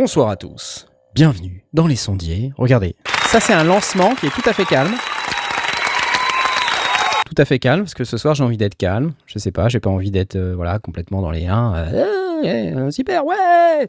Bonsoir 0.00 0.30
à 0.30 0.36
tous, 0.36 0.86
bienvenue 1.14 1.64
dans 1.72 1.86
les 1.86 1.96
sondiers. 1.96 2.52
Regardez, 2.56 2.96
ça 3.28 3.40
c'est 3.40 3.52
un 3.52 3.64
lancement 3.64 4.14
qui 4.14 4.26
est 4.26 4.30
tout 4.30 4.48
à 4.48 4.54
fait 4.54 4.64
calme. 4.64 4.94
Tout 7.26 7.34
à 7.36 7.44
fait 7.44 7.58
calme, 7.58 7.82
parce 7.82 7.92
que 7.92 8.04
ce 8.04 8.16
soir 8.16 8.34
j'ai 8.34 8.42
envie 8.42 8.56
d'être 8.56 8.74
calme. 8.74 9.12
Je 9.26 9.38
sais 9.38 9.52
pas, 9.52 9.68
j'ai 9.68 9.80
pas 9.80 9.90
envie 9.90 10.10
d'être 10.10 10.36
euh, 10.36 10.54
voilà 10.56 10.78
complètement 10.78 11.20
dans 11.20 11.30
les 11.30 11.46
1. 11.46 11.74
Euh, 11.74 12.90
super, 12.90 13.26
ouais 13.26 13.86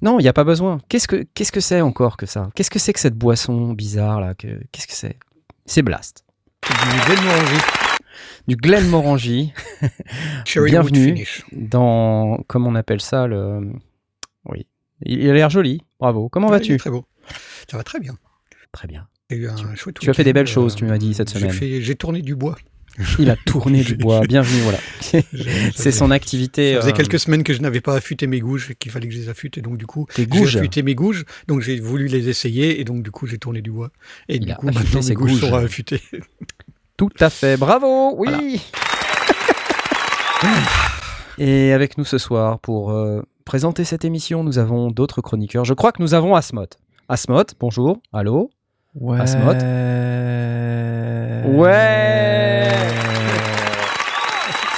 Non, 0.00 0.18
il 0.18 0.22
n'y 0.22 0.28
a 0.28 0.32
pas 0.32 0.44
besoin. 0.44 0.80
Qu'est-ce 0.88 1.06
que 1.06 1.26
qu'est-ce 1.34 1.52
que 1.52 1.60
c'est 1.60 1.82
encore 1.82 2.16
que 2.16 2.24
ça? 2.24 2.48
Qu'est-ce 2.54 2.70
que 2.70 2.78
c'est 2.78 2.94
que 2.94 3.00
cette 3.00 3.14
boisson 3.14 3.74
bizarre 3.74 4.22
là 4.22 4.34
que, 4.34 4.48
Qu'est-ce 4.72 4.86
que 4.86 4.94
c'est? 4.94 5.18
C'est 5.66 5.82
Blast. 5.82 6.24
Du 6.66 7.00
Glenmorangie. 7.06 7.62
Du 8.48 8.56
Glenmorangie. 8.56 9.52
Bienvenue 10.64 11.26
dans, 11.52 12.38
comment 12.46 12.70
on 12.70 12.74
appelle 12.74 13.02
ça, 13.02 13.26
le... 13.26 13.70
Oui. 14.46 14.66
Il 15.04 15.28
a 15.28 15.34
l'air 15.34 15.50
joli, 15.50 15.82
bravo. 16.00 16.30
Comment 16.30 16.48
vas-tu? 16.48 16.78
Très 16.78 16.90
beau. 16.90 17.04
Ça 17.70 17.76
va 17.76 17.82
très 17.82 18.00
bien. 18.00 18.16
Très 18.72 18.88
bien. 18.88 19.06
Chouette 19.76 19.98
tu 20.00 20.10
as 20.10 20.14
fait 20.14 20.24
des 20.24 20.32
belles 20.32 20.46
choses, 20.46 20.74
tu 20.74 20.84
m'as 20.84 20.98
dit, 20.98 21.14
cette 21.14 21.28
semaine. 21.28 21.52
J'ai 21.52 21.94
tourné 21.94 22.22
du 22.22 22.34
bois. 22.34 22.56
Il 23.18 23.30
a 23.30 23.36
tourné 23.36 23.82
du 23.82 23.94
bois, 23.96 24.20
bienvenue, 24.20 24.60
voilà. 24.60 24.78
C'est 25.74 25.92
son 25.92 26.10
activité. 26.10 26.74
Ça 26.74 26.80
faisait 26.82 26.92
euh, 26.92 26.96
quelques 26.96 27.18
semaines 27.18 27.42
que 27.42 27.54
je 27.54 27.62
n'avais 27.62 27.80
pas 27.80 27.94
affûté 27.94 28.26
mes 28.26 28.40
gouges 28.40 28.70
et 28.70 28.74
qu'il 28.74 28.92
fallait 28.92 29.08
que 29.08 29.14
je 29.14 29.18
les 29.18 29.28
affûte. 29.30 29.56
Et 29.56 29.62
donc, 29.62 29.78
du 29.78 29.86
coup, 29.86 30.06
j'ai 30.16 30.58
affûté 30.58 30.82
mes 30.82 30.94
gouges. 30.94 31.24
Donc, 31.48 31.60
j'ai 31.62 31.80
voulu 31.80 32.06
les 32.08 32.28
essayer. 32.28 32.80
Et 32.80 32.84
donc, 32.84 33.02
du 33.02 33.10
coup, 33.10 33.26
j'ai 33.26 33.38
tourné 33.38 33.62
du 33.62 33.70
bois. 33.70 33.90
Et 34.28 34.36
Il 34.36 34.44
du 34.46 34.54
coup, 34.54 34.66
maintenant, 34.66 35.00
mes 35.02 35.14
gouges 35.14 35.30
gouges. 35.32 35.40
seront 35.40 35.56
affûtés. 35.56 36.02
Tout 36.98 37.10
à 37.20 37.30
fait, 37.30 37.56
bravo, 37.56 38.14
oui. 38.18 38.60
Et 41.38 41.72
avec 41.72 41.96
nous 41.96 42.04
ce 42.04 42.18
soir 42.18 42.58
pour 42.58 42.90
euh, 42.90 43.22
présenter 43.46 43.84
cette 43.84 44.04
émission, 44.04 44.44
nous 44.44 44.58
avons 44.58 44.90
d'autres 44.90 45.22
chroniqueurs. 45.22 45.64
Je 45.64 45.72
crois 45.72 45.92
que 45.92 46.02
nous 46.02 46.12
avons 46.12 46.34
Asmod. 46.34 46.68
Asmod, 47.08 47.52
bonjour, 47.58 48.00
allô? 48.12 48.50
Ouais. 48.94 49.18
Asmod. 49.20 49.56
Ouais. 51.56 52.68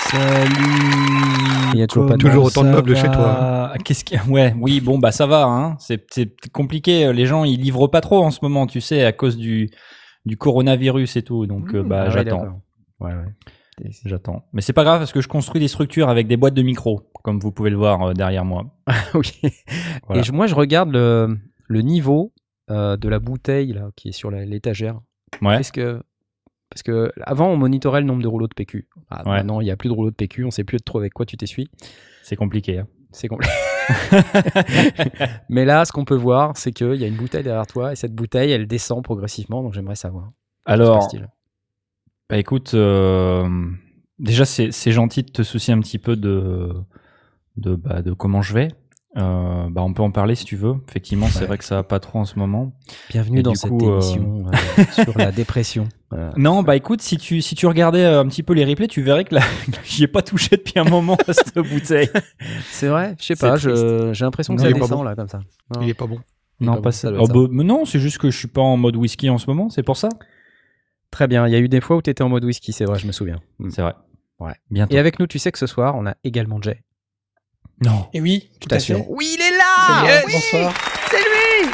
Salut. 0.07 1.73
Il 1.75 1.81
y 1.81 1.83
a 1.83 1.87
toujours 1.87 2.07
pas 2.07 2.15
de- 2.15 2.19
Toujours 2.21 2.35
Comment 2.35 2.47
autant 2.47 2.63
de 2.65 2.69
meubles 2.71 2.97
chez 2.97 3.09
toi. 3.11 3.37
Ah, 3.73 3.75
Qu'est-ce 3.85 4.05
que 4.05 4.15
Ouais, 4.31 4.55
oui, 4.61 4.81
bon 4.81 4.99
bah 4.99 5.11
ça 5.11 5.27
va 5.27 5.43
hein. 5.45 5.77
C'est 5.81 6.05
c'est 6.13 6.31
compliqué, 6.53 7.13
les 7.13 7.27
gens 7.27 7.43
ils 7.45 7.61
livrent 7.61 7.89
pas 7.89 8.01
trop 8.01 8.25
en 8.25 8.31
ce 8.31 8.39
moment, 8.43 8.67
tu 8.67 8.81
sais, 8.81 9.05
à 9.05 9.13
cause 9.13 9.37
du 9.37 9.71
du 10.25 10.37
coronavirus 10.37 11.17
et 11.17 11.23
tout. 11.23 11.47
Donc 11.47 11.75
euh, 11.75 11.83
Mmh, 11.83 11.89
bah 11.89 12.05
ah 12.07 12.11
j'attends. 12.11 12.61
Ouais, 13.01 13.11
ouais. 13.13 13.91
J'attends. 14.05 14.45
Mais 14.53 14.61
c'est 14.61 14.73
pas 14.73 14.85
grave 14.85 15.01
parce 15.01 15.13
que 15.13 15.21
je 15.21 15.27
construis 15.27 15.61
des 15.61 15.67
structures 15.69 16.09
avec 16.09 16.29
des 16.29 16.37
boîtes 16.37 16.55
de 16.55 16.63
micro, 16.63 17.01
comme 17.25 17.41
vous 17.41 17.51
pouvez 17.51 17.71
le 17.71 17.77
voir 17.77 18.03
euh, 18.03 18.13
derrière 18.13 18.45
moi. 18.45 18.67
oui. 19.15 19.33
Voilà. 20.07 20.21
Et 20.21 20.25
je- 20.25 20.31
moi, 20.31 20.47
je 20.47 20.55
regarde 20.55 20.91
le, 20.93 21.37
le 21.67 21.81
niveau 21.83 22.33
euh, 22.71 22.97
de 22.97 23.09
la 23.09 23.19
bouteille 23.19 23.73
là, 23.73 23.91
qui 23.97 24.09
est 24.09 24.13
sur 24.13 24.31
l'étagère. 24.31 25.01
Ouais. 25.43 25.61
Est-ce 25.61 25.73
que 25.73 26.03
parce 26.71 26.83
que 26.83 27.13
avant 27.23 27.49
on 27.51 27.57
monitorait 27.57 28.01
le 28.01 28.07
nombre 28.07 28.23
de 28.23 28.29
rouleaux 28.29 28.49
de 28.49 28.55
PQ. 28.55 28.89
Ah, 29.11 29.23
Ouais. 29.25 29.37
Maintenant 29.37 29.61
il 29.61 29.65
n'y 29.65 29.71
a 29.71 29.77
plus 29.77 29.89
de 29.89 29.95
rouleaux 29.95 30.11
de 30.11 30.17
PQ, 30.17 30.45
on 30.45 30.51
sait 30.51 30.65
plus 30.65 30.79
trop 30.83 30.99
avec 30.99 31.13
quoi 31.13 31.25
tu 31.27 31.37
t'essuies. 31.37 31.69
C'est 32.23 32.37
compliqué. 32.37 32.79
hein. 32.81 32.87
C'est 33.13 33.29
compliqué. 33.29 33.53
Mais 35.49 35.65
là, 35.65 35.85
ce 35.85 35.93
qu'on 35.93 36.05
peut 36.05 36.17
voir, 36.17 36.57
c'est 36.57 36.73
qu'il 36.73 36.95
y 36.97 37.05
a 37.05 37.07
une 37.07 37.17
bouteille 37.17 37.45
derrière 37.45 37.67
toi 37.67 37.93
et 37.93 37.97
cette 37.97 38.15
bouteille, 38.15 38.51
elle 38.51 38.67
descend 38.67 39.05
progressivement. 39.05 39.63
Donc 39.63 39.73
j'aimerais 39.75 39.95
savoir. 39.95 40.31
Alors, 40.67 41.07
Bah 42.31 42.39
écoute, 42.39 42.73
euh, 42.75 43.49
déjà 44.19 44.45
c'est 44.45 44.73
c'est 44.73 44.93
gentil 44.93 45.23
de 45.23 45.31
te 45.31 45.43
soucier 45.43 45.75
un 45.75 45.81
petit 45.81 45.99
peu 45.99 46.17
de 46.17 46.73
de 47.57 47.75
bah, 47.77 48.03
de 48.03 48.13
comment 48.13 48.43
je 48.43 48.55
vais. 48.55 48.69
Euh, 49.17 49.69
bah 49.71 49.83
on 49.83 49.93
peut 49.93 50.03
en 50.03 50.11
parler 50.11 50.35
si 50.35 50.45
tu 50.45 50.57
veux. 50.57 50.75
Effectivement, 50.89 51.29
c'est 51.29 51.41
Ouais. 51.43 51.47
vrai 51.47 51.59
que 51.59 51.65
ça 51.65 51.77
va 51.77 51.83
pas 51.85 52.01
trop 52.01 52.19
en 52.19 52.25
ce 52.25 52.37
moment. 52.39 52.73
bienvenue 53.11 53.39
et 53.39 53.43
dans 53.45 53.55
cette 53.55 53.71
coup, 53.71 53.89
euh, 53.89 54.01
émission 54.01 54.47
euh, 54.79 54.83
sur 55.05 55.17
la 55.17 55.31
dépression. 55.31 55.89
Euh, 56.13 56.33
Non, 56.37 56.65
bah 56.65 56.75
écoute, 56.75 57.01
si 57.01 57.17
tu 57.17 57.41
si 57.41 57.55
tu 57.55 57.67
regardais 57.69 58.05
un 58.05 58.27
petit 58.27 58.43
peu 58.43 58.55
les 58.55 58.65
replays, 58.65 58.89
tu 58.89 59.03
verrais 59.03 59.25
que 59.25 59.37
là, 59.37 59.43
j'y 59.85 60.03
ai 60.05 60.09
pas 60.09 60.23
touché 60.23 60.57
depuis 60.57 60.81
un 60.81 60.85
moment 60.85 61.17
à 61.29 61.33
cette 61.33 61.59
bouteille. 61.59 62.09
c'est 62.73 62.89
vrai, 62.89 63.15
je 63.21 63.25
sais 63.25 63.37
pas, 63.37 63.57
j'ai 63.57 64.25
l'impression 64.25 64.55
que 64.57 64.59
Non, 64.61 64.65
ça 64.65 64.71
il 64.71 64.77
est 64.77 64.81
pas 64.81 64.87
descend 64.87 64.99
bon. 64.99 65.05
là 65.05 65.15
comme 65.15 65.29
ça. 65.29 65.41
Non. 65.75 65.83
Il 65.83 65.89
est 65.89 65.95
pas 65.95 66.07
bon. 66.07 66.19
Il 66.61 66.67
non, 66.67 66.73
pas 66.75 66.79
pas 66.81 66.89
bon, 66.89 66.93
ça. 66.93 67.13
Oh, 67.17 67.27
ça. 67.27 67.33
bah, 67.33 67.41
mais 67.51 67.65
non, 67.65 67.85
c'est 67.85 67.99
juste 68.01 68.19
que 68.19 68.31
je 68.31 68.37
suis 68.39 68.49
pas 68.49 68.63
en 68.63 68.77
mode 68.77 68.97
whisky 68.97 69.31
en 69.31 69.39
ce 69.39 69.47
moment, 69.49 69.71
c'est 69.71 69.83
pour 69.85 69.97
ça. 69.97 70.09
Très 71.13 71.29
bien, 71.29 71.47
il 71.47 71.53
y 71.53 71.57
a 71.57 71.61
eu 71.61 71.69
des 71.69 71.81
fois 71.81 71.97
où 71.97 72.03
tu 72.03 72.11
étais 72.11 72.23
en 72.25 72.29
mode 72.29 72.45
whisky, 72.45 72.73
c'est 72.73 72.85
vrai, 72.85 72.99
je 72.99 73.07
me 73.07 73.13
souviens. 73.13 73.41
C'est 73.71 73.83
vrai. 73.83 73.95
Ouais. 74.41 74.55
Bientôt. 74.71 74.95
Et 74.95 74.99
avec 74.99 75.21
nous, 75.21 75.29
tu 75.29 75.39
sais 75.39 75.53
que 75.53 75.59
ce 75.59 75.67
soir, 75.69 75.95
on 75.97 76.07
a 76.07 76.15
également 76.25 76.61
Jay. 76.61 76.83
Non. 77.83 78.09
Et 78.13 78.21
oui, 78.21 78.51
Je 78.55 78.59
tout 78.61 78.75
à 78.75 78.79
fait. 78.79 79.07
Oui, 79.09 79.37
il 79.37 79.41
est 79.41 79.51
là 79.51 80.01
C'est 80.01 80.07
bien, 80.07 80.39
Bonsoir. 80.39 80.75
C'est 81.11 81.17
lui 81.19 81.71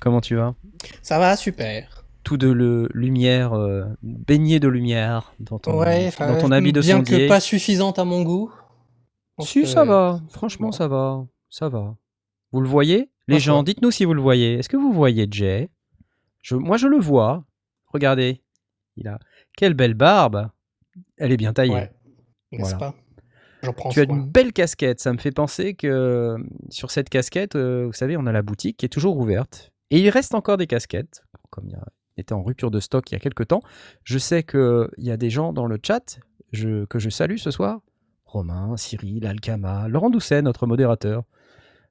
Comment 0.00 0.20
tu 0.20 0.34
vas? 0.36 0.54
Ça 1.02 1.18
va, 1.18 1.36
super. 1.36 2.04
Tout 2.24 2.36
de 2.36 2.48
le 2.48 2.88
lumière, 2.92 3.52
euh, 3.52 3.84
baigné 4.02 4.60
de 4.60 4.68
lumière 4.68 5.32
dans 5.40 5.58
ton, 5.58 5.78
ouais, 5.78 6.10
dans 6.18 6.38
ton 6.38 6.50
habit 6.52 6.72
de 6.72 6.80
bien 6.80 6.96
sondier. 6.96 7.24
que 7.24 7.28
pas 7.28 7.40
suffisante 7.40 7.98
à 7.98 8.04
mon 8.04 8.22
goût. 8.22 8.52
Si, 9.40 9.62
que- 9.62 9.66
ça 9.68 9.84
va. 9.84 10.20
Franchement, 10.30 10.68
bon. 10.68 10.72
ça 10.72 10.88
va. 10.88 11.24
Ça 11.50 11.68
va. 11.68 11.96
Vous 12.52 12.60
le 12.60 12.68
voyez? 12.68 13.10
Les 13.28 13.38
gens, 13.40 13.62
dites-nous 13.62 13.90
si 13.90 14.04
vous 14.04 14.14
le 14.14 14.20
voyez. 14.22 14.54
Est-ce 14.58 14.68
que 14.68 14.76
vous 14.76 14.92
voyez 14.92 15.26
Jay? 15.30 15.70
Je, 16.42 16.54
Moi, 16.56 16.76
je 16.76 16.86
le 16.88 16.98
vois. 16.98 17.44
Regardez. 17.86 18.42
Il 18.96 19.08
a... 19.08 19.18
Quelle 19.56 19.74
belle 19.74 19.94
barbe. 19.94 20.50
Elle 21.16 21.32
est 21.32 21.36
bien 21.36 21.52
taillée. 21.52 21.74
Ouais. 21.74 21.92
N'est-ce 22.52 22.62
Voilà. 22.74 22.78
pas? 22.78 22.94
Prends 23.70 23.90
Tu 23.90 24.00
as 24.00 24.04
soin. 24.04 24.16
une 24.16 24.26
belle 24.28 24.52
casquette. 24.52 24.98
Ça 25.00 25.12
me 25.12 25.18
fait 25.18 25.30
penser 25.30 25.74
que 25.74 25.86
euh, 25.86 26.38
sur 26.70 26.90
cette 26.90 27.08
casquette, 27.08 27.54
euh, 27.54 27.84
vous 27.86 27.92
savez, 27.92 28.16
on 28.16 28.26
a 28.26 28.32
la 28.32 28.42
boutique 28.42 28.76
qui 28.78 28.86
est 28.86 28.88
toujours 28.88 29.16
ouverte. 29.18 29.70
Et 29.90 30.00
il 30.00 30.10
reste 30.10 30.34
encore 30.34 30.56
des 30.56 30.66
casquettes. 30.66 31.22
Comme 31.50 31.66
il 31.68 31.72
y 31.72 31.76
a- 31.76 31.86
il 32.16 32.22
était 32.22 32.32
en 32.34 32.42
rupture 32.42 32.70
de 32.70 32.80
stock 32.80 33.10
il 33.10 33.14
y 33.14 33.16
a 33.16 33.20
quelques 33.20 33.46
temps. 33.48 33.60
Je 34.04 34.18
sais 34.18 34.42
qu'il 34.42 34.88
y 34.98 35.10
a 35.10 35.16
des 35.16 35.30
gens 35.30 35.52
dans 35.52 35.66
le 35.66 35.78
chat 35.82 36.18
je- 36.52 36.84
que 36.86 36.98
je 36.98 37.08
salue 37.10 37.36
ce 37.36 37.50
soir. 37.50 37.80
Romain, 38.24 38.76
Cyril, 38.76 39.26
Alkama, 39.26 39.88
Laurent 39.88 40.10
Doucet, 40.10 40.40
notre 40.42 40.66
modérateur. 40.66 41.22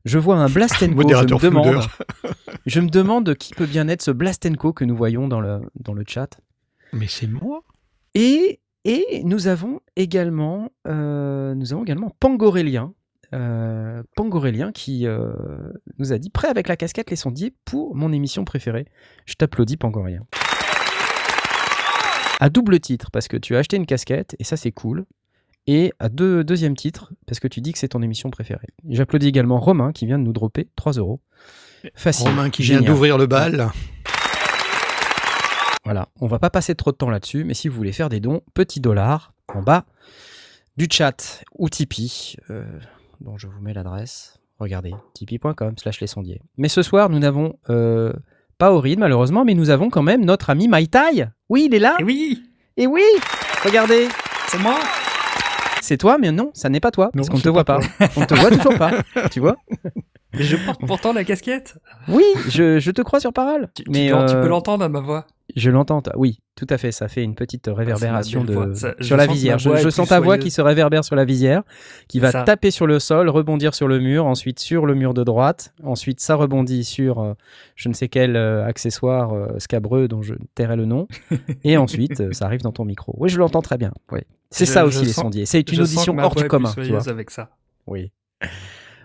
Je 0.05 0.17
vois 0.17 0.38
un 0.38 0.47
Blastenko. 0.49 0.85
je 0.91 0.95
me 0.95 0.95
Modérateur 1.03 1.39
demande, 1.39 1.81
je 2.65 2.79
me 2.79 2.89
demande 2.89 3.35
qui 3.35 3.53
peut 3.53 3.67
bien 3.67 3.88
être 3.88 4.01
ce 4.01 4.09
Blastenko 4.11 4.73
que 4.73 4.83
nous 4.83 4.95
voyons 4.95 5.27
dans 5.27 5.39
le, 5.41 5.59
dans 5.75 5.93
le 5.93 6.03
chat. 6.07 6.39
Mais 6.93 7.05
c'est 7.07 7.27
moi. 7.27 7.61
Et, 8.15 8.60
et 8.84 9.22
nous 9.24 9.47
avons 9.47 9.80
également, 9.96 10.72
euh, 10.88 11.53
nous 11.56 11.74
avons 11.74 11.84
également 11.84 12.16
Pangorélien, 12.19 12.94
euh, 13.34 14.02
Pangorélien 14.16 14.72
qui 14.72 15.06
euh, 15.06 15.31
nous 16.00 16.14
a 16.14 16.18
dit 16.18 16.30
prêt 16.30 16.47
avec 16.47 16.68
la 16.68 16.75
casquette 16.75 17.09
les 17.09 17.16
sondiers 17.16 17.53
pour 17.64 17.96
mon 17.96 18.12
émission 18.12 18.44
préférée. 18.44 18.86
Je 19.25 19.36
t'applaudis 19.36 19.78
Pangorélien. 19.78 20.22
À 22.40 22.50
double 22.50 22.80
titre 22.80 23.12
parce 23.12 23.28
que 23.28 23.38
tu 23.38 23.56
as 23.56 23.59
acheté 23.59 23.78
une 23.78 23.86
casquette 23.86 24.36
et 24.40 24.44
ça 24.44 24.58
c'est 24.58 24.72
cool. 24.72 25.06
Et 25.68 25.94
à 26.00 26.09
deux, 26.09 26.44
deuxième 26.44 26.75
titre 26.75 27.13
parce 27.28 27.40
que 27.40 27.48
tu 27.48 27.62
dis 27.62 27.72
que 27.72 27.78
c'est 27.78 27.90
ton 27.90 28.02
émission 28.02 28.31
préférée. 28.31 28.68
J'applaudis 28.90 29.28
également 29.28 29.59
Romain 29.59 29.92
qui 29.92 30.08
vient 30.08 30.18
de 30.18 30.24
nous 30.24 30.34
dropper 30.34 30.68
3 30.75 30.94
euros. 30.94 31.22
Facile. 31.94 32.30
Romain 32.30 32.50
qui 32.50 32.63
vient 32.63 32.81
d'ouvrir 32.81 33.19
le 33.19 33.27
bal. 33.27 33.69
Voilà, 35.83 36.10
on 36.19 36.28
va 36.28 36.38
pas 36.38 36.50
passer 36.51 36.75
trop 36.75 36.92
de 36.92 36.98
temps 36.98 37.10
là-dessus, 37.10 37.44
mais 37.44 37.54
si 37.56 37.68
vous 37.68 37.75
voulez 37.75 37.92
faire 37.92 38.10
des 38.10 38.19
dons, 38.19 38.42
petit 38.54 38.80
dollar 38.80 39.33
en 39.48 39.62
bas 39.63 39.86
du 40.78 40.88
chat 40.89 41.44
ou 41.57 41.69
Tipeee, 41.69 42.36
euh, 42.50 42.63
dont 43.19 43.38
je 43.38 43.48
vous 43.48 43.62
mets 43.62 43.74
l'adresse. 43.74 44.38
Regardez, 44.60 44.94
tipeee.com 45.16 45.74
slash 45.78 46.00
les 46.01 46.07
sondiers. 46.07 46.39
Mais 46.57 46.69
ce 46.69 46.83
soir, 46.83 47.10
nous 47.10 47.18
n'avons 47.18 47.57
euh, 47.72 48.13
pas 48.60 48.72
Aurine 48.72 49.00
malheureusement, 49.00 49.44
mais 49.44 49.56
nous 49.56 49.72
avons 49.72 49.89
quand 49.89 50.04
même 50.04 50.24
notre 50.24 50.51
ami 50.51 50.68
Maïtai. 50.68 51.25
Oui, 51.50 51.66
il 51.68 51.75
est 51.75 51.80
là. 51.80 51.95
Et 52.00 52.04
oui, 52.04 52.44
Et 52.77 52.86
oui, 52.86 53.04
regardez, 53.66 54.07
c'est 54.50 54.60
moi. 54.60 54.77
c'est 55.81 55.98
toi, 55.98 56.19
mais 56.19 56.31
non, 56.31 56.51
ça 56.54 56.69
n'est 56.69 56.80
pas 56.80 56.92
toi, 56.92 57.10
parce 57.12 57.27
qu'on 57.27 57.38
ne 57.38 57.42
te 57.42 57.50
voit 57.50 57.66
pas 57.66 57.80
pas. 57.80 58.07
On 58.18 58.22
ne 58.22 58.25
te 58.27 58.36
voit 58.36 58.51
toujours 58.51 58.77
pas, 58.77 58.92
tu 59.31 59.39
vois 59.39 59.57
Mais 60.34 60.44
je 60.44 60.57
porte 60.57 60.81
pourtant 60.86 61.12
la 61.12 61.24
casquette. 61.24 61.77
Oui, 62.07 62.24
je, 62.48 62.80
je 62.80 62.92
te 62.92 63.01
crois 63.01 63.19
sur 63.19 63.34
parole. 63.34 63.68
Tu, 63.75 63.84
mais 63.89 64.07
tu 64.10 64.13
euh, 64.13 64.42
peux 64.44 64.48
l'entendre 64.48 64.86
à 64.86 64.89
ma 64.89 65.00
voix. 65.01 65.25
Je 65.56 65.69
l'entends. 65.69 66.01
Oui, 66.15 66.39
tout 66.56 66.68
à 66.69 66.77
fait. 66.77 66.92
Ça 66.92 67.07
fait 67.07 67.24
une 67.24 67.36
petite 67.36 67.68
réverbération 67.68 68.44
belle 68.44 68.69
de. 68.69 68.74
Ça- 68.74 68.95
sur 69.00 69.18
la 69.18 69.27
visière. 69.27 69.59
Je, 69.59 69.89
sens 69.89 70.09
ta 70.09 70.19
voix 70.19 70.38
qui 70.38 70.51
se 70.51 70.62
réverbère 70.62 71.03
sur 71.03 71.15
la 71.15 71.25
visière, 71.25 71.63
qui 72.07 72.19
va 72.19 72.31
Ça. 72.31 72.44
taper 72.44 72.71
sur 72.71 72.88
le 72.88 73.00
sol, 73.00 73.30
rebondir 73.30 73.74
sur 73.74 73.88
le 73.88 74.00
mur, 74.00 74.25
ensuite 74.25 74.59
sur 74.59 74.86
le 74.86 74.95
mur 74.95 75.13
de 75.13 75.24
droite. 75.24 75.74
Ensuite, 75.83 76.19
ça 76.19 76.36
rebondit 76.36 76.83
sur 76.83 77.19
euh, 77.19 77.33
je 77.75 77.89
ne 77.89 77.94
sais 77.94 78.07
quel 78.07 78.36
euh, 78.36 78.65
accessoire 78.65 79.33
euh, 79.33 79.59
scabreux 79.59 80.07
dont 80.07 80.21
je 80.21 80.36
tairai 80.56 80.75
le 80.75 80.86
nom. 80.86 81.07
Et 81.63 81.77
ensuite, 81.77 82.33
ça 82.33 82.45
arrive 82.45 82.62
dans 82.62 82.71
ton 82.71 82.86
micro. 82.86 83.15
Oui, 83.18 83.30
je 83.30 83.38
l'entends 83.38 83.62
très 83.62 83.77
bien. 83.77 83.92
Oui. 84.12 84.19
C'est 84.50 84.65
ça 84.65 84.86
aussi 84.86 85.06
les 85.06 85.13
sondiers. 85.13 85.45
C'est 85.45 85.71
une 85.71 85.81
audition 85.81 86.18
hors 86.18 86.36
du 86.36 86.48
commun. 86.48 86.74
Tu 86.74 86.89
vois. 86.89 87.07
avec 87.09 87.30
ça. 87.30 87.50
Oui. 87.88 88.12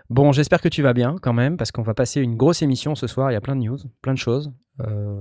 Bon, 0.09 0.33
j'espère 0.33 0.61
que 0.61 0.69
tu 0.69 0.83
vas 0.83 0.93
bien 0.93 1.17
quand 1.21 1.33
même, 1.33 1.57
parce 1.57 1.73
qu'on 1.73 1.83
va 1.83 1.95
passer 1.95 2.21
une 2.21 2.37
grosse 2.37 2.63
émission 2.63 2.95
ce 2.95 3.07
soir. 3.07 3.31
Il 3.31 3.35
y 3.35 3.37
a 3.37 3.41
plein 3.41 3.57
de 3.57 3.63
news, 3.63 3.79
plein 4.03 4.15
de 4.15 4.19
choses. 4.19 4.53
Euh, 4.81 5.21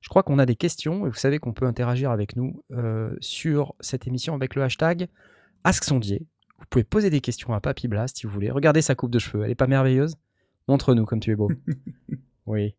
je 0.00 0.08
crois 0.08 0.22
qu'on 0.22 0.38
a 0.38 0.46
des 0.46 0.56
questions, 0.56 1.06
et 1.06 1.10
vous 1.10 1.16
savez 1.16 1.38
qu'on 1.38 1.52
peut 1.52 1.66
interagir 1.66 2.10
avec 2.10 2.36
nous 2.36 2.62
euh, 2.72 3.14
sur 3.20 3.74
cette 3.80 4.06
émission 4.06 4.34
avec 4.34 4.54
le 4.54 4.62
hashtag 4.62 5.08
AskSondier. 5.64 6.26
Vous 6.58 6.66
pouvez 6.68 6.84
poser 6.84 7.10
des 7.10 7.20
questions 7.20 7.52
à 7.54 7.60
Papy 7.60 7.88
Blast 7.88 8.18
si 8.18 8.26
vous 8.26 8.32
voulez. 8.32 8.50
Regardez 8.50 8.82
sa 8.82 8.94
coupe 8.94 9.10
de 9.10 9.18
cheveux, 9.18 9.44
elle 9.44 9.50
est 9.50 9.54
pas 9.54 9.66
merveilleuse 9.66 10.16
Montre-nous 10.68 11.04
comme 11.04 11.20
tu 11.20 11.32
es 11.32 11.36
beau. 11.36 11.50
oui. 12.46 12.74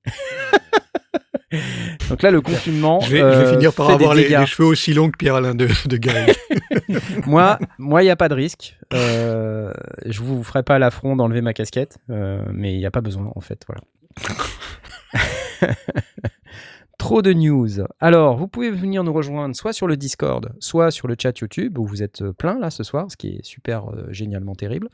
Donc 2.09 2.21
là, 2.21 2.31
le 2.31 2.41
confinement. 2.41 3.01
Je 3.01 3.12
vais, 3.12 3.19
je 3.19 3.23
euh, 3.23 3.44
vais 3.44 3.51
finir 3.51 3.73
par 3.73 3.89
avoir 3.89 4.13
les, 4.13 4.29
cheveux 4.45 4.68
aussi 4.68 4.94
longs 4.94 5.09
que 5.09 5.18
Pierre-Alain 5.18 5.56
de, 5.56 5.68
de 5.85 6.00
moi, 7.25 7.59
moi, 7.77 8.01
il 8.01 8.06
n'y 8.06 8.12
a 8.12 8.15
pas 8.15 8.29
de 8.29 8.35
risque. 8.35 8.77
Euh, 8.94 9.73
je 10.06 10.21
vous 10.21 10.44
ferai 10.44 10.63
pas 10.63 10.79
l'affront 10.79 11.15
d'enlever 11.15 11.41
ma 11.41 11.53
casquette, 11.53 11.97
euh, 12.09 12.44
mais 12.53 12.73
il 12.73 12.77
n'y 12.77 12.85
a 12.85 12.91
pas 12.91 13.01
besoin 13.01 13.31
en 13.35 13.41
fait. 13.41 13.65
Voilà. 13.68 13.81
Trop 17.12 17.22
de 17.22 17.34
news. 17.34 17.68
Alors, 18.00 18.38
vous 18.38 18.48
pouvez 18.48 18.72
venir 18.72 19.04
nous 19.04 19.12
rejoindre 19.12 19.54
soit 19.54 19.74
sur 19.74 19.86
le 19.86 19.98
Discord, 19.98 20.54
soit 20.62 20.92
sur 20.92 21.10
le 21.10 21.18
chat 21.22 21.38
YouTube 21.38 21.78
où 21.78 21.86
vous 21.86 22.04
êtes 22.04 22.22
euh, 22.22 22.31
plein 22.31 22.58
là 22.58 22.69
ce 22.69 22.84
soir, 22.84 23.12
ce 23.12 23.18
qui 23.18 23.36
est 23.36 23.44
super 23.44 23.90
euh, 23.90 24.06
génialement 24.12 24.56
terrible. 24.56 24.88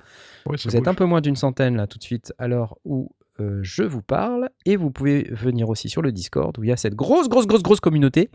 Ouais, 0.47 0.57
Vous 0.65 0.75
êtes 0.75 0.87
un 0.87 0.95
peu 0.95 1.05
moins 1.05 1.21
d'une 1.21 1.35
centaine 1.35 1.77
là 1.77 1.85
tout 1.85 1.99
de 1.99 2.03
suite 2.03 2.33
à 2.39 2.47
l'heure 2.47 2.75
où 2.85 3.11
euh, 3.39 3.59
je 3.61 3.83
vous 3.83 4.01
parle. 4.01 4.49
Et 4.65 4.77
vous 4.77 4.89
pouvez 4.89 5.29
venir 5.29 5.69
aussi 5.69 5.89
sur 5.89 6.01
le 6.01 6.11
Discord 6.11 6.57
où 6.57 6.63
il 6.63 6.69
y 6.69 6.71
a 6.71 6.75
cette 6.75 6.95
grosse, 6.95 7.29
grosse, 7.29 7.45
grosse, 7.45 7.61
grosse 7.61 7.81
communauté 7.81 8.31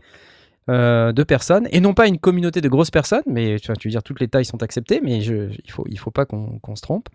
euh, 0.69 1.11
de 1.11 1.23
personnes. 1.23 1.67
Et 1.71 1.81
non 1.81 1.93
pas 1.93 2.07
une 2.07 2.19
communauté 2.19 2.61
de 2.61 2.69
grosses 2.69 2.89
personnes, 2.89 3.23
mais 3.27 3.59
tu, 3.59 3.69
veux 3.69 3.91
dire 3.91 4.01
toutes 4.01 4.21
les 4.21 4.29
tailles 4.29 4.45
sont 4.45 4.63
acceptées, 4.63 5.01
mais 5.03 5.19
je, 5.19 5.49
il 5.61 5.71
faut, 5.71 5.83
il 5.89 5.99
faut 5.99 6.09
pas 6.09 6.25
qu'on 6.25 6.75
se 6.75 6.81
trompe. 6.81 7.09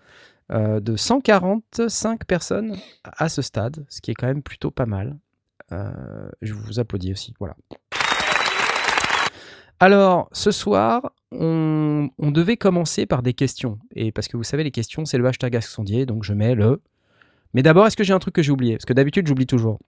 Euh, 0.52 0.80
de 0.80 0.96
145 0.96 2.26
personnes 2.26 2.76
à 3.04 3.30
ce 3.30 3.40
stade, 3.40 3.86
ce 3.88 4.02
qui 4.02 4.10
est 4.10 4.14
quand 4.14 4.26
même 4.26 4.42
plutôt 4.42 4.70
pas 4.70 4.86
mal. 4.86 5.16
Euh, 5.72 6.28
je 6.42 6.54
vous 6.54 6.80
applaudis 6.80 7.12
aussi. 7.12 7.34
Voilà. 7.38 7.56
Alors, 9.80 10.28
ce 10.32 10.50
soir, 10.50 11.12
on, 11.30 12.08
devait 12.18 12.56
commencer 12.56 13.06
par 13.06 13.22
des 13.22 13.32
questions. 13.32 13.78
Et 13.94 14.10
parce 14.12 14.28
que 14.28 14.36
vous 14.36 14.42
savez, 14.42 14.64
les 14.64 14.70
questions, 14.70 15.04
c'est 15.04 15.18
le 15.18 15.26
hashtag 15.26 15.56
Ask 15.56 15.68
Sondier, 15.68 16.04
donc 16.06 16.24
je 16.24 16.32
mets 16.32 16.54
le. 16.54 16.82
Mais 17.54 17.62
d'abord, 17.62 17.86
est-ce 17.86 17.96
que 17.96 18.04
j'ai 18.04 18.12
un 18.12 18.18
truc 18.18 18.34
que 18.34 18.42
j'ai 18.42 18.50
oublié? 18.50 18.74
Parce 18.74 18.84
que 18.84 18.92
d'habitude, 18.92 19.26
j'oublie 19.26 19.46
toujours. 19.46 19.78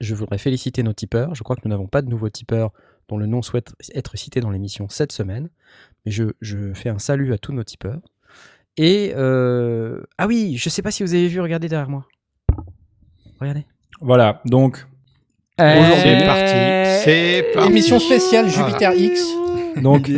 Je 0.00 0.14
voudrais 0.14 0.38
féliciter 0.38 0.82
nos 0.82 0.92
tipeurs. 0.92 1.34
Je 1.34 1.42
crois 1.42 1.56
que 1.56 1.62
nous 1.64 1.70
n'avons 1.70 1.86
pas 1.86 2.02
de 2.02 2.08
nouveaux 2.08 2.28
tipeurs 2.28 2.72
dont 3.08 3.16
le 3.16 3.26
nom 3.26 3.42
souhaite 3.42 3.72
être 3.94 4.16
cité 4.16 4.40
dans 4.40 4.50
l'émission 4.50 4.88
cette 4.88 5.12
semaine. 5.12 5.48
Mais 6.04 6.12
je, 6.12 6.72
fais 6.74 6.90
un 6.90 6.98
salut 6.98 7.32
à 7.32 7.38
tous 7.38 7.52
nos 7.52 7.64
tipeurs. 7.64 8.00
Et. 8.76 9.12
euh, 9.16 10.02
Ah 10.18 10.26
oui, 10.26 10.56
je 10.56 10.68
sais 10.68 10.82
pas 10.82 10.90
si 10.90 11.02
vous 11.02 11.14
avez 11.14 11.28
vu, 11.28 11.40
regardez 11.40 11.68
derrière 11.68 11.88
moi. 11.88 12.06
Regardez. 13.40 13.64
Voilà, 14.00 14.40
donc 14.44 14.86
Aujourd'hui, 15.60 15.92
Eh, 15.96 16.00
c'est 16.02 16.24
parti. 16.26 17.04
C'est 17.04 17.46
parti. 17.54 17.70
Émission 17.70 17.98
spéciale 17.98 18.48
Jupiter 18.48 18.92
X. 18.94 19.26
donc 19.82 20.08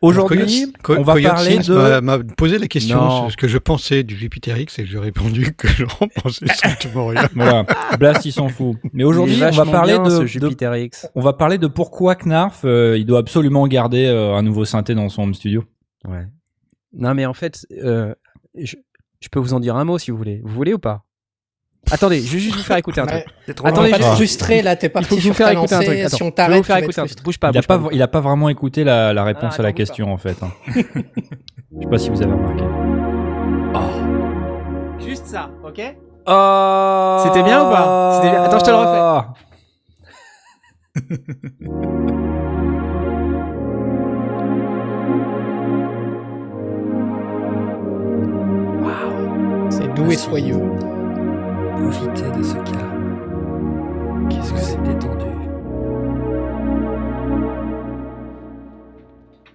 aujourd'hui, 0.00 0.72
on 0.88 1.02
va 1.02 1.12
Koyot 1.14 1.28
parler 1.28 1.58
de 1.58 1.74
m'a- 1.74 2.00
m'a 2.00 2.18
posé 2.36 2.58
la 2.58 2.66
question 2.68 2.96
Non. 3.00 3.20
sur 3.22 3.32
ce 3.32 3.36
que 3.36 3.48
je 3.48 3.58
pensais 3.58 4.02
du 4.04 4.16
Jupiter 4.16 4.58
X 4.58 4.78
et 4.78 4.86
je 4.86 4.92
lui 4.92 4.98
ai 4.98 5.00
répondu 5.00 5.54
que 5.56 5.68
je 5.68 5.84
n'en 5.84 6.08
pensais 6.22 6.46
strictement 6.54 7.06
rien. 7.08 7.28
voilà, 7.34 7.64
Blast 7.98 8.24
il 8.24 8.32
s'en 8.32 8.48
fout. 8.48 8.76
Mais 8.92 9.04
aujourd'hui, 9.04 9.40
on 9.42 9.50
va 9.50 9.64
parler 9.64 9.94
bien, 9.94 10.02
de, 10.04 10.10
ce 10.10 10.20
de- 10.20 10.26
Jupiter 10.26 10.76
X. 10.76 11.08
on 11.14 11.20
va 11.20 11.32
parler 11.32 11.58
de 11.58 11.66
pourquoi 11.66 12.14
Knarf 12.14 12.62
euh, 12.64 12.96
il 12.98 13.06
doit 13.06 13.18
absolument 13.18 13.66
garder 13.66 14.06
euh, 14.06 14.34
un 14.34 14.42
nouveau 14.42 14.64
synthé 14.64 14.94
dans 14.94 15.08
son 15.08 15.22
home 15.24 15.34
studio. 15.34 15.64
Ouais. 16.06 16.26
Non, 16.92 17.14
mais 17.14 17.26
en 17.26 17.34
fait, 17.34 17.66
euh, 17.82 18.14
je, 18.56 18.76
je 19.20 19.28
peux 19.30 19.40
vous 19.40 19.54
en 19.54 19.60
dire 19.60 19.76
un 19.76 19.84
mot 19.84 19.98
si 19.98 20.10
vous 20.10 20.16
voulez. 20.16 20.40
Vous 20.44 20.52
voulez 20.54 20.74
ou 20.74 20.78
pas? 20.78 21.04
Attendez, 21.90 22.20
je 22.22 22.32
vais 22.32 22.38
juste 22.38 22.56
vous 22.56 22.62
faire 22.62 22.76
écouter 22.78 23.00
un 23.00 23.06
truc. 23.06 23.24
Attendez, 23.64 23.90
pas 23.90 23.98
te 23.98 24.04
frustrer 24.04 24.62
là, 24.62 24.76
t'es 24.76 24.86
Il 24.86 24.90
faut 24.90 24.94
parti 24.94 25.16
que 25.16 25.20
je 25.20 25.28
vous 25.28 25.34
faire 25.34 25.50
écouter 25.50 25.74
un 25.74 25.78
truc. 25.80 25.88
lancée. 25.88 26.02
Attends, 26.04 26.16
Si 26.16 26.22
on 26.22 26.32
je 26.36 26.50
vais 26.50 26.56
vous 26.58 26.62
faire 26.62 26.76
écouter 26.78 27.00
un 27.00 27.04
truc. 27.04 27.18
frustré. 27.18 27.24
Bouge 27.24 27.38
pas, 27.38 27.50
il 27.52 27.58
a 27.58 27.62
pas. 27.62 27.78
pas, 27.78 27.88
il 27.92 28.02
a 28.02 28.08
pas 28.08 28.20
vraiment 28.20 28.48
écouté 28.48 28.84
la, 28.84 29.12
la 29.12 29.24
réponse 29.24 29.54
Ah, 29.56 29.60
à 29.60 29.62
la 29.64 29.72
question 29.72 30.12
en 30.12 30.16
fait. 30.16 30.36
hein. 30.42 30.50
Je 30.74 31.82
sais 31.82 31.88
pas 31.90 31.98
si 31.98 32.10
vous 32.10 32.22
avez 32.22 32.32
remarqué. 32.32 32.64
Juste 35.06 35.26
ça, 35.26 35.50
ok 35.66 35.80
Ah. 36.26 37.24
C'était 37.26 37.42
bien 37.42 37.60
ou 37.66 37.70
pas 37.70 38.20
C'était 38.22 38.30
bien. 38.32 38.42
Attends, 38.44 38.58
je 38.58 38.64
te 38.64 38.70
le 38.70 38.76
refais. 38.76 39.26
C'est 49.70 49.92
doux 49.94 50.10
et 50.10 50.16
soyeux. 50.16 50.60
De 51.86 52.42
ce 52.44 52.54
calme. 52.70 53.18
Qu'est-ce 54.30 54.52
que 54.52 54.58
c'est 54.58 54.82
détendu? 54.84 55.26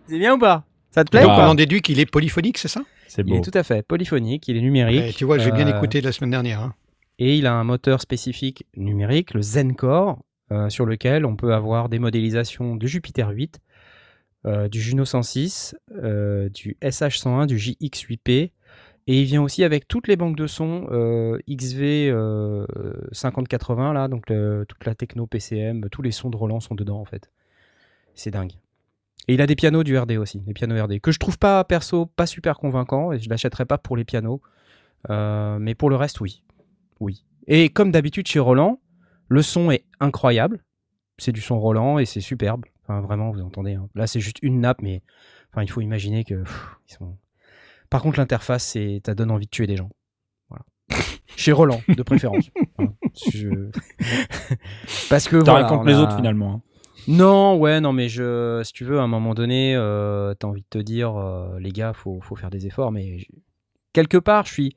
C'est 0.07 0.19
bien 0.19 0.35
ou 0.35 0.37
pas? 0.37 0.65
Ça 0.91 1.03
te 1.05 1.09
plaît 1.11 1.21
Ah. 1.23 1.27
ou 1.27 1.31
On 1.31 1.35
pas 1.35 1.49
en 1.49 1.55
déduit 1.55 1.81
qu'il 1.81 1.99
est 2.01 2.05
polyphonique, 2.05 2.57
c'est 2.57 2.67
ça? 2.67 2.81
C'est 3.07 3.21
Il 3.21 3.29
beau. 3.29 3.37
est 3.37 3.41
tout 3.41 3.51
à 3.57 3.63
fait 3.63 3.81
polyphonique, 3.81 4.45
il 4.49 4.57
est 4.57 4.61
numérique. 4.61 5.15
Tu 5.15 5.23
vois, 5.25 5.37
j'ai 5.37 5.51
bien 5.51 5.65
euh, 5.67 5.77
écouté 5.77 6.01
la 6.01 6.11
semaine 6.11 6.31
dernière. 6.31 6.59
hein. 6.61 6.73
Et 7.19 7.37
il 7.37 7.47
a 7.47 7.53
un 7.53 7.63
moteur 7.63 8.01
spécifique 8.01 8.65
numérique, 8.75 9.33
le 9.33 9.41
Zencore, 9.41 10.19
euh, 10.51 10.69
sur 10.69 10.85
lequel 10.85 11.25
on 11.25 11.35
peut 11.37 11.53
avoir 11.53 11.87
des 11.87 11.99
modélisations 11.99 12.75
du 12.75 12.87
Jupiter 12.89 13.29
8, 13.29 13.59
euh, 14.45 14.67
du 14.67 14.81
Juno 14.81 15.05
106, 15.05 15.75
euh, 16.03 16.49
du 16.49 16.75
SH101, 16.81 17.47
du 17.47 17.57
JX8P. 17.57 18.51
Et 19.07 19.21
il 19.21 19.25
vient 19.25 19.41
aussi 19.41 19.63
avec 19.63 19.87
toutes 19.87 20.07
les 20.07 20.17
banques 20.17 20.35
de 20.35 20.47
sons 20.47 20.87
euh, 20.91 21.39
XV 21.49 22.09
euh, 22.09 22.65
5080, 23.13 23.93
là, 23.93 24.07
donc 24.09 24.25
toute 24.25 24.85
la 24.85 24.95
techno 24.95 25.25
PCM, 25.27 25.87
tous 25.89 26.01
les 26.01 26.11
sons 26.11 26.29
de 26.29 26.35
Roland 26.35 26.59
sont 26.59 26.75
dedans 26.75 26.99
en 26.99 27.05
fait. 27.05 27.31
C'est 28.15 28.31
dingue. 28.31 28.51
Et 29.29 29.33
il 29.33 29.41
a 29.41 29.47
des 29.47 29.55
pianos 29.55 29.83
du 29.83 29.97
RD 29.97 30.11
aussi, 30.17 30.39
des 30.39 30.53
pianos 30.53 30.81
RD, 30.83 30.99
que 30.99 31.11
je 31.11 31.19
trouve 31.19 31.37
pas 31.37 31.63
perso 31.63 32.05
pas 32.05 32.25
super 32.25 32.57
convaincants, 32.57 33.11
et 33.11 33.19
je 33.19 33.29
l'achèterai 33.29 33.65
pas 33.65 33.77
pour 33.77 33.95
les 33.97 34.05
pianos. 34.05 34.41
Euh, 35.09 35.57
mais 35.59 35.75
pour 35.75 35.89
le 35.89 35.95
reste, 35.95 36.19
oui. 36.21 36.43
Oui. 36.99 37.23
Et 37.47 37.69
comme 37.69 37.91
d'habitude 37.91 38.27
chez 38.27 38.39
Roland, 38.39 38.79
le 39.29 39.41
son 39.41 39.71
est 39.71 39.85
incroyable. 39.99 40.63
C'est 41.17 41.31
du 41.31 41.41
son 41.41 41.59
Roland 41.59 41.97
et 41.99 42.05
c'est 42.05 42.21
superbe. 42.21 42.65
Vraiment, 42.87 43.31
vous 43.31 43.41
entendez. 43.41 43.73
hein. 43.73 43.89
Là, 43.95 44.07
c'est 44.07 44.19
juste 44.19 44.39
une 44.41 44.61
nappe, 44.61 44.81
mais 44.81 45.01
enfin, 45.51 45.63
il 45.63 45.69
faut 45.69 45.81
imaginer 45.81 46.23
que. 46.23 46.43
Par 47.89 48.01
contre, 48.01 48.19
l'interface, 48.19 48.65
c'est, 48.65 49.01
ça 49.05 49.15
donne 49.15 49.31
envie 49.31 49.45
de 49.45 49.51
tuer 49.51 49.67
des 49.67 49.77
gens. 49.77 49.89
Voilà. 50.49 50.63
chez 51.35 51.51
Roland, 51.51 51.81
de 51.87 52.03
préférence. 52.03 52.49
Hein. 52.79 52.87
Je- 53.33 53.69
Parce 55.09 55.27
que 55.27 55.37
T'as 55.41 55.51
voilà, 55.51 55.67
rien 55.67 55.77
contre 55.77 55.83
on 55.83 55.85
les 55.87 55.95
autres 55.95 56.15
finalement. 56.15 56.53
hein. 56.55 56.61
non, 57.07 57.57
ouais, 57.57 57.79
non, 57.81 57.93
mais 57.93 58.09
je, 58.09 58.61
si 58.63 58.73
tu 58.73 58.83
veux, 58.85 58.99
à 58.99 59.03
un 59.03 59.07
moment 59.07 59.33
donné, 59.33 59.75
euh, 59.75 60.33
t'as 60.33 60.47
envie 60.47 60.61
de 60.61 60.67
te 60.69 60.77
dire, 60.79 61.15
euh, 61.15 61.59
les 61.59 61.71
gars, 61.71 61.93
faut, 61.93 62.19
faut 62.21 62.35
faire 62.35 62.49
des 62.49 62.67
efforts, 62.67 62.91
mais 62.91 63.19
quelque 63.93 64.17
part, 64.17 64.45
je 64.45 64.51
suis, 64.53 64.75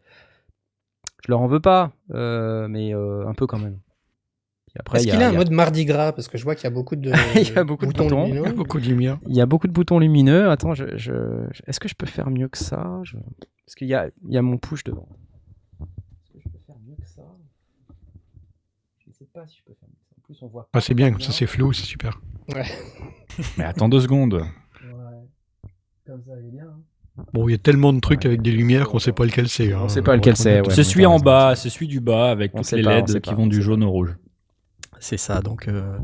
je 1.27 1.31
leur 1.33 1.41
en 1.41 1.47
veux 1.47 1.61
pas, 1.61 1.93
euh, 2.13 2.69
mais 2.69 2.93
un 2.93 3.35
peu 3.35 3.47
quand 3.47 3.59
même. 3.59 3.79
Est-ce 4.95 5.05
il 5.05 5.09
y 5.09 5.11
a- 5.11 5.15
qu'il 5.15 5.23
a 5.23 5.29
un 5.29 5.31
a- 5.33 5.37
mode 5.37 5.51
Mardi 5.51 5.85
Gras 5.85 6.13
Parce 6.13 6.29
que 6.29 6.39
je 6.39 6.45
vois 6.45 6.55
qu'il 6.55 6.65
y 6.65 6.67
a 6.69 6.71
beaucoup 6.71 6.97
de, 6.97 7.11
Il 7.37 7.55
y 7.55 7.59
a 7.59 7.65
beaucoup 7.65 7.87
de 7.87 7.93
boutons. 7.93 8.27
Il 8.27 8.29
y 8.29 8.33
a 8.33 8.35
lumineux. 8.37 8.53
beaucoup 8.53 8.79
de 8.81 8.87
lumière. 8.87 9.19
Il 9.29 9.35
y 9.37 9.41
a 9.41 9.47
beaucoup 9.47 9.67
de 9.67 9.73
boutons 9.73 9.99
lumineux. 9.99 10.49
Attends, 10.51 10.75
je, 10.75 10.85
je- 10.97 11.47
je- 11.53 11.63
est-ce 11.67 11.81
que 11.81 11.89
je 11.89 11.95
peux 11.95 12.07
faire 12.07 12.31
mieux 12.31 12.49
que 12.49 12.59
ça? 12.59 13.01
Je- 13.05 13.17
Parce 13.67 13.75
qu'il 13.77 13.89
y 13.89 13.95
a, 13.95 14.09
il 14.27 14.33
y 14.33 14.39
a 14.39 14.43
mon 14.43 14.59
push 14.59 14.85
devant. 14.85 15.09
Est-ce 15.81 16.33
que 16.33 16.39
je 16.41 16.49
peux 16.49 16.59
faire 16.67 16.77
mieux 16.87 16.95
que 17.01 17.07
ça? 17.09 17.23
Je 19.05 19.09
ne 19.11 19.13
sais 19.15 19.27
pas 19.33 19.47
si 19.47 19.59
je 19.59 19.65
peux 19.65 19.75
faire 19.79 19.89
mieux 19.89 19.97
que 19.97 20.07
ça. 20.09 20.15
En 20.19 20.23
plus, 20.23 20.39
on 20.43 20.47
voit. 20.49 20.69
Ah, 20.73 20.81
c'est 20.81 20.95
bien, 20.95 21.11
comme 21.11 21.21
ça 21.21 21.33
c'est 21.33 21.47
flou, 21.47 21.73
c'est 21.73 21.85
super. 21.85 22.21
Mais 23.59 23.65
attends 23.65 23.89
deux 23.89 24.01
secondes. 24.01 24.35
Ouais. 24.35 24.43
Comme 26.07 26.23
ça, 26.25 26.33
il 26.41 26.47
est 26.49 26.51
bien. 26.51 26.65
hein. 26.67 27.25
Bon, 27.35 27.49
il 27.49 27.53
y 27.53 27.55
a 27.55 27.59
tellement 27.59 27.93
de 27.93 28.01
trucs 28.01 28.25
avec 28.25 28.41
des 28.41 28.51
lumières 28.53 28.89
qu'on 28.89 28.99
sait 28.99 29.13
pas 29.13 29.25
lequel 29.25 29.49
c'est. 29.49 29.73
hein. 29.73 29.81
On 29.85 29.89
sait 29.89 30.01
pas 30.03 30.17
lequel 30.17 30.37
c'est, 30.37 30.61
ouais. 30.61 30.75
c'est 30.75 30.85
celui 30.85 31.05
en 31.07 31.19
bas, 31.19 31.55
c'est 31.55 31.69
celui 31.69 31.87
du 31.89 32.01
bas 32.01 32.31
avec 32.31 32.53
On 32.55 32.63
toutes 32.63 32.73
les 32.73 32.83
LED 32.83 33.21
qui 33.21 33.31
pas, 33.31 33.37
vont 33.37 33.43
on 33.43 33.47
du 33.47 33.61
jaune 33.63 33.83
au 33.85 33.91
rouge. 33.91 34.17
C'est 35.01 35.17
ça, 35.17 35.41
donc 35.41 35.67
euh, 35.67 35.99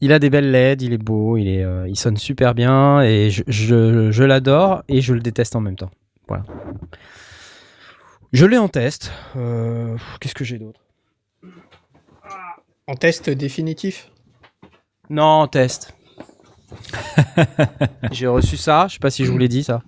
il 0.00 0.12
a 0.12 0.18
des 0.18 0.30
belles 0.30 0.50
LED, 0.50 0.82
il 0.82 0.92
est 0.94 0.98
beau, 0.98 1.36
il, 1.36 1.46
est, 1.46 1.62
euh, 1.62 1.86
il 1.86 1.96
sonne 1.96 2.16
super 2.16 2.54
bien 2.54 3.02
et 3.02 3.30
je, 3.30 3.42
je, 3.46 4.10
je 4.10 4.24
l'adore 4.24 4.82
et 4.88 5.02
je 5.02 5.12
le 5.12 5.20
déteste 5.20 5.54
en 5.56 5.60
même 5.60 5.76
temps. 5.76 5.90
Voilà. 6.26 6.44
Je 8.32 8.46
l'ai 8.46 8.56
en 8.58 8.68
test. 8.68 9.12
Euh, 9.36 9.96
Qu'est-ce 10.20 10.34
que 10.34 10.44
j'ai 10.44 10.58
d'autre? 10.58 10.80
En 12.86 12.94
test 12.94 13.28
définitif? 13.28 14.10
Non, 15.10 15.46
test. 15.46 15.94
J'ai 18.12 18.28
reçu 18.28 18.56
ça, 18.56 18.86
je 18.88 18.94
sais 18.94 18.98
pas 19.00 19.10
si 19.10 19.24
je 19.24 19.32
vous 19.32 19.38
l'ai 19.38 19.48
dit 19.48 19.64
ça. 19.64 19.82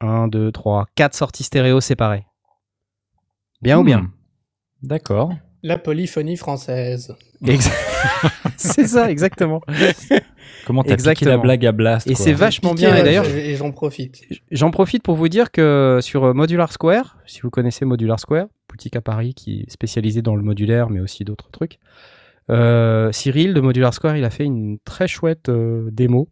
1, 0.01 0.29
2, 0.29 0.53
3, 0.53 0.87
4 0.95 1.15
sorties 1.15 1.45
stéréo 1.45 1.81
séparées. 1.81 2.27
Bien 3.61 3.79
ou 3.79 3.85
bien? 3.85 4.01
Hmm. 4.01 4.13
D'accord. 4.83 5.33
La 5.63 5.79
polyphonie 5.79 6.37
française. 6.37 7.15
C'est 8.57 8.87
ça, 8.87 9.11
exactement. 9.11 9.61
Comment 10.67 10.83
t'as 10.83 10.97
piqué 10.97 11.25
la 11.25 11.39
blague 11.39 11.67
à 11.67 11.73
Blast 11.73 12.09
Et 12.09 12.15
c'est 12.15 12.33
vachement 12.33 12.75
bien. 12.75 12.95
Et 12.97 13.03
d'ailleurs, 13.03 13.25
j'en 13.55 13.73
profite. 13.73 14.23
J'en 14.51 14.71
profite 14.71 15.03
pour 15.03 15.17
vous 15.17 15.29
dire 15.29 15.51
que 15.51 15.99
sur 16.01 16.25
euh, 16.25 16.33
Modular 16.35 16.73
Square, 16.73 17.19
si 17.27 17.41
vous 17.41 17.51
connaissez 17.51 17.85
Modular 17.85 18.21
Square, 18.21 18.47
boutique 18.69 18.95
à 18.95 19.01
Paris 19.01 19.35
qui 19.35 19.65
est 19.67 19.71
spécialisée 19.71 20.23
dans 20.23 20.37
le 20.37 20.43
modulaire, 20.43 20.89
mais 20.89 21.01
aussi 21.01 21.25
d'autres 21.25 21.51
trucs, 21.51 21.79
euh, 22.51 23.13
Cyril 23.13 23.55
de 23.55 23.61
Modular 23.61 23.95
Square, 23.95 24.17
il 24.17 24.25
a 24.25 24.31
fait 24.31 24.45
une 24.45 24.79
très 24.85 25.09
chouette 25.09 25.49
euh, 25.49 25.89
démo, 25.91 26.29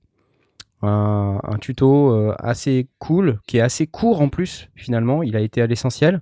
un, 0.82 1.40
un 1.42 1.58
tuto 1.58 2.12
euh, 2.12 2.34
assez 2.38 2.88
cool, 2.98 3.40
qui 3.46 3.58
est 3.58 3.60
assez 3.62 3.86
court 3.86 4.20
en 4.20 4.28
plus, 4.28 4.68
finalement, 4.74 5.22
il 5.22 5.36
a 5.36 5.40
été 5.40 5.62
à 5.62 5.66
l'essentiel, 5.66 6.20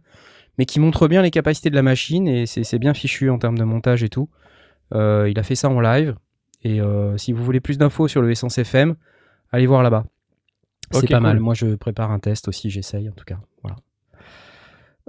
mais 0.59 0.67
qui 0.67 0.81
montre 0.81 1.09
bien 1.09 1.23
les 1.23 1.31
capacités 1.31 1.71
de 1.71 1.77
la 1.77 1.83
machine 1.83 2.27
et 2.27 2.47
c'est 2.47 2.79
bien 2.79 2.93
fichu 2.93 3.31
en 3.31 3.39
termes 3.39 3.57
de 3.57 3.65
montage 3.65 4.03
et 4.03 4.09
tout. 4.09 4.29
Euh, 4.95 5.29
il 5.31 5.39
a 5.39 5.43
fait 5.43 5.55
ça 5.55 5.69
en 5.69 5.81
live, 5.81 6.17
et 6.63 6.81
euh, 6.81 7.17
si 7.17 7.33
vous 7.33 7.45
voulez 7.45 7.61
plus 7.61 7.79
d'infos 7.79 8.09
sur 8.09 8.23
le 8.23 8.31
Essence 8.31 8.59
FM, 8.59 8.97
allez 9.53 9.67
voir 9.67 9.83
là-bas. 9.83 10.05
C'est 10.91 11.07
pas 11.07 11.17
cool. 11.17 11.23
mal. 11.23 11.41
Moi, 11.41 11.55
je 11.55 11.75
prépare 11.75 12.11
un 12.11 12.19
test 12.19 12.49
aussi. 12.49 12.71
J'essaye, 12.71 13.11
en 13.11 13.13
tout 13.13 13.27
cas. 13.27 13.39
Voilà. 13.63 13.77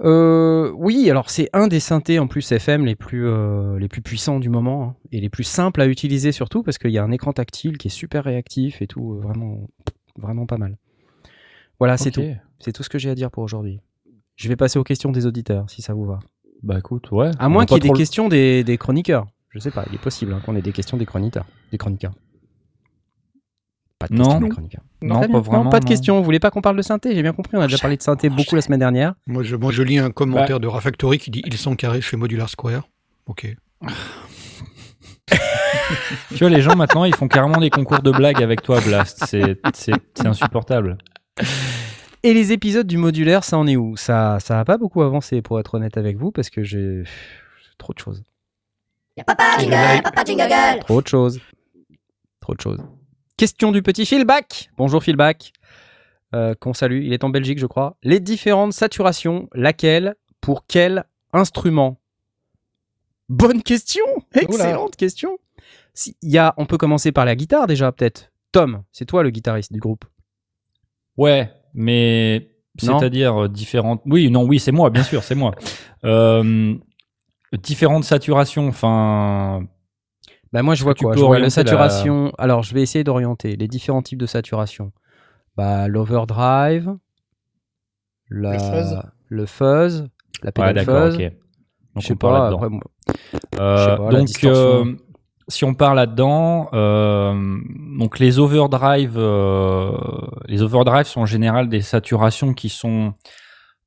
Euh, 0.02 0.70
oui, 0.76 1.10
alors 1.10 1.30
c'est 1.30 1.48
un 1.54 1.68
des 1.68 1.80
synthés 1.80 2.18
en 2.18 2.26
plus 2.26 2.52
FM 2.52 2.84
les 2.84 2.96
plus, 2.96 3.26
les 3.78 3.88
plus 3.88 4.02
puissants 4.02 4.40
du 4.40 4.48
moment 4.48 4.84
hein, 4.84 4.96
et 5.12 5.20
les 5.20 5.28
plus 5.28 5.44
simples 5.44 5.80
à 5.80 5.86
utiliser 5.86 6.32
surtout 6.32 6.62
parce 6.62 6.78
qu'il 6.78 6.90
y 6.90 6.96
a 6.96 7.04
un 7.04 7.10
écran 7.10 7.34
tactile 7.34 7.76
qui 7.76 7.88
est 7.88 7.90
super 7.90 8.24
réactif 8.24 8.80
et 8.80 8.86
tout, 8.86 9.18
vraiment, 9.20 9.68
vraiment 10.16 10.46
pas 10.46 10.58
mal. 10.58 10.76
Voilà, 11.78 11.96
c'est 11.96 12.10
tout. 12.10 12.24
C'est 12.58 12.72
tout 12.72 12.82
ce 12.82 12.90
que 12.90 12.98
j'ai 12.98 13.10
à 13.10 13.14
dire 13.14 13.30
pour 13.30 13.42
aujourd'hui. 13.42 13.80
Je 14.40 14.48
vais 14.48 14.56
passer 14.56 14.78
aux 14.78 14.84
questions 14.84 15.12
des 15.12 15.26
auditeurs 15.26 15.68
si 15.68 15.82
ça 15.82 15.92
vous 15.92 16.06
va. 16.06 16.18
Bah 16.62 16.78
écoute, 16.78 17.10
ouais. 17.10 17.30
À 17.38 17.50
moins 17.50 17.66
qu'il 17.66 17.74
y 17.74 17.76
ait 17.76 17.80
des 17.80 17.88
trop 17.88 17.96
questions 17.96 18.28
des, 18.28 18.64
des 18.64 18.78
chroniqueurs. 18.78 19.26
Je 19.50 19.58
sais 19.58 19.70
pas, 19.70 19.84
il 19.90 19.94
est 19.96 20.00
possible 20.00 20.32
hein, 20.32 20.40
qu'on 20.46 20.56
ait 20.56 20.62
des 20.62 20.72
questions 20.72 20.96
des 20.96 21.04
chroniqueurs. 21.04 21.44
Des 21.72 21.76
chroniqueurs. 21.76 22.12
Pas 23.98 24.06
de 24.08 24.14
Non. 24.14 24.24
questions 24.24 24.40
des 24.40 24.48
chroniqueurs. 24.48 24.82
Non, 25.02 25.20
pas 25.20 25.26
bien. 25.26 25.40
vraiment. 25.40 25.68
pas 25.68 25.80
de 25.80 25.84
non. 25.84 25.88
questions. 25.90 26.16
Vous 26.18 26.24
voulez 26.24 26.38
pas 26.40 26.50
qu'on 26.50 26.62
parle 26.62 26.78
de 26.78 26.82
synthé? 26.82 27.14
J'ai 27.14 27.20
bien 27.22 27.34
compris. 27.34 27.58
On 27.58 27.60
a 27.60 27.66
déjà 27.66 27.76
parlé 27.76 27.98
de 27.98 28.02
synthé 28.02 28.30
beaucoup 28.30 28.54
la 28.54 28.62
semaine 28.62 28.78
dernière. 28.80 29.12
Moi 29.26 29.42
je, 29.42 29.56
moi, 29.56 29.72
je 29.72 29.82
lis 29.82 29.98
un 29.98 30.10
commentaire 30.10 30.56
Bah. 30.56 30.62
de 30.62 30.68
Rafactory 30.68 31.18
qui 31.18 31.30
dit 31.30 31.42
Ils 31.44 31.58
sont 31.58 31.76
carrés 31.76 32.00
chez 32.00 32.16
Modular 32.16 32.48
Square. 32.48 32.88
Ok. 33.26 33.54
Tu 36.28 36.36
vois, 36.38 36.50
les 36.50 36.60
gens 36.62 36.76
maintenant, 36.76 37.04
ils 37.04 37.14
font 37.14 37.28
carrément 37.28 37.58
des 37.58 37.70
concours 37.70 38.00
de 38.00 38.10
blagues 38.10 38.42
avec 38.42 38.62
toi, 38.62 38.80
Blast. 38.80 39.24
C'est 39.26 39.58
insupportable. 40.24 40.98
Et 42.22 42.34
les 42.34 42.52
épisodes 42.52 42.86
du 42.86 42.98
modulaire, 42.98 43.44
ça 43.44 43.56
en 43.56 43.66
est 43.66 43.76
où? 43.76 43.96
Ça, 43.96 44.38
ça 44.40 44.60
a 44.60 44.64
pas 44.64 44.76
beaucoup 44.76 45.02
avancé 45.02 45.40
pour 45.42 45.58
être 45.58 45.74
honnête 45.74 45.96
avec 45.96 46.16
vous 46.16 46.30
parce 46.30 46.50
que 46.50 46.62
j'ai 46.62 47.04
trop 47.78 47.94
de 47.94 47.98
choses. 47.98 48.22
Papa 49.26 49.58
jingle, 49.58 50.02
papa 50.02 50.24
jingle. 50.24 50.80
Trop 50.80 51.02
de 51.02 51.06
choses. 51.08 51.40
Trop 52.40 52.54
de 52.54 52.60
choses. 52.60 52.80
Question 53.36 53.72
du 53.72 53.82
petit 53.82 54.04
Philback. 54.06 54.70
Bonjour 54.76 55.02
Philback. 55.02 55.52
Euh, 56.34 56.54
Qu'on 56.54 56.74
salue. 56.74 57.02
Il 57.04 57.12
est 57.12 57.24
en 57.24 57.28
Belgique, 57.30 57.58
je 57.58 57.66
crois. 57.66 57.96
Les 58.02 58.20
différentes 58.20 58.72
saturations, 58.72 59.48
laquelle, 59.54 60.14
pour 60.40 60.66
quel 60.66 61.04
instrument? 61.32 61.98
Bonne 63.28 63.62
question. 63.62 64.04
Excellente 64.34 64.96
question. 64.96 65.38
Si- 65.94 66.16
il 66.22 66.30
y 66.30 66.38
a, 66.38 66.54
on 66.56 66.66
peut 66.66 66.78
commencer 66.78 67.12
par 67.12 67.24
la 67.24 67.34
guitare 67.34 67.66
déjà, 67.66 67.92
peut-être. 67.92 68.30
Tom, 68.52 68.82
c'est 68.92 69.06
toi 69.06 69.22
le 69.22 69.30
guitariste 69.30 69.72
du 69.72 69.80
groupe. 69.80 70.04
Ouais, 71.16 71.52
mais 71.74 72.50
c'est-à-dire 72.78 73.42
euh, 73.44 73.48
différentes. 73.48 74.00
Oui, 74.06 74.30
non, 74.30 74.44
oui, 74.44 74.58
c'est 74.58 74.72
moi, 74.72 74.90
bien 74.90 75.02
sûr, 75.02 75.22
c'est 75.22 75.34
moi. 75.34 75.52
Euh, 76.04 76.74
différentes 77.62 78.04
saturations, 78.04 78.68
enfin. 78.68 79.62
Bah 80.52 80.62
moi 80.62 80.74
je 80.74 80.82
vois 80.82 80.94
quoi? 80.94 81.14
Je 81.14 81.20
vois 81.20 81.36
la 81.38 81.44
la- 81.44 81.50
saturation. 81.50 82.32
Alors 82.38 82.62
je 82.62 82.72
vais 82.74 82.80
essayer 82.80 83.04
d'orienter 83.04 83.54
les 83.56 83.68
différents 83.68 84.00
types 84.00 84.18
de 84.18 84.24
saturation. 84.26 84.92
Bah 85.58 85.86
l'overdrive, 85.88 86.96
la... 88.30 88.52
Le 88.52 88.58
fuzz. 88.58 89.02
le 89.28 89.46
fuzz, 89.46 90.08
la 90.42 90.46
Ouais, 90.48 90.52
pédale 90.52 90.74
d'accord, 90.74 91.04
fuzz. 91.12 91.14
ok. 91.16 91.20
Je 91.20 91.28
Donc 91.94 92.04
sais 92.04 92.12
on 92.14 92.16
parle 92.16 92.32
pas. 92.34 92.40
là-dedans. 92.40 92.56
après, 92.56 92.68
moi- 92.70 92.82
Euh, 93.60 93.76
Je 93.76 93.90
sais 93.90 93.96
pas, 93.96 94.10
la 94.12 94.18
donc, 94.18 94.26
distorsion. 94.26 94.60
euh, 94.86 94.96
si 95.50 95.64
on 95.64 95.74
parle 95.74 95.96
là-dedans, 95.96 96.70
euh, 96.72 97.58
donc 97.98 98.18
les 98.18 98.38
overdrive, 98.38 99.16
euh, 99.16 99.92
les 100.46 100.62
overdrive 100.62 101.06
sont 101.06 101.20
en 101.20 101.26
général 101.26 101.68
des 101.68 101.80
saturations 101.80 102.54
qui 102.54 102.68
sont 102.68 103.14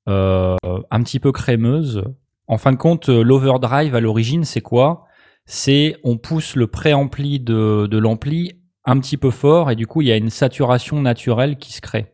euh, 0.10 0.56
un 0.92 1.04
petit 1.04 1.20
peu 1.20 1.32
crémeuses. 1.32 2.04
En 2.48 2.58
fin 2.58 2.72
de 2.72 2.78
compte, 2.78 3.08
l'overdrive 3.08 3.96
à 3.96 4.02
l'origine, 4.02 4.44
c'est 4.44 4.62
quoi? 4.62 5.06
C'est 5.46 5.98
on 6.04 6.18
pousse 6.18 6.56
le 6.56 6.68
préampli 6.68 7.40
de, 7.40 7.88
de 7.90 7.98
l'ampli 7.98 8.52
un 8.86 9.00
petit 9.00 9.18
peu 9.18 9.32
fort 9.32 9.72
et 9.72 9.76
du 9.76 9.88
coup 9.88 10.02
il 10.02 10.08
y 10.10 10.12
a 10.12 10.18
une 10.18 10.30
saturation 10.30 11.02
naturelle 11.02 11.58
qui 11.58 11.74
se 11.74 11.82
crée. 11.82 12.14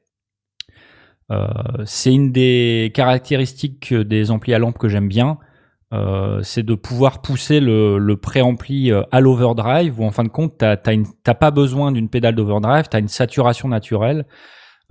C'est 1.85 2.11
une 2.11 2.31
des 2.31 2.91
caractéristiques 2.95 3.93
des 3.93 4.31
amplis 4.31 4.55
à 4.55 4.57
lampe 4.57 4.79
que 4.79 4.89
j'aime 4.89 5.07
bien. 5.07 5.37
Euh, 5.91 6.43
c'est 6.43 6.61
de 6.61 6.75
pouvoir 6.75 7.19
pousser 7.23 7.59
le, 7.59 7.97
le 7.97 8.15
préampli 8.15 8.91
euh, 8.91 9.01
à 9.11 9.21
l'overdrive 9.21 9.99
où 9.99 10.03
en 10.05 10.11
fin 10.11 10.23
de 10.23 10.29
compte 10.29 10.61
une- 10.85 11.07
t'as 11.23 11.33
pas 11.33 11.49
besoin 11.49 11.91
d'une 11.91 12.09
pédale 12.09 12.35
d'overdrive, 12.35 12.85
t'as 12.89 12.99
une 12.99 13.07
saturation 13.07 13.67
naturelle 13.69 14.27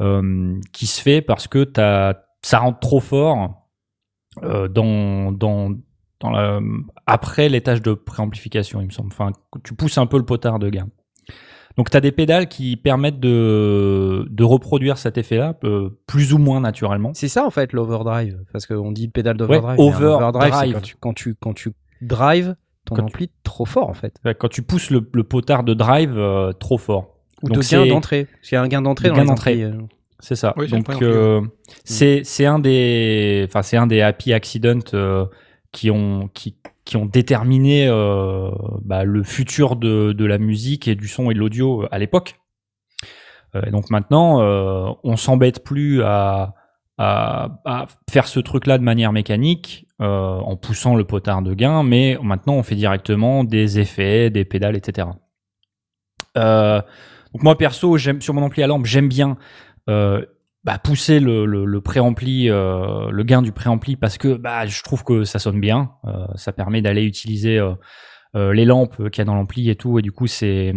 euh, 0.01 0.59
qui 0.73 0.89
se 0.89 1.01
fait 1.01 1.23
parce 1.23 1.47
que 1.47 1.63
t'as 1.63 2.15
ça 2.43 2.59
rentre 2.59 2.81
trop 2.81 2.99
fort 2.99 3.69
euh, 4.43 4.67
dans 4.67 5.31
dans 5.31 5.71
dans 6.21 6.31
la, 6.31 6.59
après 7.07 7.49
l'étage 7.49 7.81
de 7.81 7.93
préamplification 7.95 8.81
il 8.81 8.87
me 8.87 8.91
semble. 8.93 9.11
Enfin 9.13 9.31
tu 9.63 9.75
pousses 9.75 9.99
un 9.99 10.07
peu 10.07 10.19
le 10.19 10.25
potard 10.25 10.59
de 10.59 10.69
gain. 10.69 10.89
Donc 11.79 11.89
tu 11.91 11.97
as 11.97 12.01
des 12.01 12.13
pédales 12.13 12.49
qui 12.49 12.77
permettent 12.77 13.21
de, 13.21 14.27
de 14.29 14.45
reproduire 14.45 14.99
cet 14.99 15.17
effet-là, 15.17 15.55
euh, 15.65 15.89
plus 16.07 16.35
ou 16.35 16.39
moins 16.39 16.61
naturellement. 16.61 17.13
C'est 17.15 17.29
ça 17.29 17.47
en 17.47 17.51
fait 17.51 17.73
l'overdrive, 17.73 18.39
parce 18.53 18.67
qu'on 18.67 18.93
dit 18.93 19.09
pédale 19.09 19.37
d'overdrive. 19.39 19.79
Ouais, 19.79 19.85
overdrive. 19.87 20.55
c'est 20.61 20.73
quand 20.73 20.81
tu, 20.81 20.97
quand, 21.01 21.15
tu, 21.15 21.35
quand 21.41 21.55
tu 21.55 21.73
drives 22.03 22.57
ton 22.85 22.97
Quand 22.97 23.03
tu- 23.05 23.15
ampli 23.15 23.31
trop 23.45 23.65
fort 23.65 23.89
en 23.89 23.95
fait. 23.95 24.21
Quand 24.39 24.49
tu 24.49 24.63
pousses 24.63 24.91
le, 24.91 25.09
le 25.13 25.23
potard 25.23 25.63
de 25.63 25.73
drive 25.73 26.19
euh, 26.19 26.53
trop 26.53 26.79
fort. 26.79 27.15
Ou 27.43 27.49
Donc 27.49 27.63
de 27.63 27.69
gain 27.71 27.87
d'entrée. 27.87 28.25
Parce 28.25 28.49
qu'il 28.49 28.57
y 28.57 28.59
a 28.59 28.63
un 28.63 28.69
gain 28.69 28.83
d'entrée 28.83 29.09
De 29.09 29.15
dans 29.15 29.21
gain 29.21 29.25
d'entrée. 29.27 29.63
euh. 29.63 29.73
C'est 30.21 30.35
ça. 30.35 30.55
Oui, 30.57 30.67
c'est 30.69 30.77
Donc 30.77 31.01
euh, 31.03 31.41
c'est 31.85 32.23
c'est 32.25 32.45
un 32.47 32.59
des 32.59 33.45
enfin 33.49 33.63
c'est 33.63 33.77
un 33.77 33.87
des 33.87 34.01
happy 34.01 34.33
accidents 34.33 34.81
euh, 34.95 35.27
qui 35.71 35.93
ont 35.93 36.29
qui 36.35 36.57
qui 36.89 36.97
ont 36.97 37.05
déterminé 37.05 37.87
euh, 37.87 38.51
bah, 38.83 39.05
le 39.05 39.23
futur 39.23 39.77
de 39.77 40.25
la 40.25 40.39
musique 40.39 40.89
et 40.89 40.95
du 40.95 41.07
son 41.07 41.31
et 41.31 41.35
de 41.35 41.39
l'audio 41.39 41.85
à 41.91 41.99
l'époque. 41.99 42.41
Euh, 43.55 43.71
donc 43.71 43.91
maintenant 43.91 44.41
euh, 44.41 44.91
on 45.05 45.17
s'embête 45.17 45.63
plus 45.63 46.03
à 46.03 46.55
faire 48.11 48.27
ce 48.27 48.41
truc-là 48.41 48.79
de 48.79 48.83
manière 48.83 49.13
mécanique 49.13 49.87
euh, 50.01 50.39
en 50.39 50.57
poussant 50.57 50.97
le 50.97 51.05
potard 51.05 51.43
de 51.43 51.53
gain, 51.53 51.83
mais 51.83 52.19
maintenant 52.23 52.55
on 52.55 52.63
fait 52.63 52.75
directement 52.75 53.45
des 53.45 53.79
effets, 53.79 54.31
des 54.31 54.47
pédales, 54.47 54.75
etc. 54.75 55.09
Euh, 56.39 56.81
donc 57.35 57.43
moi 57.43 57.59
perso, 57.59 57.99
j'aime 57.99 58.23
sur 58.23 58.33
mon 58.33 58.43
ampli 58.43 58.63
à 58.63 58.67
lampe, 58.67 58.87
j'aime 58.87 59.09
bien 59.09 59.37
euh, 59.91 60.25
bah, 60.69 60.77
pousser 60.79 61.19
le, 61.19 61.47
le, 61.47 61.65
le 61.65 61.81
préampli, 61.81 62.51
euh, 62.51 63.11
le 63.11 63.23
gain 63.23 63.41
du 63.41 63.53
préampli 63.53 63.97
parce 63.97 64.19
que 64.19 64.35
bah, 64.35 64.67
je 64.67 64.83
trouve 64.83 65.03
que 65.03 65.25
ça 65.25 65.39
sonne 65.39 65.61
bien. 65.61 65.93
Euh, 66.05 66.27
ça 66.35 66.53
permet 66.53 66.83
d'aller 66.83 67.05
utiliser 67.05 67.59
euh, 67.59 68.53
les 68.53 68.67
lampes 68.67 69.09
qu'il 69.09 69.19
y 69.19 69.23
a 69.23 69.25
dans 69.25 69.35
l'ampli 69.35 69.71
et 69.71 69.77
tout, 69.77 69.99
et 69.99 70.03
du 70.03 70.13
coup 70.13 70.27
c'est 70.27 70.75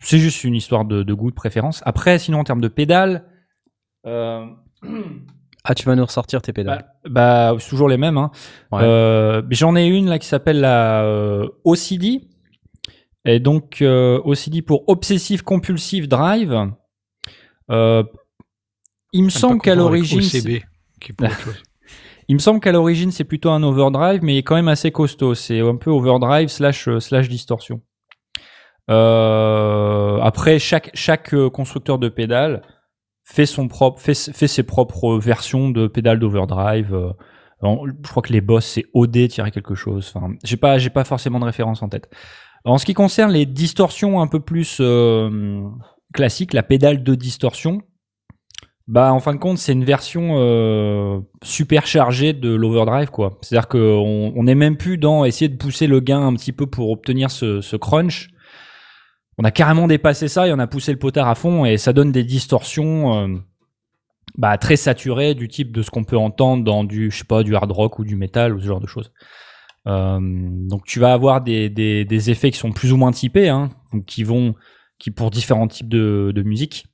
c'est 0.00 0.18
juste 0.18 0.44
une 0.44 0.54
histoire 0.54 0.84
de, 0.84 1.02
de 1.02 1.14
goût, 1.14 1.30
de 1.30 1.34
préférence. 1.34 1.82
Après, 1.86 2.18
sinon 2.18 2.40
en 2.40 2.44
termes 2.44 2.60
de 2.60 2.68
pédales, 2.68 3.24
Ah, 4.04 5.74
tu 5.74 5.86
vas 5.86 5.94
nous 5.96 6.04
ressortir 6.04 6.42
tes 6.42 6.52
pédales. 6.52 6.84
bah 7.08 7.54
c'est 7.58 7.70
toujours 7.70 7.88
les 7.88 7.96
mêmes. 7.96 8.18
Hein. 8.18 8.30
Ouais. 8.70 9.42
J'en 9.50 9.76
ai 9.76 9.86
une 9.86 10.10
là 10.10 10.18
qui 10.18 10.26
s'appelle 10.26 10.60
la 10.60 11.06
OCD. 11.64 12.28
Et 13.24 13.40
donc 13.40 13.82
OCD 13.82 14.60
pour 14.60 14.86
Obsessive 14.90 15.42
Compulsive 15.42 16.06
Drive. 16.06 16.70
Euh, 17.70 18.02
il 19.12 19.22
me 19.22 19.26
ne 19.26 19.30
semble 19.30 19.60
qu'à 19.60 19.74
l'origine, 19.74 20.20
il 22.28 22.34
me 22.34 22.38
semble 22.38 22.60
qu'à 22.60 22.72
l'origine 22.72 23.10
c'est 23.10 23.24
plutôt 23.24 23.50
un 23.50 23.62
overdrive, 23.62 24.20
mais 24.22 24.34
il 24.34 24.38
est 24.38 24.42
quand 24.42 24.54
même 24.54 24.68
assez 24.68 24.90
costaud. 24.92 25.34
C'est 25.34 25.60
un 25.60 25.76
peu 25.76 25.90
overdrive 25.90 26.48
slash 26.48 26.88
euh, 26.88 27.00
slash 27.00 27.28
distorsion. 27.28 27.80
Euh, 28.90 30.18
après, 30.20 30.58
chaque 30.58 30.90
chaque 30.94 31.34
euh, 31.34 31.48
constructeur 31.50 31.98
de 31.98 32.08
pédales 32.08 32.62
fait 33.24 33.46
son 33.46 33.68
propre 33.68 34.00
fait, 34.00 34.14
fait 34.14 34.48
ses 34.48 34.64
propres 34.64 35.16
versions 35.18 35.70
de 35.70 35.86
pédales 35.86 36.18
d'overdrive. 36.18 36.94
euh, 36.94 37.12
je 38.04 38.10
crois 38.10 38.22
que 38.22 38.32
les 38.32 38.40
boss 38.40 38.64
c'est 38.64 38.86
OD 38.94 39.28
quelque 39.28 39.74
chose. 39.74 40.12
Enfin, 40.14 40.34
j'ai 40.44 40.56
pas 40.56 40.78
j'ai 40.78 40.90
pas 40.90 41.04
forcément 41.04 41.38
de 41.38 41.44
référence 41.44 41.82
en 41.82 41.88
tête. 41.88 42.10
En 42.64 42.78
ce 42.78 42.84
qui 42.84 42.94
concerne 42.94 43.32
les 43.32 43.46
distorsions 43.46 44.20
un 44.20 44.26
peu 44.26 44.40
plus 44.40 44.78
euh, 44.80 45.62
classiques, 46.12 46.52
la 46.52 46.62
pédale 46.62 47.02
de 47.02 47.14
distorsion, 47.14 47.82
bah 48.90 49.12
en 49.12 49.20
fin 49.20 49.32
de 49.34 49.38
compte 49.38 49.58
c'est 49.58 49.72
une 49.72 49.84
version 49.84 50.32
euh, 50.32 51.20
super 51.44 51.86
chargée 51.86 52.32
de 52.32 52.52
l'overdrive 52.52 53.10
quoi. 53.10 53.38
C'est-à-dire 53.40 53.68
qu'on 53.68 54.32
on 54.34 54.46
est 54.48 54.56
même 54.56 54.76
plus 54.76 54.98
dans 54.98 55.24
essayer 55.24 55.48
de 55.48 55.56
pousser 55.56 55.86
le 55.86 56.00
gain 56.00 56.26
un 56.26 56.34
petit 56.34 56.50
peu 56.50 56.66
pour 56.66 56.90
obtenir 56.90 57.30
ce, 57.30 57.60
ce 57.60 57.76
crunch. 57.76 58.30
On 59.38 59.44
a 59.44 59.52
carrément 59.52 59.86
dépassé 59.86 60.26
ça 60.26 60.48
et 60.48 60.52
on 60.52 60.58
a 60.58 60.66
poussé 60.66 60.90
le 60.90 60.98
potard 60.98 61.28
à 61.28 61.36
fond 61.36 61.64
et 61.64 61.76
ça 61.76 61.92
donne 61.92 62.10
des 62.10 62.24
distorsions 62.24 63.14
euh, 63.14 63.28
bah, 64.36 64.58
très 64.58 64.74
saturées 64.74 65.34
du 65.34 65.46
type 65.46 65.70
de 65.70 65.82
ce 65.82 65.90
qu'on 65.90 66.02
peut 66.02 66.18
entendre 66.18 66.64
dans 66.64 66.82
du 66.82 67.12
je 67.12 67.18
sais 67.18 67.24
pas 67.24 67.44
du 67.44 67.54
hard 67.54 67.70
rock 67.70 68.00
ou 68.00 68.04
du 68.04 68.16
metal 68.16 68.56
ou 68.56 68.60
ce 68.60 68.66
genre 68.66 68.80
de 68.80 68.88
choses. 68.88 69.12
Euh, 69.86 70.18
donc 70.20 70.84
tu 70.84 70.98
vas 70.98 71.12
avoir 71.12 71.42
des, 71.42 71.70
des, 71.70 72.04
des 72.04 72.30
effets 72.30 72.50
qui 72.50 72.58
sont 72.58 72.72
plus 72.72 72.92
ou 72.92 72.96
moins 72.96 73.12
typés, 73.12 73.50
hein, 73.50 73.70
qui 74.08 74.24
vont 74.24 74.56
qui 74.98 75.12
pour 75.12 75.30
différents 75.30 75.68
types 75.68 75.88
de, 75.88 76.32
de 76.34 76.42
musique. 76.42 76.89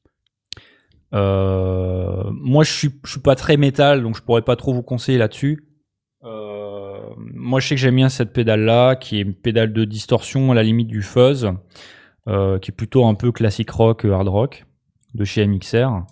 Euh, 1.14 2.24
moi, 2.30 2.64
je 2.64 2.72
suis, 2.72 2.90
je 3.04 3.12
suis 3.12 3.20
pas 3.20 3.34
très 3.34 3.56
métal, 3.56 4.02
donc 4.02 4.16
je 4.16 4.22
pourrais 4.22 4.42
pas 4.42 4.56
trop 4.56 4.72
vous 4.72 4.82
conseiller 4.82 5.18
là-dessus. 5.18 5.64
Euh, 6.24 6.98
moi, 7.16 7.60
je 7.60 7.68
sais 7.68 7.74
que 7.74 7.80
j'aime 7.80 7.96
bien 7.96 8.08
cette 8.08 8.32
pédale-là, 8.32 8.96
qui 8.96 9.18
est 9.18 9.22
une 9.22 9.34
pédale 9.34 9.72
de 9.72 9.84
distorsion 9.84 10.50
à 10.52 10.54
la 10.54 10.62
limite 10.62 10.88
du 10.88 11.02
fuzz, 11.02 11.52
euh, 12.28 12.58
qui 12.58 12.70
est 12.70 12.74
plutôt 12.74 13.06
un 13.06 13.14
peu 13.14 13.32
classique 13.32 13.70
rock, 13.70 14.04
hard 14.04 14.28
rock, 14.28 14.64
de 15.14 15.24
chez 15.24 15.46
MXR. 15.46 16.02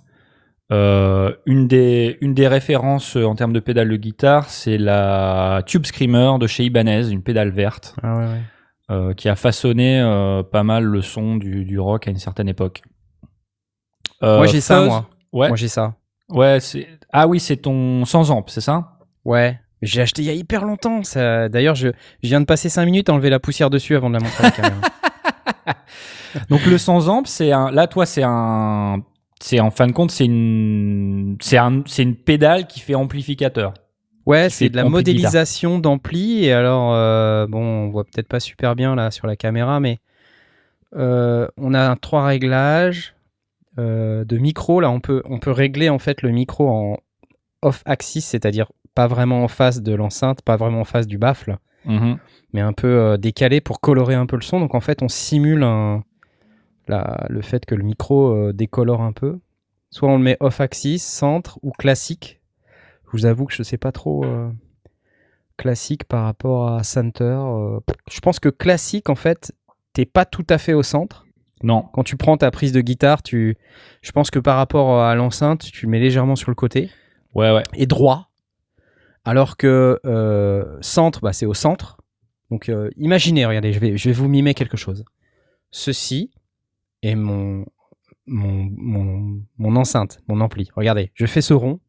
Une 0.71 1.69
des 1.69 2.19
une 2.21 2.35
des 2.35 2.49
références 2.49 3.15
en 3.15 3.37
termes 3.37 3.53
de 3.53 3.61
pédale 3.61 3.89
de 3.89 3.97
guitare, 3.97 4.51
c'est 4.51 4.77
la 4.77 5.63
Tube 5.67 5.87
Screamer 5.87 6.39
de 6.41 6.49
chez 6.49 6.65
Ibanez, 6.65 7.11
une 7.11 7.23
pédale 7.23 7.51
verte 7.51 7.95
Ah 8.03 8.17
ouais, 8.17 8.97
ouais. 8.99 9.15
qui 9.15 9.29
a 9.29 9.37
façonné 9.37 10.03
pas 10.51 10.65
mal 10.65 10.83
le 10.83 11.01
son 11.01 11.37
du, 11.37 11.65
du 11.65 11.79
rock 11.79 12.09
à 12.09 12.11
une 12.11 12.19
certaine 12.19 12.49
époque. 12.49 12.83
Euh, 14.25 14.37
Moi 14.39 14.47
j'ai 14.47 14.61
ça, 14.61 14.81
moi. 14.83 15.09
Ouais, 15.33 15.49
Moi 15.49 15.57
j'ai 15.57 15.69
ça. 15.69 15.95
ouais, 16.31 16.59
c'est 16.61 16.89
ah 17.13 17.29
oui, 17.29 17.39
c'est 17.39 17.57
ton 17.57 18.05
sans 18.05 18.31
amp, 18.31 18.45
c'est 18.49 18.61
ça? 18.61 18.99
Ouais. 19.25 19.59
J'ai 19.83 20.01
acheté 20.01 20.23
il 20.23 20.27
y 20.27 20.31
a 20.31 20.35
hyper 20.35 20.65
longtemps. 20.65 21.03
Ça... 21.05 21.49
D'ailleurs, 21.49 21.75
je... 21.75 21.89
je 21.89 22.29
viens 22.29 22.41
de 22.41 22.47
passer 22.47 22.69
5 22.69 22.85
minutes 22.87 23.09
à 23.09 23.13
enlever 23.13 23.31
la 23.31 23.39
poussière 23.39 23.71
dessus 23.71 23.95
avant 23.95 24.09
de 24.09 24.15
la 24.15 24.21
montrer 24.21 24.45
à 24.45 24.47
la 24.47 24.51
caméra. 24.51 24.81
Donc 26.51 26.65
le 26.67 26.79
sans 26.79 27.09
amp, 27.09 27.27
c'est 27.27 27.53
un 27.53 27.71
là 27.71 27.87
toi 27.87 28.07
c'est 28.07 28.25
un 28.25 29.03
c'est 29.41 29.61
en 29.61 29.71
fin 29.71 29.87
de 29.87 29.93
compte 29.93 30.11
c'est 30.11 30.25
une 30.25 31.37
c'est 31.41 31.59
un 31.59 31.83
c'est 31.87 32.03
une 32.03 32.17
pédale 32.17 32.67
qui 32.67 32.81
fait 32.81 32.95
amplificateur. 32.95 33.75
Ouais, 34.27 34.49
c'est 34.49 34.71
de 34.71 34.77
la 34.77 34.85
modélisation 34.85 35.79
d'ampli. 35.79 36.47
Et 36.47 36.53
alors, 36.53 36.95
euh, 36.95 37.47
bon, 37.47 37.63
on 37.63 37.91
voit 37.91 38.05
peut-être 38.05 38.27
pas 38.27 38.41
super 38.41 38.75
bien 38.75 38.95
là 38.95 39.11
sur 39.11 39.27
la 39.27 39.37
caméra, 39.37 39.81
mais 39.81 39.99
euh, 40.97 41.47
on 41.59 41.75
a 41.75 41.95
trois 41.97 42.25
réglages 42.25 43.14
euh, 43.79 44.25
de 44.25 44.39
micro. 44.39 44.81
Là, 44.81 44.91
on 44.91 45.01
peut, 45.01 45.23
on 45.25 45.39
peut 45.39 45.51
régler 45.51 45.89
en 45.89 45.99
fait 45.99 46.23
le 46.23 46.31
micro 46.31 46.69
en 46.69 46.97
off-axis, 47.63 48.23
c'est-à-dire 48.25 48.71
pas 48.95 49.07
vraiment 49.07 49.43
en 49.43 49.49
face 49.49 49.83
de 49.83 49.95
l'enceinte, 49.95 50.43
pas 50.43 50.57
vraiment 50.57 50.81
en 50.81 50.85
face 50.85 51.07
du 51.07 51.19
baffle, 51.19 51.57
Mhm. 51.85 52.19
mais 52.53 52.61
un 52.61 52.73
peu 52.73 52.87
euh, 52.89 53.17
décalé 53.17 53.61
pour 53.61 53.81
colorer 53.81 54.15
un 54.15 54.27
peu 54.27 54.37
le 54.37 54.43
son. 54.43 54.61
Donc 54.61 54.75
en 54.75 54.81
fait, 54.81 55.03
on 55.03 55.09
simule 55.09 55.63
un- 55.65 56.05
la- 56.89 57.27
le 57.31 57.41
fait 57.43 57.65
que 57.67 57.75
le 57.75 57.83
micro 57.83 58.29
euh, 58.35 58.53
décolore 58.53 59.01
un 59.03 59.13
peu. 59.13 59.41
Soit 59.91 60.09
on 60.09 60.19
le 60.19 60.23
met 60.25 60.37
off-axis, 60.41 60.99
centre 61.03 61.59
ou 61.63 61.71
classique. 61.73 62.41
Je 63.07 63.11
vous 63.13 63.27
avoue 63.27 63.47
que 63.47 63.55
je 63.55 63.63
sais 63.63 63.79
pas 63.79 63.93
trop 63.93 64.25
classique 65.57 66.05
par 66.05 66.25
rapport 66.25 66.69
à 66.73 66.83
center. 66.83 67.25
euh, 67.25 67.79
je 68.11 68.21
pense 68.21 68.41
que 68.41 68.49
classique, 68.49 69.09
en 69.09 69.15
fait, 69.15 69.53
t'es 69.93 70.05
pas 70.05 70.25
tout 70.25 70.47
à 70.51 70.59
fait 70.59 70.73
au 70.75 70.83
centre. 70.83 71.24
Non. 71.65 71.83
Quand 71.93 72.05
tu 72.05 72.17
prends 72.17 72.37
ta 72.37 72.51
prise 72.51 72.71
de 72.73 72.81
guitare, 72.81 73.23
tu, 73.23 73.57
je 74.03 74.13
pense 74.13 74.31
que 74.31 74.39
par 74.39 74.57
rapport 74.57 75.01
à 75.03 75.15
l'enceinte, 75.17 75.63
tu 75.73 75.87
le 75.87 75.91
mets 75.91 75.99
légèrement 75.99 76.37
sur 76.37 76.51
le 76.51 76.55
côté 76.55 76.91
Ouais 77.35 77.51
ouais. 77.53 77.63
et 77.75 77.87
droit. 77.87 78.31
Alors 79.25 79.57
que 79.57 79.99
euh, 80.05 80.77
centre, 80.83 81.21
bah, 81.23 81.33
c'est 81.33 81.47
au 81.47 81.55
centre. 81.55 81.97
Donc 82.51 82.69
euh, 82.69 82.91
imaginez, 82.99 83.47
regardez, 83.47 83.73
je 83.73 83.79
vais, 83.81 83.97
je 83.97 84.09
vais 84.09 84.13
vous 84.15 84.29
mimer 84.29 84.53
quelque 84.55 84.77
chose. 84.77 85.05
Ceci 85.71 86.31
est 87.03 87.15
mon, 87.15 87.65
mon, 88.27 88.69
mon, 88.77 89.41
mon 89.59 89.77
enceinte, 89.77 90.21
mon 90.29 90.41
ampli. 90.43 90.69
Regardez, 90.77 91.11
je 91.15 91.27
fais 91.27 91.41
ce 91.41 91.55
rond. 91.55 91.81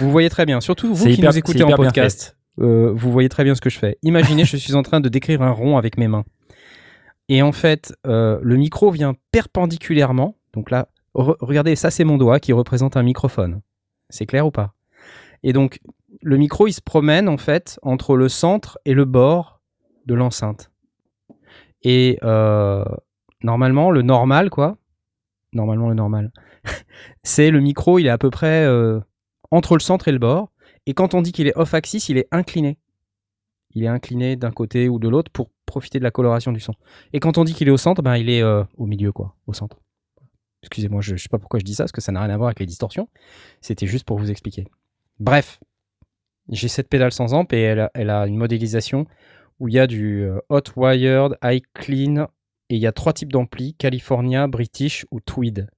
Vous 0.00 0.10
voyez 0.10 0.30
très 0.30 0.46
bien, 0.46 0.60
surtout 0.60 0.94
vous 0.94 1.04
qui 1.06 1.14
hyper- 1.14 1.30
nous 1.32 1.38
écoutez 1.38 1.62
en 1.64 1.70
podcast. 1.76 2.36
euh, 2.60 2.92
vous 2.94 3.10
voyez 3.12 3.28
très 3.28 3.44
bien 3.44 3.54
ce 3.54 3.60
que 3.60 3.70
je 3.70 3.78
fais. 3.78 3.98
Imaginez, 4.02 4.44
je 4.44 4.56
suis 4.56 4.74
en 4.74 4.82
train 4.82 5.00
de 5.00 5.08
décrire 5.08 5.42
un 5.42 5.50
rond 5.50 5.76
avec 5.76 5.98
mes 5.98 6.06
mains. 6.08 6.24
Et 7.28 7.42
en 7.42 7.52
fait, 7.52 7.94
euh, 8.06 8.38
le 8.42 8.56
micro 8.56 8.90
vient 8.90 9.14
perpendiculairement. 9.32 10.36
Donc 10.52 10.70
là, 10.70 10.88
re- 11.14 11.36
regardez, 11.40 11.76
ça 11.76 11.90
c'est 11.90 12.04
mon 12.04 12.18
doigt 12.18 12.40
qui 12.40 12.52
représente 12.52 12.96
un 12.96 13.02
microphone. 13.02 13.60
C'est 14.10 14.26
clair 14.26 14.46
ou 14.46 14.50
pas? 14.50 14.74
Et 15.42 15.52
donc, 15.52 15.80
le 16.22 16.36
micro, 16.36 16.66
il 16.66 16.72
se 16.72 16.80
promène 16.80 17.28
en 17.28 17.36
fait 17.36 17.78
entre 17.82 18.16
le 18.16 18.28
centre 18.28 18.78
et 18.84 18.94
le 18.94 19.04
bord 19.04 19.60
de 20.06 20.14
l'enceinte. 20.14 20.70
Et 21.82 22.18
euh, 22.22 22.84
normalement, 23.42 23.90
le 23.90 24.02
normal, 24.02 24.50
quoi. 24.50 24.76
Normalement, 25.52 25.88
le 25.88 25.94
normal. 25.94 26.32
c'est 27.22 27.50
le 27.50 27.60
micro, 27.60 27.98
il 27.98 28.06
est 28.06 28.10
à 28.10 28.18
peu 28.18 28.30
près 28.30 28.64
euh, 28.64 29.00
entre 29.50 29.74
le 29.74 29.80
centre 29.80 30.08
et 30.08 30.12
le 30.12 30.18
bord. 30.18 30.50
Et 30.86 30.94
quand 30.94 31.14
on 31.14 31.22
dit 31.22 31.32
qu'il 31.32 31.46
est 31.46 31.56
off-axis, 31.56 32.08
il 32.08 32.18
est 32.18 32.28
incliné. 32.30 32.78
Il 33.70 33.84
est 33.84 33.88
incliné 33.88 34.36
d'un 34.36 34.50
côté 34.50 34.88
ou 34.88 34.98
de 34.98 35.08
l'autre 35.08 35.30
pour 35.32 35.50
profiter 35.66 35.98
de 35.98 36.04
la 36.04 36.10
coloration 36.10 36.52
du 36.52 36.60
son. 36.60 36.74
Et 37.12 37.20
quand 37.20 37.38
on 37.38 37.44
dit 37.44 37.54
qu'il 37.54 37.68
est 37.68 37.72
au 37.72 37.76
centre, 37.76 38.02
ben, 38.02 38.16
il 38.16 38.28
est 38.30 38.42
euh, 38.42 38.62
au 38.76 38.86
milieu, 38.86 39.12
quoi, 39.12 39.34
au 39.46 39.52
centre. 39.52 39.78
Excusez-moi, 40.62 41.00
je 41.02 41.12
ne 41.12 41.16
sais 41.18 41.28
pas 41.28 41.38
pourquoi 41.38 41.60
je 41.60 41.64
dis 41.64 41.74
ça, 41.74 41.84
parce 41.84 41.92
que 41.92 42.00
ça 42.00 42.10
n'a 42.12 42.20
rien 42.22 42.30
à 42.30 42.36
voir 42.36 42.48
avec 42.48 42.60
les 42.60 42.66
distorsions. 42.66 43.08
C'était 43.60 43.86
juste 43.86 44.04
pour 44.06 44.18
vous 44.18 44.30
expliquer. 44.30 44.66
Bref, 45.20 45.60
j'ai 46.48 46.68
cette 46.68 46.88
pédale 46.88 47.12
sans 47.12 47.34
amp 47.34 47.52
et 47.52 47.60
elle 47.60 47.80
a, 47.80 47.90
elle 47.94 48.10
a 48.10 48.26
une 48.26 48.36
modélisation 48.36 49.06
où 49.60 49.68
il 49.68 49.74
y 49.74 49.78
a 49.78 49.86
du 49.86 50.22
euh, 50.22 50.38
hot 50.48 50.62
wired, 50.76 51.36
high 51.42 51.62
clean 51.74 52.28
Et 52.70 52.76
il 52.76 52.80
y 52.80 52.86
a 52.86 52.92
trois 52.92 53.12
types 53.12 53.30
d'amplis 53.32 53.74
California, 53.74 54.46
British 54.46 55.06
ou 55.10 55.20
Tweed. 55.20 55.68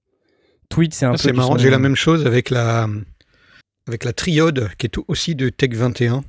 Tweed, 0.68 0.94
c'est 0.94 1.05
un 1.05 1.11
Ah, 1.11 1.12
peu. 1.12 1.18
c'est 1.18 1.33
marrant, 1.33 1.53
son- 1.53 1.59
j'ai 1.59 1.70
la 1.70 1.79
même 1.79 1.94
chose 1.96 2.27
avec 2.27 2.51
la, 2.51 2.88
avec 3.88 4.05
la 4.05 4.12
triode 4.12 4.70
qui 4.79 4.87
est 4.87 4.99
aussi 5.09 5.35
de 5.35 5.49
Tech 5.49 5.70
21. 5.72 6.25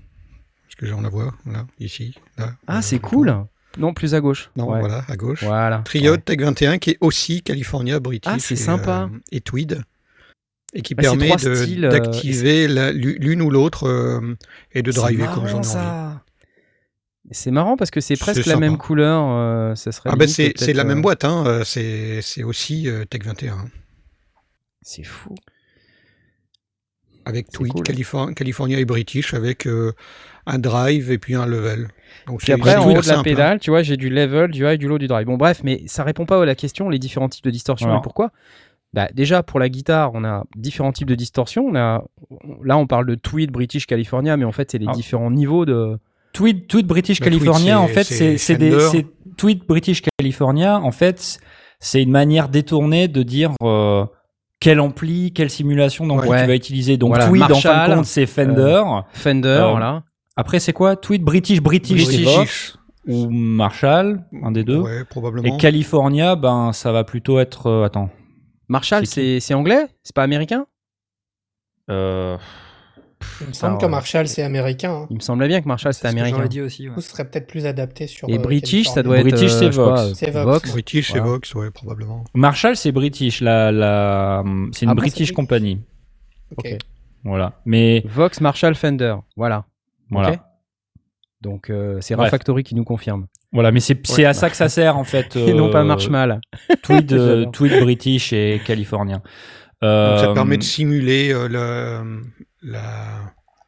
Que 0.78 0.86
j'en 0.86 1.02
la 1.02 1.10
vois, 1.10 1.34
là, 1.46 1.66
ici. 1.80 2.13
Là, 2.38 2.54
Ah, 2.68 2.78
euh, 2.78 2.82
c'est 2.82 3.00
cool. 3.00 3.36
Non, 3.78 3.94
plus 3.94 4.13
à 4.16 4.22
gauche. 4.22 4.50
Non, 4.56 4.70
Ouais. 4.72 4.80
voilà, 4.80 5.04
à 5.08 5.16
gauche. 5.16 5.44
Voilà. 5.44 5.80
Triode 5.86 6.24
Tech 6.26 6.40
21 6.40 6.78
qui 6.80 6.92
est 6.92 6.98
aussi 7.02 7.42
California, 7.44 8.00
British. 8.00 8.32
Ah, 8.34 8.40
c'est 8.40 8.56
sympa. 8.56 9.10
euh, 9.12 9.18
et 9.32 9.42
Tweed. 9.42 9.84
Et 10.74 10.82
qui 10.82 10.96
Bah, 10.96 11.04
c'est 11.04 11.10
permet 11.18 11.32
euh, 11.46 11.90
d'activer 11.90 12.68
l'une 12.94 13.42
ou 13.42 13.50
l'autre 13.50 13.88
euh, 13.88 14.36
et 14.72 14.82
de 14.82 14.92
driver 14.92 15.32
comme 15.34 15.48
j'en 15.48 15.62
ai 15.62 15.68
envie. 15.68 16.18
C'est 17.32 17.52
marrant 17.52 17.76
parce 17.78 17.92
que 17.92 18.00
c'est 18.00 18.16
presque 18.16 18.46
la 18.46 18.54
sympa. 18.54 18.60
même 18.60 18.78
couleur. 18.78 19.22
euh, 19.30 19.76
ça 19.76 19.92
serait 19.92 20.10
Ah 20.12 20.16
bah 20.16 20.28
c'est 20.28 20.54
la 20.74 20.84
euh, 20.84 20.86
même 20.86 21.02
boîte, 21.02 21.26
hein. 21.26 21.44
euh, 21.46 21.63
c'est 21.66 22.44
aussi 22.44 22.88
euh, 22.90 23.04
Tech 23.06 23.22
21. 23.24 23.66
C'est 24.82 25.04
fou. 25.04 25.36
Avec 27.26 27.50
Tweed, 27.52 27.74
cool. 27.74 28.34
California 28.34 28.80
et 28.80 28.86
British, 28.86 29.34
avec 29.34 29.68
euh, 29.68 29.92
un 30.47 30.57
drive 30.60 31.12
et 31.12 31.17
puis 31.17 31.36
un 31.36 31.45
level. 31.45 31.88
Donc 32.25 32.39
Puis 32.39 32.51
après, 32.51 32.75
en 32.75 32.89
haut 32.89 33.01
de 33.01 33.07
la 33.07 33.19
hein. 33.19 33.23
pédale, 33.23 33.60
tu 33.60 33.69
vois, 33.69 33.83
j'ai 33.83 33.97
du 33.97 34.10
level, 34.10 34.49
du 34.51 34.65
high, 34.65 34.79
du 34.79 34.88
low, 34.88 34.97
du 34.97 35.07
drive. 35.07 35.27
Bon, 35.27 35.38
bref, 35.38 35.62
mais 35.63 35.83
ça 35.86 36.03
répond 36.03 36.25
pas 36.25 36.41
à 36.41 36.45
la 36.45 36.55
question, 36.55 36.89
les 36.89 36.99
différents 36.99 37.29
types 37.29 37.43
de 37.45 37.51
distorsion 37.51 37.88
Voilà. 37.88 37.99
et 37.99 38.03
pourquoi. 38.03 38.31
Bah, 38.93 39.07
déjà, 39.13 39.43
pour 39.43 39.60
la 39.60 39.69
guitare, 39.69 40.12
on 40.13 40.23
a 40.23 40.43
différents 40.55 40.91
types 40.93 41.07
de 41.10 41.15
distorsion. 41.15 41.65
On 41.69 41.75
a, 41.75 42.03
là, 42.63 42.77
on 42.77 42.88
parle 42.88 43.05
de 43.05 43.15
Tweed, 43.15 43.51
British, 43.51 43.86
California, 43.86 44.36
mais 44.38 44.45
en 44.45 44.51
fait, 44.51 44.71
c'est 44.71 44.77
les 44.77 44.88
Ah. 44.89 44.93
différents 44.93 45.29
niveaux 45.31 45.65
de. 45.65 45.97
Tweed, 46.33 46.67
Tweed 46.67 46.88
British 46.88 47.19
Tweed, 47.19 47.31
California, 47.31 47.79
en 47.79 47.88
fait, 47.88 48.03
c'est 48.03 48.55
des 48.57 48.75
Tweed 49.38 49.65
British 49.67 50.01
California, 50.17 50.79
en 50.79 50.91
fait, 50.91 51.39
c'est 51.79 52.01
une 52.01 52.12
manière 52.12 52.49
détournée 52.49 53.07
de 53.07 53.23
dire 53.23 53.51
euh, 53.63 54.05
quel 54.60 54.79
ampli, 54.79 55.31
quelle 55.33 55.49
simulation 55.49 56.05
d'ampli 56.07 56.29
Ouais. 56.29 56.41
tu 56.41 56.47
vas 56.47 56.55
utiliser. 56.55 56.97
Donc 56.97 57.10
Voilà, 57.10 57.27
Tweed, 57.27 57.43
en 57.51 57.55
fin 57.55 57.88
de 57.89 57.95
compte, 57.95 58.05
c'est 58.05 58.25
Fender. 58.25 58.83
Fender, 59.13 59.47
Euh, 59.47 59.69
voilà. 59.71 60.03
Après, 60.38 60.60
c'est 60.60 60.71
quoi? 60.73 60.95
Tweed 60.95 61.23
British 61.23 61.60
British, 61.62 62.06
c'est 62.06 62.23
British. 62.23 62.26
Vox 62.36 62.78
ou 63.08 63.30
Marshall, 63.30 64.23
un 64.43 64.52
des 64.52 64.63
deux? 64.63 64.78
Ouais, 64.80 65.04
probablement. 65.04 65.56
Et 65.56 65.58
California, 65.60 66.36
ben 66.36 66.71
ça 66.73 66.91
va 66.91 67.04
plutôt 67.04 67.39
être. 67.39 67.67
euh, 67.67 67.84
attends. 67.86 68.10
Marshall, 68.69 69.06
c'est 69.06 69.13
c'est 69.15 69.39
c'est 69.39 69.54
anglais? 69.54 69.88
C'est 70.04 70.13
pas 70.15 70.23
américain? 70.23 70.65
Euh, 71.89 72.38
Il 73.41 73.47
me 73.47 73.54
semble 73.54 73.69
Alors, 73.71 73.82
que 73.82 73.86
Marshall, 73.88 74.28
c'est 74.28 74.43
américain. 74.43 74.91
hein. 75.04 75.08
Il 75.10 75.15
me 75.15 75.21
semblait 75.21 75.47
bien 75.47 75.62
que 75.62 75.67
Marshall, 75.67 75.93
c'était 75.93 76.10
C'est 76.10 76.13
américain. 76.13 76.36
j'aurais 76.38 76.50
dit 76.50 76.62
aussi. 76.62 76.84
ouais. 76.84 76.89
Du 76.89 76.95
coup, 76.95 77.02
ce 77.02 77.10
serait 77.10 77.28
peut-être 77.30 77.47
plus 77.47 77.65
adapté 77.65 78.06
sur. 78.08 78.30
Et 78.30 78.36
euh, 78.36 78.38
British, 78.38 78.88
ça 78.89 78.95
Californie. 78.95 79.04
doit 79.04 79.17
être. 79.19 79.38
British, 79.39 79.52
euh, 79.56 79.60
c'est 79.60 79.65
je 79.67 79.71
sais 79.71 79.78
pas, 79.78 79.84
Vox. 79.89 80.02
euh, 80.02 80.13
C'est 80.13 80.32
Vox. 80.32 80.71
British 80.71 81.10
et 81.10 81.13
Voilà. 81.13 81.26
Vox, 81.32 81.56
ouais, 81.56 81.71
probablement. 81.71 82.23
Marshall, 82.36 82.76
c'est 82.76 82.91
British, 82.91 83.41
la, 83.41 83.71
la, 83.71 84.43
c'est 84.73 84.84
une 84.86 84.89
Ah 84.91 84.93
bon, 84.93 85.02
British 85.02 85.13
c'est 85.30 85.34
British. 85.34 85.36
company. 85.36 85.82
Ok. 86.58 86.65
Ok. 86.73 86.78
Voilà. 87.23 87.54
Mais 87.65 88.04
Vox, 88.06 88.39
Marshall, 88.41 88.76
Fender. 88.76 89.15
Voilà. 89.36 89.65
Voilà. 90.12 90.43
Donc, 91.41 91.70
euh, 91.70 92.00
c'est. 92.02 92.15
Refactory 92.15 92.63
qui 92.63 92.76
nous 92.76 92.84
confirme. 92.84 93.28
Voilà, 93.54 93.72
mais 93.72 93.80
c'est 93.80 94.26
à 94.26 94.34
ça 94.34 94.50
que 94.50 94.56
ça 94.56 94.70
sert 94.70 94.98
en 94.98 95.04
fait. 95.04 95.36
Et 95.36 95.54
non 95.54 95.70
pas 95.70 95.82
euh, 95.82 95.84
Marshmal. 95.86 96.41
Tweed, 96.84 97.13
euh. 97.13 97.46
Tweed 97.46 97.80
British 97.82 98.34
et 98.34 98.60
californien. 98.65 99.22
Euh, 99.84 100.12
Donc 100.17 100.20
ça 100.26 100.34
permet 100.34 100.58
de 100.58 100.63
simuler 100.63 101.32
euh, 101.32 101.48
le, 101.48 102.22
la. 102.63 102.82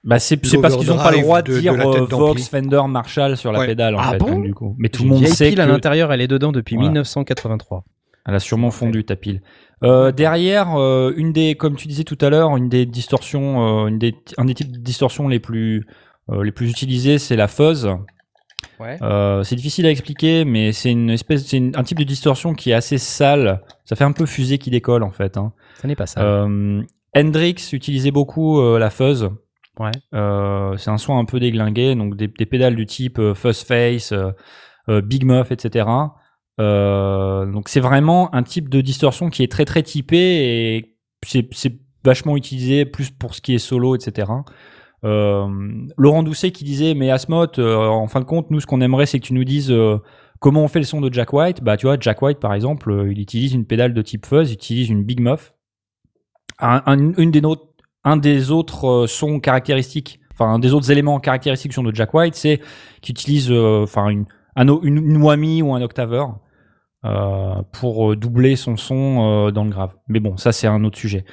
Bah 0.03 0.17
c'est 0.17 0.37
parce 0.61 0.77
qu'ils 0.77 0.87
n'ont 0.87 0.97
pas 0.97 1.11
le 1.11 1.21
droit 1.21 1.41
de, 1.41 1.51
de- 1.51 1.55
de 1.57 1.59
dire 1.61 1.73
euh, 1.73 1.99
d'ampli. 2.07 2.17
Vox, 2.17 2.47
Fender, 2.49 2.81
Marshall 2.87 3.37
sur 3.37 3.51
la 3.51 3.59
Ouais. 3.59 3.67
pédale 3.67 3.95
en 3.95 3.99
Ah 3.99 4.11
fait. 4.11 4.17
bon 4.17 4.31
donc, 4.31 4.43
du 4.45 4.53
coup. 4.53 4.75
Mais 4.79 4.89
tout 4.89 5.03
le 5.03 5.09
monde 5.09 5.27
sait 5.27 5.49
pile 5.49 5.61
à 5.61 5.65
que 5.65 5.71
l'intérieur, 5.71 6.11
elle 6.11 6.21
est 6.21 6.27
dedans 6.27 6.51
depuis 6.51 6.75
Voilà. 6.75 6.89
1983. 6.89 7.83
elle 8.25 8.35
a 8.35 8.39
sûrement 8.39 8.71
fondu 8.71 9.03
ta 9.05 9.15
pile. 9.15 9.41
Euh, 9.83 10.11
derrière, 10.11 10.75
euh, 10.77 11.13
une 11.15 11.31
des, 11.33 11.55
comme 11.55 11.75
tu 11.75 11.87
disais 11.87 12.03
tout 12.05 12.17
à 12.21 12.29
l'heure, 12.29 12.55
une 12.57 12.69
des 12.69 12.85
distorsions, 12.85 13.83
euh, 13.85 13.87
une 13.87 13.99
des, 13.99 14.15
un 14.37 14.45
des 14.45 14.53
types 14.53 14.71
de 14.71 14.77
distorsions 14.79 15.27
les 15.27 15.39
plus, 15.39 15.79
euh, 15.79 15.81
les 16.31 16.51
plus 16.51 16.69
utilisés, 16.69 17.17
c'est 17.17 17.35
la 17.35 17.47
fuzz. 17.47 17.89
Ouais. 18.79 18.97
Euh, 19.01 19.43
c'est 19.43 19.55
difficile 19.55 19.85
à 19.85 19.91
expliquer, 19.91 20.45
mais 20.45 20.71
c'est 20.71 20.91
une 20.91 21.09
espèce, 21.09 21.45
c'est 21.45 21.75
un 21.75 21.83
type 21.83 21.99
de 21.99 22.03
distorsion 22.03 22.53
qui 22.53 22.71
est 22.71 22.73
assez 22.73 22.97
sale. 22.97 23.61
Ça 23.85 23.95
fait 23.95 24.03
un 24.03 24.11
peu 24.11 24.25
fusée 24.25 24.57
qui 24.57 24.69
décolle 24.69 25.03
en 25.03 25.11
fait. 25.11 25.37
Hein. 25.37 25.53
Ça 25.81 25.87
n'est 25.87 25.95
pas 25.95 26.05
ça. 26.05 26.21
Euh, 26.21 26.81
Hendrix 27.15 27.55
utilisait 27.73 28.11
beaucoup 28.11 28.59
euh, 28.59 28.79
la 28.79 28.89
fuzz. 28.89 29.29
Ouais. 29.79 29.91
Euh, 30.13 30.75
c'est 30.77 30.89
un 30.89 30.97
son 30.97 31.17
un 31.17 31.25
peu 31.25 31.39
déglingué, 31.39 31.95
donc 31.95 32.15
des, 32.15 32.27
des 32.27 32.45
pédales 32.45 32.75
du 32.75 32.85
type 32.85 33.19
euh, 33.19 33.33
fuzz 33.33 33.63
face, 33.63 34.11
euh, 34.11 34.31
euh, 34.89 35.01
big 35.01 35.25
muff, 35.25 35.51
etc. 35.51 35.87
Euh, 36.59 37.45
donc 37.45 37.69
c'est 37.69 37.79
vraiment 37.79 38.33
un 38.35 38.43
type 38.43 38.69
de 38.69 38.81
distorsion 38.81 39.29
qui 39.29 39.43
est 39.43 39.51
très 39.51 39.63
très 39.63 39.83
typé 39.83 40.17
et 40.17 40.97
c'est 41.25 41.79
vachement 42.03 42.35
utilisé 42.35 42.85
plus 42.85 43.09
pour 43.09 43.35
ce 43.35 43.41
qui 43.41 43.55
est 43.55 43.59
solo, 43.59 43.95
etc. 43.95 44.31
Euh, 45.05 45.47
Laurent 45.97 46.23
Doucet 46.23 46.51
qui 46.51 46.63
disait 46.65 46.93
mais 46.93 47.09
Asmod, 47.09 47.57
euh, 47.57 47.77
en 47.87 48.07
fin 48.07 48.19
de 48.19 48.25
compte, 48.25 48.51
nous 48.51 48.59
ce 48.59 48.65
qu'on 48.67 48.81
aimerait 48.81 49.05
c'est 49.05 49.19
que 49.19 49.25
tu 49.25 49.33
nous 49.33 49.45
dises 49.45 49.71
euh, 49.71 49.97
comment 50.39 50.63
on 50.63 50.67
fait 50.67 50.79
le 50.79 50.85
son 50.85 50.99
de 51.01 51.11
Jack 51.13 51.31
White. 51.31 51.63
Bah 51.63 51.77
tu 51.77 51.85
vois, 51.85 51.97
Jack 51.99 52.21
White 52.21 52.39
par 52.39 52.53
exemple, 52.53 53.07
il 53.09 53.19
utilise 53.19 53.53
une 53.53 53.65
pédale 53.65 53.93
de 53.93 54.01
type 54.01 54.25
fuzz, 54.25 54.49
il 54.51 54.55
utilise 54.55 54.89
une 54.89 55.03
big 55.03 55.21
muff. 55.21 55.53
Un, 56.59 56.81
un- 56.85 57.13
une 57.17 57.31
des 57.31 57.39
notes, 57.41 57.63
un 58.03 58.17
des 58.17 58.51
autres 58.51 59.05
sons 59.07 59.39
caractéristiques, 59.39 60.19
enfin 60.33 60.47
un 60.53 60.59
des 60.59 60.73
autres 60.73 60.91
éléments 60.91 61.19
caractéristiques 61.21 61.71
du 61.71 61.75
son 61.75 61.83
de 61.83 61.95
Jack 61.95 62.13
White, 62.13 62.35
c'est 62.35 62.59
qu'il 63.01 63.13
utilise 63.13 63.49
enfin 63.51 64.09
une, 64.09 64.25
un 64.57 64.67
une, 64.81 65.17
ou 65.21 65.29
un 65.73 65.81
octaveur 65.81 66.39
pour 67.71 68.17
doubler 68.17 68.57
son 68.57 68.75
son 68.75 69.49
dans 69.51 69.63
le 69.63 69.69
grave. 69.69 69.95
Mais 70.09 70.19
bon, 70.19 70.35
ça 70.35 70.51
c'est 70.51 70.67
un 70.67 70.83
autre 70.83 70.97
sujet. 70.97 71.23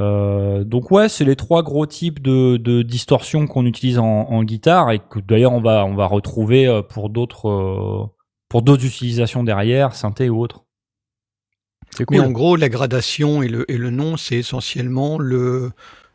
Euh, 0.00 0.64
donc 0.64 0.90
ouais, 0.90 1.08
c'est 1.08 1.24
les 1.24 1.36
trois 1.36 1.62
gros 1.62 1.84
types 1.84 2.22
de, 2.22 2.56
de 2.56 2.82
distorsion 2.82 3.46
qu'on 3.46 3.66
utilise 3.66 3.98
en, 3.98 4.06
en 4.06 4.42
guitare 4.44 4.90
et 4.92 4.98
que 4.98 5.18
d'ailleurs 5.18 5.52
on 5.52 5.60
va 5.60 5.84
on 5.84 5.94
va 5.94 6.06
retrouver 6.06 6.66
euh, 6.66 6.80
pour 6.80 7.10
d'autres 7.10 7.48
euh, 7.48 8.06
pour 8.48 8.62
d'autres 8.62 8.86
utilisations 8.86 9.44
derrière, 9.44 9.94
synthé 9.94 10.30
ou 10.30 10.40
autre. 10.40 10.64
Mais 12.10 12.20
en 12.20 12.30
gros, 12.30 12.56
la 12.56 12.68
gradation 12.68 13.42
et 13.42 13.48
le, 13.48 13.70
et 13.70 13.76
le 13.76 13.90
nom, 13.90 14.16
c'est 14.16 14.36
essentiellement 14.36 15.18
le, 15.18 15.72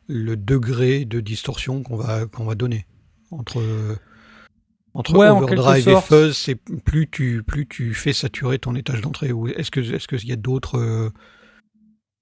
le 0.08 0.38
degré 0.38 1.04
de 1.04 1.20
distorsion 1.20 1.84
qu'on 1.84 1.98
va, 1.98 2.26
qu'on 2.28 2.46
va 2.46 2.56
donner. 2.56 2.86
Entre, 3.30 3.62
entre 4.94 5.14
Ouais, 5.18 5.28
en 5.28 5.44
overdrive 5.44 5.84
quelque 5.84 5.98
et 5.98 6.02
fuzz, 6.02 6.38
c'est 6.38 6.56
plus 6.56 7.10
tu, 7.10 7.44
plus 7.44 7.68
tu 7.68 7.94
fais 7.94 8.14
saturer 8.14 8.58
ton 8.58 8.74
étage 8.76 9.02
d'entrée. 9.02 9.34
Ou 9.34 9.50
est-ce 9.50 9.70
que, 9.70 9.82
est-ce 9.82 10.08
qu'il 10.08 10.30
y 10.30 10.34
a 10.34 10.38
d'autres, 10.38 11.12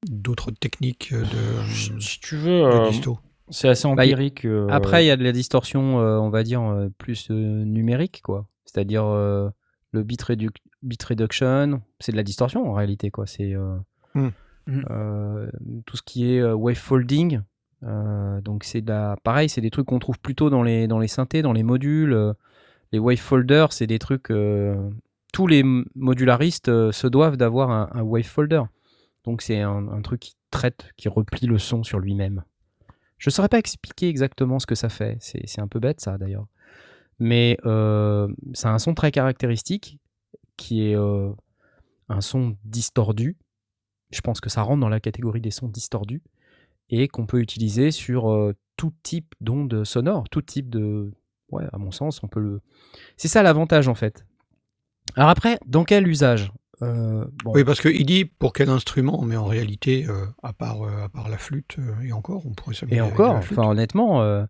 d'autres 0.10 0.52
techniques 0.52 1.14
de, 1.14 2.00
Si 2.00 2.20
tu 2.20 2.36
veux, 2.36 2.64
de 2.70 2.90
disto 2.90 3.20
c'est 3.50 3.68
assez 3.68 3.88
Bah, 3.88 4.04
empirique. 4.04 4.46
euh, 4.46 4.68
Après, 4.70 5.04
il 5.04 5.08
y 5.08 5.12
a 5.12 5.18
de 5.18 5.24
la 5.24 5.32
distorsion, 5.34 6.00
euh, 6.00 6.18
on 6.18 6.30
va 6.30 6.44
dire, 6.44 6.62
euh, 6.64 6.90
plus 6.98 7.28
euh, 7.30 7.64
numérique, 7.66 8.22
quoi. 8.24 8.48
C'est-à-dire 8.66 9.04
euh, 9.06 9.50
le 9.92 10.02
bit, 10.04 10.22
redu- 10.24 10.50
bit 10.82 11.04
reduction, 11.04 11.82
c'est 12.00 12.14
de 12.14 12.18
la 12.18 12.24
distorsion 12.24 12.68
en 12.70 12.74
réalité, 12.74 13.12
quoi. 13.12 13.28
C'est 13.28 13.54
euh, 13.54 13.76
Hmm. 14.16 14.30
Hmm. 14.68 14.82
euh, 14.92 15.50
tout 15.86 15.98
ce 15.98 16.04
qui 16.04 16.34
est 16.34 16.40
euh, 16.40 16.54
wave 16.56 16.76
folding. 16.78 17.42
euh, 17.84 18.40
donc 18.42 18.64
c'est 18.64 18.82
de 18.82 18.90
la, 18.90 19.18
pareil, 19.24 19.50
c'est 19.50 19.60
des 19.62 19.70
trucs 19.72 19.88
qu'on 19.88 20.00
trouve 20.00 20.20
plutôt 20.20 20.50
dans 20.50 20.64
les 20.64 20.88
dans 20.88 21.00
les 21.00 21.10
synthés, 21.10 21.42
dans 21.42 21.54
les 21.54 21.64
modules. 21.64 22.14
euh, 22.14 22.34
les 22.94 23.00
wave 23.00 23.18
folders, 23.18 23.74
c'est 23.74 23.88
des 23.88 24.00
trucs. 24.00 24.32
euh, 24.32 24.90
tous 25.34 25.48
les 25.48 25.64
modularistes 25.96 26.70
euh, 26.70 26.92
se 26.92 27.08
doivent 27.08 27.38
d'avoir 27.38 27.72
un, 27.72 27.90
un 27.94 28.04
wave 28.04 28.24
folder. 28.24 28.62
Donc 29.24 29.42
c'est 29.42 29.62
un, 29.62 30.02
truc 30.02 30.20
qui 30.20 30.36
traite, 30.52 30.92
qui 30.98 31.08
replie 31.08 31.48
le 31.48 31.58
son 31.58 31.84
sur 31.84 32.00
lui-même. 32.00 32.44
Je 33.18 33.30
ne 33.30 33.32
saurais 33.32 33.50
pas 33.50 33.60
expliquer 33.60 34.10
exactement 34.10 34.60
ce 34.60 34.66
que 34.66 34.76
ça 34.76 34.90
fait. 34.90 35.18
C'est 35.22 35.62
un 35.62 35.68
peu 35.68 35.80
bête, 35.80 36.02
ça, 36.02 36.18
d'ailleurs. 36.18 36.46
Mais 37.20 37.58
euh, 37.66 38.28
c'est 38.54 38.68
un 38.68 38.80
son 38.80 38.94
très 38.94 39.12
caractéristique 39.12 40.00
qui 40.58 40.88
est 40.88 40.96
euh, 40.96 41.32
un 42.10 42.22
son 42.22 42.58
distordu. 42.66 43.38
Je 44.12 44.22
pense 44.22 44.42
que 44.42 44.50
ça 44.50 44.62
rentre 44.62 44.82
dans 44.82 44.90
la 44.90 45.00
catégorie 45.00 45.42
des 45.42 45.52
sons 45.52 45.70
distordus 45.70 46.22
et 46.90 47.08
qu'on 47.08 47.26
peut 47.26 47.40
utiliser 47.40 47.92
sur 47.92 48.30
euh, 48.30 48.54
tout 48.78 48.94
type 49.04 49.34
d'ondes 49.42 49.86
sonores, 49.86 50.28
tout 50.30 50.42
type 50.42 50.70
de. 50.70 51.12
Ouais, 51.50 51.66
à 51.72 51.78
mon 51.78 51.92
sens, 51.92 52.22
on 52.24 52.28
peut 52.28 52.42
le. 52.42 52.62
C'est 53.16 53.28
ça 53.28 53.42
l'avantage, 53.42 53.88
en 53.88 53.96
fait. 53.96 54.26
Alors 55.16 55.30
après, 55.30 55.60
dans 55.66 55.84
quel 55.84 56.08
usage? 56.08 56.52
Euh, 56.82 57.26
bon, 57.44 57.52
Oui, 57.54 57.64
parce 57.64 57.80
qu'il 57.82 58.06
dit 58.06 58.26
pour 58.26 58.52
quel 58.54 58.70
instrument, 58.70 59.22
mais 59.22 59.38
en 59.38 59.46
réalité, 59.46 60.06
euh, 60.10 60.26
à, 60.42 60.54
part, 60.54 60.82
euh, 60.84 61.06
à 61.06 61.10
part 61.10 61.30
la 61.30 61.38
flûte, 61.38 61.76
euh, 61.80 62.08
et 62.08 62.12
encore, 62.14 62.46
on 62.46 62.54
pourrait 62.54 62.76
s'amuser 62.76 62.98
Et 62.98 63.00
avec 63.00 63.14
encore, 63.14 63.36
la 63.36 63.42
flûte. 63.42 63.60
enfin 63.60 63.70
honnêtement, 63.70 64.22
euh, 64.24 64.44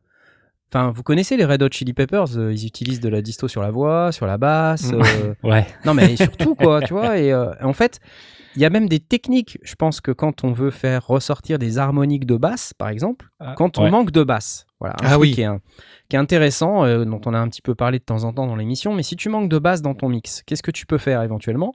enfin 0.71 0.91
vous 0.91 1.03
connaissez 1.03 1.35
les 1.37 1.45
Red 1.45 1.61
Hot 1.63 1.69
Chili 1.71 1.93
Peppers, 1.93 2.37
euh, 2.37 2.53
ils 2.53 2.65
utilisent 2.65 3.01
de 3.01 3.09
la 3.09 3.21
disto 3.21 3.47
sur 3.47 3.61
la 3.61 3.71
voix, 3.71 4.11
sur 4.11 4.25
la 4.25 4.37
basse. 4.37 4.91
Mm. 4.91 5.01
euh, 5.01 5.33
Ouais. 5.43 5.67
non 5.85 5.93
mais 5.93 6.15
surtout 6.15 6.55
quoi, 6.55 6.81
tu 6.87 6.93
vois. 6.93 7.19
Et 7.19 7.31
euh, 7.33 7.51
en 7.61 7.73
fait, 7.73 7.99
il 8.55 8.61
y 8.61 8.65
a 8.65 8.69
même 8.69 8.87
des 8.87 8.99
techniques. 8.99 9.57
Je 9.63 9.75
pense 9.75 9.99
que 9.99 10.11
quand 10.11 10.43
on 10.45 10.53
veut 10.53 10.71
faire 10.71 11.05
ressortir 11.05 11.59
des 11.59 11.77
harmoniques 11.77 12.25
de 12.25 12.37
basse, 12.37 12.73
par 12.73 12.87
exemple, 12.89 13.29
quand 13.57 13.77
on 13.79 13.83
ouais. 13.83 13.91
manque 13.91 14.11
de 14.11 14.23
basse, 14.23 14.65
voilà, 14.79 14.95
un 15.01 15.05
Ah 15.07 15.09
truc 15.11 15.21
oui. 15.21 15.31
qui 15.33 15.41
est, 15.41 15.45
un- 15.45 15.59
qui 16.07 16.15
est 16.15 16.19
intéressant, 16.19 16.85
euh, 16.85 17.03
dont 17.03 17.19
on 17.25 17.33
a 17.33 17.39
un 17.39 17.49
petit 17.49 17.61
peu 17.61 17.75
parlé 17.75 17.99
de 17.99 18.03
temps 18.03 18.23
en 18.23 18.31
temps 18.33 18.47
dans 18.47 18.55
l'émission. 18.55 18.93
Mais 18.93 19.03
si 19.03 19.15
tu 19.17 19.27
manques 19.29 19.49
de 19.49 19.59
basse 19.59 19.81
dans 19.81 19.93
ton 19.95 20.07
mix, 20.07 20.43
qu'est-ce 20.45 20.63
que 20.63 20.71
tu 20.71 20.85
peux 20.85 20.97
faire 20.99 21.21
éventuellement? 21.23 21.73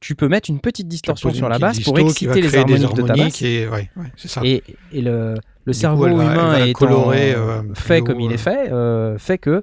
Tu 0.00 0.14
peux 0.14 0.28
mettre 0.28 0.48
une 0.50 0.60
petite 0.60 0.88
distorsion 0.88 1.32
sur 1.32 1.48
la 1.48 1.58
basse 1.58 1.80
pour 1.80 1.94
disto 1.94 2.08
exciter 2.08 2.40
les 2.40 2.56
harmoniques 2.56 2.94
de 2.94 3.02
ta 3.02 3.14
basse. 3.14 3.42
Et, 3.42 3.68
ouais, 3.68 3.90
ouais, 3.96 4.12
c'est 4.16 4.28
ça. 4.28 4.40
Et, 4.44 4.62
et 4.92 5.02
le, 5.02 5.36
cerveau 5.72 6.08
coup, 6.08 6.16
va- 6.16 6.24
humain 6.24 6.64
étant 6.64 6.78
colorer, 6.78 7.34
euh, 7.34 7.62
fait 7.74 8.00
comme 8.00 8.18
il 8.20 8.30
euh. 8.30 8.34
est 8.34 8.38
fait, 8.38 8.72
euh, 8.72 9.18
fait 9.18 9.38
que 9.38 9.62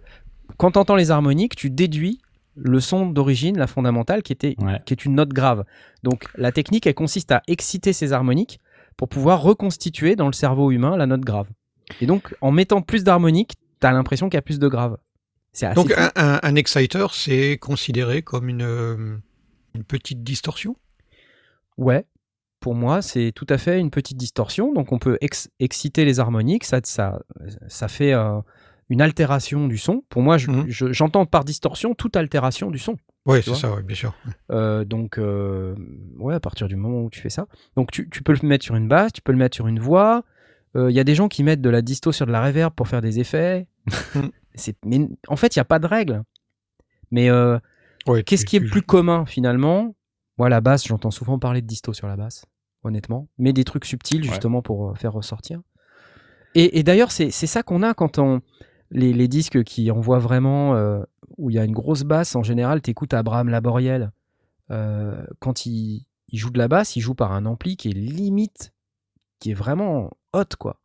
quand 0.58 0.72
tu 0.72 0.80
entends 0.80 0.96
les 0.96 1.12
harmoniques, 1.12 1.56
tu 1.56 1.70
déduis 1.70 2.22
le 2.56 2.80
son 2.80 3.08
d'origine, 3.08 3.58
la 3.58 3.68
fondamentale, 3.68 4.24
qui, 4.24 4.32
était, 4.34 4.56
Ouais. 4.60 4.80
qui 4.86 4.94
est 4.94 5.06
une 5.06 5.16
note 5.16 5.30
grave. 5.30 5.64
Donc 6.04 6.26
la 6.36 6.52
technique, 6.52 6.88
elle 6.88 6.96
consiste 6.96 7.32
à 7.32 7.42
exciter 7.48 7.92
ces 7.94 8.14
harmoniques 8.14 8.60
pour 8.96 9.10
pouvoir 9.10 9.42
reconstituer 9.42 10.16
dans 10.16 10.28
le 10.28 10.34
cerveau 10.34 10.72
humain 10.72 10.98
la 10.98 11.06
note 11.06 11.22
grave. 11.22 11.48
Et 12.02 12.06
donc, 12.06 12.36
en 12.42 12.52
mettant 12.52 12.82
plus 12.82 13.04
d'harmoniques, 13.04 13.54
tu 13.80 13.88
as 13.88 13.92
l'impression 13.92 14.28
qu'il 14.30 14.38
y 14.38 14.40
a 14.40 14.44
plus 14.44 14.60
de 14.60 14.68
grave. 14.68 14.98
Donc 15.76 15.92
un, 15.98 16.12
un, 16.16 16.40
un 16.44 16.56
exciter, 16.56 17.06
c'est 17.12 17.58
considéré 17.58 18.22
comme 18.22 18.50
une, 18.50 18.62
euh, 18.62 19.18
une 19.78 19.84
petite 19.86 20.24
distorsion? 20.24 20.76
Ouais, 21.78 22.06
pour 22.60 22.76
moi, 22.76 23.02
c'est 23.02 23.32
tout 23.34 23.46
à 23.50 23.58
fait 23.58 23.80
une 23.80 23.92
petite 23.92 24.18
distorsion. 24.18 24.74
Donc, 24.74 24.92
on 24.92 25.00
peut 25.00 25.18
ex- 25.22 25.50
exciter 25.60 26.06
les 26.06 26.20
harmoniques. 26.20 26.64
Ça, 26.66 26.80
ça, 26.84 27.22
ça 27.68 27.88
fait 27.88 28.14
euh, 28.14 28.40
une 28.90 29.02
altération 29.02 29.68
du 29.68 29.78
son. 29.78 30.04
Pour 30.10 30.22
moi, 30.24 30.38
je- 30.38 30.50
je- 30.68 30.92
j'entends 30.92 31.26
par 31.26 31.44
distorsion 31.46 31.94
toute 31.94 32.16
altération 32.16 32.72
du 32.72 32.80
son. 32.80 32.98
Oui, 33.28 33.40
c'est 33.44 33.54
ça, 33.56 33.74
ouais, 33.76 33.84
bien 33.84 33.96
sûr. 33.96 34.16
Euh, 34.52 34.86
donc, 34.86 35.18
euh, 35.20 35.76
ouais, 36.18 36.34
à 36.34 36.40
partir 36.40 36.68
du 36.68 36.76
moment 36.78 37.02
où 37.04 37.10
tu 37.10 37.20
fais 37.20 37.30
ça. 37.30 37.46
Donc, 37.76 37.92
tu, 37.92 38.10
tu 38.10 38.24
peux 38.24 38.34
le 38.34 38.48
mettre 38.48 38.64
sur 38.66 38.76
une 38.76 38.88
basse, 38.88 39.12
tu 39.14 39.22
peux 39.22 39.32
le 39.34 39.38
mettre 39.38 39.56
sur 39.56 39.68
une 39.68 39.80
voix. 39.80 40.24
Il 40.76 40.92
y 40.92 41.00
a 41.00 41.04
des 41.04 41.16
gens 41.16 41.28
qui 41.28 41.42
mettent 41.44 41.62
de 41.62 41.72
la 41.72 41.82
disto 41.82 42.12
sur 42.12 42.28
de 42.28 42.32
la 42.32 42.44
reverb 42.46 42.72
pour 42.74 42.88
faire 42.88 43.02
des 43.02 43.20
effets. 43.20 43.66
C'est- 44.54 44.78
mais 44.86 45.08
en 45.28 45.36
fait, 45.36 45.56
il 45.56 45.60
n'y 45.60 45.62
a 45.62 45.66
pas 45.66 45.80
de 45.80 45.88
règle. 45.88 46.22
Mais 47.10 47.30
euh, 47.32 47.58
Ouais, 48.08 48.24
Qu'est-ce 48.24 48.46
qui 48.46 48.56
est 48.58 48.62
plus 48.62 48.82
commun 48.82 49.26
finalement? 49.26 49.96
Moi, 50.38 50.50
la 50.50 50.62
basse, 50.62 50.88
j'entends 50.88 51.12
souvent 51.12 51.40
parler 51.40 51.62
de 51.62 51.68
disto 51.68 51.94
sur 51.94 52.08
la 52.08 52.16
basse, 52.16 52.46
honnêtement. 52.84 53.28
Mais 53.38 53.54
des 53.54 53.64
trucs 53.64 53.86
subtils 53.86 54.22
Ouais. 54.22 54.28
justement 54.28 54.62
pour 54.62 54.90
euh, 54.90 54.94
faire 54.96 55.14
ressortir. 55.14 55.62
Et, 56.56 56.80
et 56.80 56.84
d'ailleurs, 56.84 57.12
c'est 57.12 57.32
ça 57.32 57.64
qu'on 57.64 57.84
a 57.84 57.94
quand 57.94 58.18
on. 58.20 58.42
Les, 58.90 59.12
les 59.12 59.28
disques 59.28 59.64
qui 59.64 59.92
envoient 59.92 60.20
vraiment. 60.20 60.76
euh, 60.76 61.02
où 61.38 61.50
il 61.50 61.56
y 61.56 61.60
a 61.60 61.66
une 61.66 61.74
grosse 61.74 62.04
basse, 62.04 62.36
en 62.36 62.42
général, 62.44 62.82
t'écoutes 62.82 63.14
Abraham 63.14 63.50
Laboriel. 63.50 64.12
euh, 64.72 65.26
quand 65.40 65.66
il, 65.66 66.06
il 66.30 66.40
joue 66.40 66.50
de 66.52 66.58
la 66.58 66.68
basse, 66.68 66.96
il 66.96 67.02
joue 67.02 67.14
par 67.16 67.32
un 67.34 67.46
ampli 67.46 67.76
qui 67.78 67.90
est 67.90 67.94
limite. 67.94 68.74
qui 69.40 69.52
est 69.52 69.54
vraiment 69.56 70.12
hot, 70.34 70.56
quoi. 70.58 70.80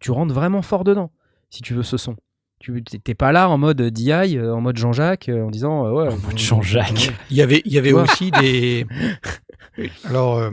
Tu 0.00 0.10
rentres 0.10 0.34
vraiment 0.34 0.62
fort 0.62 0.84
dedans, 0.84 1.10
si 1.50 1.60
tu 1.62 1.74
veux 1.74 1.82
ce 1.82 1.96
son. 1.96 2.16
Tu 2.60 2.82
t'es 2.82 3.14
pas 3.14 3.30
là 3.32 3.48
en 3.48 3.56
mode 3.58 3.80
DI, 3.80 4.10
euh, 4.36 4.52
en 4.54 4.60
mode 4.60 4.76
Jean-Jacques, 4.78 5.28
euh, 5.28 5.44
en 5.44 5.50
disant 5.50 5.86
euh, 5.86 5.90
ouais. 5.92 6.08
En 6.12 6.16
mode 6.18 6.38
Jean-Jacques. 6.38 7.12
Il 7.30 7.36
y 7.36 7.42
avait, 7.42 7.62
il 7.64 7.72
y 7.72 7.78
avait 7.78 7.92
aussi 7.92 8.30
des. 8.32 8.84
Alors, 10.04 10.38
euh, 10.38 10.50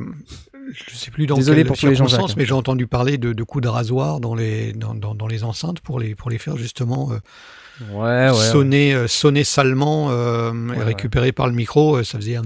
je 0.72 0.96
sais 0.96 1.10
plus 1.12 1.26
dans 1.26 1.36
Désolé 1.36 1.64
pour 1.66 1.78
tous 1.78 1.88
les 1.88 1.96
mais 2.38 2.46
j'ai 2.46 2.54
entendu 2.54 2.86
parler 2.88 3.18
de, 3.18 3.34
de 3.34 3.44
coups 3.44 3.64
de 3.64 3.68
rasoir 3.70 4.20
dans 4.20 4.36
les, 4.36 4.74
dans, 4.74 4.94
dans, 4.94 5.16
dans 5.16 5.28
les 5.28 5.44
enceintes 5.44 5.80
pour 5.80 6.00
les, 6.00 6.14
pour 6.16 6.30
les 6.30 6.38
faire 6.38 6.58
justement 6.58 7.12
euh, 7.12 7.18
Ouais, 7.92 8.30
ouais. 8.30 8.34
sonner, 8.34 8.94
euh, 8.94 9.06
sonner 9.08 9.44
salement 9.44 10.08
euh, 10.10 10.54
et 10.74 10.78
ouais. 10.78 10.84
récupérer 10.84 11.32
par 11.34 11.48
le 11.48 11.54
micro. 11.54 11.98
euh, 11.98 12.04
ça 12.06 12.18
faisait 12.20 12.38
un. 12.38 12.44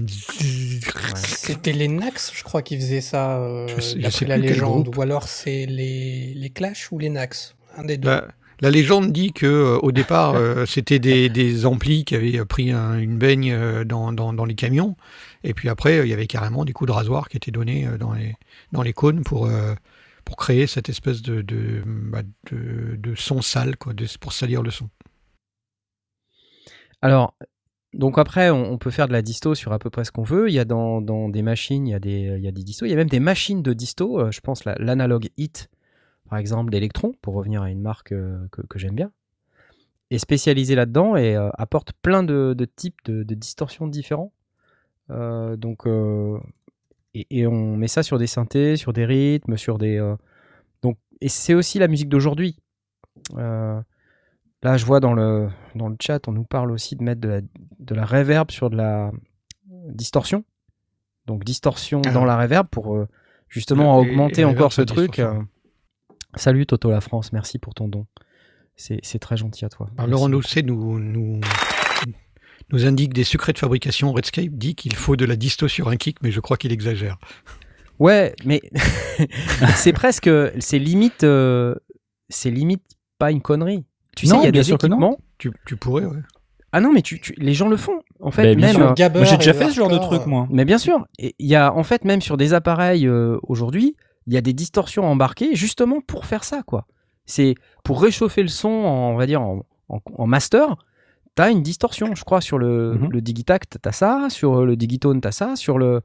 C'était 1.14 1.72
les 1.72 1.86
Nax, 1.88 2.32
je 2.34 2.42
crois, 2.42 2.62
qui 2.62 2.76
faisaient 2.76 3.00
ça, 3.00 3.38
euh, 3.38 3.68
Je 3.68 3.80
sais- 3.80 4.00
je 4.00 4.08
sais 4.10 4.24
d'après 4.24 4.26
la 4.26 4.34
plus 4.36 4.42
quel 4.42 4.52
légende. 4.54 4.82
groupe. 4.84 4.96
Ou 4.96 5.02
alors 5.02 5.28
c'est 5.28 5.66
les, 5.66 6.32
les 6.34 6.50
Clash 6.50 6.90
ou 6.90 6.98
les 6.98 7.10
Nax. 7.10 7.54
Un 7.76 7.84
des 7.84 7.96
deux. 7.96 8.08
La, 8.08 8.26
la 8.60 8.70
légende 8.70 9.12
dit 9.12 9.32
que 9.32 9.46
euh, 9.46 9.78
au 9.78 9.92
départ, 9.92 10.34
euh, 10.36 10.66
c'était 10.66 10.98
des, 10.98 11.28
des 11.28 11.66
amplis 11.66 12.04
qui 12.04 12.14
avaient 12.14 12.44
pris 12.44 12.70
un- 12.72 12.98
une 12.98 13.18
baigne 13.18 13.52
euh, 13.52 13.84
dans, 13.84 14.12
dans, 14.12 14.32
dans 14.32 14.44
les 14.44 14.54
camions, 14.54 14.96
et 15.44 15.54
puis 15.54 15.68
après, 15.68 15.98
il 16.00 16.08
y 16.08 16.12
avait 16.12 16.26
carrément 16.26 16.64
des 16.64 16.72
coups 16.72 16.88
de 16.88 16.92
rasoir 16.92 17.28
qui 17.28 17.36
étaient 17.36 17.50
donnés 17.50 17.86
dans 17.98 18.12
les, 18.12 18.34
dans 18.72 18.82
les 18.82 18.92
cônes 18.92 19.22
pour, 19.22 19.50
pour 20.24 20.36
créer 20.36 20.66
cette 20.66 20.88
espèce 20.88 21.22
de, 21.22 21.40
de, 21.42 21.82
bah, 21.86 22.22
de, 22.50 22.96
de 22.96 23.14
son 23.14 23.40
sale, 23.42 23.76
quoi, 23.76 23.92
de- 23.94 24.06
pour 24.20 24.32
salir 24.32 24.62
le 24.62 24.70
son. 24.70 24.88
Alors, 27.02 27.34
donc 27.94 28.18
après, 28.18 28.50
on, 28.50 28.78
peut 28.78 28.90
faire 28.90 29.08
de 29.08 29.12
la 29.12 29.22
disto 29.22 29.54
sur 29.54 29.72
à 29.72 29.78
peu 29.78 29.90
près 29.90 30.04
ce 30.04 30.12
qu'on 30.12 30.22
veut. 30.22 30.48
Il 30.48 30.54
y 30.54 30.58
a 30.58 30.64
dans, 30.64 31.00
dans 31.00 31.28
des 31.28 31.42
machines, 31.42 31.86
il 31.86 31.90
y, 31.90 31.94
a 31.94 31.98
des, 32.00 32.34
il 32.38 32.44
y 32.44 32.48
a 32.48 32.52
des 32.52 32.62
distos. 32.62 32.86
Il 32.86 32.90
y 32.90 32.92
a 32.92 32.96
même 32.96 33.08
des 33.08 33.20
machines 33.20 33.62
de 33.62 33.72
disto. 33.72 34.30
je 34.30 34.40
pense 34.40 34.64
la- 34.64 34.76
l'analogue 34.78 35.28
Hit, 35.36 35.70
par 36.30 36.38
exemple, 36.38 36.70
d'Electron, 36.70 37.12
pour 37.20 37.34
revenir 37.34 37.60
à 37.62 37.70
une 37.70 37.82
marque 37.82 38.12
euh, 38.12 38.46
que, 38.52 38.62
que 38.62 38.78
j'aime 38.78 38.94
bien, 38.94 39.10
est 40.10 40.18
spécialisée 40.18 40.74
là-dedans 40.76 41.16
et 41.16 41.36
euh, 41.36 41.50
apporte 41.58 41.92
plein 42.02 42.22
de, 42.22 42.54
de 42.56 42.64
types 42.64 42.96
de, 43.04 43.22
de 43.24 43.34
distorsions 43.34 43.86
différents. 43.88 44.32
Euh, 45.10 45.56
donc, 45.56 45.86
et, 47.14 47.26
et 47.30 47.46
on 47.46 47.76
met 47.76 47.88
ça 47.88 48.02
sur 48.02 48.18
des 48.18 48.26
synthés, 48.28 48.76
sur 48.76 48.92
des 48.92 49.04
rythmes, 49.04 49.56
sur 49.56 49.76
des. 49.78 49.98
donc, 50.82 50.96
et 51.20 51.28
c'est 51.28 51.54
aussi 51.54 51.78
la 51.80 51.88
musique 51.88 52.08
d'aujourd'hui. 52.08 52.56
Là, 53.36 54.76
je 54.76 54.84
vois 54.84 55.00
dans 55.00 55.14
le, 55.14 55.48
dans 55.74 55.88
le 55.88 55.96
chat, 56.00 56.28
on 56.28 56.32
nous 56.32 56.44
parle 56.44 56.70
aussi 56.70 56.94
de 56.96 57.02
mettre 57.02 57.20
de 57.20 57.28
la, 57.28 57.40
de 57.40 57.94
la 57.94 58.04
reverb 58.04 58.50
sur 58.50 58.68
de 58.70 58.76
la 58.76 59.10
distorsion. 59.88 60.44
Donc, 61.26 61.44
distorsion 61.44 62.02
Ah. 62.06 62.10
dans 62.12 62.24
la 62.26 62.36
reverb 62.36 62.68
pour 62.68 62.94
euh, 62.94 63.08
justement 63.48 64.02
Et- 64.02 64.06
et 64.06 64.10
augmenter 64.10 64.44
encore 64.44 64.72
ce 64.72 64.82
truc. 64.82 65.18
euh. 65.18 65.40
Salut 66.36 66.66
Toto 66.66 66.90
la 66.90 67.00
France, 67.00 67.32
merci 67.32 67.58
pour 67.58 67.74
ton 67.74 67.88
don. 67.88 68.06
C'est 68.76 69.18
très 69.18 69.36
gentil 69.36 69.64
à 69.64 69.68
toi. 69.68 69.90
Alors, 69.98 70.08
Laurent. 70.10 70.28
Doucet 70.30 70.62
nous, 70.62 70.98
nous, 70.98 71.40
nous 72.72 72.86
indique 72.86 73.12
des 73.12 73.24
secrets 73.24 73.52
de 73.52 73.58
fabrication. 73.58 74.12
Redscape 74.12 74.48
dit 74.52 74.74
qu'il 74.74 74.94
faut 74.94 75.16
de 75.16 75.24
la 75.26 75.36
disto 75.36 75.68
sur 75.68 75.88
un 75.88 75.96
kick, 75.96 76.16
mais 76.22 76.30
je 76.30 76.40
crois 76.40 76.56
qu'il 76.56 76.72
exagère. 76.72 77.18
Ouais, 77.98 78.34
mais 78.46 78.62
c'est 79.74 79.92
presque, 79.92 80.30
c'est 80.60 80.78
limite, 80.78 81.24
euh, 81.24 81.74
c'est 82.30 82.50
limite 82.50 82.82
pas 83.18 83.30
une 83.32 83.42
connerie. 83.42 83.84
Tu 84.16 84.26
sais, 84.26 84.34
il 84.36 84.44
y 84.44 84.46
a 84.46 84.50
bien 84.50 84.62
des 84.62 84.66
sûr 84.66 84.78
que 84.78 84.86
non. 84.86 84.96
équipements. 84.96 85.18
Tu, 85.36 85.52
tu 85.66 85.76
pourrais, 85.76 86.06
ouais. 86.06 86.18
Ah 86.72 86.80
non, 86.80 86.92
mais 86.92 87.02
tu, 87.02 87.20
tu- 87.20 87.34
les 87.36 87.52
gens 87.52 87.68
le 87.68 87.76
font. 87.76 88.00
En 88.20 88.30
fait, 88.30 88.54
Bah, 88.54 88.60
même, 88.72 88.80
euh, 88.80 89.24
j'ai 89.24 89.36
déjà 89.36 89.52
fait 89.52 89.68
ce 89.68 89.74
genre 89.74 89.90
de 89.90 89.98
truc, 89.98 90.24
moi. 90.26 90.46
Mais 90.50 90.64
bien 90.64 90.78
sûr, 90.78 91.04
Et 91.18 91.34
il 91.38 91.48
y 91.48 91.56
a 91.56 91.74
en 91.74 91.82
fait 91.82 92.04
même 92.04 92.22
sur 92.22 92.36
des 92.38 92.54
appareils 92.54 93.06
euh, 93.06 93.38
aujourd'hui, 93.42 93.96
il 94.30 94.34
y 94.34 94.38
a 94.38 94.40
des 94.40 94.52
distorsions 94.52 95.04
embarquées 95.04 95.54
justement 95.56 96.00
pour 96.00 96.24
faire 96.24 96.44
ça 96.44 96.62
quoi. 96.62 96.86
C'est 97.26 97.54
pour 97.84 98.00
réchauffer 98.02 98.42
le 98.42 98.48
son, 98.48 98.68
en, 98.68 99.10
on 99.12 99.16
va 99.16 99.26
dire 99.26 99.42
en, 99.42 99.64
en- 99.88 100.00
en 100.16 100.26
master. 100.26 100.76
T'as 101.34 101.50
une 101.50 101.62
distorsion, 101.62 102.14
je 102.14 102.24
crois, 102.24 102.40
sur 102.40 102.58
le, 102.58 102.94
Mhm. 102.94 103.08
le 103.12 103.20
Digitact, 103.20 103.78
t'as 103.82 103.92
ça, 103.92 104.26
sur 104.30 104.64
le 104.64 104.74
Digitone, 104.76 105.20
t'as 105.20 105.30
ça, 105.32 105.54
sur 105.56 105.78
le, 105.78 106.00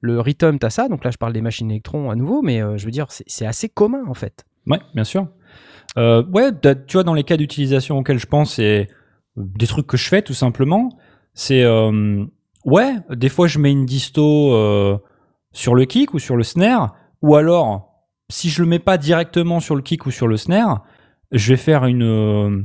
le 0.00 0.20
Rhythm, 0.20 0.58
t'as 0.58 0.70
ça. 0.70 0.88
Donc 0.88 1.04
là, 1.04 1.10
je 1.10 1.16
parle 1.18 1.32
des 1.32 1.40
machines 1.42 1.70
électrons 1.70 2.10
à 2.10 2.14
nouveau, 2.14 2.40
mais 2.42 2.62
euh, 2.62 2.76
je 2.76 2.84
veux 2.84 2.90
dire, 2.92 3.06
c'est 3.08 3.46
assez 3.46 3.68
commun 3.68 4.04
en 4.08 4.14
fait. 4.14 4.44
Ouais, 4.66 4.80
bien 4.94 5.04
sûr. 5.04 5.26
Euh, 5.98 6.24
ouais, 6.32 6.50
tu 6.86 6.92
vois, 6.96 7.02
dans 7.04 7.14
les 7.14 7.24
cas 7.24 7.36
d'utilisation 7.36 7.98
auxquels 7.98 8.18
je 8.18 8.26
pense, 8.26 8.54
c'est 8.54 8.86
des 9.36 9.66
trucs 9.66 9.86
que 9.86 9.96
je 9.96 10.08
fais 10.08 10.22
tout 10.22 10.34
simplement. 10.34 10.88
C'est 11.34 11.62
euh, 11.64 12.24
ouais, 12.64 12.94
des 13.10 13.28
fois 13.28 13.46
je 13.48 13.58
mets 13.58 13.72
une 13.72 13.86
disto 13.86 14.52
euh, 14.54 14.98
sur 15.52 15.74
le 15.74 15.84
kick 15.84 16.14
ou 16.14 16.18
sur 16.18 16.36
le 16.36 16.42
snare, 16.44 16.94
ou 17.22 17.34
alors 17.34 17.90
si 18.28 18.48
je 18.48 18.62
le 18.62 18.68
mets 18.68 18.78
pas 18.78 18.96
directement 18.98 19.60
sur 19.60 19.74
le 19.74 19.82
kick 19.82 20.06
ou 20.06 20.10
sur 20.10 20.28
le 20.28 20.36
snare, 20.36 20.84
je 21.32 21.52
vais 21.52 21.56
faire 21.56 21.84
une 21.84 22.02
euh, 22.02 22.62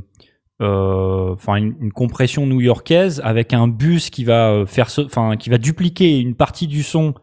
euh, 0.62 1.32
enfin 1.32 1.56
une, 1.56 1.74
une 1.80 1.92
compression 1.92 2.46
new-yorkaise 2.46 3.20
avec 3.24 3.52
un 3.52 3.68
bus 3.68 4.10
qui 4.10 4.24
va 4.24 4.50
euh, 4.50 4.66
faire 4.66 4.88
enfin 5.04 5.36
qui 5.36 5.50
va 5.50 5.58
dupliquer 5.58 6.18
une 6.18 6.34
partie 6.34 6.66
du 6.66 6.82
son 6.82 7.14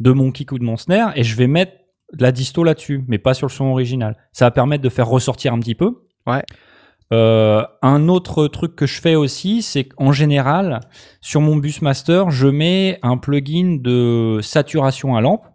de 0.00 0.12
mon 0.12 0.30
kick 0.30 0.52
ou 0.52 0.58
de 0.58 0.64
mon 0.64 0.76
snare 0.76 1.12
et 1.16 1.24
je 1.24 1.36
vais 1.36 1.48
mettre 1.48 1.72
de 2.12 2.22
la 2.22 2.32
disto 2.32 2.64
là-dessus, 2.64 3.04
mais 3.08 3.18
pas 3.18 3.34
sur 3.34 3.46
le 3.46 3.52
son 3.52 3.66
original. 3.66 4.16
Ça 4.32 4.46
va 4.46 4.50
permettre 4.50 4.82
de 4.82 4.88
faire 4.88 5.08
ressortir 5.08 5.52
un 5.52 5.60
petit 5.60 5.74
peu. 5.74 6.04
Ouais. 6.26 6.42
Euh, 7.12 7.64
un 7.82 8.08
autre 8.08 8.48
truc 8.48 8.76
que 8.76 8.86
je 8.86 9.00
fais 9.00 9.14
aussi, 9.14 9.62
c'est 9.62 9.84
qu'en 9.84 10.12
général, 10.12 10.80
sur 11.20 11.40
mon 11.40 11.56
bus 11.56 11.80
master, 11.82 12.30
je 12.30 12.48
mets 12.48 12.98
un 13.02 13.16
plugin 13.16 13.78
de 13.80 14.40
saturation 14.42 15.16
à 15.16 15.20
lampe 15.20 15.44
euh, 15.44 15.48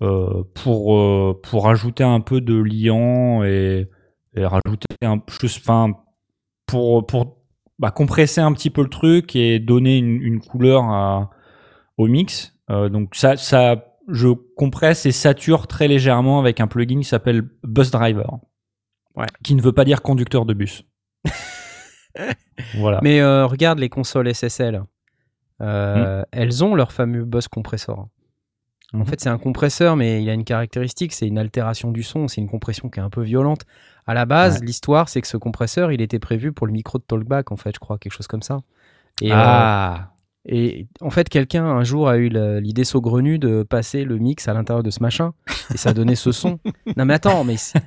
pour 0.00 0.96
euh, 0.96 1.40
pour 1.42 1.68
ajouter 1.68 2.04
un 2.04 2.20
peu 2.20 2.40
de 2.40 2.54
liant 2.54 3.42
et, 3.44 3.88
et 4.36 4.44
rajouter 4.44 4.86
un 5.02 5.18
plus, 5.18 5.56
enfin 5.58 5.92
pour 6.66 7.06
pour 7.06 7.38
bah, 7.78 7.90
compresser 7.90 8.40
un 8.40 8.52
petit 8.52 8.70
peu 8.70 8.82
le 8.82 8.88
truc 8.88 9.34
et 9.36 9.58
donner 9.58 9.98
une, 9.98 10.20
une 10.22 10.40
couleur 10.40 10.84
à- 10.84 11.30
au 11.96 12.06
mix. 12.06 12.54
Euh, 12.70 12.88
donc 12.88 13.14
ça 13.14 13.36
ça 13.36 13.84
je 14.08 14.28
compresse 14.28 15.06
et 15.06 15.12
sature 15.12 15.66
très 15.66 15.88
légèrement 15.88 16.38
avec 16.38 16.60
un 16.60 16.66
plugin 16.66 16.98
qui 16.98 17.04
s'appelle 17.04 17.42
Bus 17.62 17.90
Driver. 17.90 18.38
Ouais. 19.16 19.26
Qui 19.42 19.54
ne 19.54 19.62
veut 19.62 19.72
pas 19.72 19.84
dire 19.84 20.02
conducteur 20.02 20.44
de 20.44 20.54
bus. 20.54 20.84
voilà. 22.74 23.00
Mais 23.02 23.20
euh, 23.20 23.46
regarde 23.46 23.78
les 23.78 23.88
consoles 23.88 24.32
SSL. 24.34 24.82
Euh, 25.62 26.22
Elles 26.32 26.64
ont 26.64 26.74
leur 26.74 26.92
fameux 26.92 27.24
bus 27.24 27.48
compressor. 27.48 28.08
En 28.94 28.98
Mhm. 28.98 29.06
fait, 29.06 29.20
c'est 29.20 29.28
un 29.28 29.38
compresseur, 29.38 29.96
mais 29.96 30.22
il 30.22 30.30
a 30.30 30.34
une 30.34 30.44
caractéristique, 30.44 31.12
c'est 31.12 31.26
une 31.26 31.38
altération 31.38 31.90
du 31.90 32.02
son, 32.02 32.28
c'est 32.28 32.40
une 32.40 32.48
compression 32.48 32.88
qui 32.88 33.00
est 33.00 33.02
un 33.02 33.10
peu 33.10 33.22
violente. 33.22 33.62
À 34.06 34.14
la 34.14 34.24
base, 34.26 34.60
Ouais. 34.60 34.66
l'histoire, 34.66 35.08
c'est 35.08 35.20
que 35.20 35.26
ce 35.28 35.36
compresseur, 35.36 35.90
il 35.92 36.00
était 36.00 36.18
prévu 36.18 36.52
pour 36.52 36.66
le 36.66 36.72
micro 36.72 36.98
de 36.98 37.02
Talkback, 37.04 37.50
en 37.52 37.56
fait, 37.56 37.72
je 37.74 37.80
crois, 37.80 37.98
quelque 37.98 38.12
chose 38.12 38.26
comme 38.28 38.42
ça. 38.42 38.60
Et, 39.20 39.32
euh, 39.32 39.34
ah. 39.36 40.10
Et 40.46 40.86
en 41.00 41.08
fait, 41.08 41.30
quelqu'un 41.30 41.64
un 41.64 41.84
jour 41.84 42.06
a 42.06 42.18
eu 42.18 42.28
l'idée 42.60 42.84
saugrenue 42.84 43.38
de 43.38 43.62
passer 43.62 44.04
le 44.04 44.18
mix 44.18 44.46
à 44.46 44.52
l'intérieur 44.52 44.82
de 44.82 44.90
ce 44.90 45.02
machin 45.02 45.32
et 45.72 45.78
ça 45.78 45.88
a 45.90 45.92
donné 45.94 46.16
ce 46.16 46.32
son. 46.32 46.58
Non 46.98 47.06
mais 47.06 47.14
attends, 47.14 47.44
mais 47.44 47.56
c'est- 47.56 47.80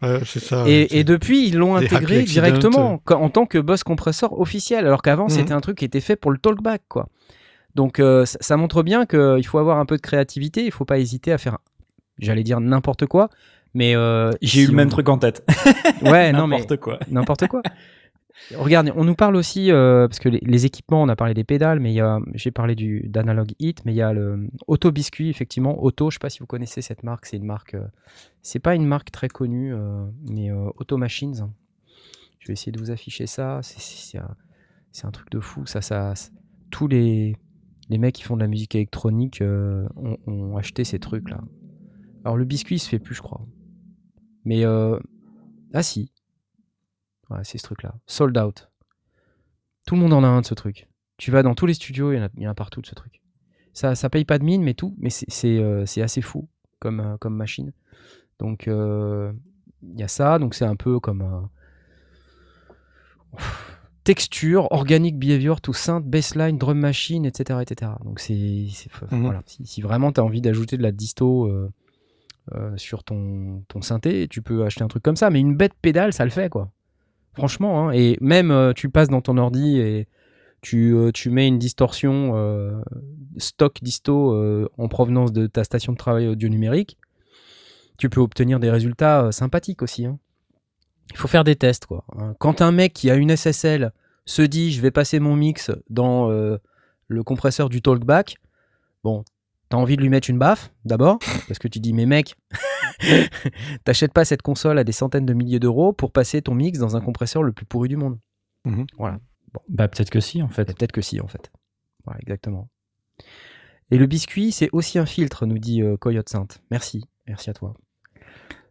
Ouais, 0.00 0.20
ça. 0.24 0.62
et, 0.68 1.02
depuis 1.02 1.48
ils 1.48 1.56
l'ont 1.56 1.74
intégré 1.74 2.22
directement 2.22 3.02
en 3.10 3.28
tant 3.30 3.46
que 3.46 3.58
boss 3.58 3.82
compresseur 3.82 4.38
officiel, 4.38 4.86
alors 4.86 5.02
qu'avant 5.02 5.24
Mhm. 5.24 5.30
c'était 5.30 5.52
un 5.52 5.60
truc 5.60 5.76
qui 5.78 5.84
était 5.84 6.00
fait 6.00 6.14
pour 6.14 6.30
le 6.30 6.38
talkback 6.38 6.82
quoi. 6.88 7.08
Donc 7.74 8.00
euh, 8.00 8.24
ça, 8.26 8.38
ça 8.40 8.56
montre 8.56 8.82
bien 8.82 9.06
qu'il 9.06 9.46
faut 9.46 9.58
avoir 9.58 9.78
un 9.78 9.86
peu 9.86 9.96
de 9.96 10.02
créativité, 10.02 10.64
il 10.64 10.72
faut 10.72 10.84
pas 10.84 10.98
hésiter 10.98 11.32
à 11.32 11.38
faire, 11.38 11.58
j'allais 12.18 12.42
dire 12.42 12.60
n'importe 12.60 13.06
quoi, 13.06 13.30
mais 13.74 13.96
euh, 13.96 14.30
J'ai 14.42 14.62
eu 14.62 14.66
le 14.66 14.74
même 14.74 14.90
truc 14.90 15.08
en 15.08 15.18
tête. 15.18 15.44
Ouais, 16.02 16.32
non 16.32 16.46
mais 16.46 16.58
N'importe 16.58 16.80
quoi. 16.80 16.98
n'importe 17.10 17.46
quoi. 17.48 17.62
Regarde, 18.56 18.92
on 18.96 19.04
nous 19.04 19.14
parle 19.14 19.36
aussi, 19.36 19.70
euh, 19.70 20.08
parce 20.08 20.18
que 20.18 20.28
les, 20.28 20.40
les 20.42 20.66
équipements, 20.66 21.00
on 21.02 21.08
a 21.08 21.14
parlé 21.14 21.32
des 21.32 21.44
pédales, 21.44 21.78
mais 21.78 21.92
il 21.92 21.94
y 21.94 22.00
a, 22.00 22.18
j'ai 22.34 22.50
parlé 22.50 22.74
du, 22.74 23.06
d'Analog 23.08 23.52
Hit, 23.60 23.84
mais 23.84 23.92
il 23.92 23.96
y 23.96 24.02
a 24.02 24.12
le 24.12 24.48
Auto 24.66 24.90
Biscuit, 24.90 25.28
effectivement. 25.30 25.80
Auto, 25.82 26.10
je 26.10 26.16
sais 26.16 26.18
pas 26.18 26.28
si 26.30 26.40
vous 26.40 26.46
connaissez 26.46 26.82
cette 26.82 27.04
marque, 27.04 27.26
c'est 27.26 27.36
une 27.36 27.44
marque, 27.44 27.74
euh, 27.74 27.86
c'est 28.42 28.58
pas 28.58 28.74
une 28.74 28.84
marque 28.86 29.12
très 29.12 29.28
connue, 29.28 29.74
mais 30.28 30.50
Auto 30.50 30.96
Machines. 30.96 31.48
Je 32.40 32.48
vais 32.48 32.54
essayer 32.54 32.72
de 32.72 32.80
vous 32.80 32.90
afficher 32.90 33.26
ça. 33.28 33.60
C'est, 33.62 33.80
c'est, 33.80 34.10
c'est 34.10 34.18
un, 34.18 34.34
c'est 34.90 35.06
un 35.06 35.12
truc 35.12 35.30
de 35.30 35.38
fou. 35.38 35.64
Ça, 35.66 35.80
ça, 35.80 36.12
tous 36.70 36.88
les, 36.88 37.36
les 37.92 37.98
mecs 37.98 38.14
qui 38.14 38.22
font 38.22 38.36
de 38.36 38.40
la 38.40 38.48
musique 38.48 38.74
électronique 38.74 39.42
euh, 39.42 39.86
ont, 40.26 40.56
acheté 40.56 40.82
ces 40.82 40.98
trucs-là. 40.98 41.42
Alors 42.24 42.38
le 42.38 42.46
biscuit, 42.46 42.76
il 42.76 42.78
se 42.78 42.88
fait 42.88 42.98
plus, 42.98 43.14
je 43.14 43.20
crois. 43.20 43.42
Mais, 44.46 44.64
euh, 44.64 44.98
ah 45.74 45.82
si, 45.82 46.10
Ouais, 47.28 47.40
c'est 47.44 47.58
ce 47.58 47.64
truc-là. 47.64 47.94
Sold 48.06 48.36
out. 48.38 48.70
Tout 49.86 49.94
le 49.94 50.00
monde 50.00 50.14
en 50.14 50.24
a 50.24 50.26
un 50.26 50.40
de 50.40 50.46
ce 50.46 50.54
truc. 50.54 50.88
Tu 51.18 51.30
vas 51.30 51.42
dans 51.42 51.54
tous 51.54 51.66
les 51.66 51.74
studios, 51.74 52.12
il 52.12 52.28
y 52.38 52.46
en 52.46 52.50
a, 52.50 52.54
partout 52.54 52.80
de 52.80 52.86
ce 52.86 52.94
truc. 52.94 53.20
Ça, 53.74 53.94
ça 53.94 54.08
paye 54.08 54.24
pas 54.24 54.38
de 54.38 54.44
mine, 54.44 54.62
mais 54.62 54.72
tout. 54.72 54.94
Mais 54.98 55.10
c'est, 55.10 55.58
euh, 55.58 55.84
assez 55.98 56.22
fou 56.22 56.48
comme, 56.78 57.00
euh, 57.00 57.28
machine. 57.28 57.72
Donc, 58.38 58.64
il 58.68 59.98
y 59.98 60.02
a 60.02 60.08
ça. 60.08 60.38
Donc, 60.38 60.54
c'est 60.54 60.64
un 60.64 60.76
peu 60.76 60.98
comme. 60.98 61.50
Texture, 64.04 64.66
organic 64.72 65.16
behavior, 65.18 65.60
tout 65.60 65.72
synth, 65.74 66.04
bassline, 66.04 66.58
drum 66.58 66.78
machine, 66.78 67.24
etc. 67.24 67.60
etc. 67.62 67.92
Donc, 68.04 68.18
c'est. 68.20 68.66
c'est- 68.72 68.90
Mhm. 69.12 69.22
voilà. 69.22 69.42
Si, 69.46 69.64
si 69.66 69.80
vraiment 69.80 70.10
tu 70.12 70.20
as 70.20 70.24
envie 70.24 70.40
d'ajouter 70.40 70.76
de 70.76 70.82
la 70.82 70.92
disto. 70.92 71.46
euh, 71.46 71.70
euh, 72.56 72.76
sur 72.76 73.04
ton, 73.04 73.62
ton 73.68 73.82
synthé, 73.82 74.26
tu 74.26 74.42
peux 74.42 74.64
acheter 74.64 74.82
un 74.82 74.88
truc 74.88 75.04
comme 75.04 75.14
ça, 75.14 75.30
mais 75.30 75.38
une 75.38 75.54
bête 75.56 75.74
pédale, 75.80 76.12
ça 76.12 76.24
le 76.24 76.32
fait 76.32 76.48
quoi. 76.50 76.72
Franchement, 77.34 77.88
hein. 77.88 77.92
et 77.92 78.18
même 78.20 78.50
euh, 78.50 78.72
tu 78.72 78.88
passes 78.90 79.08
dans 79.10 79.20
ton 79.20 79.38
ordi 79.38 79.78
et 79.78 80.08
tu, 80.60 80.92
tu 81.14 81.30
mets 81.30 81.46
une 81.46 81.58
distorsion 81.60 82.82
stock 83.36 83.78
disto 83.80 84.66
en 84.76 84.88
provenance 84.88 85.32
de 85.32 85.46
ta 85.46 85.62
station 85.62 85.92
de 85.92 85.96
travail 85.98 86.26
audio 86.26 86.48
numérique, 86.48 86.98
tu 87.96 88.08
peux 88.10 88.20
obtenir 88.20 88.58
des 88.58 88.70
résultats 88.72 89.30
sympathiques 89.30 89.82
aussi. 89.82 90.06
hein. 90.06 90.18
Il 91.12 91.16
faut 91.16 91.28
faire 91.28 91.44
des 91.44 91.56
tests 91.56 91.86
quoi. 91.86 92.04
hein. 92.18 92.34
Quand 92.40 92.60
un 92.62 92.72
mec 92.72 92.92
qui 92.92 93.10
a 93.10 93.14
une 93.14 93.34
SSL 93.36 93.92
se 94.26 94.42
dit 94.42 94.72
je 94.72 94.80
vais 94.80 94.90
passer 94.90 95.20
mon 95.20 95.36
mix 95.36 95.70
dans 95.88 96.30
euh, 96.30 96.58
le 97.08 97.22
compresseur 97.22 97.68
du 97.68 97.80
talkback, 97.82 98.36
bon, 99.04 99.24
t'as 99.68 99.76
envie 99.76 99.96
de 99.96 100.02
lui 100.02 100.08
mettre 100.08 100.28
une 100.30 100.38
baffe 100.38 100.72
d'abord, 100.84 101.18
parce 101.48 101.58
que 101.58 101.68
tu 101.68 101.78
dis 101.80 101.92
mais 101.92 102.06
mec, 102.06 102.34
t'achètes 103.84 104.12
pas 104.12 104.24
cette 104.24 104.42
console 104.42 104.78
à 104.78 104.84
des 104.84 104.92
centaines 104.92 105.26
de 105.26 105.34
milliers 105.34 105.60
d'euros 105.60 105.92
pour 105.92 106.12
passer 106.12 106.42
ton 106.42 106.54
mix 106.54 106.78
dans 106.78 106.96
un 106.96 107.00
compresseur 107.00 107.42
le 107.42 107.52
plus 107.52 107.66
pourri 107.66 107.88
du 107.88 107.96
monde. 107.96 108.18
Mhm. 108.64 108.86
Voilà. 108.98 109.18
Bah 109.68 109.88
peut-être 109.88 110.10
que 110.10 110.20
si 110.20 110.42
en 110.42 110.48
fait. 110.48 110.64
Peut-être 110.64 110.92
que 110.92 111.02
si, 111.02 111.20
en 111.20 111.26
fait. 111.26 111.50
Voilà, 112.04 112.20
exactement. 112.20 112.68
Et 113.90 113.98
le 113.98 114.06
biscuit, 114.06 114.52
c'est 114.52 114.70
aussi 114.72 114.98
un 114.98 115.04
filtre, 115.06 115.44
nous 115.44 115.58
dit 115.58 115.82
euh, 115.82 115.96
Coyote 115.98 116.28
Sainte. 116.28 116.62
Merci, 116.70 117.04
merci 117.26 117.50
à 117.50 117.52
toi. 117.52 117.74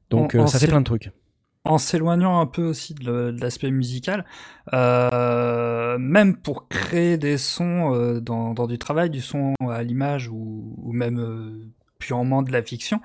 Donc, 0.09 0.33
euh, 0.33 0.47
ça 0.47 0.57
fait 0.59 0.67
plein 0.67 0.81
de 0.81 0.85
trucs. 0.85 1.11
En 1.63 1.77
s'éloignant 1.77 2.39
un 2.39 2.47
peu 2.47 2.63
aussi 2.63 2.95
de 2.95 3.35
l'aspect 3.39 3.69
musical, 3.69 4.25
euh, 4.73 5.99
même 5.99 6.35
pour 6.35 6.67
créer 6.67 7.19
des 7.19 7.37
sons 7.37 7.93
euh, 7.93 8.19
dans, 8.19 8.65
du 8.65 8.79
travail, 8.79 9.11
du 9.11 9.21
son 9.21 9.53
à 9.69 9.83
l'image 9.83 10.27
ou, 10.27 10.91
même 10.91 11.19
euh, 11.19 11.67
purement 11.99 12.41
de 12.41 12.51
la 12.51 12.63
fiction, 12.63 12.99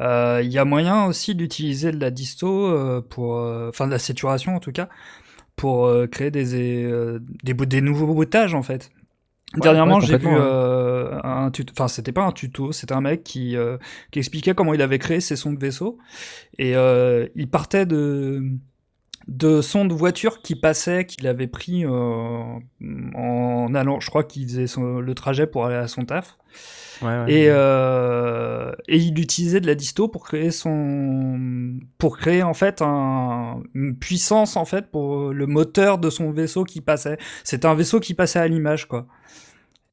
il 0.00 0.48
y 0.48 0.58
a 0.58 0.64
moyen 0.64 1.04
aussi 1.06 1.36
d'utiliser 1.36 1.92
de 1.92 2.00
la 2.00 2.10
disto 2.10 3.02
pour, 3.08 3.36
enfin 3.68 3.86
de 3.86 3.92
la 3.92 4.00
saturation 4.00 4.56
en 4.56 4.58
tout 4.58 4.72
cas, 4.72 4.88
pour 5.54 5.88
créer 6.10 6.32
des, 6.32 7.20
des, 7.44 7.80
nouveaux 7.80 8.08
bruitages 8.08 8.54
en 8.54 8.62
fait. 8.62 8.90
Dernièrement, 9.56 9.96
ouais, 9.96 10.06
j'ai 10.06 10.16
vu 10.16 10.28
euh, 10.40 11.20
un 11.24 11.50
tuto, 11.50 11.72
enfin 11.76 11.88
c'était 11.88 12.12
pas 12.12 12.22
un 12.24 12.32
tuto, 12.32 12.72
c'était 12.72 12.94
un 12.94 13.02
mec 13.02 13.22
qui, 13.22 13.56
euh, 13.56 13.76
qui 14.10 14.18
expliquait 14.18 14.54
comment 14.54 14.72
il 14.72 14.80
avait 14.80 14.98
créé 14.98 15.20
ses 15.20 15.36
sons 15.36 15.52
de 15.52 15.58
vaisseau. 15.58 15.98
Et 16.58 16.74
euh, 16.76 17.26
il 17.36 17.50
partait 17.50 17.84
de, 17.84 18.42
de 19.28 19.60
sons 19.60 19.84
de 19.84 19.92
voiture 19.94 20.40
qui 20.42 20.54
passaient, 20.56 21.04
qu'il 21.06 21.26
avait 21.26 21.48
pris 21.48 21.84
euh, 21.84 21.90
en 23.14 23.74
allant, 23.74 24.00
je 24.00 24.08
crois 24.08 24.24
qu'il 24.24 24.44
faisait 24.48 24.66
son- 24.66 25.00
le 25.00 25.14
trajet 25.14 25.46
pour 25.46 25.66
aller 25.66 25.76
à 25.76 25.88
son 25.88 26.04
taf. 26.04 26.38
Et, 27.28 27.46
euh, 27.48 28.72
et 28.88 28.96
il 28.98 29.18
utilisait 29.18 29.60
de 29.60 29.66
la 29.66 29.74
disto 29.74 30.08
pour 30.08 30.24
créer 30.24 30.50
son, 30.50 31.78
pour 31.98 32.18
créer 32.18 32.42
en 32.42 32.54
fait 32.54 32.82
un, 32.82 33.62
une 33.74 33.96
puissance 33.96 34.56
en 34.56 34.64
fait 34.64 34.90
pour 34.90 35.32
le 35.32 35.46
moteur 35.46 35.98
de 35.98 36.10
son 36.10 36.30
vaisseau 36.30 36.64
qui 36.64 36.80
passait. 36.80 37.18
C'était 37.44 37.66
un 37.66 37.74
vaisseau 37.74 38.00
qui 38.00 38.14
passait 38.14 38.38
à 38.38 38.48
l'image 38.48 38.86
quoi. 38.86 39.06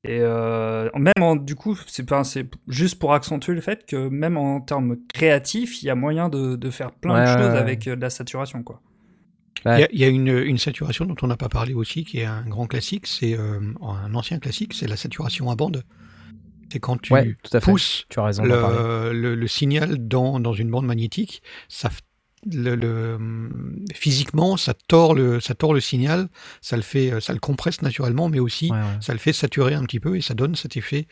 Et 0.05 0.19
euh, 0.21 0.89
même 0.95 1.13
en, 1.21 1.35
du 1.35 1.55
coup, 1.55 1.77
c'est 1.87 2.05
juste 2.67 2.99
pour 2.99 3.13
accentuer 3.13 3.53
le 3.53 3.59
fait 3.61 3.85
que 3.85 4.07
même 4.07 4.37
en 4.37 4.61
termes 4.61 4.95
créatifs, 5.13 5.83
il 5.83 5.87
y 5.87 5.89
a 5.89 5.95
moyen 5.95 6.29
de, 6.29 6.55
de 6.55 6.69
faire 6.69 6.91
plein 6.91 7.15
Ouais, 7.15 7.21
de 7.21 7.27
choses 7.39 7.51
ouais. 7.53 7.59
avec 7.59 7.87
euh, 7.87 7.95
de 7.97 8.01
la 8.01 8.09
saturation 8.09 8.63
quoi. 8.63 8.81
Il 9.65 9.71
y 9.71 9.83
a, 9.83 9.87
il 9.91 9.99
y 9.99 10.05
a 10.05 10.07
une, 10.07 10.29
une 10.29 10.57
saturation 10.57 11.03
dont 11.03 11.17
on 11.21 11.27
n'a 11.27 11.35
pas 11.35 11.49
parlé 11.49 11.73
aussi, 11.73 12.05
qui 12.05 12.19
est 12.19 12.25
un 12.25 12.45
grand 12.47 12.65
classique, 12.65 13.07
c'est 13.07 13.37
euh, 13.37 13.59
un 13.81 14.15
ancien 14.15 14.39
classique, 14.39 14.73
c'est 14.73 14.87
la 14.87 14.95
saturation 14.95 15.51
à 15.51 15.55
bande. 15.55 15.83
C'est 16.71 16.79
quand 16.79 17.01
tu 17.01 17.13
ouais, 17.13 17.35
tout 17.43 17.55
à 17.57 17.59
fait. 17.59 17.71
pousses 17.71 18.05
Tu 18.09 18.19
as 18.19 18.23
raison 18.25 18.43
d'en 18.43 18.49
parler. 18.61 18.77
le, 19.13 19.13
le- 19.21 19.35
le 19.35 19.47
signal 19.47 20.07
dans, 20.07 20.39
dans 20.39 20.53
une 20.53 20.69
bande 20.69 20.85
magnétique, 20.85 21.41
ça, 21.67 21.89
le, 22.49 23.17
physiquement, 23.93 24.55
ça 24.55 24.73
tord, 24.73 25.13
le, 25.13 25.39
ça 25.39 25.55
tord 25.55 25.73
le 25.73 25.81
signal, 25.81 26.29
ça 26.61 26.75
le, 26.77 26.81
fait, 26.83 27.19
ça 27.19 27.33
le 27.33 27.39
compresse 27.39 27.81
naturellement, 27.81 28.29
mais 28.29 28.39
aussi 28.39 28.71
Ouais, 28.71 28.77
ouais. 28.77 28.83
ça 29.01 29.13
le 29.13 29.19
fait 29.19 29.33
saturer 29.33 29.73
un 29.73 29.83
petit 29.83 29.99
peu 29.99 30.15
et 30.17 30.21
ça 30.21 30.33
donne 30.35 30.55
cet 30.55 30.77
effet. 30.77 31.07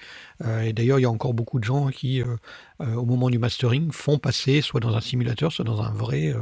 Euh, 0.46 0.62
et 0.62 0.74
d'ailleurs, 0.74 1.00
il 1.00 1.04
y 1.04 1.06
a 1.06 1.10
encore 1.12 1.34
beaucoup 1.34 1.60
de 1.60 1.65
gens 1.65 1.88
qui, 1.89 2.22
euh, 2.22 2.26
euh, 2.82 2.93
au 2.96 3.06
moment 3.06 3.30
du 3.30 3.39
mastering, 3.39 3.91
font 3.91 4.20
passer 4.20 4.62
soit 4.62 4.80
dans 4.80 4.96
un 4.96 5.02
simulateur, 5.02 5.52
soit 5.52 5.65
dans 5.65 5.82
un 5.82 5.91
vrai, 5.91 6.34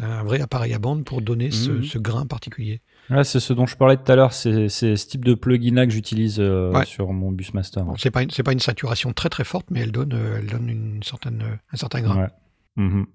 un 0.00 0.22
vrai 0.22 0.40
appareil 0.40 0.74
à 0.74 0.78
bande 0.78 1.04
pour 1.04 1.20
donner 1.22 1.50
ce, 1.50 1.82
ce 1.82 1.98
grain 1.98 2.26
particulier. 2.26 2.80
Ouais, 3.10 3.22
c'est 3.24 3.40
ce 3.40 3.52
dont 3.52 3.66
je 3.66 3.76
parlais 3.76 3.96
tout 3.96 4.10
à 4.10 4.16
l'heure. 4.16 4.32
C'est 4.32 4.68
ce 4.68 4.94
type 5.06 5.24
de 5.24 5.34
plugin-là 5.34 5.86
que 5.86 5.92
j'utilise 5.92 6.40
euh, 6.40 6.70
Ouais. 6.72 6.84
sur 6.86 7.12
mon 7.12 7.30
Busmaster. 7.32 7.82
Bon, 7.84 7.96
c'est 7.96 8.10
pas 8.10 8.22
une, 8.22 8.30
c'est 8.30 8.42
pas 8.42 8.52
une 8.52 8.60
saturation 8.60 9.12
très 9.12 9.28
très 9.28 9.44
forte, 9.44 9.66
mais 9.70 9.80
elle 9.80 9.92
donne, 9.92 10.12
euh, 10.14 10.38
elle 10.38 10.46
donne 10.46 10.68
une 10.68 11.02
certaine, 11.02 11.42
euh, 11.42 11.56
un 11.72 11.76
certain 11.76 12.00
grain. 12.00 12.22
Ouais. 12.22 12.28
Mhm. 12.76 13.06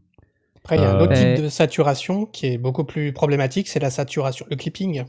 Après, 0.58 0.76
il 0.78 0.82
y 0.82 0.86
a 0.86 0.92
un 0.96 1.00
autre 1.00 1.14
type 1.14 1.44
de 1.44 1.50
saturation 1.50 2.26
qui 2.28 2.48
est 2.48 2.58
beaucoup 2.60 2.84
plus 2.84 3.14
problématique, 3.14 3.68
c'est 3.68 3.80
la 3.80 3.90
saturation, 3.90 4.46
le 4.50 4.56
clipping. 4.58 5.06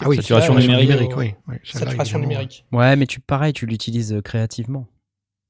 Ah 0.00 0.08
oui, 0.08 0.16
saturation 0.16 0.54
là, 0.54 0.60
euh, 0.60 0.66
numérique. 0.66 1.16
oui. 1.16 1.34
Saturation 1.64 2.18
évidemment, 2.18 2.40
numérique. 2.40 2.64
Ouais, 2.72 2.96
mais 2.96 3.06
tu, 3.06 3.20
pareil, 3.20 3.52
tu 3.52 3.66
l'utilises 3.66 4.20
créativement. 4.24 4.86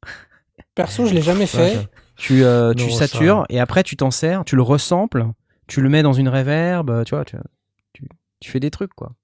Perso, 0.74 1.06
je 1.06 1.14
l'ai 1.14 1.22
jamais 1.22 1.46
fait. 1.46 1.88
Tu, 2.16 2.44
euh, 2.44 2.74
tu 2.74 2.84
Non, 2.84 2.90
ça- 2.90 3.06
satures 3.06 3.44
et 3.48 3.60
après 3.60 3.82
tu 3.84 3.96
t'en 3.96 4.10
sers, 4.10 4.44
tu 4.44 4.56
le 4.56 4.62
ressamples, 4.62 5.26
tu 5.68 5.80
le 5.80 5.88
mets 5.88 6.02
dans 6.02 6.12
une 6.12 6.28
reverb, 6.28 7.04
tu 7.04 7.14
vois, 7.14 7.24
tu, 7.24 7.36
tu, 7.92 8.04
tu 8.40 8.50
fais 8.50 8.60
des 8.60 8.70
trucs 8.70 8.94
quoi. 8.94 9.14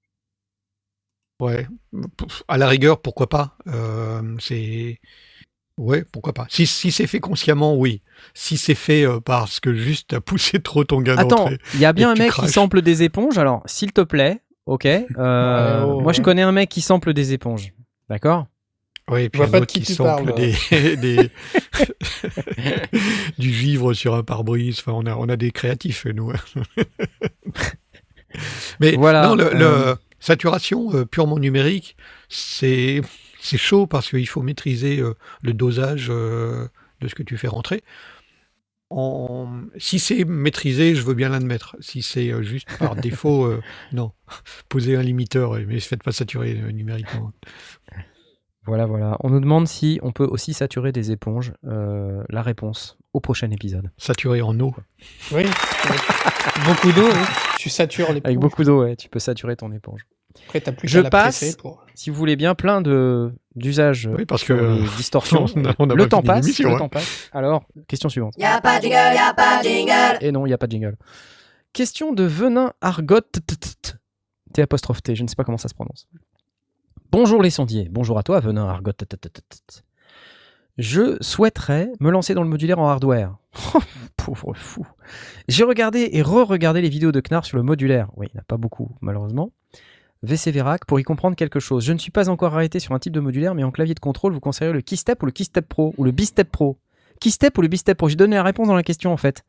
Ouais, 1.41 1.67
à 2.47 2.57
la 2.57 2.67
rigueur, 2.67 3.01
pourquoi 3.01 3.27
pas 3.27 3.57
Euh, 3.67 4.35
C'est 4.39 4.99
ouais, 5.77 6.05
pourquoi 6.05 6.31
pas. 6.33 6.47
Si, 6.49 6.65
si 6.65 6.91
c'est 6.93 7.07
fait 7.07 7.19
consciemment, 7.19 7.75
oui. 7.75 8.01
Si 8.33 8.57
c'est 8.57 8.73
fait 8.75 9.05
euh, 9.05 9.19
parce 9.19 9.59
que 9.59 9.73
juste 9.75 10.11
t'as 10.11 10.21
poussé 10.21 10.59
trop 10.63 10.85
ton 10.85 11.01
gain 11.01 11.17
Attends, 11.17 11.49
il 11.73 11.79
y 11.81 11.85
a 11.85 11.91
bien 11.91 12.11
un 12.11 12.15
mec 12.15 12.31
qui 12.31 12.47
sample 12.47 12.81
des 12.81 13.03
éponges, 13.03 13.37
alors 13.37 13.63
s'il 13.65 13.91
te 13.91 14.01
plaît, 14.01 14.41
ok. 14.65 14.85
euh, 15.17 15.83
oh, 15.83 15.99
moi 15.99 16.13
je 16.13 16.21
connais 16.21 16.41
un 16.43 16.53
mec 16.53 16.69
qui 16.69 16.79
sample 16.81 17.13
des 17.13 17.33
éponges, 17.33 17.73
d'accord? 18.09 18.47
Ouais, 19.07 19.25
et 19.25 19.29
puis 19.29 19.43
un 19.43 19.53
autre 19.53 19.67
qui 19.67 19.85
sample 19.85 20.33
parles. 20.33 20.35
des, 20.71 20.95
des- 20.97 21.31
du 23.37 23.51
vivre 23.51 23.93
sur 23.93 24.15
un 24.15 24.23
pare-brise. 24.23 24.79
Enfin, 24.79 24.93
on 24.93 25.05
a, 25.05 25.15
on 25.15 25.29
a 25.29 25.35
des 25.35 25.51
créatifs 25.51 26.05
nous. 26.07 26.31
Mais 28.79 28.95
Voilà, 28.95 29.27
non, 29.27 29.35
le, 29.35 29.49
le- 29.53 29.65
euh, 29.65 29.95
saturation 30.19 30.93
euh, 30.95 31.05
purement 31.05 31.39
numérique, 31.39 31.95
c'est 32.29 33.01
c'est 33.39 33.57
chaud 33.57 33.85
parce 33.87 34.09
qu'il 34.09 34.27
faut 34.27 34.41
maîtriser 34.41 34.99
euh, 34.99 35.13
le 35.43 35.53
dosage 35.53 36.07
de 36.07 36.69
ce 37.07 37.13
que 37.15 37.23
tu 37.23 37.37
fais 37.37 37.47
rentrer. 37.47 37.83
en- 38.89 39.63
si 39.77 39.99
c'est 39.99 40.25
maîtrisé, 40.25 40.95
je 40.95 41.01
veux 41.01 41.13
bien 41.13 41.29
l'admettre. 41.29 41.75
Si 41.79 42.01
c'est 42.01 42.43
juste 42.43 42.67
par 42.77 42.95
défaut, 42.95 43.51
non. 43.91 44.11
Posez 44.69 44.95
un 44.95 45.01
limiteur, 45.03 45.53
mais 45.67 45.79
faites 45.79 46.03
pas 46.03 46.11
saturer 46.11 46.53
numériquement. 46.73 47.31
Voilà, 48.65 48.85
voilà. 48.87 49.17
On 49.19 49.29
nous 49.29 49.39
demande 49.39 49.67
si 49.67 49.99
on 50.01 50.11
peut 50.11 50.25
aussi 50.25 50.53
saturer 50.53 50.91
des 50.91 51.11
éponges. 51.11 51.53
La 51.63 52.41
réponse 52.41 52.97
au 53.15 53.19
prochain 53.21 53.49
épisode. 53.51 53.89
Saturer 53.97 54.41
en 54.41 54.59
eau. 54.59 54.73
Oui. 55.31 55.43
avec 55.85 56.65
beaucoup 56.67 56.91
d'eau, 56.91 57.07
oui. 57.07 57.19
Tu 57.57 57.69
satures 57.69 58.11
les 58.11 58.21
Avec 58.23 58.37
beaucoup 58.39 58.63
d'eau, 58.63 58.83
ouais, 58.83 58.95
tu 58.95 59.07
peux 59.09 59.19
saturer 59.19 59.55
ton 59.55 59.71
éponge. 59.71 60.05
Après, 60.47 60.59
t'as 60.59 60.73
plus 60.73 60.89
Je 60.89 60.99
la 60.99 61.09
passe. 61.09 61.55
pour. 61.55 61.85
Si 61.95 62.09
vous 62.09 62.15
voulez 62.17 62.35
bien, 62.35 62.55
plein 62.55 62.81
de 62.81 63.31
d'usages 63.55 64.09
Oui, 64.17 64.25
parce 64.25 64.43
sur 64.43 64.57
que, 64.57 64.61
les 64.61 64.81
euh, 64.83 64.87
distorsions. 64.97 65.45
on 65.55 65.65
a- 65.65 65.73
on 65.79 65.89
a 65.89 65.95
le 65.95 66.03
pas 66.03 66.09
temps 66.09 66.21
passe. 66.21 66.59
Le 66.59 66.67
hein. 66.69 66.77
temps 66.77 66.89
passe. 66.89 67.29
Alors, 67.31 67.63
question 67.87 68.09
suivante. 68.09 68.33
Y'a 68.37 68.59
pas 68.59 68.79
de 68.79 68.83
jingle, 68.83 69.15
y'a 69.15 69.33
pas 69.33 69.59
de 69.63 69.67
jingle. 69.69 70.17
Et 70.19 70.33
non, 70.33 70.45
il 70.45 70.49
n'y 70.49 70.53
a 70.53 70.57
pas 70.57 70.67
de 70.67 70.73
jingle. 70.73 70.97
Question 71.71 72.11
de 72.11 72.23
Venin 72.25 72.73
Argot. 72.81 73.21
t- 73.21 74.61
apostrophe 74.61 75.01
T, 75.01 75.15
je 75.15 75.23
ne 75.23 75.27
sais 75.29 75.35
pas 75.35 75.45
comment 75.45 75.57
ça 75.57 75.69
se 75.69 75.73
prononce. 75.73 76.07
Bonjour 77.11 77.41
les 77.41 77.49
sondiers. 77.49 77.87
Bonjour 77.89 78.17
à 78.19 78.23
toi, 78.23 78.41
Venin 78.41 78.67
Argot. 78.67 78.91
t. 78.91 79.05
Je 80.77 81.17
souhaiterais 81.21 81.89
me 82.01 82.11
lancer 82.11 82.33
dans 82.33 82.43
le 82.43 82.49
modulaire 82.49 82.79
en 82.79 82.89
hardware. 82.89 83.37
Pauvre 84.17 84.53
fou. 84.53 84.85
J'ai 85.47 85.63
regardé 85.63 86.09
et 86.11 86.21
re-regardé 86.21 86.81
les 86.81 86.89
vidéos 86.89 87.11
de 87.13 87.21
Knarr 87.21 87.45
sur 87.45 87.57
le 87.57 87.63
modulaire. 87.63 88.09
Oui, 88.17 88.27
il 88.29 88.35
n'y 88.35 88.39
en 88.39 88.41
a 88.41 88.45
pas 88.45 88.57
beaucoup, 88.57 88.91
malheureusement. 88.99 89.51
VC 90.23 90.51
Verac 90.51 90.85
pour 90.85 90.99
y 90.99 91.03
comprendre 91.03 91.35
quelque 91.35 91.59
chose. 91.59 91.85
Je 91.85 91.93
ne 91.93 91.97
suis 91.97 92.11
pas 92.11 92.29
encore 92.29 92.55
arrêté 92.55 92.79
sur 92.79 92.93
un 92.93 92.99
type 92.99 93.13
de 93.13 93.19
modulaire, 93.19 93.55
mais 93.55 93.63
en 93.63 93.71
clavier 93.71 93.93
de 93.93 93.99
contrôle, 93.99 94.33
vous 94.33 94.39
conseillerez 94.39 94.73
le 94.73 94.81
Keystep 94.81 95.21
ou 95.23 95.27
le 95.27 95.31
Keystep 95.31 95.67
Pro 95.67 95.93
ou 95.97 96.03
le 96.03 96.11
Bistep 96.11 96.51
Pro? 96.51 96.77
Keystep 97.21 97.57
ou 97.57 97.61
le 97.61 97.67
Bistep 97.67 97.97
Pro? 97.97 98.09
J'ai 98.09 98.15
donné 98.15 98.35
la 98.35 98.43
réponse 98.43 98.67
dans 98.67 98.75
la 98.75 98.83
question 98.83 99.13
en 99.13 99.17
fait. 99.17 99.43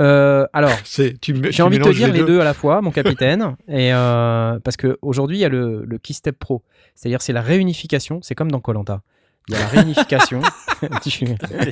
Euh, 0.00 0.46
alors, 0.52 0.72
j'ai 0.84 1.62
envie 1.62 1.78
de 1.78 1.84
te 1.84 1.88
dire 1.90 2.12
les 2.12 2.20
deux. 2.20 2.26
deux 2.26 2.40
à 2.40 2.44
la 2.44 2.54
fois, 2.54 2.80
mon 2.80 2.90
capitaine, 2.92 3.56
et 3.68 3.92
euh, 3.92 4.58
parce 4.60 4.76
que 4.76 4.98
aujourd'hui 5.02 5.38
il 5.38 5.40
y 5.40 5.44
a 5.44 5.48
le, 5.48 5.84
le 5.84 5.98
Keystep 5.98 6.38
Pro, 6.38 6.62
c'est-à-dire 6.94 7.20
c'est 7.20 7.32
la 7.32 7.42
réunification, 7.42 8.20
c'est 8.22 8.34
comme 8.34 8.50
dans 8.50 8.60
Colanta. 8.60 9.02
Il 9.48 9.54
y 9.54 9.56
a 9.56 9.60
la 9.60 9.66
réunification 9.66 10.40
du, 11.04 11.10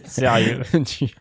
Sérieux. 0.05 0.63
du, 0.75 1.15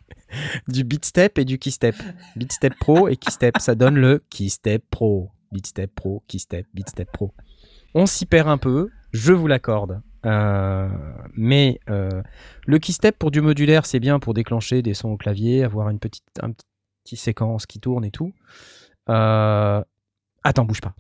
du 0.68 0.84
Beatstep 0.84 1.38
et 1.38 1.46
du 1.46 1.58
Keystep. 1.58 1.96
Beatstep 2.36 2.76
Pro 2.80 3.08
et 3.08 3.16
Keystep, 3.16 3.58
ça 3.60 3.76
donne 3.76 3.96
le 3.96 4.24
Keystep 4.30 4.84
Pro. 4.90 5.32
Beatstep 5.52 5.94
Pro, 5.94 6.24
Keystep, 6.28 6.66
Beatstep 6.74 7.12
Pro. 7.12 7.34
On 7.94 8.06
s'y 8.06 8.26
perd 8.26 8.48
un 8.48 8.58
peu, 8.58 8.90
je 9.12 9.34
vous 9.34 9.48
l'accorde. 9.48 10.02
Euh, 10.26 10.88
mais 11.34 11.80
euh, 11.90 12.22
le 12.66 12.80
keystep 12.80 13.18
pour 13.18 13.32
du 13.32 13.42
modulaire, 13.42 13.86
c'est 13.86 14.00
bien 14.00 14.20
pour 14.20 14.34
déclencher 14.34 14.82
des 14.82 14.94
sons 14.94 15.10
au 15.10 15.18
clavier, 15.18 15.64
avoir 15.64 15.90
une 15.90 16.00
petite, 16.00 16.24
un 16.42 16.52
petit 17.04 17.18
séquence 17.18 17.66
qui 17.66 17.80
tourne 17.80 18.06
et 18.06 18.12
tout. 18.12 18.34
Euh, 19.10 19.82
Attends, 20.44 20.66
bouge 20.66 20.82
pas. 20.82 20.96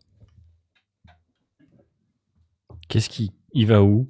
Qu'est-ce 2.89 3.09
qui 3.09 3.31
il 3.53 3.67
va 3.67 3.81
où? 3.81 4.07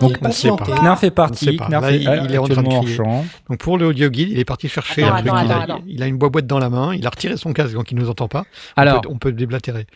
Donc, 0.00 0.12
ne 0.12 0.16
patienter. 0.18 0.64
pas. 0.72 0.80
Knarf 0.80 1.02
ne. 1.02 1.56
Knarf 1.68 1.82
Là, 1.82 1.92
est, 1.92 1.96
il- 1.96 2.02
il 2.02 2.08
est 2.34 2.38
en 2.38 2.44
train 2.44 2.62
de 2.62 2.68
actuellement 2.68 2.80
crier. 2.82 2.96
champ. 2.96 3.24
Donc 3.48 3.58
pour 3.58 3.78
le 3.78 3.86
audio 3.86 4.08
guide, 4.10 4.28
il 4.30 4.38
est 4.38 4.44
parti 4.44 4.68
chercher 4.68 5.02
Attends, 5.04 5.14
un 5.14 5.18
truc. 5.22 5.28
attends, 5.32 5.44
il, 5.46 5.52
a, 5.52 5.56
attends, 5.62 5.74
attends. 5.76 5.84
il 5.86 6.02
a 6.02 6.06
une 6.06 6.18
boîte 6.18 6.46
dans 6.46 6.58
la 6.58 6.68
main. 6.68 6.94
Il 6.94 7.06
a 7.06 7.10
retiré 7.10 7.36
son 7.36 7.52
casque, 7.52 7.72
donc 7.74 7.90
il 7.90 7.96
nous 7.96 8.10
entend 8.10 8.28
pas. 8.28 8.44
On 8.76 8.82
Alors, 8.82 9.00
peut, 9.00 9.08
on 9.10 9.18
peut 9.18 9.32
déblatérer. 9.32 9.86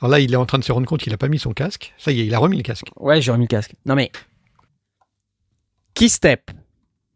Alors 0.00 0.10
là, 0.10 0.20
il 0.20 0.32
est 0.32 0.36
en 0.36 0.46
train 0.46 0.58
de 0.58 0.64
se 0.64 0.72
rendre 0.72 0.86
compte 0.86 1.00
qu'il 1.00 1.12
a 1.12 1.16
pas 1.18 1.28
mis 1.28 1.38
son 1.38 1.52
casque. 1.52 1.92
Ça 1.98 2.12
y 2.12 2.20
est, 2.20 2.26
il 2.26 2.34
a 2.34 2.38
remis 2.38 2.56
le 2.56 2.62
casque. 2.62 2.86
ouais, 2.96 3.20
j'ai 3.20 3.30
remis 3.30 3.44
le 3.44 3.48
casque. 3.48 3.72
Non 3.86 3.94
mais, 3.94 4.10
keystep, 5.94 6.50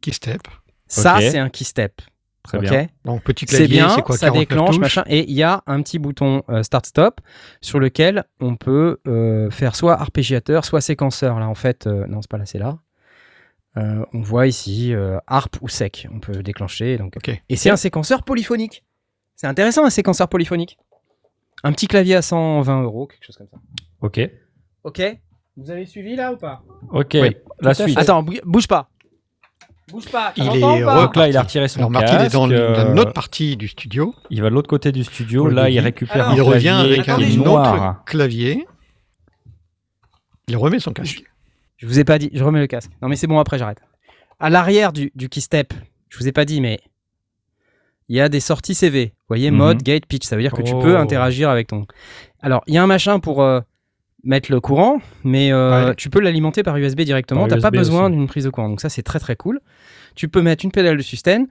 Qui 0.00 0.12
step. 0.12 0.42
ça 0.86 1.16
c'est 1.20 1.38
un 1.38 1.48
keystep. 1.48 2.00
Très 2.48 2.58
ok 2.58 2.64
bien. 2.64 2.86
Donc 3.04 3.22
petit 3.22 3.44
C'est 3.46 3.58
clavier, 3.58 3.76
bien, 3.76 3.88
c'est 3.90 4.02
quoi 4.02 4.16
ça 4.16 4.26
49 4.26 4.48
déclenche, 4.48 4.68
touches 4.70 4.78
machin, 4.80 5.04
et 5.06 5.28
il 5.30 5.36
y 5.36 5.42
a 5.42 5.62
un 5.66 5.82
petit 5.82 5.98
bouton 5.98 6.42
euh, 6.48 6.62
start-stop 6.62 7.20
sur 7.60 7.78
lequel 7.78 8.24
on 8.40 8.56
peut 8.56 8.98
euh, 9.06 9.50
faire 9.50 9.76
soit 9.76 10.00
arpégiateur, 10.00 10.64
soit 10.64 10.80
séquenceur. 10.80 11.38
Là, 11.38 11.48
en 11.48 11.54
fait, 11.54 11.86
euh, 11.86 12.06
non, 12.06 12.22
c'est 12.22 12.30
pas 12.30 12.38
là, 12.38 12.46
c'est 12.46 12.58
là. 12.58 12.78
Euh, 13.76 14.04
on 14.14 14.22
voit 14.22 14.46
ici 14.46 14.94
euh, 14.94 15.18
harp 15.26 15.56
ou 15.60 15.68
sec. 15.68 16.08
On 16.12 16.20
peut 16.20 16.42
déclencher. 16.42 16.96
Donc... 16.96 17.14
Et 17.48 17.56
c'est 17.56 17.70
un 17.70 17.76
séquenceur 17.76 18.22
polyphonique. 18.24 18.84
C'est 19.36 19.46
intéressant, 19.46 19.84
un 19.84 19.90
séquenceur 19.90 20.28
polyphonique. 20.28 20.78
Un 21.64 21.72
petit 21.72 21.86
clavier 21.86 22.16
à 22.16 22.22
120 22.22 22.82
euros, 22.82 23.06
quelque 23.06 23.24
chose 23.24 23.36
comme 23.36 23.48
ça. 23.48 23.58
Ok. 24.00 24.20
Ok 24.84 25.02
Vous 25.56 25.70
avez 25.70 25.86
suivi 25.86 26.16
là 26.16 26.32
ou 26.32 26.36
pas? 26.36 26.62
Ok. 26.90 27.10
Oui, 27.14 27.36
la 27.60 27.74
suite. 27.74 27.98
Attends, 27.98 28.22
bou- 28.22 28.40
bouge 28.44 28.66
pas. 28.68 28.90
Bouge 29.90 30.08
pas. 30.10 30.32
tu 30.34 30.40
Il 30.42 30.46
est 30.56 30.60
pas 30.60 31.10
là, 31.14 31.28
il 31.28 31.36
a 31.36 31.42
retiré 31.42 31.66
son 31.68 31.78
Alors 31.80 31.90
Marc, 31.90 32.04
il 32.08 32.14
est 32.14 32.18
casque. 32.18 32.32
dans, 32.32 32.46
dans 32.46 32.52
euh, 32.54 32.92
une 32.92 32.98
autre 33.00 33.12
partie 33.12 33.56
du 33.56 33.68
studio. 33.68 34.14
Il 34.30 34.42
va 34.42 34.50
de 34.50 34.54
l'autre 34.54 34.68
côté 34.68 34.92
du 34.92 35.02
studio. 35.04 35.46
Le 35.46 35.54
Là, 35.54 35.70
il 35.70 35.80
récupère 35.80 36.16
Alors, 36.16 36.30
un 36.30 36.34
il 36.34 36.42
revient 36.42 36.68
avec 36.68 37.08
un 37.08 37.16
autre 37.16 37.36
noir. 37.36 38.04
clavier. 38.04 38.66
Il 40.48 40.56
remet 40.56 40.78
son 40.80 40.92
casque. 40.92 41.22
Je 41.76 41.86
vous 41.86 41.98
ai 42.00 42.04
pas 42.04 42.18
dit, 42.18 42.30
je 42.32 42.42
remets 42.42 42.60
le 42.60 42.66
casque. 42.66 42.90
Non 43.02 43.08
mais 43.08 43.16
c'est 43.16 43.26
bon, 43.26 43.38
après 43.38 43.58
j'arrête. 43.58 43.78
À 44.40 44.50
l'arrière 44.50 44.92
du, 44.92 45.12
du 45.14 45.28
keystep, 45.28 45.72
je 46.08 46.18
vous 46.18 46.26
ai 46.28 46.32
pas 46.32 46.44
dit, 46.44 46.60
mais 46.60 46.80
il 48.08 48.16
y 48.16 48.20
a 48.20 48.28
des 48.28 48.40
sorties 48.40 48.74
CV. 48.74 49.06
Vous 49.06 49.12
voyez, 49.28 49.50
Mhm. 49.50 49.56
mode, 49.56 49.82
gate, 49.82 50.06
pitch. 50.06 50.24
Ça 50.26 50.36
veut 50.36 50.42
dire 50.42 50.52
que 50.52 50.62
tu 50.62 50.72
Oh. 50.74 50.80
peux 50.80 50.96
interagir 50.96 51.50
avec 51.50 51.68
ton. 51.68 51.86
Alors, 52.40 52.62
il 52.66 52.74
y 52.74 52.78
a 52.78 52.82
un 52.82 52.86
machin 52.86 53.20
pour 53.20 53.42
euh, 53.42 53.60
mettre 54.24 54.50
le 54.50 54.60
courant, 54.60 55.00
mais 55.24 55.52
euh, 55.52 55.88
Ouais. 55.88 55.94
tu 55.94 56.10
peux 56.10 56.20
l'alimenter 56.20 56.62
par 56.62 56.76
USB 56.76 57.02
directement. 57.02 57.46
Par 57.46 57.58
T'as 57.58 57.62
pas 57.62 57.70
besoin 57.70 58.10
d'une 58.10 58.26
prise 58.26 58.44
de 58.44 58.50
courant. 58.50 58.68
Donc 58.68 58.80
ça, 58.80 58.88
c'est 58.88 59.02
très 59.02 59.18
très 59.18 59.36
cool. 59.36 59.60
Tu 60.14 60.28
peux 60.28 60.42
mettre 60.42 60.64
une 60.64 60.72
pédale 60.72 60.96
de 60.96 61.02
sustain. 61.02 61.44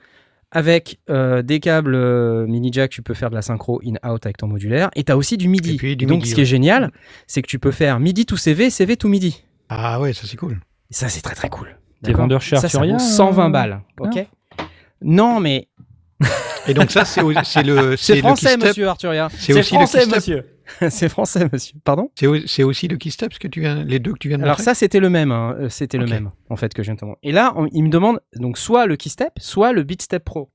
Avec 0.49 0.99
euh, 1.09 1.41
des 1.41 1.59
câbles 1.59 1.93
euh, 1.93 2.47
mini 2.47 2.71
jack, 2.71 2.89
tu 2.89 3.01
peux 3.01 3.13
faire 3.13 3.29
de 3.29 3.35
la 3.35 3.41
synchro 3.41 3.81
in-out 3.85 4.25
avec 4.25 4.37
ton 4.37 4.47
modulaire. 4.47 4.89
Et 4.95 5.03
tu 5.03 5.11
as 5.11 5.17
aussi 5.17 5.35
du 5.35 5.49
MIDI. 5.49 5.73
Et 5.73 5.77
puis 5.77 5.97
du 5.97 6.05
donc, 6.05 6.19
MIDI, 6.19 6.29
ce 6.29 6.35
qui 6.35 6.41
est 6.41 6.45
génial, 6.45 6.91
c'est 7.27 7.41
que 7.41 7.47
tu 7.47 7.59
peux 7.59 7.71
faire 7.71 7.99
MIDI 7.99 8.25
to 8.25 8.37
CV, 8.37 8.69
CV 8.69 8.95
to 8.95 9.09
MIDI. 9.09 9.43
Ah 9.67 9.99
ouais, 9.99 10.13
ça 10.13 10.21
c'est 10.25 10.37
cool. 10.37 10.61
Et 10.89 10.93
ça, 10.93 11.09
c'est 11.09 11.19
très 11.19 11.35
très 11.35 11.49
cool. 11.49 11.67
T'es 12.01 12.11
D'accord 12.11 12.21
vendeur 12.21 12.41
chez 12.41 12.55
Ça, 12.55 12.69
ça 12.69 12.77
Arturia, 12.77 12.93
vaut 12.93 12.99
120 13.03 13.45
euh, 13.45 13.49
balles. 13.49 13.81
Ok 13.99 14.25
Non, 15.01 15.41
mais 15.41 15.67
Et 16.67 16.73
donc 16.73 16.91
ça, 16.91 17.03
c'est 17.03 17.21
le, 17.63 17.95
c'est 17.97 18.17
français, 18.17 18.55
monsieur 18.55 18.87
Arturia. 18.87 19.29
C'est 19.37 19.53
aussi 19.53 19.75
français, 19.75 20.05
monsieur. 20.05 20.45
c'est 20.89 21.09
français, 21.09 21.47
monsieur. 21.51 21.75
Pardon? 21.83 22.11
C'est 22.15 22.27
au- 22.27 22.45
c'est 22.47 22.63
aussi 22.63 22.87
le 22.87 22.97
keystep, 22.97 23.33
ce 23.33 23.39
que 23.39 23.47
tu 23.47 23.61
viens, 23.61 23.83
les 23.83 23.99
deux 23.99 24.13
que 24.13 24.17
tu 24.19 24.27
viens 24.27 24.37
de 24.37 24.43
Alors 24.43 24.59
ça, 24.59 24.73
c'était 24.73 24.99
le 24.99 25.09
même. 25.09 25.31
hein. 25.31 25.55
Euh, 25.59 25.69
C'était 25.69 25.97
le 25.97 26.05
même, 26.05 26.31
en 26.49 26.55
fait, 26.55 26.73
que 26.73 26.83
je 26.83 26.87
viens 26.87 26.95
de 26.95 26.99
te 26.99 27.05
montrer. 27.05 27.19
Et 27.23 27.31
là, 27.31 27.53
on- 27.55 27.67
il 27.71 27.83
me 27.83 27.89
demande 27.89 28.19
donc 28.35 28.57
soit 28.57 28.85
le 28.85 28.95
Keystep, 28.95 29.31
soit 29.39 29.71
le 29.73 29.83
Beatstep 29.83 30.23
Pro. 30.23 30.51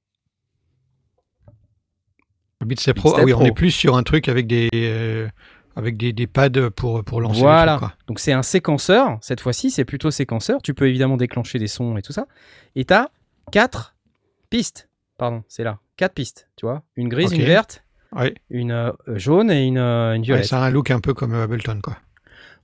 Le 2.61 2.67
Beatstep 2.67 2.97
Pro, 2.97 3.15
ah 3.17 3.23
oui, 3.25 3.33
on 3.33 3.39
Pro. 3.39 3.47
est 3.47 3.53
plus 3.53 3.71
sur 3.71 3.97
un 3.97 4.03
truc 4.03 4.29
avec 4.29 4.47
des, 4.47 4.69
euh, 4.75 5.29
avec 5.75 5.97
des, 5.97 6.13
des 6.13 6.27
pads 6.29 6.71
pour, 6.77 7.03
pour 7.03 7.21
lancer 7.21 7.41
Voilà. 7.41 7.73
le 7.73 7.79
truc, 7.79 7.91
quoi. 7.91 7.99
Donc 8.07 8.19
c'est 8.21 8.33
un 8.33 8.43
séquenceur. 8.43 9.19
Cette 9.21 9.41
fois-ci, 9.41 9.71
c'est 9.71 9.85
plutôt 9.85 10.11
séquenceur. 10.11 10.63
Tu 10.63 10.73
peux 10.75 10.89
évidemment 10.89 11.17
déclencher 11.17 11.59
des 11.59 11.67
sons 11.67 11.97
et 11.97 12.03
tout 12.03 12.13
ça. 12.13 12.27
Et 12.77 12.85
tu 12.85 12.95
as 12.95 13.11
quatre 13.51 13.97
pistes. 14.49 14.89
Pardon, 15.19 15.43
c'est 15.49 15.65
là. 15.65 15.79
Quatre 15.97 16.15
pistes, 16.15 16.49
tu 16.57 16.67
vois. 16.67 16.83
Une 16.97 17.09
grise, 17.09 17.33
une 17.33 17.43
verte, 17.45 17.85
Ouais. 18.15 18.35
une 18.51 18.71
euh, 18.73 18.93
jaune 19.09 19.51
et 19.51 19.65
une, 19.65 19.79
euh, 19.79 20.15
une 20.15 20.21
Ouais, 20.21 20.27
violette. 20.27 20.45
ça 20.47 20.63
a 20.63 20.67
un 20.67 20.71
look 20.71 20.91
un 20.91 21.01
peu 21.01 21.15
comme 21.15 21.35
euh, 21.35 21.45
Ableton, 21.45 21.81
quoi. 21.83 21.97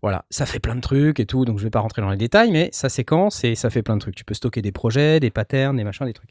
Voilà, 0.02 0.24
ça 0.30 0.46
fait 0.46 0.60
plein 0.60 0.76
de 0.76 0.80
trucs 0.80 1.18
et 1.18 1.26
tout, 1.26 1.44
donc 1.44 1.58
je 1.58 1.64
vais 1.64 1.70
pas 1.70 1.80
rentrer 1.80 2.02
dans 2.02 2.10
les 2.10 2.16
détails, 2.16 2.52
mais 2.52 2.68
ça 2.72 2.88
séquence 2.88 3.42
et 3.42 3.54
ça 3.56 3.68
fait 3.68 3.82
plein 3.82 3.96
de 3.96 4.00
trucs. 4.00 4.14
Tu 4.14 4.24
peux 4.24 4.34
stocker 4.34 4.62
des 4.62 4.70
projets, 4.70 5.18
des 5.18 5.30
patterns, 5.30 5.76
des 5.76 5.82
machins, 5.82 6.06
des 6.06 6.12
trucs. 6.12 6.30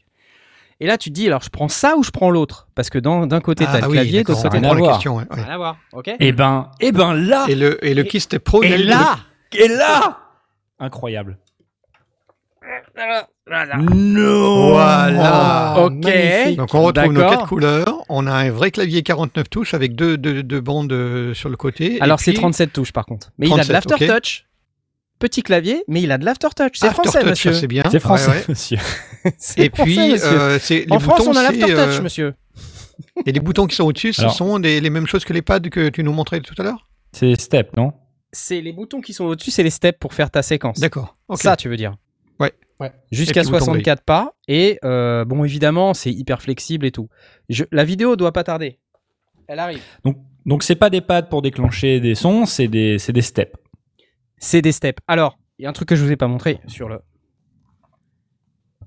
Et 0.80 0.86
là, 0.86 0.96
tu 0.96 1.10
te 1.10 1.14
dis, 1.14 1.26
alors 1.26 1.42
je 1.42 1.50
prends 1.50 1.68
ça 1.68 1.96
ou 1.96 2.02
je 2.02 2.10
prends 2.10 2.30
l'autre? 2.30 2.68
Parce 2.74 2.88
que 2.88 2.98
d'un 2.98 3.26
côté, 3.40 3.64
tu 3.64 3.70
as 3.70 3.74
ah 3.74 3.80
le 3.80 3.86
oui, 3.88 3.92
clavier, 3.94 4.22
de 4.22 4.28
l'autre 4.28 4.42
côté, 4.42 4.56
à 4.58 4.60
la 4.60 4.74
voir. 4.74 4.92
question, 4.92 5.16
ouais, 5.16 5.24
ouais. 5.30 5.42
Rien 5.42 5.52
à 5.52 5.56
voir, 5.58 5.76
ok 5.92 6.10
Eh 6.20 6.32
ben, 6.32 6.70
eh 6.80 6.92
ben 6.92 7.12
là, 7.14 7.44
Et 7.48 7.56
le, 7.56 7.84
et 7.84 7.92
le 7.94 8.04
Keystep 8.04 8.42
Pro, 8.42 8.62
Et 8.62 8.78
le- 8.78 8.84
là 8.84 9.16
et 9.52 9.66
là, 9.68 10.18
incroyable. 10.78 11.36
Non 12.96 14.70
Voilà 14.72 15.74
Ok. 15.78 16.04
magnifique. 16.04 16.56
Donc 16.58 16.74
on 16.74 16.82
retrouve 16.82 17.12
nos 17.12 17.20
quatre 17.28 17.46
couleurs. 17.48 18.04
On 18.08 18.26
a 18.26 18.32
un 18.32 18.50
vrai 18.50 18.70
clavier 18.70 19.02
49 19.02 19.48
touches 19.48 19.74
avec 19.74 19.94
deux, 19.94 20.16
deux, 20.18 20.42
deux 20.42 20.60
bandes 20.60 20.92
euh, 20.92 21.34
sur 21.34 21.48
le 21.48 21.56
côté. 21.56 21.98
Alors 22.00 22.20
c'est 22.20 22.32
puis- 22.32 22.40
37 22.40 22.72
touches 22.72 22.92
par 22.92 23.06
contre. 23.06 23.30
Mais 23.38 23.46
il 23.48 23.52
a 23.52 23.64
de 23.64 23.68
37, 23.72 23.72
l'aftertouch. 23.90 24.44
Petit 25.18 25.42
clavier, 25.42 25.82
mais 25.88 26.00
il 26.02 26.12
a 26.12 26.18
de 26.18 26.24
l'aftertouch. 26.24 26.72
C'est 26.74 26.90
français, 26.92 27.08
Aftertouch, 27.18 27.30
monsieur. 27.30 27.52
C'est 27.52 27.66
bien. 27.66 27.82
C'est 27.90 27.98
français, 27.98 28.30
Ouais, 28.30 28.36
ouais. 28.36 28.44
monsieur. 28.48 28.78
Et 29.56 29.68
puis, 29.70 29.94
français, 29.94 30.12
monsieur. 30.12 30.40
euh, 30.40 30.58
c'est 30.60 30.84
les 30.86 30.92
en 30.92 31.00
France, 31.00 31.18
boutons, 31.18 31.30
on 31.32 31.36
a 31.36 31.42
l'aftertouch, 31.42 31.98
euh, 31.98 32.02
monsieur. 32.02 32.34
Et 33.26 33.32
les 33.32 33.40
boutons 33.40 33.66
qui 33.66 33.74
sont 33.74 33.84
au-dessus, 33.84 34.12
ce 34.12 34.20
Alors- 34.22 34.34
sont 34.34 34.60
des- 34.60 34.80
les 34.80 34.90
mêmes 34.90 35.08
choses 35.08 35.24
que 35.24 35.32
les 35.32 35.42
pads 35.42 35.58
que 35.60 35.88
tu 35.88 36.04
nous 36.04 36.12
montrais 36.12 36.38
tout 36.40 36.54
à 36.58 36.62
l'heure? 36.62 36.86
C'est 37.12 37.34
Step, 37.40 37.76
non? 37.76 37.92
C'est 38.30 38.60
les 38.60 38.72
boutons 38.72 39.00
qui 39.00 39.12
sont 39.12 39.24
au-dessus, 39.24 39.50
c'est 39.50 39.62
les 39.64 39.70
steps 39.70 39.98
pour 39.98 40.14
faire 40.14 40.30
ta 40.30 40.42
séquence. 40.42 40.78
D'accord. 40.78 41.16
ok. 41.28 41.38
Ça, 41.38 41.56
tu 41.56 41.68
veux 41.68 41.76
dire 41.76 41.94
Ouais. 42.80 42.92
Jusqu'à 43.10 43.40
Et 43.40 43.44
puis 43.44 43.50
bouton 43.52 43.64
64 43.64 44.02
pas. 44.04 44.34
Et 44.46 44.78
euh, 44.84 45.24
bon, 45.24 45.44
évidemment, 45.44 45.94
c'est 45.94 46.12
hyper 46.12 46.40
flexible 46.42 46.86
et 46.86 46.92
tout. 46.92 47.08
Je- 47.48 47.64
la 47.72 47.84
vidéo 47.84 48.14
doit 48.16 48.32
pas 48.32 48.44
tarder. 48.44 48.78
Elle 49.48 49.58
arrive. 49.58 49.82
Donc, 50.04 50.18
donc 50.46 50.62
c'est 50.62 50.76
pas 50.76 50.88
des 50.90 51.00
pads 51.00 51.22
pour 51.22 51.42
déclencher 51.42 51.98
des 52.00 52.14
sons, 52.14 52.46
c'est 52.46 52.68
des, 52.68 52.98
c'est 52.98 53.12
des 53.12 53.22
steps. 53.22 53.56
C'est 54.36 54.62
des 54.62 54.72
steps. 54.72 55.02
Alors, 55.08 55.38
il 55.58 55.64
y 55.64 55.66
a 55.66 55.70
un 55.70 55.72
truc 55.72 55.88
que 55.88 55.96
je 55.96 56.04
vous 56.04 56.12
ai 56.12 56.16
pas 56.16 56.28
montré 56.28 56.60
sur 56.68 56.88
le. 56.88 57.00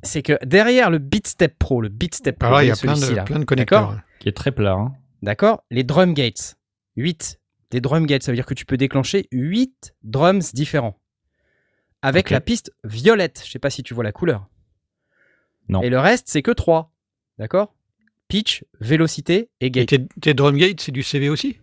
c'est 0.03 0.21
que 0.21 0.37
derrière 0.45 0.89
le 0.89 0.97
Beatstep 0.97 1.57
Pro, 1.59 1.81
le 1.81 1.89
Beatstep 1.89 2.39
Pro, 2.39 2.47
Alors, 2.47 2.61
il 2.63 2.67
y 2.67 2.71
a 2.71 2.75
plein 2.75 2.93
de, 2.95 3.15
là, 3.15 3.23
plein 3.23 3.39
de 3.39 3.45
connecteurs. 3.45 3.89
D'accord 3.89 4.01
Qui 4.19 4.29
est 4.29 4.33
très 4.35 4.51
plat. 4.51 4.73
hein. 4.73 4.93
D'accord 5.21 5.63
Les 5.69 5.83
drum 5.83 6.13
gates. 6.13 6.55
8. 6.95 7.39
Des 7.71 7.81
drum 7.81 8.05
gates, 8.05 8.23
ça 8.23 8.31
veut 8.31 8.35
dire 8.35 8.45
que 8.45 8.53
tu 8.53 8.65
peux 8.65 8.77
déclencher 8.77 9.27
8 9.31 9.93
drums 10.03 10.53
différents. 10.53 10.97
Avec 12.02 12.30
la 12.30 12.41
piste 12.41 12.72
violette. 12.84 13.43
Je 13.45 13.52
sais 13.52 13.60
pas 13.60 13.70
si 13.70 13.84
tu 13.84 13.93
vois 13.93 14.04
la 14.04 14.12
couleur. 14.12 14.47
Non. 15.70 15.82
Et 15.84 15.89
le 15.89 15.99
reste, 15.99 16.28
c'est 16.30 16.41
que 16.41 16.52
3. 16.52 16.91
D'accord? 17.38 17.74
Pitch, 18.28 18.64
vélocité 18.80 19.49
et 19.60 19.68
Et 19.68 19.72
gate. 19.72 19.89
tes, 19.89 20.08
tes 20.22 20.34
drum 20.34 20.58
gates, 20.58 20.80
c'est 20.82 20.91
du 20.91 21.04
CV 21.04 21.30
aussi? 21.30 21.58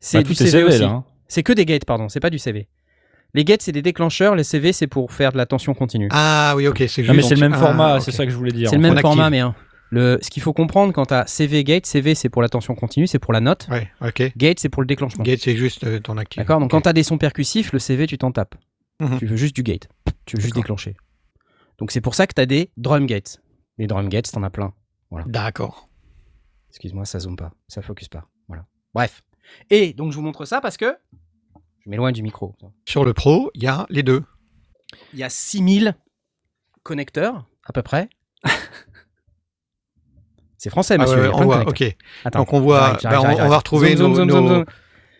C'est 0.00 0.18
Bah, 0.18 0.24
du 0.24 0.34
CV, 0.34 0.64
aussi. 0.64 0.80
là. 0.80 0.88
hein. 0.88 1.04
C'est 1.28 1.42
que 1.42 1.52
des 1.52 1.64
gates, 1.64 1.84
pardon. 1.84 2.08
C'est 2.08 2.20
pas 2.20 2.30
du 2.30 2.38
CV. 2.38 2.68
Les 3.34 3.44
gates, 3.44 3.62
c'est 3.62 3.72
des 3.72 3.82
déclencheurs. 3.82 4.34
Les 4.36 4.44
CV, 4.44 4.72
c'est 4.72 4.86
pour 4.88 5.12
faire 5.12 5.32
de 5.32 5.38
la 5.38 5.46
tension 5.46 5.72
continue. 5.74 6.08
Ah 6.10 6.52
oui, 6.56 6.66
ok. 6.68 6.82
C'est 6.88 7.02
Non, 7.02 7.08
mais 7.08 7.14
juste- 7.20 7.28
c'est 7.30 7.34
le 7.36 7.40
même 7.40 7.54
ah, 7.54 7.58
format, 7.58 8.00
c'est 8.00 8.10
ça 8.10 8.26
que 8.26 8.30
je 8.32 8.36
voulais 8.36 8.52
dire. 8.52 8.68
c'est 8.68 8.76
le 8.76 8.82
même 8.82 8.98
format, 8.98 9.30
mais 9.30 9.40
hein, 9.40 9.54
le, 9.90 10.18
ce 10.20 10.28
qu'il 10.28 10.42
faut 10.42 10.52
comprendre 10.52 10.92
quand 10.92 11.06
tu 11.06 11.14
as 11.14 11.26
CV 11.26 11.64
gate, 11.64 11.86
CV, 11.86 12.14
c'est 12.14 12.28
pour 12.28 12.42
la 12.42 12.48
tension 12.48 12.74
continue, 12.74 13.06
c'est 13.06 13.18
pour 13.18 13.32
la 13.32 13.40
note. 13.40 13.68
Ouais, 13.70 13.90
ok. 14.06 14.32
Gate, 14.36 14.58
c'est 14.60 14.68
pour 14.68 14.82
le 14.82 14.86
déclenchement. 14.86 15.24
Gate, 15.24 15.40
c'est 15.40 15.56
juste 15.56 15.84
euh, 15.84 15.98
ton 16.00 16.18
actif. 16.18 16.38
D'accord? 16.38 16.60
Donc 16.60 16.70
quand 16.72 16.82
tu 16.82 16.88
as 16.88 16.92
des 16.92 17.02
sons 17.04 17.16
percussifs, 17.18 17.72
le 17.72 17.78
CV, 17.78 18.06
tu 18.06 18.18
t'en 18.18 18.32
tapes. 18.32 18.54
Mhm. 19.02 19.18
Tu 19.18 19.26
veux 19.26 19.36
juste 19.36 19.54
du 19.56 19.62
gate. 19.62 19.88
Tu 20.26 20.36
veux 20.36 20.42
juste 20.42 20.54
déclencher. 20.54 20.96
Donc 21.78 21.90
c'est 21.90 22.00
pour 22.00 22.14
ça 22.14 22.26
que 22.26 22.34
tu 22.34 22.40
as 22.40 22.46
des 22.46 22.70
drum 22.76 23.06
gates. 23.06 23.42
Les 23.78 23.86
drum 23.86 24.08
gates, 24.08 24.30
t'en 24.30 24.42
as 24.42 24.50
plein. 24.50 24.72
D'accord. 25.26 25.88
Excuse-moi, 26.70 27.04
ça 27.04 27.18
zoome 27.18 27.36
pas. 27.36 27.52
Ça 27.68 27.82
focus 27.82 28.08
pas. 28.08 28.28
Voilà. 28.48 28.64
Bref. 28.94 29.22
Et 29.70 29.92
donc 29.92 30.12
je 30.12 30.16
vous 30.16 30.22
montre 30.22 30.44
ça 30.44 30.60
parce 30.60 30.76
que 30.76 30.96
je 31.84 31.90
m'éloigne 31.90 32.14
du 32.14 32.22
micro. 32.22 32.54
Sur 32.86 33.04
le 33.04 33.12
Pro, 33.12 33.50
il 33.54 33.62
y 33.64 33.66
a 33.66 33.86
les 33.90 34.02
deux. 34.02 34.22
Il 35.12 35.18
y 35.18 35.24
a 35.24 35.28
6000 35.30 35.96
connecteurs, 36.82 37.46
à 37.64 37.72
peu 37.72 37.82
près. 37.82 38.08
c'est 40.58 40.70
français, 40.70 40.94
Ah 40.98 41.02
monsieur. 41.02 41.16
ouais, 41.16 41.28
il 41.28 41.30
y 41.30 41.32
a 41.32 41.36
on 41.36 41.44
voit, 41.44 41.68
ok. 41.68 41.96
Attends, 42.24 42.38
Donc 42.40 42.52
on 42.52 42.60
voit, 42.60 42.92
bah, 42.92 42.98
j'arrive, 43.02 43.38
on, 43.40 43.48
va 43.48 43.56
retrouver 43.58 43.96
Zoom, 43.96 44.10
nos, 44.10 44.16
zoom, 44.16 44.30
zoom, 44.30 44.44
nos- 44.44 44.54
zoom. 44.54 44.64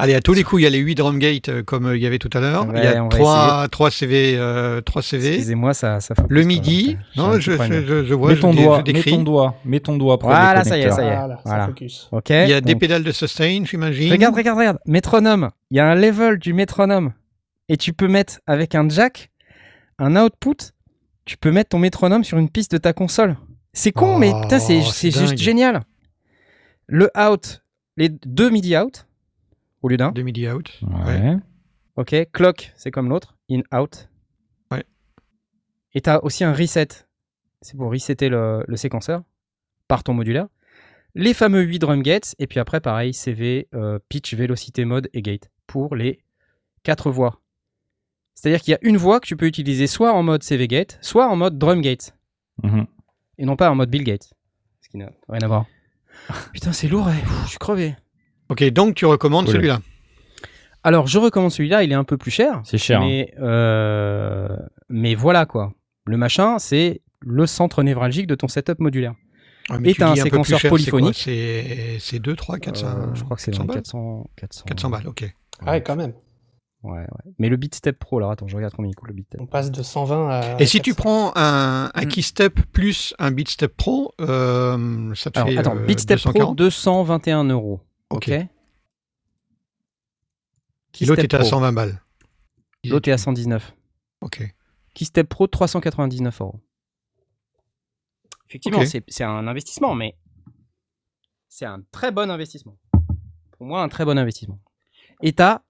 Allez, 0.02 0.14
à 0.16 0.20
tous 0.20 0.32
les 0.32 0.42
coups, 0.42 0.62
il 0.62 0.64
y 0.64 0.66
a 0.66 0.70
les 0.70 0.78
8 0.80 0.96
drum 0.96 1.20
gates 1.20 1.48
euh, 1.48 1.62
comme 1.62 1.86
euh, 1.86 1.96
il 1.96 2.02
y 2.02 2.06
avait 2.08 2.18
tout 2.18 2.28
à 2.32 2.40
l'heure. 2.40 2.66
il 2.74 2.82
y 2.82 2.86
a 2.88 3.04
on 3.04 3.08
va 3.08 3.16
3, 3.16 3.68
3 3.68 3.90
CV, 3.92 4.34
euh, 4.36 4.80
3 4.80 5.00
CV. 5.00 5.28
Excusez-moi, 5.34 5.74
ça, 5.74 6.00
ça 6.00 6.16
focus 6.16 6.28
Le 6.28 6.42
midi. 6.42 6.96
Non, 7.16 7.34
je, 7.38 7.52
je, 7.52 7.84
je, 7.86 8.04
je 8.04 8.14
vois, 8.14 8.30
Mets 8.30 8.34
je, 8.34 8.40
ton 8.40 8.52
doigt, 8.52 8.82
je 8.84 8.92
mets 8.92 9.02
ton 9.04 9.22
doigt, 9.22 9.54
mets 9.64 9.78
ton 9.78 9.96
doigt 9.96 10.18
Voilà, 10.20 10.64
ça 10.64 10.76
y 10.76 10.80
est, 10.80 10.90
ça 10.90 11.04
y 11.04 11.06
est. 11.06 11.16
Voilà, 11.16 11.38
Voilà. 11.44 11.60
ça 11.60 11.66
focus. 11.68 12.08
Ok. 12.10 12.30
Il 12.30 12.48
y 12.48 12.52
a 12.52 12.60
des 12.60 12.74
pédales 12.74 13.04
de 13.04 13.12
sustain, 13.12 13.62
j'imagine. 13.64 14.10
Regarde, 14.10 14.34
regarde, 14.34 14.58
regarde. 14.58 14.78
Métronome. 14.86 15.50
Il 15.70 15.76
y 15.76 15.80
a 15.80 15.86
un 15.86 15.94
level 15.94 16.40
du 16.40 16.52
métronome. 16.52 17.12
Et 17.68 17.76
tu 17.76 17.92
peux 17.92 18.08
mettre 18.08 18.40
avec 18.48 18.74
un 18.74 18.88
jack, 18.88 19.30
un 20.00 20.16
output, 20.16 20.72
tu 21.26 21.36
peux 21.36 21.52
mettre 21.52 21.68
ton 21.68 21.78
métronome 21.78 22.24
sur 22.24 22.38
une 22.38 22.48
piste 22.50 22.72
de 22.72 22.78
ta 22.78 22.92
console. 22.92 23.36
C'est 23.72 23.92
con, 23.92 24.14
Oh, 24.16 24.18
mais 24.18 24.32
c'est 24.50 24.58
c'est 24.58 24.82
c'est 24.82 25.12
juste 25.12 25.38
génial. 25.38 25.82
Le 26.88 27.08
out, 27.16 27.62
les 27.96 28.08
deux 28.08 28.50
MIDI 28.50 28.76
out, 28.76 29.06
au 29.82 29.88
lieu 29.88 29.96
d'un. 29.96 30.12
De 30.12 30.22
midi 30.22 30.48
out. 30.48 30.80
Ouais. 31.06 31.36
Ok. 31.96 32.14
Clock, 32.32 32.72
c'est 32.76 32.90
comme 32.90 33.08
l'autre. 33.08 33.36
In, 33.50 33.60
out. 33.76 34.08
Ouais. 34.70 34.84
Et 35.94 36.00
tu 36.00 36.10
as 36.10 36.22
aussi 36.24 36.44
un 36.44 36.52
reset. 36.52 36.88
C'est 37.60 37.76
pour 37.76 37.90
resetter 37.90 38.28
le, 38.28 38.64
le 38.66 38.76
séquenceur 38.76 39.22
par 39.88 40.02
ton 40.02 40.14
modulaire. 40.14 40.46
Les 41.14 41.34
fameux 41.34 41.62
8 41.62 41.78
drum 41.78 42.02
gates. 42.02 42.34
Et 42.38 42.46
puis 42.46 42.58
après, 42.58 42.80
pareil, 42.80 43.12
CV, 43.12 43.68
euh, 43.74 43.98
pitch, 44.08 44.34
vélocité, 44.34 44.84
mode 44.84 45.08
et 45.12 45.22
gate 45.22 45.50
pour 45.66 45.94
les 45.94 46.20
4 46.84 47.10
voix. 47.10 47.40
C'est-à-dire 48.34 48.60
qu'il 48.62 48.72
y 48.72 48.74
a 48.74 48.78
une 48.82 48.96
voix 48.96 49.20
que 49.20 49.26
tu 49.26 49.36
peux 49.36 49.46
utiliser 49.46 49.86
soit 49.86 50.12
en 50.12 50.22
mode 50.22 50.42
CV 50.42 50.66
gate, 50.66 50.98
soit 51.02 51.28
en 51.28 51.36
mode 51.36 51.58
drum 51.58 51.80
gate. 51.80 52.16
Mhm. 52.62 52.86
Et 53.38 53.44
non 53.44 53.56
pas 53.56 53.70
en 53.70 53.74
mode 53.74 53.90
Bill 53.90 54.04
Gate. 54.04 54.32
Ce 54.80 54.88
qui 54.88 54.96
n'a 54.96 55.10
rien 55.28 55.40
à 55.42 55.48
voir. 55.48 55.66
Putain, 56.52 56.72
c'est 56.72 56.88
lourd, 56.88 57.08
eh. 57.10 57.20
Pff, 57.20 57.42
je 57.44 57.48
suis 57.50 57.58
crevé. 57.58 57.94
Ok, 58.52 58.64
donc 58.70 58.94
tu 58.94 59.06
recommandes 59.06 59.46
Cool. 59.46 59.54
celui-là. 59.54 59.80
Alors, 60.84 61.06
je 61.06 61.18
recommande 61.18 61.50
celui-là, 61.52 61.82
il 61.84 61.92
est 61.92 61.96
un 61.96 62.04
peu 62.04 62.16
plus 62.16 62.30
cher. 62.30 62.60
C'est 62.64 62.78
cher. 62.78 63.00
hein. 63.00 63.06
Mais, 63.06 63.32
euh, 63.40 64.48
mais 64.88 65.14
voilà 65.14 65.46
quoi. 65.46 65.72
Le 66.06 66.16
machin, 66.16 66.58
c'est 66.58 67.02
le 67.20 67.46
centre 67.46 67.82
névralgique 67.82 68.26
de 68.26 68.34
ton 68.34 68.48
setup 68.48 68.80
modulaire. 68.80 69.14
Ouais, 69.70 69.78
mais 69.78 69.90
Et 69.90 69.92
tu 69.92 70.00
t'as 70.00 70.10
un 70.10 70.16
séquenceur 70.16 70.58
cher, 70.58 70.70
polyphonique. 70.70 71.16
C'est 71.16 71.98
c'est 72.00 72.18
2, 72.18 72.34
3, 72.34 72.58
400. 72.58 72.86
Euh, 72.86 72.90
je 73.14 73.22
crois 73.22 73.36
que 73.36 73.42
c'est 73.42 73.52
dans 73.52 73.58
400 73.64 73.68
les 73.68 73.74
balles 73.74 73.82
400, 73.82 74.30
400, 74.36 74.64
400 74.66 74.90
balles, 74.90 75.06
ok. 75.06 75.34
Ah 75.64 75.70
ouais, 75.70 75.82
quand 75.84 75.94
même. 75.94 76.12
Ouais, 76.82 76.98
ouais. 76.98 77.32
Mais 77.38 77.48
le 77.48 77.56
Beatstep 77.56 77.96
Pro, 78.00 78.16
alors 78.18 78.32
attends, 78.32 78.48
je 78.48 78.56
regarde 78.56 78.74
combien 78.74 78.90
il 78.90 78.94
coûte 78.96 79.06
le 79.06 79.14
Beatstep. 79.14 79.40
On 79.40 79.46
passe 79.46 79.70
de 79.70 79.84
120 79.84 80.28
à. 80.30 80.60
Et 80.60 80.66
si 80.66 80.80
tu 80.80 80.94
400. 80.94 81.00
prends 81.00 81.32
un, 81.36 81.90
un 81.94 82.02
Mm. 82.04 82.08
Keystep 82.08 82.60
plus 82.72 83.14
un 83.20 83.30
Beatstep 83.30 83.76
Pro, 83.76 84.12
euh, 84.20 85.14
ça 85.14 85.30
te 85.30 85.38
Alors 85.38 85.48
fait 85.50 85.58
attends, 85.58 85.76
euh, 85.76 85.86
Beatstep 85.86 86.18
Pro 86.18 86.32
240. 86.32 86.56
221 86.58 87.44
euros. 87.44 87.80
Ok. 88.16 88.28
Ok. 88.28 88.48
Keystep 90.92 91.08
L'autre 91.08 91.24
était 91.24 91.36
à 91.36 91.38
Pro, 91.40 91.48
120 91.48 91.72
balles. 91.72 92.00
L'autre 92.84 93.08
est 93.08 93.12
à 93.12 93.18
119. 93.18 93.74
Ok. 94.20 94.42
Keystep 94.94 95.28
Pro 95.28 95.46
399 95.46 96.40
euros. 96.40 96.60
Effectivement, 98.48 98.80
c'est- 99.08 99.24
un 99.24 99.46
investissement, 99.46 99.94
mais 99.94 100.14
c'est 101.48 101.64
un 101.64 101.80
très 101.90 102.12
bon 102.12 102.30
investissement. 102.30 102.76
Pour 103.56 103.66
moi, 103.66 103.82
un 103.82 103.88
très 103.88 104.04
bon 104.04 104.18
investissement. 104.18 104.58
Et 105.22 105.32
tu 105.32 105.42
as 105.42 105.62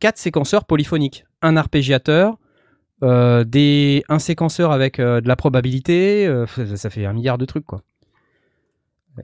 quatre 0.00 0.18
séquenceurs 0.18 0.64
polyphoniques. 0.64 1.24
Un 1.42 1.56
arpégiateur, 1.56 2.38
euh, 3.04 3.44
des, 3.44 4.02
un 4.08 4.18
séquenceur 4.18 4.72
avec 4.72 4.98
euh, 4.98 5.20
de 5.20 5.28
la 5.28 5.36
probabilité. 5.36 6.26
euh, 6.26 6.46
ça 6.46 6.76
ça 6.76 6.90
fait 6.90 7.04
un 7.06 7.12
milliard 7.12 7.38
de 7.38 7.44
trucs, 7.44 7.66
quoi. 7.66 7.82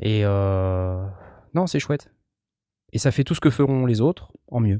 Et 0.00 0.24
euh, 0.24 1.04
non, 1.54 1.66
c'est 1.66 1.80
chouette. 1.80 2.10
Et 2.92 2.98
ça 2.98 3.10
fait 3.10 3.24
tout 3.24 3.34
ce 3.34 3.40
que 3.40 3.50
feront 3.50 3.86
les 3.86 4.00
autres 4.00 4.32
en 4.48 4.60
mieux. 4.60 4.78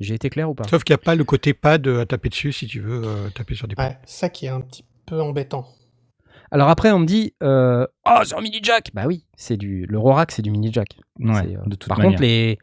J'ai 0.00 0.14
été 0.14 0.28
clair 0.28 0.50
ou 0.50 0.54
pas? 0.54 0.64
Sauf 0.68 0.84
qu'il 0.84 0.92
n'y 0.92 1.00
a 1.00 1.04
pas 1.04 1.14
le 1.14 1.24
côté 1.24 1.54
pad 1.54 1.86
à 1.88 2.04
taper 2.04 2.28
dessus 2.28 2.52
si 2.52 2.66
tu 2.66 2.80
veux 2.80 3.02
euh, 3.04 3.30
taper 3.30 3.54
sur 3.54 3.66
des 3.66 3.74
pads. 3.74 3.88
Ouais, 3.88 3.98
ça 4.04 4.28
qui 4.28 4.46
est 4.46 4.50
un 4.50 4.60
petit 4.60 4.84
peu 5.06 5.20
embêtant. 5.22 5.66
Alors 6.50 6.68
après, 6.68 6.92
on 6.92 6.98
me 6.98 7.06
dit, 7.06 7.34
euh, 7.42 7.86
oh, 8.06 8.18
c'est 8.24 8.34
un 8.36 8.40
mini 8.40 8.58
jack. 8.62 8.90
Bah 8.94 9.04
oui, 9.06 9.24
c'est 9.36 9.56
du, 9.56 9.86
le 9.86 9.98
Rorac, 9.98 10.30
c'est 10.32 10.42
du 10.42 10.50
mini 10.50 10.70
jack. 10.72 10.96
Ouais, 11.18 11.32
C'est, 11.34 11.56
euh, 11.56 11.60
de 11.66 11.76
toute 11.76 11.88
Par 11.88 11.98
manière. 11.98 12.12
contre, 12.12 12.22
les, 12.22 12.58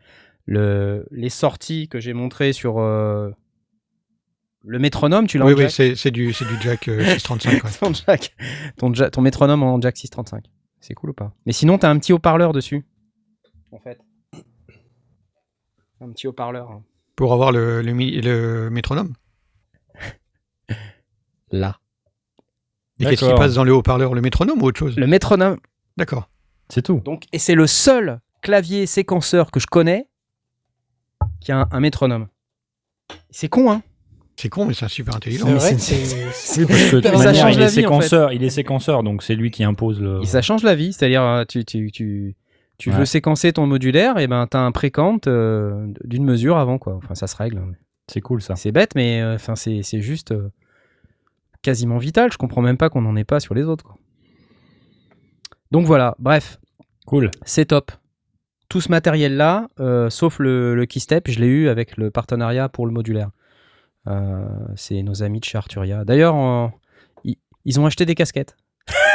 le, 0.45 1.05
les 1.11 1.29
sorties 1.29 1.87
que 1.89 1.99
j'ai 1.99 2.13
montrées 2.13 2.53
sur 2.53 2.79
euh, 2.79 3.31
le 4.63 4.79
métronome, 4.79 5.25
tu 5.27 5.37
l'as 5.37 5.45
Oui, 5.45 5.53
en 5.53 5.55
oui, 5.57 5.61
jack? 5.63 5.71
c'est 5.71 5.95
c'est 5.95 6.11
du, 6.11 6.33
c'est 6.33 6.45
du 6.45 6.61
jack 6.61 6.87
euh, 6.87 7.03
635. 7.17 7.63
ouais. 7.63 7.69
ton, 7.79 7.93
jack, 7.93 8.35
ton, 8.77 8.91
ton 8.93 9.21
métronome 9.21 9.63
en 9.63 9.81
jack 9.81 9.97
635. 9.97 10.45
C'est 10.79 10.93
cool 10.93 11.09
ou 11.09 11.13
pas? 11.13 11.33
Mais 11.45 11.51
sinon, 11.53 11.77
t'as 11.77 11.89
un 11.89 11.97
petit 11.97 12.13
haut-parleur 12.13 12.53
dessus. 12.53 12.85
En 13.73 13.79
fait. 13.79 13.99
Un 16.01 16.09
petit 16.11 16.27
haut-parleur. 16.27 16.69
hein. 16.71 16.83
Pour 17.15 17.33
avoir 17.33 17.51
le, 17.51 17.81
le, 17.81 17.91
le 17.91 18.69
métronome. 18.69 19.13
Là. 21.51 21.77
Et 22.99 23.05
qu'est-ce 23.05 23.15
qui 23.21 23.25
D'accord. 23.25 23.39
passe 23.39 23.55
dans 23.55 23.63
le 23.63 23.73
haut-parleur 23.73 24.13
Le 24.13 24.21
métronome 24.21 24.61
ou 24.61 24.65
autre 24.65 24.79
chose 24.79 24.95
Le 24.97 25.07
métronome. 25.07 25.57
D'accord. 25.97 26.29
C'est 26.69 26.81
tout. 26.81 27.01
Donc, 27.03 27.23
et 27.31 27.39
c'est 27.39 27.55
le 27.55 27.67
seul 27.67 28.19
clavier 28.41 28.85
séquenceur 28.85 29.51
que 29.51 29.59
je 29.59 29.67
connais 29.67 30.07
qui 31.41 31.51
a 31.51 31.59
un, 31.61 31.67
un 31.71 31.79
métronome. 31.79 32.27
C'est 33.29 33.49
con, 33.49 33.71
hein 33.71 33.81
C'est 34.35 34.49
con, 34.49 34.65
mais 34.65 34.73
c'est 34.73 34.87
super 34.87 35.15
intelligent. 35.15 35.45
mais 35.47 35.53
vrai 35.55 35.71
Oui, 36.57 36.65
parce 36.65 36.89
que 36.89 37.01
ça 37.01 37.11
manière, 37.11 37.35
change 37.35 37.55
il 37.55 37.59
la 37.59 37.65
est 37.65 37.69
vie, 37.69 37.85
en 37.85 37.99
fait. 37.99 38.07
séquenceur, 38.07 38.31
il 38.33 38.43
est 38.43 38.49
séquenceur, 38.49 39.03
donc 39.03 39.23
c'est 39.23 39.35
lui 39.35 39.51
qui 39.51 39.63
impose 39.63 39.99
le. 40.01 40.21
Et 40.21 40.25
ça 40.25 40.41
change 40.41 40.63
la 40.63 40.75
vie, 40.75 40.93
c'est-à-dire 40.93 41.21
euh, 41.21 41.43
tu, 41.47 41.63
tu, 41.65 41.91
tu, 41.91 42.35
tu 42.77 42.89
Ouais. 42.89 42.97
veux 42.97 43.05
séquencer 43.05 43.53
ton 43.53 43.67
modulaire, 43.67 44.17
et 44.17 44.27
ben 44.27 44.47
t'as 44.47 44.59
un 44.59 44.71
précant 44.71 45.17
euh, 45.27 45.87
d'une 46.03 46.25
mesure 46.25 46.57
avant 46.57 46.77
quoi. 46.77 46.95
Enfin 46.95 47.15
ça 47.15 47.27
se 47.27 47.35
règle. 47.35 47.57
hein. 47.59 47.71
C'est 48.07 48.21
cool 48.21 48.41
ça. 48.41 48.55
C'est 48.55 48.71
bête, 48.71 48.95
mais 48.95 49.21
euh, 49.21 49.35
enfin 49.35 49.55
c'est 49.55 49.81
c'est 49.83 50.01
juste 50.01 50.31
euh, 50.31 50.49
quasiment 51.61 51.97
vital. 51.97 52.31
Je 52.31 52.37
comprends 52.37 52.61
même 52.61 52.77
pas 52.77 52.89
qu'on 52.89 53.01
n'en 53.01 53.15
ait 53.15 53.23
pas 53.23 53.39
sur 53.39 53.53
les 53.53 53.63
autres. 53.63 53.83
Quoi. 53.85 53.95
Donc 55.71 55.85
voilà, 55.85 56.15
bref, 56.19 56.59
Cool. 57.05 57.31
c'est 57.45 57.65
top. 57.65 57.91
Tout 58.69 58.81
ce 58.81 58.89
matériel 58.89 59.37
là, 59.37 59.67
sauf 60.09 60.39
le, 60.39 60.73
le 60.75 60.85
keystep, 60.85 61.29
je 61.29 61.39
l'ai 61.39 61.47
eu 61.47 61.67
avec 61.69 61.95
le 61.97 62.09
partenariat 62.11 62.69
pour 62.69 62.85
le 62.87 62.91
modulaire. 62.91 63.29
Euh, 64.07 64.45
c'est 64.75 65.01
nos 65.03 65.21
amis 65.23 65.39
de 65.39 65.45
chez 65.45 65.57
Arturia. 65.57 66.03
D'ailleurs, 66.05 66.35
euh, 66.35 66.67
ils, 67.23 67.37
ils 67.65 67.79
ont 67.79 67.85
acheté 67.85 68.05
des 68.05 68.15
casquettes. 68.15 68.55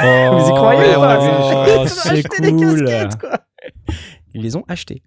Oh, 0.02 0.38
Vous 0.38 0.48
y 0.48 0.54
croyez 0.54 0.80
ouais, 0.90 0.96
ou 0.96 1.00
pas 1.00 1.18
oh, 1.20 1.66
Ils 1.66 1.78
ont 1.80 1.86
c'est 1.86 2.40
des 2.40 2.52
cool. 2.52 2.84
casquettes, 2.84 3.20
quoi. 3.20 3.40
Ils 4.34 4.42
les 4.42 4.56
ont 4.56 4.64
achetées. 4.68 5.02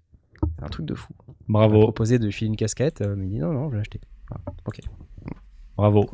C'est 0.58 0.64
un 0.64 0.68
truc 0.68 0.86
de 0.86 0.94
fou. 0.94 1.12
On 1.28 1.32
m'a 1.52 1.60
Bravo, 1.60 1.80
proposé 1.82 2.18
de 2.18 2.30
filer 2.30 2.48
une 2.48 2.56
casquette, 2.56 3.00
euh, 3.00 3.14
mais 3.16 3.26
il 3.26 3.30
dit 3.30 3.38
non, 3.38 3.52
non, 3.52 3.66
je 3.66 3.72
vais 3.72 3.78
l'acheter. 3.78 4.00
Voilà. 4.28 4.42
Ok, 4.66 4.80
bravo. 5.76 6.10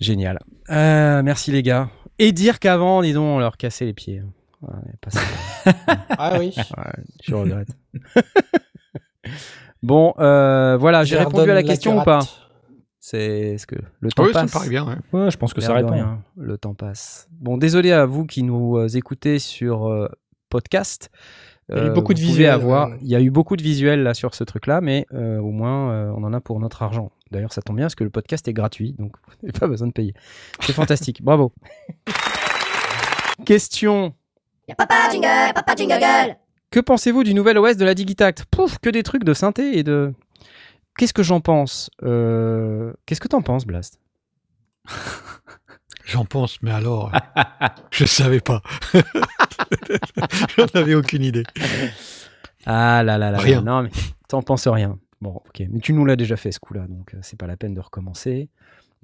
génial. 0.00 0.38
Euh, 0.70 1.22
merci 1.22 1.52
les 1.52 1.62
gars. 1.62 1.88
Et 2.18 2.32
dire 2.32 2.58
qu'avant, 2.58 3.02
dis 3.02 3.12
donc, 3.12 3.24
on 3.24 3.38
leur 3.38 3.56
cassait 3.56 3.84
les 3.86 3.92
pieds. 3.94 4.22
Ouais, 4.62 4.70
pas 5.00 5.10
ça. 5.10 5.20
Ah 6.10 6.36
oui. 6.38 6.54
Ouais, 6.56 6.92
je 7.22 7.34
regrette. 7.34 7.68
bon, 9.82 10.14
euh, 10.18 10.76
voilà, 10.76 11.04
j'ai 11.04 11.16
répondu 11.18 11.50
à 11.50 11.54
la 11.54 11.62
question 11.62 12.00
ou 12.00 12.04
pas 12.04 12.20
C'est 12.98 13.56
ce 13.58 13.66
que 13.66 13.76
le 14.00 14.10
temps 14.10 14.24
Ah 14.24 14.26
oui, 14.26 14.32
ça 14.32 14.40
me 14.42 14.46
passe. 14.46 14.52
paraît 14.52 14.68
bien. 14.68 14.86
ouais. 14.86 14.96
Ouais, 15.20 15.30
je 15.30 15.36
pense 15.36 15.54
que 15.54 15.60
ça 15.60 15.74
répond. 15.74 15.92
rien, 15.92 16.22
le 16.36 16.58
temps 16.58 16.74
passe. 16.74 17.28
Bon, 17.32 17.56
désolé 17.58 17.92
à 17.92 18.06
vous 18.06 18.26
qui 18.26 18.42
nous 18.42 18.76
euh, 18.78 18.88
écoutez 18.88 19.38
sur 19.38 19.86
euh, 19.88 20.08
podcast. 20.50 21.10
Il 21.70 21.76
y 21.76 21.80
a 21.80 21.84
eu 21.84 21.86
Euh, 21.88 21.92
beaucoup 21.92 22.14
de 22.14 22.18
visuels, 22.18 22.50
Avoir... 22.50 22.88
euh. 22.88 22.96
Il 23.00 23.08
y 23.08 23.14
a 23.14 23.20
eu 23.20 23.30
beaucoup 23.30 23.56
de 23.56 23.62
visuels 23.62 24.02
là 24.02 24.12
sur 24.12 24.34
ce 24.34 24.42
truc-là, 24.44 24.80
mais 24.80 25.06
euh, 25.14 25.38
au 25.38 25.50
moins 25.52 25.92
euh, 25.92 26.12
on 26.16 26.24
en 26.24 26.32
a 26.32 26.40
pour 26.40 26.58
notre 26.60 26.82
argent. 26.82 27.12
D'ailleurs, 27.30 27.52
ça 27.52 27.62
tombe 27.62 27.76
bien 27.76 27.84
parce 27.86 27.94
que 27.94 28.02
le 28.04 28.10
podcast 28.10 28.46
est 28.48 28.52
gratuit, 28.52 28.94
donc 28.98 29.12
vous 29.26 29.34
n'avez 29.46 29.58
pas 29.58 29.68
besoin 29.68 29.86
de 29.86 29.92
payer. 29.92 30.12
C'est 30.60 30.72
fantastique, 30.72 31.22
bravo. 31.22 31.52
Question 33.44 34.14
Y'a 34.68 34.74
papa 34.74 35.10
jingle, 35.10 35.52
papa 35.54 35.74
jingle 35.76 36.36
que 36.70 36.78
pensez-vous 36.78 37.24
du 37.24 37.34
nouvel 37.34 37.58
OS 37.58 37.76
de 37.76 37.84
la 37.84 37.94
Digitact? 37.94 38.44
Pouf, 38.48 38.78
que 38.78 38.90
des 38.90 39.02
trucs 39.02 39.24
de 39.24 39.34
synthé 39.34 39.76
et 39.76 39.82
de. 39.82 40.12
Qu'est-ce 40.96 41.12
que 41.12 41.24
j'en 41.24 41.40
pense? 41.40 41.90
Euh, 42.04 42.92
Qu'est-ce 43.06 43.20
que 43.20 43.26
t'en 43.26 43.42
penses, 43.42 43.66
Blast? 43.66 43.98
J'en 46.10 46.24
pense, 46.24 46.60
mais 46.60 46.72
alors, 46.72 47.12
euh, 47.14 47.38
je 47.92 48.04
savais 48.04 48.40
pas. 48.40 48.62
J'en 50.56 50.66
avais 50.74 50.96
aucune 50.96 51.22
idée. 51.22 51.44
Ah 52.66 53.04
là 53.04 53.16
là 53.16 53.30
là. 53.30 53.38
Rien. 53.38 53.62
Non, 53.62 53.84
mais 53.84 53.90
t'en 54.26 54.42
penses 54.42 54.66
rien. 54.66 54.98
Bon, 55.20 55.34
ok. 55.36 55.62
Mais 55.70 55.78
tu 55.78 55.92
nous 55.92 56.04
l'as 56.04 56.16
déjà 56.16 56.36
fait 56.36 56.50
ce 56.50 56.58
coup-là, 56.58 56.88
donc 56.88 57.14
euh, 57.14 57.18
c'est 57.22 57.38
pas 57.38 57.46
la 57.46 57.56
peine 57.56 57.74
de 57.74 57.80
recommencer. 57.80 58.48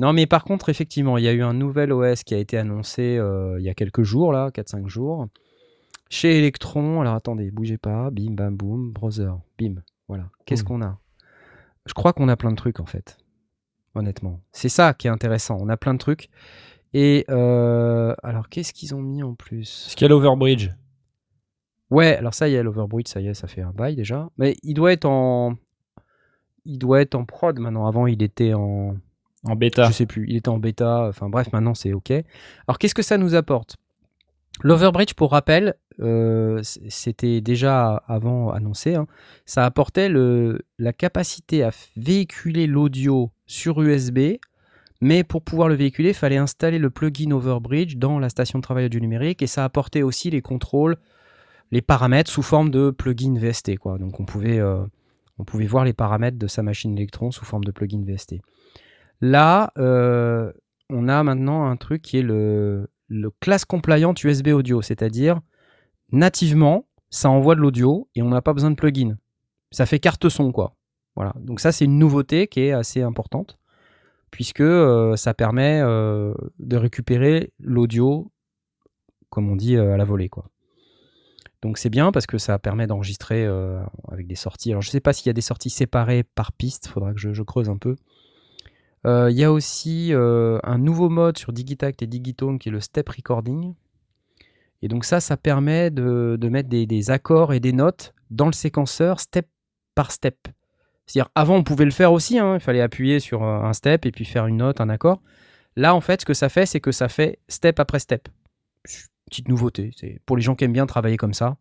Non, 0.01 0.13
mais 0.13 0.27
par 0.27 0.43
contre, 0.43 0.69
effectivement, 0.69 1.17
il 1.17 1.23
y 1.23 1.29
a 1.29 1.33
eu 1.33 1.43
un 1.43 1.55
nouvel 1.55 1.93
OS 1.93 2.25
qui 2.25 2.35
a 2.35 2.39
été 2.39 2.59
annoncé 2.59 3.17
euh, 3.19 3.57
il 3.61 3.65
y 3.65 3.69
a 3.69 3.75
quelques 3.75 4.03
jours, 4.03 4.33
là, 4.33 4.51
4-5 4.51 4.89
jours, 4.89 5.29
chez 6.11 6.39
Electron. 6.39 7.01
Alors 7.03 7.15
attendez, 7.15 7.53
bougez 7.53 7.79
pas. 7.79 8.11
Bim, 8.11 8.33
bam, 8.33 8.57
boum, 8.57 8.91
browser. 8.93 9.31
Bim. 9.59 9.77
Voilà. 10.09 10.25
Qu'est-ce 10.45 10.65
Boum. 10.65 10.81
qu'on 10.81 10.87
a? 10.87 10.99
Je 11.87 11.95
crois 11.95 12.13
qu'on 12.13 12.29
a 12.29 12.37
plein 12.37 12.51
de 12.51 12.57
trucs, 12.57 12.81
en 12.81 12.87
fait. 12.87 13.17
Honnêtement. 13.95 14.41
C'est 14.51 14.69
ça 14.69 14.93
qui 14.93 15.07
est 15.07 15.11
intéressant. 15.11 15.57
On 15.61 15.69
a 15.69 15.77
plein 15.77 15.95
de 15.95 15.99
trucs. 15.99 16.29
Et 16.95 17.24
euh, 17.30 18.14
alors, 18.22 18.49
qu'est-ce 18.49 18.72
qu'ils 18.72 18.95
ont 18.95 19.03
mis 19.03 19.22
en 19.22 19.34
plus? 19.34 19.87
Est-ce 19.87 19.97
qu'il 19.97 20.05
y 20.05 20.07
a 20.07 20.09
l'Overbridge 20.09 20.70
Ouais, 21.91 22.16
alors 22.16 22.34
ça 22.34 22.49
y 22.49 22.55
est, 22.55 22.62
l'Overbridge, 22.62 23.07
ça 23.09 23.20
y 23.20 23.28
est, 23.28 23.34
ça 23.34 23.47
fait 23.47 23.62
un 23.62 23.70
bail 23.70 23.95
déjà. 23.97 24.28
Mais 24.39 24.57
il 24.62 24.74
doit 24.74 24.93
être 24.93 25.05
en. 25.05 25.55
Il 26.64 26.78
doit 26.78 27.01
être 27.01 27.14
en 27.14 27.24
prod 27.24 27.59
maintenant. 27.59 27.87
Avant, 27.87 28.07
il 28.07 28.22
était 28.22 28.55
en. 28.55 28.97
en 29.45 29.57
bêta 29.57 29.84
Je 29.84 29.93
sais 29.93 30.07
plus, 30.07 30.26
il 30.28 30.37
était 30.37 30.49
en 30.49 30.59
bêta. 30.59 31.07
Enfin 31.09 31.28
bref, 31.28 31.53
maintenant 31.53 31.74
c'est 31.74 31.93
OK. 31.93 32.11
Alors 32.11 32.78
qu'est-ce 32.78 32.95
que 32.95 33.03
ça 33.03 33.18
nous 33.18 33.34
apporte? 33.34 33.76
L'Overbridge, 34.62 35.12
pour 35.14 35.32
rappel, 35.32 35.74
euh, 36.01 36.61
c'était 36.62 37.41
déjà 37.43 37.97
avant 38.07 38.51
annoncé. 38.51 38.95
hein, 38.95 39.07
ça 39.45 39.64
apportait 39.66 40.09
le, 40.09 40.62
la 40.78 40.93
capacité 40.95 41.62
à 41.62 41.70
véhiculer 41.97 42.66
l'audio 42.66 43.30
sur 43.47 43.82
USB. 43.82 44.39
Mais 45.01 45.25
pour 45.25 45.43
pouvoir 45.43 45.69
le 45.69 45.75
véhiculer, 45.75 46.11
il 46.11 46.15
fallait 46.15 46.37
installer 46.37 46.79
le 46.79 46.91
plugin 46.91 47.31
Overbridge 47.31 47.97
dans 47.97 48.19
la 48.19 48.29
station 48.29 48.59
de 48.59 48.63
travail 48.63 48.89
du 48.89 49.01
numérique 49.01 49.43
et 49.43 49.47
ça 49.47 49.65
apportait 49.65 50.03
aussi 50.03 50.31
les 50.31 50.41
contrôles, 50.41 50.97
les 51.71 51.83
paramètres 51.83 52.31
sous 52.31 52.43
forme 52.43 52.71
de 52.71 52.91
plugin 52.91 53.35
VST. 53.39 53.73
Donc 53.99 54.21
on 54.21 54.25
pouvait, 54.25 54.59
euh, 54.59 54.83
on 55.39 55.45
pouvait 55.45 55.67
voir 55.67 55.85
les 55.85 55.93
paramètres 55.93 56.39
de 56.39 56.47
sa 56.47 56.63
machine 56.63 56.97
Electron 56.97 57.31
sous 57.31 57.45
forme 57.45 57.65
de 57.65 57.73
plugin 57.73 58.03
VST. 58.05 58.41
Là, 59.21 59.73
euh, 59.79 60.53
on 60.89 61.09
a 61.09 61.23
maintenant 61.23 61.67
un 61.67 61.77
truc 61.77 62.03
qui 62.03 62.19
est 62.19 62.23
le, 62.23 62.89
le 63.09 63.31
class 63.41 63.65
compliant 63.65 64.15
USB 64.23 64.49
audio, 64.49 64.83
c'est-à-dire 64.83 65.41
nativement, 66.13 66.87
ça 67.11 67.29
envoie 67.31 67.55
de 67.55 67.61
l'audio 67.61 68.09
et 68.15 68.23
on 68.23 68.29
n'a 68.29 68.43
pas 68.43 68.53
besoin 68.53 68.71
de 68.71 68.77
plugin. 68.77 69.17
Ça 69.73 69.85
fait 69.85 69.99
carte 69.99 70.29
son, 70.29 70.53
quoi. 70.53 70.75
Voilà. 71.17 71.35
Donc 71.41 71.61
ça, 71.61 71.73
c'est 71.73 71.85
une 71.85 71.99
nouveauté 71.99 72.47
qui 72.47 72.61
est 72.61 72.73
assez 72.73 73.03
importante 73.03 73.59
puisque 74.37 74.61
euh, 74.61 75.16
ça 75.16 75.32
permet 75.32 75.80
euh, 75.82 76.34
de 76.59 76.76
récupérer 76.76 77.55
l'audio, 77.59 78.30
comme 79.30 79.49
on 79.49 79.57
dit, 79.57 79.76
euh, 79.76 79.95
à 79.95 79.97
la 79.97 80.05
volée, 80.05 80.28
quoi. 80.28 80.51
Donc 81.62 81.78
c'est 81.78 81.89
bien 81.89 82.12
parce 82.12 82.26
que 82.26 82.37
ça 82.37 82.59
permet 82.59 82.87
d'enregistrer 82.87 83.47
avec 84.09 84.26
des 84.26 84.34
sorties. 84.34 84.72
Alors 84.72 84.82
je 84.82 84.91
sais 84.91 85.01
pas 85.01 85.14
s'il 85.14 85.26
y 85.28 85.30
a 85.30 85.32
des 85.32 85.41
sorties 85.41 85.70
séparées 85.70 86.22
par 86.22 86.53
piste, 86.53 86.87
faudra 86.87 87.14
que 87.14 87.18
je, 87.18 87.43
creuse 87.43 87.70
un 87.70 87.78
peu. 87.78 87.97
Il 89.07 89.32
y 89.32 89.43
a 89.43 89.51
aussi 89.51 90.12
un 90.14 90.78
nouveau 90.78 91.09
mode 91.09 91.39
sur 91.39 91.53
Digitact 91.53 92.03
et 92.03 92.07
Digitone 92.07 92.59
qui 92.59 92.68
est 92.68 92.72
le 92.72 92.80
step 92.80 93.09
recording. 93.09 93.74
Et 94.82 94.89
donc 94.89 95.07
ça, 95.07 95.18
ça 95.18 95.39
permet 95.39 95.91
de, 95.91 96.39
mettre 96.49 96.68
des 96.68 97.11
accords 97.11 97.55
et 97.55 97.59
des 97.59 97.72
notes 97.72 98.14
dans 98.30 98.47
le 98.47 98.53
séquenceur 98.53 99.18
step 99.18 99.49
par 99.95 100.12
step. 100.12 100.37
C'est-à-dire 101.07 101.31
avant 101.35 101.57
on 101.57 101.63
pouvait 101.63 101.85
le 101.85 101.91
faire 101.91 102.13
aussi, 102.13 102.39
hein, 102.39 102.55
il 102.55 102.61
fallait 102.61 102.81
appuyer 102.81 103.21
sur 103.21 103.43
euh, 103.43 103.63
un 103.63 103.73
step 103.73 104.07
et 104.07 104.13
puis 104.13 104.25
faire 104.25 104.47
une 104.47 104.59
note, 104.59 104.81
un 104.81 104.89
accord. 104.89 105.21
Là 105.77 105.95
en 105.95 106.01
fait 106.01 106.23
ce 106.23 106.27
que 106.27 106.35
ça 106.35 106.49
fait 106.49 106.67
c'est 106.67 106.81
que 106.81 106.93
ça 106.93 107.09
fait 107.09 107.39
step 107.49 107.79
après 107.81 107.99
step. 107.99 108.29
Petite 109.29 109.49
nouveauté, 109.49 109.93
c'est 109.97 110.21
pour 110.27 110.37
les 110.37 110.43
gens 110.43 110.55
qui 110.55 110.65
aiment 110.65 110.73
bien 110.73 110.87
travailler 110.87 111.17
comme 111.17 111.35
ça. 111.35 111.57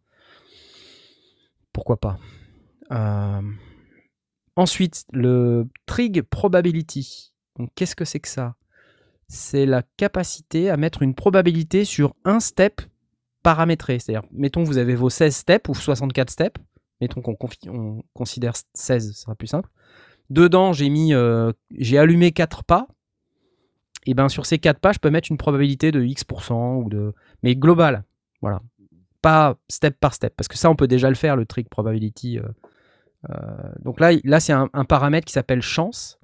Pourquoi 1.73 1.97
pas. 1.97 2.17
Euh, 2.91 3.41
Ensuite, 4.55 5.05
le 5.11 5.67
trig 5.85 6.21
probability. 6.21 7.33
Donc, 7.59 7.69
qu'est-ce 7.75 7.95
que 7.95 8.05
c'est 8.05 8.21
que 8.21 8.27
ça? 8.27 8.55
C'est 9.27 9.65
la 9.65 9.83
capacité 9.97 10.69
à 10.69 10.77
mettre 10.77 11.01
une 11.01 11.13
probabilité 11.13 11.83
sur 11.83 12.15
un 12.23 12.39
step 12.39 12.81
paramétré. 13.43 13.99
C'est-à-dire, 13.99 14.27
mettons, 14.31 14.63
vous 14.63 14.77
avez 14.77 14.95
vos 14.95 15.09
16 15.09 15.35
steps 15.35 15.69
ou 15.69 15.73
64 15.73 16.29
steps. 16.29 16.61
Mettons 17.01 17.21
qu'on 17.21 17.35
considère 18.13 18.53
16, 18.73 19.11
ce 19.13 19.21
sera 19.21 19.35
plus 19.35 19.47
simple. 19.47 19.69
Dedans, 20.29 20.73
j'ai 20.73 20.89
mis, 20.89 21.13
euh, 21.13 21.51
j'ai 21.77 21.97
allumé 21.97 22.31
4 22.31 22.63
pas. 22.63 22.87
Et 24.05 24.13
ben 24.13 24.29
sur 24.29 24.45
ces 24.45 24.59
4 24.59 24.79
pas, 24.79 24.91
je 24.91 24.99
peux 24.99 25.09
mettre 25.09 25.31
une 25.31 25.37
probabilité 25.37 25.91
de 25.91 26.03
X% 26.03 26.75
ou 26.77 26.89
de. 26.89 27.13
Mais 27.43 27.55
global. 27.55 28.03
Voilà. 28.41 28.61
Pas 29.21 29.57
step 29.69 29.99
par 29.99 30.13
step. 30.13 30.33
Parce 30.35 30.47
que 30.47 30.57
ça, 30.57 30.69
on 30.69 30.75
peut 30.75 30.87
déjà 30.87 31.09
le 31.09 31.15
faire, 31.15 31.35
le 31.35 31.45
trig 31.45 31.67
probability. 31.69 32.39
euh, 32.39 32.43
euh, 33.31 33.71
donc 33.83 33.99
là, 33.99 34.11
là 34.23 34.39
c'est 34.39 34.53
un, 34.53 34.67
paramètre 34.87 35.25
qui 35.25 35.33
s'appelle 35.33 35.61
chance. 35.61 36.19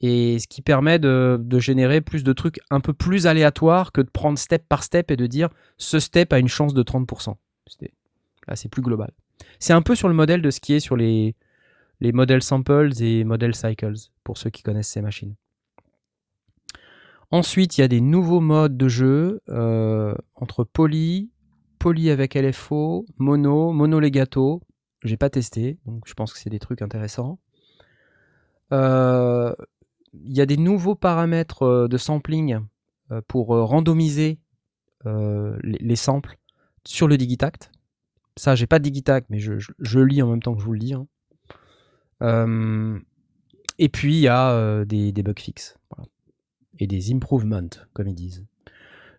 Et 0.00 0.38
ce 0.38 0.46
qui 0.46 0.62
permet 0.62 0.98
de, 1.00 1.38
de 1.40 1.58
générer 1.58 2.00
plus 2.00 2.22
de 2.22 2.32
trucs 2.32 2.60
un 2.70 2.80
peu 2.80 2.92
plus 2.92 3.26
aléatoires 3.26 3.90
que 3.90 4.00
de 4.00 4.10
prendre 4.10 4.38
step 4.38 4.64
par 4.68 4.84
step 4.84 5.10
et 5.10 5.16
de 5.16 5.26
dire 5.26 5.48
ce 5.76 5.98
step 5.98 6.32
a 6.32 6.38
une 6.38 6.46
chance 6.48 6.72
de 6.74 6.82
30%. 6.82 7.36
C'est- 7.66 7.92
Là, 8.46 8.56
c'est 8.56 8.68
plus 8.68 8.80
global. 8.82 9.10
C'est 9.58 9.72
un 9.72 9.82
peu 9.82 9.94
sur 9.94 10.08
le 10.08 10.14
modèle 10.14 10.42
de 10.42 10.50
ce 10.50 10.60
qui 10.60 10.74
est 10.74 10.80
sur 10.80 10.96
les, 10.96 11.34
les 12.00 12.12
modèles 12.12 12.42
samples 12.42 12.90
et 13.00 13.24
modèles 13.24 13.54
cycles, 13.54 13.94
pour 14.24 14.38
ceux 14.38 14.50
qui 14.50 14.62
connaissent 14.62 14.88
ces 14.88 15.02
machines. 15.02 15.34
Ensuite, 17.30 17.76
il 17.76 17.82
y 17.82 17.84
a 17.84 17.88
des 17.88 18.00
nouveaux 18.00 18.40
modes 18.40 18.76
de 18.76 18.88
jeu 18.88 19.42
euh, 19.50 20.14
entre 20.34 20.64
poly, 20.64 21.30
poly 21.78 22.10
avec 22.10 22.34
LFO, 22.34 23.04
mono, 23.18 23.72
mono 23.72 24.00
legato. 24.00 24.62
J'ai 25.04 25.18
pas 25.18 25.28
testé, 25.28 25.78
donc 25.84 26.04
je 26.06 26.14
pense 26.14 26.32
que 26.32 26.38
c'est 26.38 26.50
des 26.50 26.58
trucs 26.58 26.80
intéressants. 26.80 27.38
Euh, 28.72 29.54
Il 30.14 30.36
y 30.36 30.40
a 30.40 30.46
des 30.46 30.56
nouveaux 30.56 30.94
paramètres 30.94 31.62
euh, 31.62 31.88
de 31.88 31.98
sampling 31.98 32.60
pour 33.26 33.48
randomiser 33.48 34.38
les 35.06 35.96
samples 35.96 36.36
sur 36.84 37.08
le 37.08 37.16
Digitact. 37.16 37.72
Ça, 38.38 38.54
j'ai 38.54 38.66
pas 38.66 38.78
de 38.78 38.84
Digitact, 38.84 39.26
mais 39.30 39.38
je, 39.38 39.58
je- 39.58 39.72
je 39.78 40.00
lis 40.00 40.22
en 40.22 40.28
même 40.30 40.42
temps 40.42 40.54
que 40.54 40.60
je 40.60 40.64
vous 40.66 40.72
le 40.72 40.78
dis. 40.78 40.94
hein. 40.94 41.06
Euh, 42.22 42.98
et 43.78 43.88
puis, 43.88 44.14
il 44.14 44.20
y 44.20 44.28
a 44.28 44.50
euh, 44.52 44.84
des, 44.84 45.12
des 45.12 45.22
bugs 45.22 45.32
fixes. 45.38 45.76
voilà. 45.94 46.08
Et 46.78 46.86
des 46.86 47.12
improvements, 47.12 47.60
comme 47.92 48.08
ils 48.08 48.14
disent. 48.14 48.44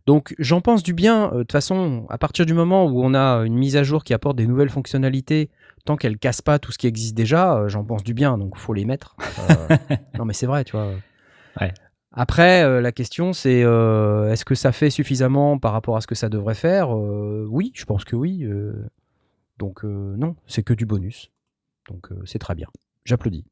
Donc, 0.05 0.33
j'en 0.39 0.61
pense 0.61 0.81
du 0.83 0.93
bien. 0.93 1.27
Euh, 1.27 1.37
De 1.37 1.39
toute 1.43 1.51
façon, 1.51 2.05
à 2.09 2.17
partir 2.17 2.45
du 2.45 2.53
moment 2.53 2.85
où 2.85 3.03
on 3.03 3.13
a 3.13 3.43
une 3.45 3.55
mise 3.55 3.77
à 3.77 3.83
jour 3.83 4.03
qui 4.03 4.13
apporte 4.13 4.37
des 4.37 4.47
nouvelles 4.47 4.69
fonctionnalités, 4.69 5.49
tant 5.85 5.95
qu'elle 5.97 6.17
casse 6.17 6.41
pas 6.41 6.59
tout 6.59 6.71
ce 6.71 6.77
qui 6.77 6.87
existe 6.87 7.15
déjà, 7.15 7.67
j'en 7.67 7.83
pense 7.83 8.03
du 8.03 8.13
bien. 8.13 8.37
Donc, 8.37 8.57
faut 8.57 8.73
les 8.73 8.85
mettre. 8.85 9.15
Non, 10.17 10.25
mais 10.25 10.33
c'est 10.33 10.47
vrai, 10.47 10.63
tu 10.65 10.73
vois. 10.75 10.91
Ouais. 11.61 11.73
Après, 12.11 12.63
euh, 12.63 12.81
la 12.81 12.91
question, 12.91 13.31
c'est 13.33 13.63
euh, 13.63 14.31
est-ce 14.31 14.43
que 14.43 14.55
ça 14.55 14.71
fait 14.71 14.89
suffisamment 14.89 15.57
par 15.59 15.71
rapport 15.71 15.95
à 15.95 16.01
ce 16.01 16.07
que 16.07 16.15
ça 16.15 16.27
devrait 16.27 16.55
faire? 16.55 16.93
Euh, 16.93 17.45
Oui, 17.49 17.71
je 17.75 17.85
pense 17.85 18.03
que 18.03 18.15
oui. 18.15 18.43
Donc, 19.59 19.83
euh, 19.83 20.15
non, 20.17 20.35
c'est 20.47 20.63
que 20.63 20.73
du 20.73 20.85
bonus. 20.85 21.31
Donc, 21.89 22.11
euh, 22.11 22.21
c'est 22.25 22.39
très 22.39 22.55
bien. 22.55 22.67
J'applaudis. 23.03 23.45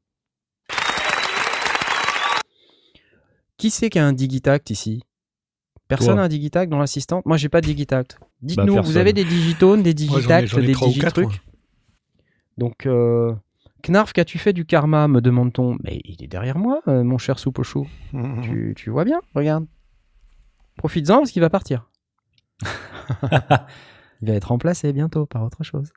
Qui 3.58 3.70
c'est 3.70 3.90
qui 3.90 3.98
a 3.98 4.06
un 4.06 4.14
Digitact 4.14 4.70
ici? 4.70 5.02
Personne 5.86 6.14
Toi. 6.14 6.22
a 6.22 6.24
un 6.24 6.28
Digitact 6.28 6.70
dans 6.70 6.78
l'assistante? 6.78 7.26
Moi, 7.26 7.36
j'ai 7.36 7.50
pas 7.50 7.60
de 7.60 7.66
Digitact. 7.66 8.18
Dites-nous, 8.40 8.68
vous 8.68 8.74
personne. 8.74 8.96
avez 8.96 9.12
des 9.12 9.24
digitones, 9.24 9.82
des 9.82 9.94
digitacts, 9.94 10.54
des 10.54 10.72
digitrucs. 10.72 11.42
Donc, 12.56 12.86
euh, 12.86 13.34
Knarf, 13.82 14.12
qu'as-tu 14.12 14.38
fait 14.38 14.52
du 14.52 14.64
karma 14.64 15.08
me 15.08 15.20
demande-t-on. 15.20 15.76
Mais 15.82 16.00
il 16.04 16.22
est 16.22 16.28
derrière 16.28 16.58
moi, 16.58 16.80
mon 16.86 17.18
cher 17.18 17.38
soupe 17.38 17.58
au 17.58 17.64
chou. 17.64 17.86
Mhm. 18.12 18.42
Tu, 18.42 18.74
tu 18.76 18.90
vois 18.90 19.04
bien, 19.04 19.20
regarde. 19.34 19.66
Profites-en 20.76 21.18
parce 21.18 21.32
qu'il 21.32 21.42
va 21.42 21.50
partir. 21.50 21.90
il 24.22 24.28
va 24.28 24.34
être 24.34 24.48
remplacé 24.48 24.92
bientôt 24.92 25.26
par 25.26 25.42
autre 25.42 25.64
chose. 25.64 25.92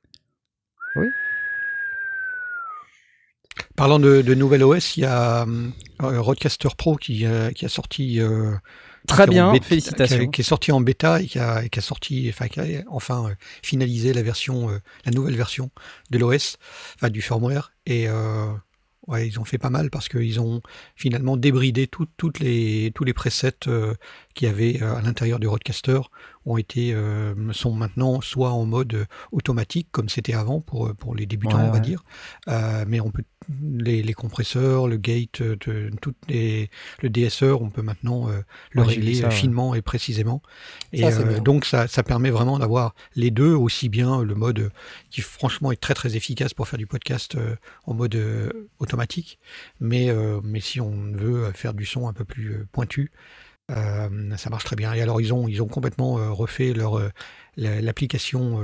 Parlant 3.75 3.99
de, 3.99 4.21
de 4.21 4.33
nouvelle 4.33 4.63
OS, 4.63 4.97
il 4.97 5.01
y 5.01 5.05
a 5.05 5.43
euh, 5.45 6.21
Roadcaster 6.21 6.69
Pro 6.77 6.95
qui, 6.95 7.25
euh, 7.25 7.51
qui 7.51 7.65
a 7.65 7.69
sorti. 7.69 8.19
euh, 8.19 8.53
Très 9.07 9.25
bien, 9.27 9.51
bêta- 9.53 9.63
félicitations. 9.63 10.17
Qui, 10.17 10.23
a- 10.23 10.27
qui 10.31 10.41
est 10.41 10.43
sorti 10.45 10.71
en 10.71 10.81
bêta 10.81 11.21
et 11.21 11.25
qui 11.25 11.39
a, 11.39 11.63
et 11.63 11.69
qui 11.69 11.79
a 11.79 11.81
sorti, 11.81 12.27
enfin, 12.29 12.47
qui 12.47 12.59
a 12.59 12.65
enfin 12.89 13.29
euh, 13.29 13.33
finalisé 13.63 14.13
la 14.13 14.21
version, 14.21 14.69
la 15.05 15.11
nouvelle 15.11 15.35
version 15.35 15.71
de 16.11 16.17
l'OS, 16.19 16.57
enfin 16.95 17.09
du 17.09 17.21
firmware. 17.21 17.73
Et 17.87 18.07
ouais, 19.07 19.27
ils 19.27 19.39
ont 19.39 19.43
fait 19.45 19.57
pas 19.57 19.71
mal 19.71 19.89
parce 19.89 20.07
qu'ils 20.07 20.39
ont 20.39 20.61
finalement 20.95 21.35
débridé 21.35 21.87
tout- 21.87 22.07
toutes 22.17 22.39
les, 22.39 22.91
tous 22.93 23.03
les 23.03 23.13
presets 23.13 23.53
qu'il 24.35 24.47
y 24.47 24.51
avait 24.51 24.81
à 24.83 25.01
l'intérieur 25.01 25.39
du 25.39 25.47
Roadcaster 25.47 25.99
ont 26.45 26.57
été, 26.57 26.93
euh, 26.93 27.33
sont 27.53 27.73
maintenant 27.73 28.21
soit 28.21 28.51
en 28.51 28.65
mode 28.65 28.93
euh, 28.93 29.05
automatique 29.31 29.87
comme 29.91 30.09
c'était 30.09 30.33
avant 30.33 30.61
pour, 30.61 30.87
euh, 30.87 30.93
pour 30.93 31.15
les 31.15 31.25
débutants, 31.25 31.59
Ouais, 31.59 31.67
on 31.67 31.71
va 31.71 31.73
ouais. 31.75 31.81
dire. 31.81 32.03
Mais 32.87 32.99
on 32.99 33.11
peut 33.11 33.23
les, 33.59 34.03
les 34.03 34.13
compresseurs, 34.13 34.87
le 34.87 34.97
gate, 34.97 35.41
de, 35.41 35.89
toutes 36.01 36.17
les, 36.27 36.69
le 37.01 37.09
DSR, 37.09 37.61
on 37.61 37.69
peut 37.69 37.81
maintenant 37.81 38.29
euh, 38.29 38.41
le 38.71 38.81
Ouais, 38.81 38.87
régler 38.89 39.15
ça, 39.15 39.25
ouais. 39.27 39.31
finement 39.31 39.73
et 39.75 39.81
précisément. 39.81 40.41
Et 40.93 41.01
Ça, 41.01 41.19
euh, 41.19 41.39
donc 41.39 41.65
ça, 41.65 41.87
ça 41.87 42.03
permet 42.03 42.29
vraiment 42.29 42.59
d'avoir 42.59 42.93
les 43.15 43.31
deux, 43.31 43.53
aussi 43.53 43.89
bien 43.89 44.21
le 44.23 44.35
mode 44.35 44.71
qui 45.09 45.21
franchement 45.21 45.71
est 45.71 45.81
très 45.81 45.93
très 45.93 46.15
efficace 46.15 46.53
pour 46.53 46.67
faire 46.67 46.77
du 46.79 46.87
podcast 46.87 47.35
euh, 47.35 47.55
en 47.85 47.93
mode 47.93 48.17
automatique, 48.79 49.39
mais, 49.79 50.09
mais 50.43 50.59
si 50.59 50.79
on 50.79 51.11
veut 51.11 51.51
faire 51.53 51.73
du 51.73 51.85
son 51.85 52.07
un 52.07 52.13
peu 52.13 52.25
plus 52.25 52.65
pointu, 52.71 53.11
euh, 53.71 54.35
ça 54.37 54.49
marche 54.49 54.65
très 54.65 54.75
bien. 54.75 54.93
Et 54.93 55.01
alors 55.01 55.21
ils 55.21 55.33
ont, 55.33 55.47
ils 55.47 55.61
ont 55.61 55.67
complètement 55.67 56.19
euh, 56.19 56.29
refait 56.31 56.73
leur 56.73 56.97
euh, 56.99 57.09
la- 57.57 57.81
l'application 57.81 58.61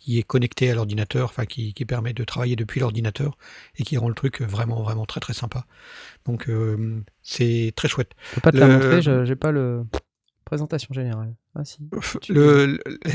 qui 0.00 0.18
est 0.18 0.22
connectée 0.22 0.70
à 0.70 0.74
l'ordinateur, 0.74 1.28
enfin 1.28 1.44
qui, 1.44 1.74
qui 1.74 1.84
permet 1.84 2.12
de 2.14 2.24
travailler 2.24 2.56
depuis 2.56 2.80
l'ordinateur 2.80 3.36
et 3.76 3.82
qui 3.82 3.96
rend 3.98 4.08
le 4.08 4.14
truc 4.14 4.40
vraiment 4.40 4.82
vraiment 4.82 5.04
très 5.06 5.20
très 5.20 5.34
sympa. 5.34 5.66
Donc 6.24 6.48
c'est 7.22 7.72
très 7.76 7.88
chouette. 7.88 8.12
Je 8.30 8.34
peux 8.36 8.40
pas 8.40 8.52
te 8.52 8.56
la 8.56 8.68
montrer, 8.68 9.02
je- 9.02 9.24
j'ai 9.24 9.36
pas 9.36 9.50
le. 9.52 9.84
Présentation 10.44 10.94
générale. 10.94 11.34
Ah 11.54 11.64
si. 11.64 11.78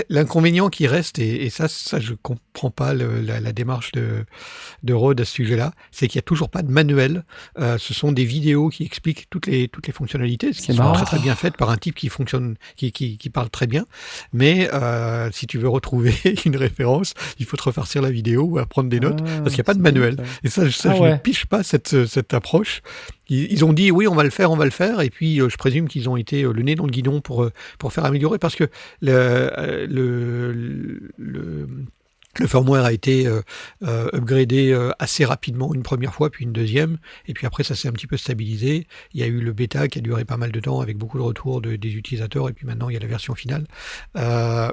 L'inconvénient 0.09 0.69
qui 0.69 0.87
reste, 0.87 1.19
et, 1.19 1.45
et 1.45 1.49
ça, 1.49 1.67
ça 1.67 1.99
je 1.99 2.13
comprends 2.13 2.71
pas 2.71 2.93
le- 2.93 3.21
la, 3.21 3.39
la 3.39 3.51
démarche 3.53 3.91
de, 3.93 4.25
de 4.83 4.93
Rode 4.93 5.21
à 5.21 5.25
ce 5.25 5.31
sujet-là, 5.33 5.71
c'est 5.91 6.07
qu'il 6.07 6.17
n'y 6.17 6.23
a 6.23 6.23
toujours 6.23 6.49
pas 6.49 6.61
de 6.61 6.71
manuel. 6.71 7.23
Euh, 7.59 7.77
ce 7.77 7.93
sont 7.93 8.11
des 8.11 8.25
vidéos 8.25 8.69
qui 8.69 8.83
expliquent 8.83 9.29
toutes 9.29 9.47
les, 9.47 9.67
toutes 9.67 9.87
les 9.87 9.93
fonctionnalités, 9.93 10.51
qui 10.51 10.73
sont 10.73 10.91
très 10.93 11.05
très 11.05 11.19
bien 11.19 11.35
faites 11.35 11.57
par 11.57 11.69
un 11.69 11.77
type 11.77 11.95
qui 11.95 12.09
fonctionne, 12.09 12.55
qui, 12.75 12.91
qui, 12.91 13.17
qui 13.17 13.29
parle 13.29 13.49
très 13.49 13.67
bien. 13.67 13.85
Mais 14.33 14.69
euh, 14.73 15.29
si 15.31 15.47
tu 15.47 15.57
veux 15.57 15.69
retrouver 15.69 16.13
une 16.45 16.57
référence, 16.57 17.13
il 17.39 17.45
faut 17.45 17.57
te 17.57 17.63
refarcir 17.63 18.01
la 18.01 18.11
vidéo 18.11 18.43
ou 18.43 18.57
apprendre 18.57 18.89
des 18.89 18.99
notes. 18.99 19.19
Ah, 19.21 19.39
parce 19.39 19.49
qu'il 19.51 19.59
y 19.59 19.61
a 19.61 19.65
pas 19.65 19.73
de 19.73 19.81
manuel. 19.81 20.15
bien. 20.15 20.25
Et 20.43 20.49
ça, 20.49 20.69
ça 20.71 20.91
Ah 20.91 20.95
je 20.95 21.01
ouais. 21.01 21.11
ne 21.13 21.17
piche 21.17 21.45
pas 21.45 21.63
cette, 21.63 22.05
cette 22.07 22.33
approche. 22.33 22.81
Ils, 23.29 23.51
ils 23.51 23.63
ont 23.63 23.71
dit 23.73 23.89
oui, 23.89 24.05
on 24.07 24.15
va 24.15 24.23
le 24.23 24.29
faire, 24.31 24.51
on 24.51 24.57
va 24.57 24.65
le 24.65 24.71
faire, 24.71 24.99
et 24.99 25.09
puis 25.09 25.39
euh, 25.39 25.47
je 25.49 25.55
présume 25.57 25.87
qu'ils 25.87 26.09
ont 26.09 26.17
été 26.17 26.43
euh, 26.43 26.51
le 26.51 26.61
nez 26.61 26.75
dans 26.75 26.85
le 26.85 26.91
guidon 26.91 27.21
pour, 27.21 27.43
euh, 27.43 27.53
pour 27.79 27.93
faire 27.93 28.03
améliorer, 28.03 28.22
parce 28.39 28.55
que 28.55 28.65
le, 29.01 29.11
euh, 31.19 31.67
le 32.39 32.47
firmware 32.47 32.85
a 32.85 32.93
été 32.93 33.27
euh, 33.27 33.41
euh, 33.83 34.09
upgradé 34.13 34.71
euh, 34.71 34.91
assez 34.99 35.25
rapidement 35.25 35.73
une 35.73 35.83
première 35.83 36.13
fois, 36.13 36.29
puis 36.29 36.45
une 36.45 36.53
deuxième, 36.53 36.97
et 37.27 37.33
puis 37.33 37.45
après 37.45 37.63
ça 37.63 37.75
s'est 37.75 37.87
un 37.87 37.91
petit 37.91 38.07
peu 38.07 38.17
stabilisé. 38.17 38.87
Il 39.13 39.19
y 39.19 39.23
a 39.23 39.27
eu 39.27 39.39
le 39.39 39.53
bêta 39.53 39.87
qui 39.87 39.99
a 39.99 40.01
duré 40.01 40.25
pas 40.25 40.37
mal 40.37 40.51
de 40.51 40.59
temps 40.59 40.81
avec 40.81 40.97
beaucoup 40.97 41.17
de 41.17 41.23
retours 41.23 41.61
de- 41.61 41.75
des 41.75 41.93
utilisateurs, 41.95 42.49
et 42.49 42.53
puis 42.53 42.65
maintenant 42.65 42.89
il 42.89 42.93
y 42.93 42.97
a 42.97 42.99
la 42.99 43.07
version 43.07 43.35
finale. 43.35 43.65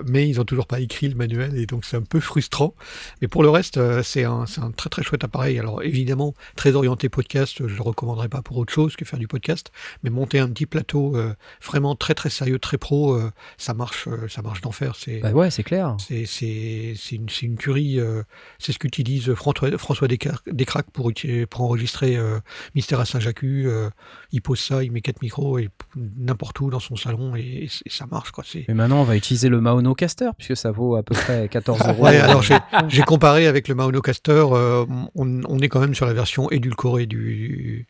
Mais 0.06 0.28
ils 0.28 0.40
ont 0.40 0.44
toujours 0.44 0.66
pas 0.66 0.80
écrit 0.80 1.08
le 1.08 1.14
manuel, 1.14 1.56
et 1.56 1.66
donc 1.66 1.84
c'est 1.84 1.96
un 1.96 2.02
peu 2.02 2.20
frustrant. 2.20 2.74
Mais 3.20 3.28
pour 3.28 3.42
le 3.42 3.50
reste, 3.50 3.78
c'est 4.02 4.24
un, 4.24 4.44
un 4.58 4.70
très 4.70 4.88
très 4.88 5.02
chouette 5.02 5.24
appareil. 5.24 5.58
Alors 5.58 5.82
évidemment, 5.82 6.34
très 6.56 6.74
orienté 6.74 7.08
podcast, 7.08 7.66
je 7.66 7.74
le 7.74 7.82
recommanderais 7.82 8.28
pas 8.28 8.42
pour 8.42 8.56
autre 8.56 8.72
chose 8.72 8.96
que 8.96 9.04
faire 9.04 9.18
du 9.18 9.28
podcast, 9.28 9.70
mais 10.02 10.10
monter 10.10 10.38
un 10.38 10.48
petit 10.48 10.66
plateau 10.66 11.16
vraiment 11.64 11.94
très 11.96 12.14
très 12.14 12.30
sérieux, 12.30 12.58
très 12.58 12.78
pro, 12.78 13.20
ça 13.58 13.74
marche, 13.74 14.08
ça 14.28 14.42
marche 14.42 14.60
d'enfer. 14.60 14.94
Bah 15.22 15.32
ouais, 15.32 15.50
c'est 15.50 15.62
clair. 15.62 15.96
c'est 15.98 16.94
une, 17.12 17.28
c'est 17.50 17.52
une 17.52 17.58
tuerie. 17.58 17.98
euh, 18.00 18.22
c'est 18.58 18.72
ce 18.72 18.78
qu'utilise 18.78 19.34
François, 19.34 19.76
François 19.78 20.08
Descraques 20.08 20.90
pour, 20.92 21.10
pour 21.50 21.60
enregistrer 21.62 22.16
euh, 22.16 22.38
Mystère 22.74 23.00
à 23.00 23.04
Saint-Jacques. 23.04 23.42
euh, 23.44 23.90
il 24.32 24.42
pose 24.42 24.60
ça, 24.60 24.82
il 24.84 24.92
met 24.92 25.00
quatre 25.00 25.22
micros 25.22 25.58
et 25.58 25.68
n'importe 25.96 26.60
où 26.60 26.70
dans 26.70 26.80
son 26.80 26.96
salon 26.96 27.34
et, 27.36 27.68
et 27.84 27.90
ça 27.90 28.06
marche 28.06 28.30
quoi. 28.30 28.44
C'est 28.46 28.64
Mais 28.68 28.74
maintenant, 28.74 29.00
on 29.00 29.04
va 29.04 29.16
utiliser 29.16 29.48
le 29.48 29.60
Maono 29.60 29.94
Caster, 29.94 30.30
puisque 30.36 30.56
ça 30.56 30.70
vaut 30.70 30.96
à 30.96 31.02
peu 31.02 31.14
près 31.14 31.48
14 31.50 31.80
euros. 31.88 32.04
Ouais, 32.04 32.16
alors 32.18 32.42
j'ai 32.42 33.02
comparé 33.02 33.46
avec 33.46 33.68
le 33.68 33.74
Maonocaster, 33.74 34.44
euh, 34.52 34.84
on, 35.14 35.40
on 35.44 35.58
est 35.60 35.68
quand 35.68 35.80
même 35.80 35.94
sur 35.94 36.06
la 36.06 36.12
version 36.12 36.50
édulcorée 36.50 37.06
du. 37.06 37.86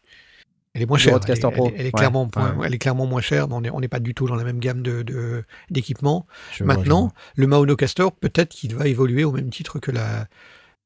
Elle 0.74 0.82
est 0.82 0.86
moins 0.86 0.98
Du 0.98 1.04
chère. 1.04 1.14
Elle, 1.26 1.72
est- 1.72 1.74
elle 1.78 1.86
Ouais, 1.86 1.92
clairement, 1.92 2.28
point- 2.28 2.54
ouais. 2.56 2.66
elle 2.68 2.74
est 2.74 2.78
clairement 2.78 3.06
moins 3.06 3.20
chère. 3.20 3.48
On 3.50 3.60
n'est 3.60 3.70
on 3.70 3.80
pas 3.80 3.98
du 4.00 4.14
tout 4.14 4.26
dans 4.28 4.36
la 4.36 4.44
même 4.44 4.60
gamme 4.60 4.82
de 4.82 5.02
de- 5.02 5.44
d'équipements. 5.70 6.26
Maintenant, 6.60 7.02
vois. 7.02 7.12
le 7.36 7.46
Maonocaster, 7.48 8.06
peut-être 8.20 8.50
qu'il 8.50 8.74
va 8.76 8.86
évoluer 8.86 9.24
au 9.24 9.32
même 9.32 9.50
titre 9.50 9.80
que 9.80 9.90
la, 9.90 10.28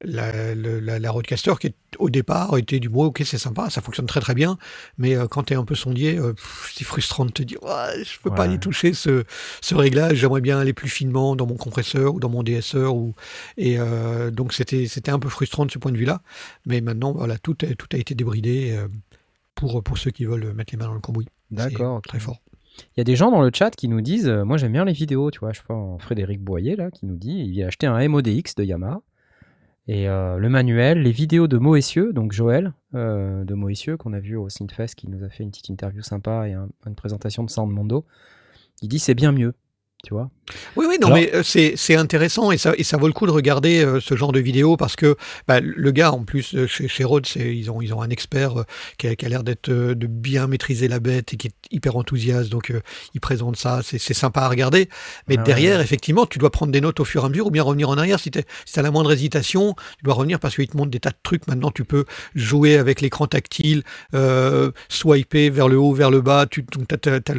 la, 0.03 0.53
le- 0.55 0.79
la, 0.79 0.99
la 0.99 1.11
Rodecaster, 1.11 1.53
qui 1.59 1.67
est, 1.67 1.75
au 1.99 2.09
départ 2.09 2.57
était 2.57 2.79
du 2.79 2.89
bois, 2.89 3.05
ok, 3.07 3.21
c'est 3.25 3.37
sympa, 3.37 3.69
ça 3.69 3.79
fonctionne 3.81 4.07
très 4.07 4.19
très 4.19 4.33
bien, 4.33 4.57
mais 4.97 5.15
euh, 5.15 5.27
quand 5.27 5.43
tu 5.43 5.53
es 5.53 5.55
un 5.55 5.63
peu 5.63 5.73
sondier, 5.75 6.17
euh, 6.17 6.33
c'est 6.73 6.83
frustrant 6.83 7.25
de 7.25 7.31
te 7.31 7.41
dire, 7.43 7.59
Ouais, 7.63 8.03
je 8.03 8.19
peux 8.21 8.29
pas 8.29 8.43
aller 8.43 8.59
toucher 8.59 8.93
ce, 8.93 9.23
ce 9.61 9.73
réglage, 9.73 10.17
j'aimerais 10.17 10.41
bien 10.41 10.59
aller 10.59 10.73
plus 10.73 10.89
finement 10.89 11.35
dans 11.37 11.47
mon 11.47 11.55
compresseur 11.55 12.15
ou 12.15 12.19
dans 12.19 12.27
mon 12.29 12.43
DSR, 12.43 12.93
ou, 12.93 13.15
et 13.57 13.79
euh, 13.79 14.31
donc 14.31 14.51
c'était 14.53 14.85
c'était 14.87 15.11
un 15.11 15.19
peu 15.19 15.29
frustrant 15.29 15.65
de 15.65 15.71
ce 15.71 15.77
point 15.79 15.91
de 15.93 15.97
vue-là, 15.97 16.21
mais 16.65 16.81
maintenant, 16.81 17.13
voilà, 17.13 17.37
tout, 17.37 17.53
tout 17.53 17.87
a 17.93 17.97
été 17.97 18.15
débridé 18.15 18.77
pour, 19.55 19.81
pour 19.83 19.97
ceux 19.97 20.11
qui 20.11 20.25
veulent 20.25 20.53
mettre 20.53 20.73
les 20.73 20.77
mains 20.77 20.85
dans 20.87 20.93
le 20.93 20.99
cambouis. 20.99 21.27
D'accord. 21.51 22.01
Très 22.01 22.19
fort. 22.19 22.41
Il 22.77 22.97
y 22.97 23.01
a 23.01 23.03
des 23.05 23.15
gens 23.15 23.31
dans 23.31 23.41
le 23.41 23.51
chat 23.53 23.71
qui 23.71 23.87
nous 23.87 24.01
disent 24.01 24.27
euh, 24.27 24.43
Moi, 24.43 24.57
j'aime 24.57 24.73
bien 24.73 24.83
les 24.85 24.91
vidéos, 24.93 25.31
tu 25.31 25.39
vois. 25.39 25.53
Je 25.53 25.61
vois 25.67 25.97
Frédéric 25.99 26.41
Boyer, 26.41 26.75
là, 26.75 26.91
qui 26.91 27.05
nous 27.05 27.15
dit 27.15 27.45
Il 27.47 27.63
a 27.63 27.67
acheté 27.67 27.87
un 27.87 28.05
MODX 28.07 28.55
de 28.55 28.63
Yamaha. 28.63 29.01
Et 29.87 30.09
euh, 30.09 30.37
le 30.37 30.49
manuel, 30.49 31.03
les 31.03 31.11
vidéos 31.11 31.47
de 31.47 31.57
Moessieux, 31.57 32.11
donc 32.11 32.31
Joël 32.31 32.73
euh, 32.95 33.43
de 33.45 33.53
Moessieux, 33.53 33.97
qu'on 33.97 34.13
a 34.13 34.19
vu 34.19 34.35
au 34.35 34.49
Synthfest, 34.49 34.95
qui 34.97 35.07
nous 35.07 35.23
a 35.23 35.29
fait 35.29 35.43
une 35.43 35.51
petite 35.51 35.69
interview 35.69 36.01
sympa 36.01 36.49
et 36.49 36.53
un- 36.53 36.69
une 36.87 36.95
présentation 36.95 37.43
de 37.43 37.49
Soundmondo. 37.51 38.03
Il 38.81 38.89
dit 38.89 38.97
C'est 38.99 39.13
bien 39.13 39.31
mieux, 39.31 39.53
tu 40.05 40.13
vois. 40.13 40.29
Oui, 40.75 40.85
oui, 40.87 40.97
non, 41.01 41.07
Alors- 41.07 41.17
mais 41.17 41.33
euh, 41.33 41.41
c'est 41.43 41.73
c'est 41.75 41.95
intéressant 41.95 42.51
et 42.51 42.57
ça, 42.57 42.73
et 42.77 42.83
ça 42.83 42.97
vaut 42.97 43.07
le 43.07 43.13
coup 43.13 43.25
de 43.25 43.31
regarder 43.31 43.83
euh, 43.83 43.99
ce 43.99 44.15
genre 44.15 44.31
de 44.31 44.39
vidéo 44.39 44.77
parce 44.77 44.95
que 44.95 45.15
bah, 45.47 45.59
le 45.59 45.91
gars, 45.91 46.11
en 46.11 46.23
plus, 46.23 46.53
euh, 46.53 46.67
chez, 46.67 46.87
chez 46.87 47.03
Rode, 47.03 47.25
c'est- 47.25 47.55
ils 47.55 47.71
ont, 47.71 47.81
ils 47.81 47.93
ont 47.95 48.01
un 48.03 48.09
expert 48.09 48.59
euh, 48.59 48.63
qui 48.99 49.07
a, 49.07 49.15
qui 49.15 49.25
a 49.25 49.29
l'air 49.29 49.43
d'être 49.43 49.69
de 49.71 50.07
bien 50.07 50.45
maîtriser 50.47 50.87
la 50.87 50.99
bête 50.99 51.33
et 51.33 51.37
qui 51.37 51.47
est 51.47 51.55
hyper 51.71 51.95
enthousiaste, 51.95 52.49
donc 52.49 52.69
euh, 52.69 52.81
il 53.15 53.19
présente 53.21 53.57
ça, 53.57 53.81
c'est 53.83 53.97
c'est 53.97 54.13
sympa 54.13 54.41
à 54.41 54.49
regarder. 54.49 54.87
Mais 55.27 55.35
Ah 55.39 55.43
derrière, 55.43 55.77
ouais. 55.79 55.83
effectivement, 55.83 56.27
tu 56.27 56.37
dois 56.37 56.51
prendre 56.51 56.71
des 56.71 56.81
notes 56.81 56.99
au 56.99 57.05
fur 57.05 57.23
et 57.23 57.25
à 57.25 57.29
mesure 57.29 57.47
ou 57.47 57.51
bien 57.51 57.63
revenir 57.63 57.89
en 57.89 57.97
arrière. 57.97 58.19
Si 58.19 58.29
tu 58.29 58.39
as 58.39 58.81
la 58.83 58.91
moindre 58.91 59.11
hésitation, 59.13 59.73
tu 59.97 60.03
dois 60.03 60.13
revenir 60.13 60.39
parce 60.39 60.55
qu'il 60.55 60.67
te 60.67 60.77
montre 60.77 60.91
des 60.91 60.99
tas 60.99 61.09
de 61.09 61.15
trucs. 61.23 61.47
Maintenant, 61.47 61.71
tu 61.71 61.83
peux 61.85 62.05
jouer 62.35 62.77
avec 62.77 63.01
l'écran 63.01 63.25
tactile, 63.25 63.81
swiper 64.89 65.49
vers 65.49 65.67
le 65.67 65.77
haut, 65.77 65.93
vers 65.93 66.11
le 66.11 66.21
bas. 66.21 66.45
Tu 66.45 66.65
as, 66.91 67.33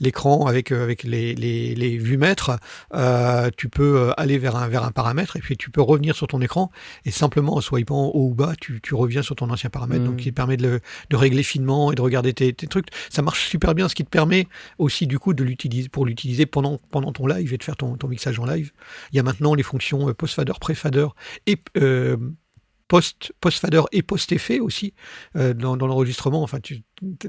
l'écran 0.00 0.46
avec, 0.46 0.72
avec 0.72 1.04
les, 1.04 1.34
les, 1.34 1.74
les 1.74 1.91
vues-mètres. 1.98 2.58
Euh, 2.94 3.50
tu 3.56 3.68
peux 3.68 3.96
euh, 3.98 4.20
aller 4.20 4.38
vers 4.38 4.56
un, 4.56 4.68
vers 4.68 4.84
un 4.84 4.92
paramètre 4.92 5.36
et 5.36 5.40
puis 5.40 5.56
tu 5.56 5.70
peux 5.70 5.82
revenir 5.82 6.16
sur 6.16 6.26
ton 6.26 6.40
écran 6.40 6.70
et 7.04 7.10
simplement 7.10 7.56
en 7.56 7.60
swipant 7.60 8.10
haut 8.14 8.28
ou 8.28 8.34
bas, 8.34 8.54
tu, 8.60 8.80
tu 8.80 8.94
reviens 8.94 9.22
sur 9.22 9.36
ton 9.36 9.50
ancien 9.50 9.70
paramètre. 9.70 10.04
Donc, 10.04 10.16
qui 10.16 10.30
te 10.30 10.34
permet 10.34 10.56
de, 10.56 10.66
le, 10.66 10.80
de 11.10 11.16
régler 11.16 11.42
finement 11.42 11.92
et 11.92 11.94
de 11.94 12.02
regarder 12.02 12.32
tes, 12.32 12.52
tes 12.52 12.66
trucs. 12.66 12.88
Ça 13.10 13.22
marche 13.22 13.48
super 13.48 13.74
bien, 13.74 13.88
ce 13.88 13.94
qui 13.94 14.04
te 14.04 14.10
permet 14.10 14.48
aussi 14.78 15.06
du 15.06 15.18
coup 15.18 15.34
de 15.34 15.44
l'utiliser 15.44 15.88
pour 15.88 16.06
l'utiliser 16.06 16.46
pendant, 16.46 16.80
pendant 16.90 17.12
ton 17.12 17.26
live 17.26 17.52
et 17.52 17.58
de 17.58 17.62
faire 17.62 17.76
ton, 17.76 17.96
ton 17.96 18.08
mixage 18.08 18.38
en 18.38 18.46
live. 18.46 18.72
Il 19.12 19.16
y 19.16 19.20
a 19.20 19.22
maintenant 19.22 19.54
les 19.54 19.62
fonctions 19.62 20.08
euh, 20.08 20.14
post-fader, 20.14 20.52
pré-fader 20.60 21.08
et 21.46 21.58
euh, 21.76 22.16
post, 22.92 23.32
post-fader 23.40 23.84
et 23.92 24.02
post-effet 24.02 24.60
aussi 24.60 24.92
euh, 25.36 25.54
dans, 25.54 25.78
dans 25.78 25.86
l'enregistrement. 25.86 26.42
Enfin, 26.42 26.60
tu, 26.60 26.82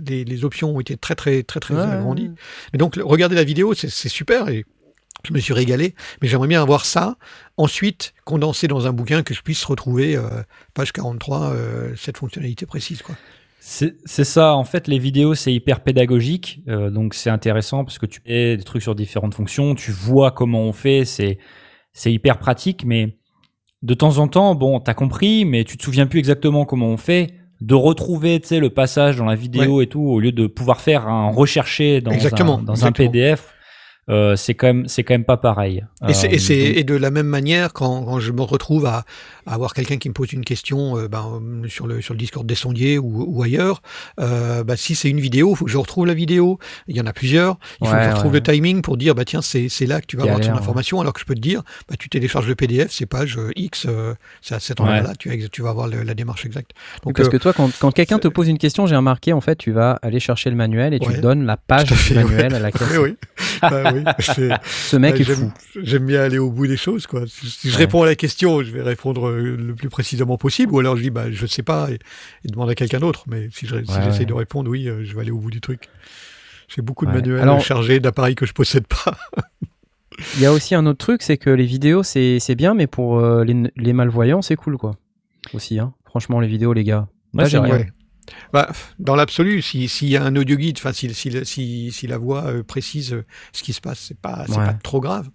les, 0.06 0.26
les 0.26 0.44
options 0.44 0.76
ont 0.76 0.82
été 0.82 0.98
très 0.98 1.16
très 1.16 1.42
très 1.42 1.62
très 1.62 1.74
Ouais, 1.74 1.80
agrandies. 1.80 2.32
Et 2.74 2.78
donc, 2.78 3.00
regarder 3.02 3.36
la 3.36 3.46
vidéo, 3.46 3.74
c'est 3.74 3.90
c'est 3.90 4.10
super 4.10 4.50
et 4.50 4.66
je 5.24 5.32
me 5.32 5.40
suis 5.40 5.54
régalé. 5.54 5.96
Mais 6.22 6.28
j'aimerais 6.28 6.50
bien 6.50 6.62
avoir 6.62 6.84
ça 6.84 7.16
ensuite 7.56 8.14
condensé 8.26 8.68
dans 8.68 8.88
un 8.88 8.92
bouquin 8.92 9.24
que 9.24 9.34
je 9.34 9.42
puisse 9.42 9.64
retrouver, 9.64 10.18
euh, 10.18 10.44
page 10.74 10.92
43, 10.92 11.54
euh, 11.54 11.96
cette 11.96 12.18
fonctionnalité 12.18 12.66
précise. 12.66 13.02
Quoi. 13.02 13.16
C'est 13.62 13.96
c'est 14.04 14.26
ça, 14.26 14.56
en 14.56 14.66
fait, 14.66 14.90
les 14.90 15.00
vidéos, 15.00 15.34
c'est 15.34 15.54
hyper 15.54 15.80
pédagogique, 15.80 16.62
euh, 16.68 16.90
donc 16.90 17.14
c'est 17.14 17.30
intéressant 17.30 17.86
parce 17.86 18.00
que 18.00 18.06
tu 18.06 18.20
fais 18.20 18.58
des 18.58 18.64
trucs 18.64 18.82
sur 18.82 18.96
différentes 18.96 19.34
fonctions, 19.34 19.76
tu 19.76 19.92
vois 19.92 20.32
comment 20.32 20.64
on 20.64 20.74
fait, 20.74 21.06
c'est 21.06 21.40
c'est 21.94 22.12
hyper 22.12 22.38
pratique, 22.38 22.84
mais 22.86 23.18
de 23.84 23.94
temps 23.94 24.18
en 24.18 24.28
temps, 24.28 24.56
bon, 24.56 24.80
t'as 24.80 24.94
compris, 24.94 25.46
mais 25.46 25.66
tu 25.66 25.78
te 25.78 25.84
souviens 25.84 26.08
plus 26.08 26.18
exactement 26.20 26.66
comment 26.66 26.88
on 26.88 26.98
fait, 26.98 27.34
de 27.62 27.76
retrouver, 27.76 28.40
tu 28.40 28.48
sais, 28.48 28.60
le 28.60 28.70
passage 28.70 29.18
dans 29.18 29.26
la 29.26 29.36
vidéo 29.36 29.82
et 29.82 29.88
tout, 29.88 30.02
au 30.02 30.20
lieu 30.20 30.32
de 30.32 30.48
pouvoir 30.48 30.82
faire 30.82 31.08
un 31.08 31.30
recherché 31.30 32.02
dans 32.02 32.12
Exactement, 32.12 32.60
un, 32.60 32.64
dans 32.64 32.72
un 32.72 32.76
exactement. 32.76 33.12
PDF, 33.12 33.53
euh, 34.10 34.36
c'est 34.36 34.54
quand 34.54 34.68
même 34.68 34.88
c'est 34.88 35.04
quand 35.04 35.14
même 35.14 35.24
pas 35.24 35.38
pareil. 35.38 35.86
Et, 36.02 36.06
Euh, 36.06 36.10
et 36.30 36.40
c'est- 36.40 36.68
donc- 36.68 36.78
et 36.78 36.84
de 36.84 36.96
la 36.96 37.10
même 37.12 37.28
manière, 37.28 37.72
quand, 37.74 38.04
quand 38.04 38.20
je 38.20 38.32
me 38.32 38.42
retrouve 38.42 38.86
à, 38.86 39.06
à 39.46 39.54
avoir 39.54 39.74
quelqu'un 39.74 39.98
qui 39.98 40.10
me 40.10 40.14
pose 40.14 40.34
une 40.34 40.44
question 40.44 40.98
euh, 40.98 41.08
ben, 41.08 41.42
sur, 41.70 41.88
le, 41.88 42.02
sur 42.02 42.14
le 42.14 42.18
Discord 42.20 42.46
des 42.46 42.56
sondiers 42.56 42.98
ou, 42.98 43.24
ou 43.28 43.44
ailleurs, 43.44 43.82
euh, 44.20 44.64
bah, 44.64 44.76
si 44.76 44.96
c'est 44.96 45.10
une 45.10 45.20
vidéo, 45.22 45.52
il 45.54 45.56
faut 45.58 45.66
que 45.66 45.72
je 45.72 45.78
retrouve 45.78 46.06
la 46.06 46.14
vidéo. 46.14 46.60
Il 46.88 46.98
y 46.98 47.02
en 47.02 47.06
a 47.06 47.14
plusieurs. 47.14 47.58
Il 47.82 47.88
faut 47.88 47.94
Ouais, 47.94 48.00
que 48.00 48.06
je 48.06 48.10
retrouve 48.16 48.34
ouais. 48.34 48.40
le 48.46 48.52
timing 48.54 48.82
pour 48.82 48.98
dire, 48.98 49.16
bah, 49.16 49.24
tiens, 49.26 49.42
c'est 49.42 49.70
c'est 49.70 49.86
là 49.86 50.02
que 50.02 50.06
tu 50.06 50.18
vas 50.18 50.24
avoir 50.24 50.40
ton 50.42 50.48
ouais. 50.52 50.58
information. 50.58 51.00
Alors 51.00 51.14
que 51.14 51.20
je 51.22 51.26
peux 51.26 51.36
te 51.36 51.40
dire, 51.42 51.62
bah, 51.90 51.96
tu 51.98 52.10
télécharges 52.10 52.48
le 52.48 52.56
PDF, 52.56 52.92
c'est 52.92 53.06
page 53.06 53.40
X, 53.56 53.86
euh, 53.90 54.14
c'est 54.42 54.56
à 54.56 54.60
cet 54.60 54.82
endroit-là, 54.82 55.14
tu, 55.18 55.30
as- 55.32 55.48
tu 55.50 55.62
vas 55.62 55.70
avoir 55.70 55.88
le- 55.88 56.04
la 56.04 56.14
démarche 56.14 56.46
exacte. 56.46 56.72
Donc, 57.06 57.16
Parce 57.16 57.30
euh, 57.30 57.32
que 57.32 57.38
toi, 57.38 57.54
quand, 57.54 57.70
quand 57.80 57.92
quelqu'un 57.92 58.20
te 58.20 58.28
pose 58.28 58.50
une 58.50 58.58
question, 58.58 58.86
j'ai 58.86 58.96
remarqué, 58.98 59.32
en 59.34 59.42
fait, 59.42 59.56
tu 59.56 59.72
vas 59.72 59.98
aller 60.02 60.20
chercher 60.20 60.50
le 60.50 60.56
manuel 60.58 60.94
et 60.94 61.00
tu 61.00 61.14
donnes 61.22 61.46
la 61.46 61.56
page 61.58 61.90
du 62.08 62.14
manuel 62.14 62.54
à 62.56 62.60
laquelle 62.60 62.88
oui, 63.00 63.16
oui. 63.94 64.04
Bah 64.06 64.16
ce 64.20 64.96
mec 64.98 65.16
Ouais, 65.16 65.22
est 65.22 65.24
j'aime- 65.24 65.36
fou. 65.36 65.52
J'aime 65.82 66.06
bien 66.06 66.22
aller 66.22 66.38
au 66.40 66.50
bout 66.52 66.68
des 66.68 66.78
choses, 66.78 67.08
quoi. 67.08 67.24
Si, 67.28 67.50
si 67.50 67.70
je 67.70 67.74
Ouais. 67.76 67.80
réponds 67.86 68.04
à 68.04 68.06
la 68.06 68.16
question, 68.16 68.62
je 68.64 68.72
vais 68.72 68.82
répondre 68.82 69.28
euh, 69.30 69.56
le 69.58 69.76
plus 69.76 69.90
précisément 69.90 70.38
possible, 70.38 70.74
ou 70.74 70.80
alors 70.80 70.98
je 70.98 71.04
dis, 71.04 71.10
bah, 71.10 71.32
je 71.32 71.46
sais 71.46 71.64
pas, 71.64 71.90
et, 71.92 71.96
et 71.96 72.48
demande 72.50 72.70
à 72.70 72.76
quelqu'un 72.76 73.00
d'autre. 73.00 73.24
Mais 73.28 73.50
si 73.52 73.66
je- 73.68 73.84
si 73.84 73.92
Ouais, 73.92 74.04
j'essaie 74.06 74.20
ouais. 74.20 74.26
de 74.26 74.34
répondre, 74.34 74.70
oui, 74.70 74.88
euh, 74.88 75.04
je 75.04 75.14
vais 75.16 75.22
aller 75.22 75.32
au 75.32 75.38
bout 75.40 75.52
du 75.52 75.62
truc. 75.62 75.90
J'ai 76.68 76.82
beaucoup 76.82 77.06
de 77.06 77.12
manuels 77.12 77.42
Alors- 77.42 77.60
chargés 77.62 78.00
d'appareils 78.00 78.36
que 78.36 78.46
je 78.46 78.54
possède 78.54 78.86
pas. 78.88 79.16
Il 80.36 80.42
y 80.42 80.46
a 80.46 80.54
aussi 80.54 80.76
un 80.76 80.86
autre 80.86 81.00
truc, 81.00 81.22
c'est 81.24 81.38
que 81.38 81.50
les 81.50 81.66
vidéos, 81.66 82.04
c'est 82.04 82.56
bien, 82.56 82.74
mais 82.76 82.88
pour 82.88 83.20
euh, 83.20 83.44
les, 83.44 83.72
les 83.76 83.94
malvoyants, 83.94 84.42
c'est 84.42 84.56
cool, 84.56 84.78
quoi. 84.78 84.96
Aussi, 85.54 85.80
hein. 85.80 85.94
Franchement, 86.06 86.40
les 86.40 86.48
vidéos, 86.48 86.74
les 86.74 86.84
gars. 86.84 87.08
Ouais, 87.34 87.44
Pas 87.44 87.50
c'est 87.50 87.58
vrai. 87.58 87.88
Bah, 88.54 88.70
dans 89.00 89.16
l'absolu, 89.16 89.62
si- 89.62 89.88
s'il 89.90 90.10
y 90.10 90.18
a 90.18 90.24
un 90.24 90.36
audio 90.36 90.56
guide, 90.56 90.78
enfin, 90.78 90.94
si, 90.94 91.14
si, 91.14 91.46
si, 91.46 91.92
si 91.92 92.08
la 92.08 92.18
voix 92.18 92.46
euh, 92.46 92.64
précise 92.64 93.14
euh, 93.14 93.26
ce 93.52 93.64
qui 93.64 93.74
se 93.74 93.82
passe, 93.82 94.00
c'est 94.00 94.18
pas, 94.18 94.46
Ouais. 94.50 94.56
pas 94.56 94.74
trop 94.82 95.02
grave. 95.02 95.30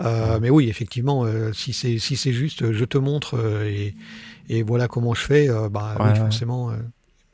Euh, 0.00 0.38
mais 0.40 0.50
oui, 0.50 0.68
effectivement, 0.68 1.24
si 1.52 1.72
c'est 1.72 1.98
si 1.98 2.16
c'est 2.16 2.32
juste, 2.32 2.72
je 2.72 2.84
te 2.84 2.98
montre 2.98 3.38
et, 3.64 3.94
et 4.48 4.62
voilà 4.62 4.88
comment 4.88 5.14
je 5.14 5.20
fais, 5.22 5.48
bah 5.70 5.94
Ouais, 5.98 6.04
oui, 6.06 6.10
ouais. 6.10 6.14
forcément, 6.16 6.72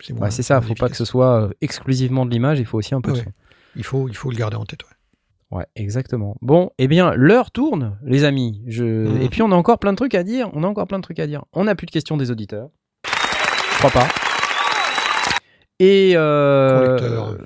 c'est. 0.00 0.12
Ouais, 0.12 0.30
c'est 0.30 0.42
ça, 0.42 0.60
moins 0.60 0.68
faut 0.68 0.74
pas 0.74 0.88
que 0.88 0.96
ce 0.96 1.04
soit 1.04 1.50
exclusivement 1.60 2.24
de 2.26 2.30
l'image, 2.30 2.58
il 2.58 2.66
faut 2.66 2.78
aussi 2.78 2.94
un 2.94 3.00
peu 3.00 3.12
de 3.12 3.16
Ouais, 3.18 3.24
son. 3.24 3.32
Il 3.76 3.84
faut, 3.84 4.08
il 4.08 4.16
faut 4.16 4.30
le 4.30 4.36
garder 4.36 4.56
en 4.56 4.64
tête. 4.64 4.80
ouais. 5.50 5.64
Exactement. 5.76 6.36
Bon, 6.42 6.70
eh 6.78 6.88
bien, 6.88 7.12
l'heure 7.14 7.50
tourne, 7.50 7.96
les 8.04 8.24
amis. 8.24 8.62
Je... 8.66 8.84
Mhm. 8.84 9.22
Et 9.22 9.28
puis, 9.28 9.42
on 9.42 9.50
a 9.52 9.54
encore 9.54 9.78
plein 9.78 9.92
de 9.92 9.96
trucs 9.96 10.14
à 10.14 10.22
dire. 10.24 10.48
On 10.54 10.64
a 10.64 10.66
encore 10.66 10.86
plein 10.86 10.98
de 10.98 11.02
trucs 11.04 11.18
à 11.20 11.26
dire. 11.26 11.44
On 11.52 11.64
n'a 11.64 11.74
plus 11.74 11.86
de 11.86 11.90
questions 11.90 12.16
des 12.16 12.30
auditeurs. 12.30 12.68
Je 13.04 13.78
crois 13.78 13.90
pas. 13.90 14.08
Et 15.80 16.12
euh, 16.14 16.78
Conducteur. 16.96 17.28
euh, 17.30 17.36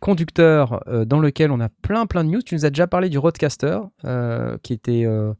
conducteur, 0.00 0.84
dans 1.06 1.20
lequel 1.20 1.50
on 1.50 1.60
a 1.60 1.68
plein 1.80 2.04
plein 2.06 2.24
de 2.24 2.28
news. 2.30 2.42
Tu 2.42 2.54
nous 2.56 2.66
as 2.66 2.70
déjà 2.70 2.86
parlé 2.86 3.08
du 3.08 3.16
Roadcaster, 3.18 3.78
euh, 4.04 4.58
qui 4.62 4.72
était 4.74 5.04
euh, 5.06 5.32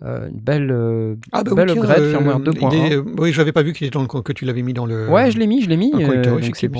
une 0.00 0.38
belle, 0.38 0.70
euh, 0.70 1.16
Ah 1.32 1.42
bah 1.42 1.54
belle 1.56 1.70
upgrade, 1.70 1.98
euh, 2.02 2.10
firmware 2.12 2.38
il 2.38 2.44
2.1. 2.44 2.70
est- 2.92 2.96
Oui, 3.20 3.32
j'avais 3.32 3.50
pas 3.50 3.62
vu 3.62 3.72
qu'il 3.72 3.86
était 3.88 3.98
que 3.98 4.32
tu 4.32 4.44
l'avais 4.44 4.62
mis 4.62 4.72
dans 4.74 4.86
le. 4.86 5.08
Ouais, 5.08 5.30
je 5.32 5.38
l'ai 5.38 5.48
mis, 5.48 5.62
je 5.62 5.68
l'ai 5.68 5.76
mis. 5.76 5.90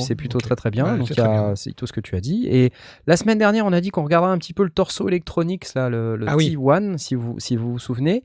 c'est 0.05 0.15
plutôt 0.15 0.39
très 0.39 0.55
très 0.55 0.71
bien. 0.71 0.93
Ouais, 0.93 0.99
donc 0.99 1.09
c'est 1.57 1.73
tout 1.75 1.87
ce 1.89 1.93
que 1.93 2.01
tu 2.01 2.15
as 2.15 2.21
dit. 2.21 2.47
Et 2.49 2.71
la 3.09 3.17
semaine 3.17 3.39
dernière, 3.39 3.67
on 3.67 3.73
a 3.73 3.81
dit 3.81 3.89
qu'on 3.91 4.05
regardera 4.05 4.31
un 4.31 4.39
petit 4.39 4.55
peu 4.55 4.63
le 4.63 4.71
torso 4.71 5.09
Electronics, 5.09 5.75
là, 5.75 5.89
le, 5.89 6.15
le 6.17 6.27
Ah 6.29 6.37
oui. 6.37 6.55
T1, 6.57 6.97
si 6.99 7.15
vous, 7.17 7.35
si 7.39 7.57
vous 7.57 7.73
vous 7.73 7.79
souvenez. 7.81 8.23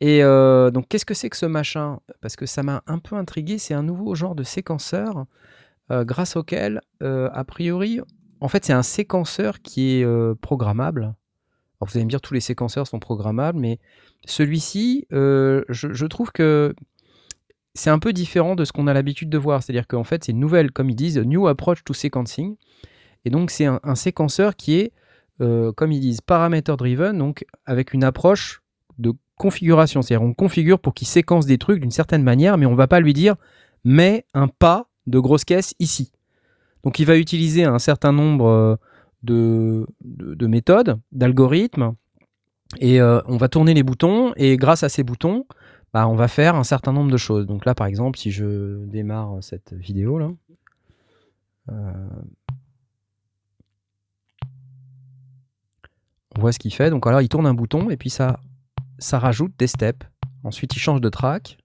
Et 0.00 0.22
donc, 0.22 0.86
qu'est-ce 0.88 1.04
que 1.06 1.14
c'est 1.14 1.30
que 1.30 1.36
ce 1.36 1.46
machin? 1.46 1.98
Parce 2.20 2.34
que 2.34 2.46
ça 2.46 2.62
m'a 2.64 2.82
un 2.88 2.98
peu 2.98 3.14
intrigué. 3.14 3.58
C'est 3.58 3.74
un 3.74 3.84
nouveau 3.84 4.14
genre 4.16 4.34
de 4.34 4.42
séquenceur 4.42 5.26
euh, 5.92 6.04
grâce 6.04 6.36
auquel, 6.36 6.80
euh, 7.02 7.28
a 7.32 7.44
priori, 7.44 8.00
en 8.40 8.48
fait, 8.48 8.64
c'est 8.64 8.72
un 8.72 8.82
séquenceur 8.82 9.60
qui 9.60 9.98
est 9.98 10.04
euh, 10.04 10.34
programmable. 10.34 11.14
Vous 11.80 11.96
allez 11.96 12.04
me 12.04 12.10
dire, 12.10 12.20
tous 12.20 12.32
les 12.32 12.40
séquenceurs 12.40 12.86
sont 12.86 13.00
programmables, 13.00 13.58
mais 13.58 13.80
celui-ci, 14.24 15.04
je, 15.10 16.06
trouve 16.06 16.30
que 16.30 16.76
c'est 17.74 17.90
un 17.90 17.98
peu 17.98 18.12
différent 18.12 18.54
de 18.54 18.64
ce 18.64 18.70
qu'on 18.72 18.86
a 18.86 18.94
l'habitude 18.94 19.28
de 19.28 19.36
voir. 19.36 19.62
C'est-à-dire 19.64 19.88
qu'en 19.88 20.04
fait, 20.04 20.22
c'est 20.22 20.30
une 20.30 20.38
nouvelle, 20.38 20.70
comme 20.70 20.90
ils 20.90 20.94
disent, 20.94 21.18
new 21.18 21.48
approach 21.48 21.82
to 21.82 21.92
sequencing. 21.92 22.54
Et 23.24 23.30
donc, 23.30 23.50
c'est 23.50 23.66
un, 23.66 23.94
séquenceur 23.96 24.54
qui 24.54 24.76
est, 24.78 24.92
comme 25.40 25.90
ils 25.90 25.98
disent, 25.98 26.20
parameter 26.20 26.76
driven, 26.76 27.18
donc 27.18 27.44
avec 27.66 27.92
une 27.92 28.04
approche 28.04 28.62
de 28.98 29.12
configuration. 29.34 30.02
C'est-à-dire, 30.02 30.24
on 30.24 30.34
configure 30.34 30.78
pour 30.78 30.94
qu'il 30.94 31.08
séquence 31.08 31.46
des 31.46 31.58
trucs 31.58 31.80
d'une 31.80 31.90
certaine 31.90 32.22
manière, 32.22 32.58
mais 32.58 32.66
on 32.66 32.76
va 32.76 32.86
pas 32.86 33.00
lui 33.00 33.12
dire, 33.12 33.34
mets 33.82 34.24
un 34.34 34.46
pas 34.46 34.91
de 35.06 35.18
grosse 35.18 35.44
caisse 35.44 35.74
ici. 35.78 36.12
Donc, 36.82 36.98
il 36.98 37.06
va 37.06 37.16
utiliser 37.16 37.64
un 37.64 37.78
certain 37.78 38.12
nombre 38.12 38.46
euh, 38.46 38.76
de 39.22 40.46
méthodes, 40.46 41.00
d'algorithmes, 41.12 41.94
et 42.80 43.00
euh, 43.00 43.20
on 43.26 43.36
va 43.36 43.48
tourner 43.48 43.74
les 43.74 43.82
boutons, 43.82 44.32
et 44.36 44.56
grâce 44.56 44.82
à 44.82 44.88
ces 44.88 45.02
boutons, 45.02 45.46
bah, 45.92 46.08
on 46.08 46.14
va 46.14 46.28
faire 46.28 46.56
un 46.56 46.64
certain 46.64 46.92
nombre 46.92 47.10
de 47.10 47.16
choses. 47.16 47.46
Donc 47.46 47.66
là, 47.66 47.74
par 47.74 47.86
exemple, 47.86 48.18
si 48.18 48.30
je 48.30 48.84
démarre 48.86 49.42
cette 49.42 49.74
vidéo 49.74 50.18
là, 50.18 50.30
euh, 51.70 51.92
on 56.36 56.40
voit 56.40 56.52
ce 56.52 56.58
qu'il 56.58 56.72
fait. 56.72 56.90
Donc 56.90 57.06
alors, 57.06 57.20
il 57.20 57.28
tourne 57.28 57.46
un 57.46 57.54
bouton 57.54 57.90
et 57.90 57.96
puis 57.96 58.10
ça, 58.10 58.40
ça 58.98 59.18
rajoute 59.18 59.52
des 59.58 59.66
steps. 59.66 60.06
Ensuite, 60.44 60.74
il 60.74 60.78
change 60.78 61.00
de 61.00 61.08
track. 61.08 61.58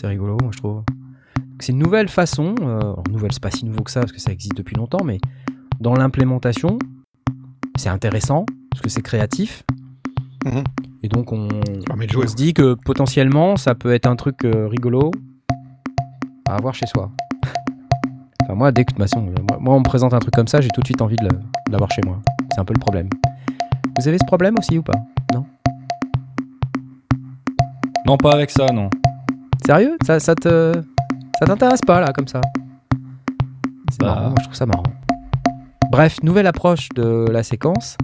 C'est 0.00 0.06
rigolo, 0.06 0.36
moi 0.40 0.52
je 0.52 0.58
trouve. 0.58 0.84
C'est 1.58 1.72
une 1.72 1.80
nouvelle 1.80 2.08
façon. 2.08 2.54
euh, 2.60 2.94
nouvelle, 3.10 3.32
c'est 3.32 3.42
pas 3.42 3.50
si 3.50 3.64
nouveau 3.64 3.82
que 3.82 3.90
ça 3.90 3.98
parce 3.98 4.12
que 4.12 4.20
ça 4.20 4.30
existe 4.30 4.56
depuis 4.56 4.76
longtemps, 4.76 5.02
mais 5.04 5.18
dans 5.80 5.92
l'implémentation, 5.92 6.78
c'est 7.74 7.88
intéressant 7.88 8.46
parce 8.70 8.80
que 8.80 8.90
c'est 8.90 9.02
créatif. 9.02 9.64
Mhm. 10.46 10.62
Et 11.02 11.08
donc 11.08 11.32
on, 11.32 11.48
jouer. 12.12 12.28
se 12.28 12.36
dit 12.36 12.54
que 12.54 12.74
potentiellement 12.74 13.56
ça 13.56 13.74
peut 13.74 13.92
être 13.92 14.06
un 14.06 14.14
truc 14.14 14.44
euh, 14.44 14.68
rigolo 14.68 15.10
à 16.48 16.54
avoir 16.54 16.76
chez 16.76 16.86
soi. 16.86 17.10
enfin 18.44 18.54
moi 18.54 18.70
dès 18.70 18.84
que 18.84 18.92
de 18.92 18.98
toute 18.98 19.10
façon, 19.10 19.26
euh, 19.26 19.42
moi, 19.50 19.58
moi, 19.60 19.74
on 19.74 19.80
me 19.80 19.84
présente 19.84 20.14
un 20.14 20.20
truc 20.20 20.34
comme 20.34 20.46
ça, 20.46 20.60
j'ai 20.60 20.68
tout 20.68 20.80
de 20.80 20.86
suite 20.86 21.02
envie 21.02 21.16
de 21.16 21.28
l'avoir 21.72 21.90
chez 21.90 22.02
moi. 22.06 22.20
C'est 22.52 22.60
un 22.60 22.64
peu 22.64 22.72
le 22.72 22.80
problème. 22.80 23.08
Vous 23.98 24.06
avez 24.06 24.18
ce 24.18 24.26
problème 24.26 24.54
aussi 24.60 24.78
ou 24.78 24.82
pas? 24.84 25.00
Non? 25.34 25.44
Non, 28.06 28.16
pas 28.16 28.30
avec 28.30 28.50
ça, 28.50 28.66
non. 28.66 28.90
Sérieux 29.68 29.98
Ça, 30.02 30.18
ça 30.18 30.34
te 30.34 30.72
ça 31.38 31.44
t'intéresse 31.44 31.82
pas 31.86 32.00
là 32.00 32.10
comme 32.14 32.26
ça 32.26 32.40
C'est 33.90 34.00
Bah. 34.00 34.06
marrant, 34.14 34.34
je 34.38 34.44
trouve 34.44 34.54
ça 34.54 34.64
marrant. 34.64 34.82
Bref, 35.92 36.22
nouvelle 36.22 36.46
approche 36.46 36.88
de 36.96 37.26
la 37.30 37.42
séquence. 37.42 37.98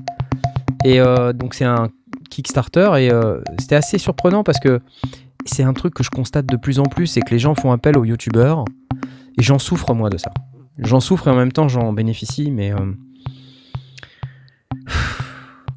Et 0.84 1.00
euh, 1.00 1.32
donc 1.32 1.54
c'est 1.54 1.64
un 1.64 1.88
Kickstarter 2.28 2.90
et 2.98 3.10
euh, 3.10 3.40
c'était 3.58 3.76
assez 3.76 3.96
surprenant 3.96 4.44
parce 4.44 4.60
que 4.60 4.80
c'est 5.46 5.62
un 5.62 5.72
truc 5.72 5.94
que 5.94 6.02
je 6.04 6.10
constate 6.10 6.44
de 6.44 6.56
plus 6.58 6.80
en 6.80 6.82
plus, 6.82 7.06
c'est 7.06 7.22
que 7.22 7.30
les 7.30 7.38
gens 7.38 7.54
font 7.54 7.72
appel 7.72 7.96
aux 7.96 8.04
youtubeurs 8.04 8.66
et 9.38 9.42
j'en 9.42 9.58
souffre 9.58 9.94
moi 9.94 10.10
de 10.10 10.18
ça. 10.18 10.32
J'en 10.76 11.00
souffre 11.00 11.28
et 11.28 11.30
en 11.30 11.36
même 11.36 11.52
temps 11.52 11.68
j'en 11.68 11.94
bénéficie, 11.94 12.50
mais 12.50 12.74
euh, 12.74 12.92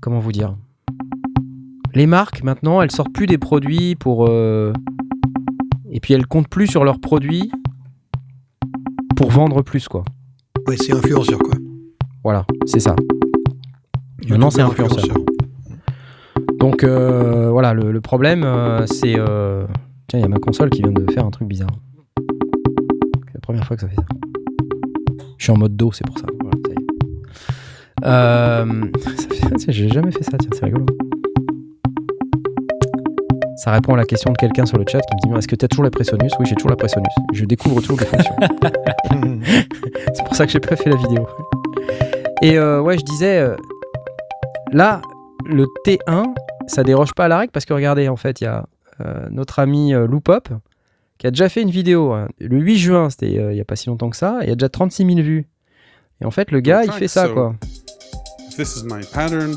comment 0.01 0.19
vous 0.19 0.33
dire? 0.33 0.53
Les 1.93 2.07
marques 2.07 2.43
maintenant, 2.43 2.81
elles 2.81 2.91
sortent 2.91 3.13
plus 3.13 3.25
des 3.25 3.37
produits 3.37 3.95
pour 3.95 4.27
et 5.91 5.99
puis 5.99 6.13
elles 6.13 6.27
comptent 6.27 6.49
plus 6.49 6.67
sur 6.67 6.83
leurs 6.83 6.99
produits 6.99 7.51
pour 9.15 9.31
vendre 9.31 9.61
plus 9.61 9.87
quoi. 9.87 10.03
Ouais, 10.67 10.75
c'est 10.77 10.93
influenceur, 10.93 11.39
quoi. 11.39 11.53
Voilà, 12.23 12.45
c'est 12.65 12.79
ça. 12.79 12.95
Maintenant, 14.29 14.49
c'est 14.49 14.61
Youtubeur 14.61 14.91
influenceur. 14.91 15.17
Donc 16.59 16.83
euh, 16.83 17.49
voilà, 17.51 17.73
le, 17.73 17.91
le 17.91 18.01
problème, 18.01 18.43
euh, 18.43 18.85
c'est... 18.87 19.15
euh, 19.17 19.65
Tiens, 20.07 20.19
il 20.19 20.21
y 20.21 20.25
a 20.25 20.29
ma 20.29 20.39
console 20.39 20.69
qui 20.69 20.81
vient 20.81 20.91
de 20.91 21.09
faire 21.11 21.25
un 21.25 21.31
truc 21.31 21.47
bizarre. 21.47 21.69
C'est 23.27 23.33
la 23.33 23.41
première 23.41 23.65
fois 23.65 23.75
que 23.75 23.81
ça 23.81 23.89
fait 23.89 23.95
ça. 23.95 24.05
Je 25.37 25.43
suis 25.43 25.51
en 25.51 25.57
mode 25.57 25.75
dos, 25.75 25.91
c'est 25.91 26.05
pour 26.05 26.17
ça. 26.17 26.25
Voilà, 26.39 26.57
ça 28.01 28.65
J'ai 29.71 29.89
jamais 29.89 30.11
fait 30.11 30.23
ça, 30.23 30.37
tiens, 30.37 30.49
c'est 30.53 30.65
rigolo. 30.65 30.85
Ça 33.57 33.71
répond 33.71 33.93
à 33.95 33.97
la 33.97 34.05
question 34.05 34.31
de 34.31 34.37
quelqu'un 34.37 34.65
sur 34.65 34.77
le 34.77 34.85
chat 34.87 34.99
qui 35.01 35.15
me 35.15 35.33
dit 35.33 35.37
Est-ce 35.37 35.47
que 35.47 35.55
tu 35.55 35.65
as 35.65 35.67
toujours 35.67 35.83
la 35.83 35.91
Presonus 35.91 36.31
Oui, 36.39 36.45
j'ai 36.45 36.55
toujours 36.55 36.69
la 36.69 36.75
Presonus. 36.75 37.13
Je 37.33 37.45
découvre 37.45 37.81
toujours 37.81 37.97
des 37.97 38.05
fonctions. 38.05 38.35
C'est 40.13 40.23
pour 40.23 40.35
ça 40.35 40.45
que 40.45 40.51
j'ai 40.51 40.59
pas 40.59 40.75
fait 40.75 40.89
la 40.89 40.95
vidéo. 40.95 41.27
Et 42.41 42.57
euh, 42.57 42.81
ouais, 42.81 42.97
je 42.97 43.03
disais, 43.03 43.39
euh, 43.39 43.55
là, 44.71 45.01
le 45.45 45.65
T1, 45.85 46.33
ça 46.67 46.83
déroge 46.83 47.13
pas 47.13 47.25
à 47.25 47.27
la 47.27 47.39
règle 47.39 47.51
parce 47.51 47.65
que 47.65 47.73
regardez, 47.73 48.07
en 48.09 48.15
fait, 48.15 48.41
il 48.41 48.43
y 48.43 48.47
a 48.47 48.65
euh, 49.01 49.27
notre 49.29 49.59
ami 49.59 49.93
euh, 49.93 50.07
Loopop 50.07 50.49
qui 51.17 51.27
a 51.27 51.31
déjà 51.31 51.49
fait 51.49 51.61
une 51.61 51.69
vidéo 51.69 52.13
hein. 52.13 52.27
le 52.39 52.59
8 52.59 52.77
juin, 52.77 53.09
c'était 53.09 53.37
euh, 53.37 53.53
il 53.53 53.57
y 53.57 53.61
a 53.61 53.65
pas 53.65 53.75
si 53.75 53.87
longtemps 53.89 54.09
que 54.09 54.17
ça, 54.17 54.39
et 54.41 54.45
il 54.45 54.49
y 54.49 54.51
a 54.51 54.55
déjà 54.55 54.69
36 54.69 55.05
000 55.05 55.19
vues. 55.21 55.47
Et 56.21 56.25
en 56.25 56.31
fait, 56.31 56.51
le 56.51 56.59
gars, 56.59 56.83
il 56.83 56.91
fait 56.91 57.07
ça, 57.07 57.27
quoi. 57.27 57.55
This 58.55 58.77
is 58.77 58.83
my 58.85 59.03
pattern. 59.13 59.55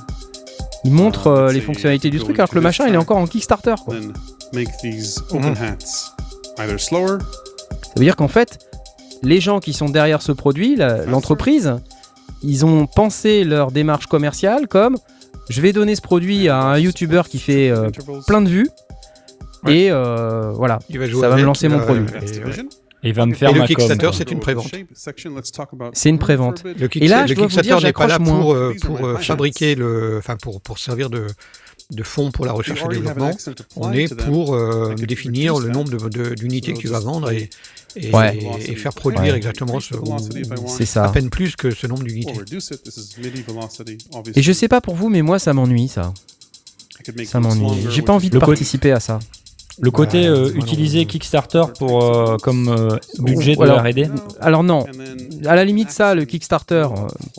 Il 0.85 0.93
montre 0.93 1.27
euh, 1.27 1.53
les 1.53 1.61
fonctionnalités 1.61 2.11
du 2.11 2.19
truc 2.19 2.39
alors 2.39 2.49
que 2.49 2.55
le 2.55 2.61
machin, 2.63 2.87
il 2.89 2.95
est 2.95 2.99
encore 2.99 3.19
en 3.19 3.27
Kickstarter, 3.27 3.75
quoi. 3.85 3.95
Then 3.95 4.13
make 4.55 4.69
these 4.83 5.19
open 5.31 5.55
hats 5.57 6.15
either 6.59 6.79
slower. 6.79 7.19
Ça 7.83 7.93
veut 7.97 8.05
dire 8.05 8.17
qu'en 8.17 8.29
fait, 8.29 8.59
les 9.23 9.41
gens 9.41 9.61
qui 9.61 9.73
sont 9.73 9.89
derrière 9.89 10.23
ce 10.23 10.33
produit, 10.33 10.77
la- 10.77 11.05
l'entreprise, 11.05 11.75
ils 12.43 12.65
ont 12.65 12.87
pensé 12.87 13.45
leur 13.45 13.71
démarche 13.73 14.07
commerciale 14.07 14.67
comme 14.69 14.97
je 15.51 15.61
vais 15.61 15.73
donner 15.73 15.95
ce 15.97 16.01
produit 16.01 16.49
à 16.49 16.59
un 16.63 16.79
YouTuber 16.79 17.23
qui 17.29 17.39
fait 17.39 17.71
euh, 17.71 17.91
plein 18.27 18.41
de 18.41 18.49
vues 18.49 18.69
et 19.69 19.91
euh, 19.91 20.51
voilà. 20.55 20.79
Ça 21.21 21.29
va 21.29 21.37
me 21.37 21.47
lancer 21.47 21.69
mon 21.69 21.79
produit. 21.85 22.07
et, 22.39 22.45
ouais. 22.45 22.53
Et 23.03 23.13
va 23.13 23.25
me 23.27 23.35
faire 23.35 23.51
Et 23.51 23.55
le 23.55 23.61
ma. 23.61 23.67
Kickstarter, 23.67 24.11
c'est 24.13 24.31
une 24.31 24.41
prévente. 24.41 24.71
C'est 25.95 26.09
une 26.11 26.19
prévente. 26.19 26.65
Le, 26.65 26.87
kick- 26.89 27.03
Et 27.03 27.09
là, 27.09 27.27
le 27.27 27.35
dois 27.35 27.47
Kickstarter 27.49 27.85
n'est 27.87 27.93
pas 27.93 28.07
là 28.07 28.19
pour, 28.19 28.53
euh, 28.53 28.75
pour 28.83 29.05
euh, 29.07 29.17
fabriquer 29.17 29.75
le, 29.75 30.19
enfin 30.19 30.37
pour 30.37 30.61
pour 30.61 30.79
servir 30.79 31.09
de 31.11 31.27
de 31.91 32.03
fonds 32.05 32.31
pour 32.31 32.47
la 32.47 32.53
recherche 32.53 32.83
et 32.85 32.89
développement. 32.95 33.33
On 33.77 33.93
est 33.93 34.15
pour 34.15 34.55
euh, 34.55 34.95
définir 34.95 35.59
le 35.59 35.71
nombre 35.71 35.91
de- 35.91 36.09
de- 36.09 36.35
d'unités 36.37 36.73
que 36.73 36.79
tu 36.79 36.87
vas 36.87 37.01
vendre 37.01 37.33
et, 37.33 37.51
et, 37.97 38.15
Ouais. 38.15 38.39
et 38.61 38.77
faire 38.77 38.93
produire 38.93 39.33
Ouais. 39.33 39.37
exactement 39.37 39.81
ce, 39.81 39.95
ou- 39.95 40.17
C'est 40.69 40.85
à 40.85 41.07
ça. 41.07 41.09
peine 41.09 41.31
plus 41.31 41.57
que 41.57 41.71
ce 41.73 41.89
nombre 41.89 42.05
d'unités. 42.05 42.33
Et 44.37 44.43
je 44.43 44.53
sais 44.53 44.69
pas 44.69 44.81
pour 44.81 44.95
vous, 44.95 45.09
mais 45.09 45.23
moi 45.23 45.39
ça 45.41 45.53
m'ennuie 45.53 45.89
ça. 45.89 46.13
Ça 47.25 47.41
m'ennuie. 47.41 47.87
J'ai 47.91 48.03
pas 48.03 48.13
envie 48.13 48.29
de 48.31 48.35
Le 48.35 48.41
participer 48.41 48.93
à 48.93 49.01
ça. 49.01 49.19
Le 49.81 49.91
côté 49.91 50.27
euh, 50.27 50.53
utiliser 50.55 51.07
Kickstarter 51.07 51.63
pour 51.79 52.05
euh, 52.05 52.37
comme 52.43 52.69
euh, 52.69 52.97
budget 53.19 53.57
de 53.57 53.63
Alors, 53.63 53.81
R&D. 53.83 54.09
Alors 54.41 54.63
non, 54.63 54.85
à 55.47 55.57
la 55.57 55.65
limite 55.65 55.91
ça, 55.91 56.15
le 56.15 56.25
Kickstarter, 56.25 56.87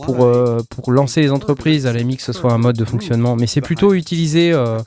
pour, 0.03 0.23
euh, 0.23 0.61
pour 0.69 0.91
lancer 0.91 1.21
les 1.21 1.31
entreprises, 1.31 1.85
à 1.85 1.93
la 1.93 1.99
limite 1.99 2.17
que 2.17 2.25
ce 2.25 2.33
soit 2.33 2.51
un 2.51 2.57
mode 2.57 2.77
de 2.77 2.85
fonctionnement, 2.85 3.35
mais 3.35 3.47
c'est 3.47 3.61
plutôt 3.61 3.93
utiliser, 3.93 4.51
euh, 4.53 4.79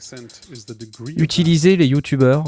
utiliser 1.17 1.77
les 1.77 1.87
YouTubers. 1.87 2.43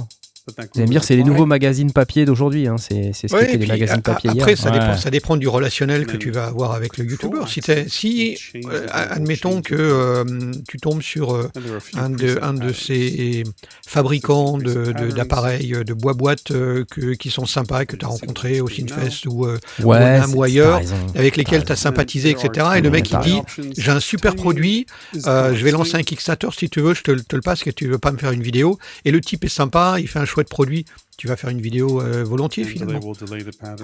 Vous 0.49 0.53
allez 0.77 0.83
me 0.87 0.91
dire, 0.93 1.03
c'est 1.03 1.17
les 1.17 1.25
nouveaux 1.25 1.45
magazines 1.45 1.91
papier 1.93 2.25
d'aujourd'hui, 2.25 2.69
hein. 2.69 2.77
c'est 2.79 3.11
c'est 3.13 3.27
ce 3.27 3.35
Ouais, 3.35 3.47
qu'étaient 3.47 3.59
les 3.59 3.67
magazines 3.67 3.99
a- 3.99 4.01
papier 4.01 4.31
après, 4.31 4.53
hier. 4.53 4.59
ça, 4.59 4.71
Ouais. 4.71 4.79
dépend, 4.79 4.97
ça 4.97 5.11
dépend 5.11 5.37
du 5.37 5.49
relationnel 5.49 6.07
que 6.07 6.17
tu 6.17 6.31
vas 6.31 6.47
avoir 6.47 6.71
avec 6.73 6.99
le 6.99 7.05
YouTuber. 7.05 7.41
Si, 7.49 7.61
si 7.89 8.39
euh, 8.65 8.87
admettons 8.93 9.61
que 9.61 9.75
euh, 9.75 10.25
tu 10.69 10.77
tombes 10.79 11.03
sur 11.03 11.35
euh, 11.35 11.51
un 11.97 12.11
de, 12.11 12.39
un 12.43 12.55
de 12.55 12.73
ces 12.73 13.43
fabricants 13.85 14.57
de- 14.59 14.93
de- 14.93 15.11
d'appareils 15.11 15.73
de, 15.85 15.93
bois 15.95 16.15
boîte 16.15 16.53
euh, 16.53 16.85
que, 16.93 17.15
qui 17.15 17.31
sont 17.31 17.47
sympas, 17.47 17.85
que 17.85 17.97
tu 17.97 18.05
as 18.05 18.09
rencontrés 18.09 18.61
au 18.61 18.69
Sinfest 18.69 19.27
ou 19.27 19.47
euh, 19.47 19.59
ou 19.83 19.93
t'as 19.93 20.43
ailleurs, 20.45 20.81
avec 21.17 21.37
lesquels 21.37 21.65
tu 21.65 21.73
as 21.73 21.77
sympathisé, 21.77 22.31
etc. 22.31 22.69
Et 22.77 22.81
le 22.83 22.91
mec 22.91 23.11
il 23.11 23.19
dit 23.19 23.41
J'ai 23.77 23.91
un 23.91 23.99
super 24.01 24.37
produit, 24.37 24.87
euh, 25.27 25.57
je 25.57 25.65
vais 25.65 25.73
lancer 25.73 25.97
un 25.97 26.03
Kickstarter 26.05 26.49
si 26.57 26.71
tu 26.71 26.81
veux, 26.81 26.95
je 26.95 27.03
te, 27.03 27.11
le- 27.11 27.23
te 27.25 27.35
le 27.35 27.43
passe, 27.43 27.65
que 27.65 27.71
tu 27.71 27.89
veux 27.89 27.99
pas 27.99 28.13
me 28.13 28.19
faire 28.19 28.31
une 28.31 28.43
vidéo. 28.45 28.79
Et 29.05 29.11
le 29.11 29.21
type 29.21 29.45
est 29.45 29.49
sympa, 29.49 29.97
il 29.99 30.07
fait 30.07 30.21
un 30.21 30.25
chouette 30.37 30.49
produit, 30.51 30.85
tu 31.17 31.29
vas 31.29 31.37
faire 31.37 31.49
une 31.49 31.63
vidéo 31.63 32.03
euh, 32.03 32.23
volontiers 32.23 32.65
finalement. 32.69 33.01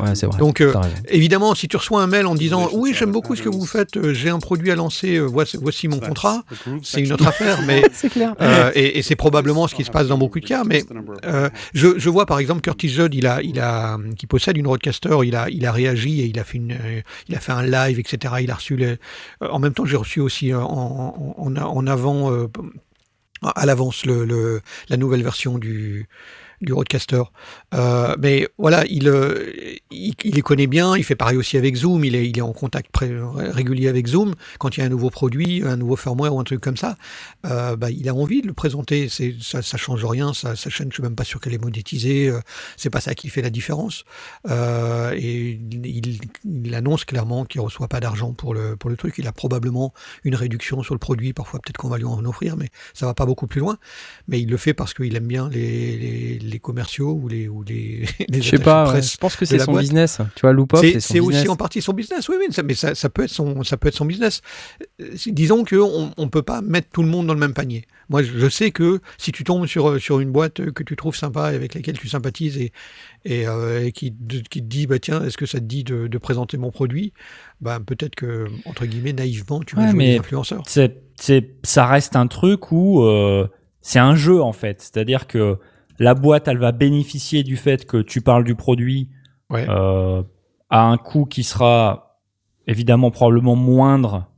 Ouais, 0.02 0.14
c'est 0.14 0.26
vrai. 0.26 0.38
Donc, 0.38 0.60
euh. 0.60 0.72
Évidemment, 1.08 1.54
si 1.54 1.66
tu 1.66 1.78
reçois 1.78 2.02
un 2.02 2.06
mail 2.06 2.26
en 2.26 2.34
disant 2.34 2.68
oui, 2.74 2.92
j'aime 2.94 3.10
beaucoup 3.10 3.34
ce 3.36 3.42
que 3.42 3.48
vous 3.48 3.64
faites, 3.64 3.96
euh, 3.96 4.12
j'ai 4.12 4.28
un 4.28 4.38
produit 4.38 4.70
à 4.70 4.74
lancer, 4.74 5.18
voici, 5.18 5.56
voici 5.60 5.88
mon 5.88 5.98
contrat, 5.98 6.44
c'est 6.82 7.00
une 7.00 7.10
autre 7.14 7.26
affaire, 7.26 7.62
mais 7.66 7.82
C'est 7.94 8.10
clair. 8.10 8.34
euh, 8.42 8.70
et, 8.74 8.98
et 8.98 9.02
c'est 9.02 9.16
probablement 9.16 9.66
ce 9.66 9.74
qui 9.74 9.84
se 9.84 9.90
passe 9.90 10.08
dans 10.08 10.18
beaucoup 10.18 10.40
de 10.40 10.46
cas. 10.46 10.62
Mais 10.64 10.84
euh, 11.24 11.48
je, 11.72 11.98
je 11.98 12.10
vois 12.10 12.26
par 12.26 12.38
exemple 12.38 12.60
Curtis 12.60 12.90
Judd, 12.90 13.14
il 13.14 13.26
a, 13.26 13.40
il 13.42 13.58
a, 13.60 13.96
qui 14.18 14.26
possède 14.26 14.58
une 14.58 14.66
Roadcaster, 14.66 15.16
il 15.24 15.34
a, 15.34 15.48
il 15.48 15.64
a 15.64 15.72
réagi 15.72 16.20
et 16.20 16.26
il 16.26 16.38
a 16.38 16.44
fait 16.44 16.58
une, 16.58 16.72
euh, 16.72 17.00
il 17.30 17.34
a 17.34 17.40
fait 17.40 17.52
un 17.52 17.62
live, 17.66 17.98
etc. 17.98 18.34
Il 18.42 18.50
a 18.50 18.56
reçu 18.56 18.76
les. 18.76 18.96
en 19.40 19.58
même 19.58 19.72
temps, 19.72 19.86
j'ai 19.86 19.96
reçu 19.96 20.20
aussi 20.20 20.52
en, 20.52 20.60
en, 20.62 21.34
en- 21.38 21.56
en 21.56 21.86
avant, 21.86 22.30
euh, 22.30 22.48
à 23.56 23.66
l'avance 23.66 24.04
le, 24.06 24.24
le, 24.24 24.60
la 24.88 24.96
nouvelle 24.96 25.22
version 25.22 25.58
du 25.58 26.06
du 26.62 26.72
Roadcaster. 26.72 27.22
Euh, 27.74 28.14
mais 28.18 28.48
voilà, 28.56 28.84
il, 28.86 29.08
euh, 29.08 29.52
il, 29.90 30.14
il 30.24 30.34
les 30.34 30.42
connaît 30.42 30.66
bien, 30.66 30.96
il 30.96 31.04
fait 31.04 31.16
pareil 31.16 31.36
aussi 31.36 31.56
avec 31.56 31.74
Zoom, 31.74 32.04
il 32.04 32.14
est, 32.14 32.28
il 32.28 32.38
est 32.38 32.42
en 32.42 32.52
contact 32.52 32.96
régulier 32.96 33.88
avec 33.88 34.06
Zoom. 34.06 34.34
Quand 34.58 34.76
il 34.76 34.80
y 34.80 34.82
a 34.82 34.86
un 34.86 34.90
nouveau 34.90 35.10
produit, 35.10 35.62
un 35.64 35.76
nouveau 35.76 35.96
firmware 35.96 36.34
ou 36.34 36.40
un 36.40 36.44
truc 36.44 36.60
comme 36.60 36.76
ça, 36.76 36.96
euh, 37.46 37.76
bah, 37.76 37.90
il 37.90 38.08
a 38.08 38.14
envie 38.14 38.42
de 38.42 38.46
le 38.46 38.52
présenter. 38.52 39.08
Ça, 39.08 39.62
ça 39.62 39.76
change 39.76 40.04
rien, 40.04 40.32
sa, 40.32 40.56
sa 40.56 40.70
chaîne, 40.70 40.88
je 40.90 40.94
suis 40.94 41.02
même 41.02 41.16
pas 41.16 41.24
sûr 41.24 41.40
qu'elle 41.40 41.54
est 41.54 41.62
monétisée. 41.62 42.28
euh, 42.28 42.40
c'est 42.76 42.90
pas 42.90 43.00
ça 43.00 43.14
qui 43.14 43.28
fait 43.28 43.42
la 43.42 43.50
différence. 43.50 44.04
Et 44.48 45.60
il, 45.72 46.74
annonce 46.74 47.04
clairement 47.04 47.44
qu'il 47.44 47.60
reçoit 47.60 47.88
pas 47.88 48.00
d'argent 48.00 48.32
pour 48.32 48.54
le, 48.54 48.76
pour 48.76 48.88
le 48.88 48.96
truc. 48.96 49.14
Il 49.18 49.26
a 49.26 49.32
probablement 49.32 49.92
une 50.24 50.34
réduction 50.34 50.82
sur 50.82 50.94
le 50.94 50.98
produit. 50.98 51.32
Parfois, 51.32 51.60
peut-être 51.60 51.76
qu'on 51.76 51.88
va 51.88 51.98
lui 51.98 52.04
en 52.04 52.24
offrir, 52.24 52.56
mais 52.56 52.68
ça 52.94 53.06
va 53.06 53.14
pas 53.14 53.26
beaucoup 53.26 53.46
plus 53.46 53.60
loin. 53.60 53.78
Mais 54.28 54.40
il 54.40 54.48
le 54.48 54.56
fait 54.56 54.74
parce 54.74 54.94
qu'il 54.94 55.14
aime 55.16 55.26
bien 55.26 55.48
les, 55.48 56.38
les 56.52 56.60
commerciaux 56.60 57.12
ou 57.20 57.28
les, 57.28 57.48
ou 57.48 57.62
les, 57.64 58.04
les 58.28 58.42
Je 58.42 58.50
sais 58.50 58.58
pas, 58.58 58.92
ouais, 58.92 59.02
je 59.02 59.16
pense 59.16 59.36
que 59.36 59.44
c'est 59.44 59.58
son 59.58 59.72
boîte. 59.72 59.82
business. 59.82 60.18
Tu 60.36 60.42
vois, 60.42 60.52
Loopop, 60.52 60.80
C'est 60.80 60.92
c'est 61.00 61.00
c'est 61.00 61.20
aussi 61.20 61.48
en 61.48 61.56
partie 61.56 61.82
son 61.82 61.92
business, 61.92 62.28
oui, 62.28 62.36
oui, 62.38 62.46
mais 62.64 62.74
ça, 62.74 62.94
ça 62.94 63.08
peut 63.08 63.24
être 63.24 63.30
son, 63.30 63.62
ça 63.64 63.76
peut 63.76 63.88
être 63.88 63.96
son 63.96 64.04
business. 64.04 64.40
Euh, 65.00 65.14
Disons 65.26 65.64
qu'on 65.64 66.10
ne 66.18 66.28
peut 66.28 66.42
pas 66.42 66.60
mettre 66.62 66.88
tout 66.92 67.02
le 67.02 67.08
monde 67.08 67.26
dans 67.26 67.34
le 67.34 67.40
même 67.40 67.54
panier. 67.54 67.84
Moi, 68.08 68.22
je 68.22 68.48
sais 68.48 68.70
que 68.72 69.00
si 69.18 69.32
tu 69.32 69.42
tombes 69.44 69.66
sur, 69.66 69.98
sur 70.00 70.20
une 70.20 70.30
boîte 70.32 70.70
que 70.72 70.82
tu 70.82 70.96
trouves 70.96 71.16
sympa 71.16 71.52
et 71.52 71.56
avec 71.56 71.74
laquelle 71.74 71.98
tu 71.98 72.08
sympathises 72.08 72.58
et, 72.58 72.72
et, 73.24 73.46
euh, 73.48 73.84
et 73.86 73.92
qui, 73.92 74.12
te- 74.12 74.36
qui 74.48 74.60
te 74.62 74.66
dit, 74.68 74.86
bah, 74.86 74.98
tiens, 74.98 75.24
est-ce 75.24 75.38
que 75.38 75.46
ça 75.46 75.58
te 75.58 75.64
dit 75.64 75.84
de, 75.84 76.08
de 76.08 76.18
présenter 76.18 76.58
mon 76.58 76.70
produit 76.70 77.12
bah, 77.60 77.80
Peut-être 77.84 78.14
que, 78.14 78.46
entre 78.66 78.84
guillemets, 78.86 79.12
naïvement, 79.14 79.60
tu 79.62 79.76
vas 79.76 79.84
Ouais, 79.84 79.90
jouer 79.90 80.18
influenceurs. 80.18 80.62
c'est, 80.66 81.02
c'est, 81.18 81.54
ça 81.62 81.86
reste 81.86 82.16
un 82.16 82.26
truc 82.26 82.70
où 82.72 83.02
euh, 83.02 83.48
c'est 83.80 83.98
un 83.98 84.14
jeu 84.16 84.42
en 84.42 84.52
fait. 84.52 84.80
C'est-à-dire 84.82 85.26
que 85.26 85.56
la 85.98 86.14
boîte, 86.14 86.48
elle 86.48 86.58
va 86.58 86.72
bénéficier 86.72 87.42
du 87.42 87.56
fait 87.56 87.86
que 87.86 87.98
tu 88.02 88.20
parles 88.20 88.44
du 88.44 88.54
produit 88.54 89.08
Ouais. 89.50 89.66
euh, 89.68 90.22
à 90.70 90.84
un 90.84 90.96
coût 90.96 91.26
qui 91.26 91.42
sera 91.42 92.18
évidemment 92.66 93.10
probablement 93.10 93.56
moindre 93.56 94.28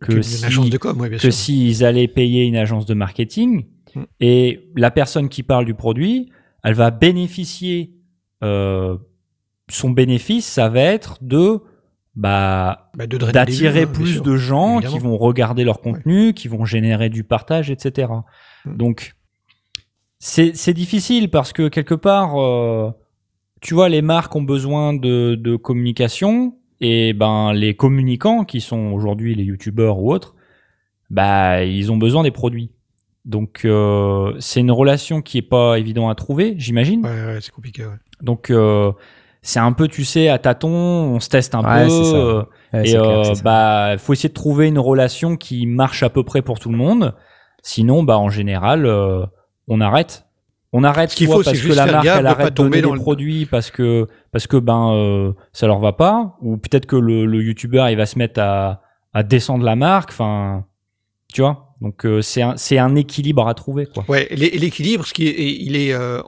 que 0.00 0.20
si, 0.22 0.44
agence 0.44 0.70
de 0.70 0.78
com, 0.78 1.00
ouais, 1.00 1.08
bien 1.08 1.18
que 1.18 1.30
sûr. 1.30 1.32
s'ils 1.32 1.84
allaient 1.84 2.08
payer 2.08 2.44
une 2.44 2.56
agence 2.56 2.84
de 2.86 2.94
marketing. 2.94 3.66
Mm. 3.94 4.02
Et 4.20 4.70
la 4.76 4.90
personne 4.90 5.28
qui 5.28 5.42
parle 5.42 5.64
du 5.64 5.74
produit, 5.74 6.30
elle 6.64 6.74
va 6.74 6.90
bénéficier, 6.90 7.94
euh, 8.42 8.96
son 9.68 9.90
bénéfice, 9.90 10.46
ça 10.46 10.68
va 10.68 10.80
être 10.80 11.18
de 11.22 11.60
bah, 12.14 12.90
Bah, 12.96 13.06
d'attirer 13.06 13.86
plus 13.86 14.22
de 14.22 14.36
gens 14.36 14.78
évidemment. 14.80 14.96
qui 14.96 15.02
vont 15.02 15.16
regarder 15.16 15.64
leur 15.64 15.80
contenu, 15.80 16.34
qui 16.34 16.48
vont 16.48 16.64
générer 16.64 17.08
du 17.08 17.24
partage, 17.24 17.70
etc. 17.70 18.12
Mm. 18.64 18.76
Donc, 18.76 19.15
c'est 20.18 20.56
c'est 20.56 20.74
difficile 20.74 21.30
parce 21.30 21.52
que 21.52 21.68
quelque 21.68 21.94
part, 21.94 22.40
euh, 22.40 22.90
tu 23.60 23.74
vois, 23.74 23.88
les 23.88 24.02
marques 24.02 24.34
ont 24.36 24.42
besoin 24.42 24.94
de, 24.94 25.34
de 25.34 25.56
communication 25.56 26.56
et 26.80 27.12
ben 27.14 27.52
les 27.52 27.74
communicants 27.76 28.44
qui 28.44 28.60
sont 28.60 28.92
aujourd'hui 28.92 29.34
les 29.34 29.44
youtubeurs 29.44 29.98
ou 29.98 30.12
autres, 30.12 30.34
bah 31.10 31.64
ils 31.64 31.92
ont 31.92 31.96
besoin 31.96 32.22
des 32.22 32.30
produits. 32.30 32.70
Donc 33.24 33.62
euh, 33.64 34.34
c'est 34.38 34.60
une 34.60 34.70
relation 34.70 35.22
qui 35.22 35.38
est 35.38 35.42
pas 35.42 35.78
évident 35.78 36.08
à 36.08 36.14
trouver, 36.14 36.54
j'imagine. 36.58 37.04
Ouais, 37.04 37.26
ouais, 37.26 37.38
c'est 37.40 37.52
compliqué. 37.52 37.84
Ouais. 37.84 37.96
Donc 38.22 38.50
euh, 38.50 38.92
c'est 39.42 39.60
un 39.60 39.72
peu, 39.72 39.88
tu 39.88 40.04
sais, 40.04 40.28
à 40.28 40.38
tâtons, 40.38 40.68
on 40.70 41.20
se 41.20 41.28
teste 41.28 41.54
un 41.54 41.62
Ouais, 41.62 41.84
peu. 41.84 41.88
c'est 41.88 42.04
ça. 42.04 42.16
euh, 42.16 42.42
Ouais, 42.72 42.88
et 42.88 42.90
clair, 42.92 43.02
euh, 43.02 43.34
bah, 43.44 43.94
faut 43.98 44.12
essayer 44.12 44.28
de 44.28 44.34
trouver 44.34 44.66
une 44.68 44.78
relation 44.78 45.36
qui 45.36 45.66
marche 45.66 46.02
à 46.02 46.10
peu 46.10 46.24
près 46.24 46.42
pour 46.42 46.58
tout 46.58 46.70
le 46.70 46.76
monde. 46.76 47.14
Sinon, 47.62 48.02
bah, 48.02 48.18
en 48.18 48.28
général, 48.28 48.86
euh, 48.86 49.24
on 49.68 49.80
arrête. 49.80 50.24
On 50.72 50.84
arrête 50.84 51.10
Ce 51.10 51.16
qu'il 51.16 51.26
soit 51.26 51.36
faut, 51.36 51.42
c'est 51.42 51.50
parce 51.52 51.62
que 51.62 51.72
la 51.72 51.86
marque 51.86 52.06
elle 52.06 52.26
arrête 52.26 52.50
de 52.50 52.54
donner 52.54 52.70
tomber 52.70 52.82
dans 52.82 52.90
des 52.90 52.96
le- 52.96 53.00
produits 53.02 53.46
parce 53.46 53.70
que 53.70 54.06
parce 54.32 54.46
que 54.46 54.56
ben 54.56 54.92
euh, 54.92 55.32
ça 55.52 55.66
leur 55.66 55.78
va 55.78 55.92
pas 55.92 56.36
ou 56.42 56.56
peut-être 56.58 56.86
que 56.86 56.96
le, 56.96 57.24
le 57.24 57.42
youtubeur 57.42 57.88
il 57.88 57.96
va 57.96 58.04
se 58.04 58.18
mettre 58.18 58.40
à, 58.40 58.82
à 59.14 59.22
descendre 59.22 59.64
la 59.64 59.76
marque. 59.76 60.10
Enfin, 60.10 60.64
tu 61.32 61.40
vois. 61.40 61.65
Donc 61.80 62.06
euh, 62.06 62.22
c'est 62.22 62.42
un 62.42 62.54
un 62.78 62.94
équilibre 62.94 63.46
à 63.48 63.54
trouver 63.54 63.86
quoi. 63.86 64.04
Ouais, 64.08 64.28
l'é- 64.30 64.50
l'équilibre, 64.50 65.06
ce 65.06 65.12
qui 65.12 65.26
est, 65.28 65.56
il 65.60 65.76
est, 65.76 65.92
euh, 65.92 66.22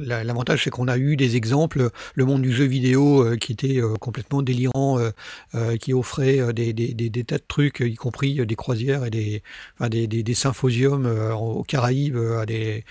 l'avantage, 0.00 0.64
c'est 0.64 0.70
qu'on 0.70 0.88
a 0.88 0.96
eu 0.98 1.16
des 1.16 1.36
exemples, 1.36 1.90
le 2.14 2.24
monde 2.24 2.42
du 2.42 2.52
jeu 2.52 2.64
vidéo 2.64 3.24
euh, 3.24 3.36
qui 3.36 3.52
était 3.52 3.78
euh, 3.78 3.94
complètement 3.94 4.42
délirant, 4.42 4.98
euh, 4.98 5.10
euh, 5.54 5.76
qui 5.76 5.92
offrait 5.92 6.52
des, 6.52 6.72
des, 6.72 6.94
des, 6.94 7.24
tas 7.24 7.38
de 7.38 7.44
trucs, 7.46 7.80
y 7.80 7.94
compris 7.94 8.44
des 8.46 8.54
croisières 8.56 9.04
et 9.04 9.10
des, 9.10 9.42
enfin, 9.78 9.88
des, 9.88 10.06
symposiums 10.34 11.06
aux 11.34 11.62
Caraïbes 11.64 12.16
à 12.40 12.46
des, 12.46 12.84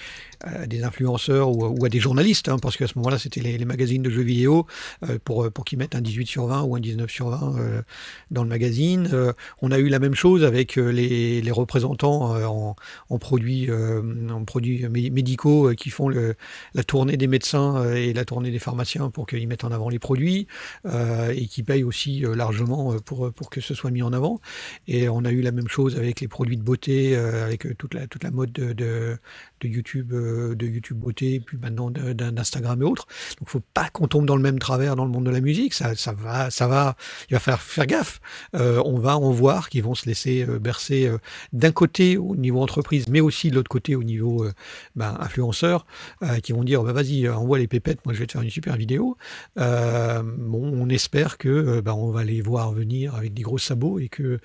à 0.44 0.68
des 0.68 0.84
influenceurs 0.84 1.50
ou, 1.52 1.86
à 1.86 1.90
des 1.90 2.00
journalistes, 2.00 2.50
hein, 2.50 2.58
parce 2.62 2.78
qu'à 2.78 2.88
ce 2.88 2.98
moment-là, 2.98 3.18
c'était 3.20 3.42
les, 3.42 3.66
magazines 3.66 4.02
de 4.02 4.10
jeux 4.10 4.22
vidéo 4.24 4.66
euh, 5.08 5.18
pour, 5.24 5.52
pour 5.52 5.66
qu'ils 5.66 5.78
mettent 5.78 5.96
un 5.96 6.02
18 6.02 6.26
sur 6.26 6.48
20 6.48 6.64
ou 6.64 6.76
un 6.76 6.80
19 6.80 7.10
sur 7.10 7.30
20 7.30 7.58
euh, 7.58 7.82
dans 8.32 8.44
le 8.44 8.50
magazine. 8.50 9.10
Euh, 9.14 9.34
on 9.62 9.72
a 9.72 9.78
eu 9.80 9.88
la 9.88 10.00
même 10.00 10.16
chose 10.16 10.44
avec 10.44 10.78
euh, 10.78 10.90
les, 10.92 11.42
les 11.42 11.52
représentants 11.52 12.36
euh, 12.36 12.46
en, 12.46 12.76
en 13.10 13.18
produits, 13.20 13.70
euh, 13.70 14.02
en 14.30 14.44
produits 14.46 14.84
mé- 14.86 15.12
médicaux 15.12 15.70
euh, 15.70 15.74
qui 15.76 15.90
font 15.90 16.10
le, 16.10 16.36
la 16.74 16.84
tournée 16.84 17.18
des 17.18 17.28
médecins 17.28 17.78
euh, 17.78 17.96
et 17.96 18.14
la 18.14 18.26
tournée 18.26 18.52
des 18.52 18.60
pharmaciens 18.60 19.10
pour 19.10 19.28
qu'ils 19.28 19.48
mettent 19.48 19.64
en 19.64 19.72
avant 19.72 19.90
les 19.90 20.00
produits 20.00 20.48
euh, 20.86 21.34
et 21.36 21.46
qui 21.48 21.64
payent 21.64 21.84
aussi 21.84 22.26
euh, 22.26 22.36
largement 22.36 22.94
euh, 22.94 22.98
pour, 23.00 23.32
pour 23.34 23.50
que 23.50 23.62
ce 23.62 23.74
soit 23.74 23.92
mis 23.92 24.02
en 24.04 24.14
avant. 24.14 24.40
Et 24.88 25.10
on 25.10 25.24
a 25.26 25.32
eu 25.32 25.42
la 25.42 25.52
même 25.52 25.68
chose 25.68 25.98
avec 25.98 26.20
les 26.22 26.28
produits 26.28 26.58
de 26.58 26.64
beauté, 26.64 27.16
euh, 27.16 27.46
avec 27.46 27.66
euh, 27.66 27.76
toute 27.78 27.94
la, 27.94 28.08
toute 28.08 28.24
la 28.24 28.32
mode 28.32 28.52
de, 28.52 28.74
de, 28.74 29.18
de 29.62 29.68
YouTube, 29.68 30.14
euh, 30.14 30.56
de 30.56 30.66
YouTube 30.66 30.98
beauté, 30.98 31.40
puis 31.40 31.58
maintenant 31.58 31.92
d'Instagram 31.92 32.82
et 32.82 32.86
autres. 32.86 33.08
Donc, 33.40 33.50
faut 33.50 33.62
pas 33.74 33.90
qu'on 33.90 34.08
tombe 34.08 34.26
dans 34.26 34.36
le 34.36 34.42
même 34.42 34.60
travers 34.60 34.96
dans 34.96 35.06
le 35.06 35.12
monde 35.12 35.26
de 35.26 35.32
la 35.32 35.42
musique. 35.42 35.74
Ça, 35.74 35.94
va, 36.18 36.50
ça 36.50 36.68
va. 36.68 36.96
Il 37.30 37.34
va 37.34 37.40
falloir 37.40 37.62
faire 37.62 37.86
gaffe. 37.86 38.20
Euh, 38.56 38.82
on 38.86 38.98
va 38.98 39.18
en 39.18 39.32
voir 39.32 39.70
qui 39.70 39.82
vont 39.82 39.96
se 39.96 40.06
laisser 40.06 40.46
euh, 40.48 40.60
bercer 40.60 41.12
d'un 41.54 41.72
côté 41.72 42.18
au 42.18 42.36
niveau 42.36 42.62
entreprise, 42.62 43.08
mais 43.08 43.22
aussi 43.22 43.50
de 43.50 43.56
l'autre 43.56 43.70
côté 43.70 43.96
au 43.96 44.04
niveau 44.04 44.46
ben, 44.96 45.18
influenceur, 45.20 45.86
qui 46.44 46.52
vont 46.52 46.64
dire 46.64 46.84
bah, 46.84 46.94
vas-y, 46.94 47.28
envoie 47.30 47.60
les 47.60 47.68
pépettes, 47.68 48.06
moi 48.06 48.14
je 48.14 48.20
vais 48.20 48.28
te 48.28 48.34
faire 48.34 48.42
une 48.42 48.50
super 48.50 48.76
vidéo. 48.78 49.18
Bon, 49.56 50.24
on 50.52 50.90
espère 50.90 51.38
que 51.38 51.82
ben, 51.82 51.94
on 51.94 52.12
va 52.12 52.24
les 52.24 52.42
voir 52.42 52.72
venir 52.72 53.16
avec 53.16 53.34
des 53.34 53.42
gros 53.42 53.58
sabots 53.58 54.00
et 54.00 54.10
que 54.10 54.40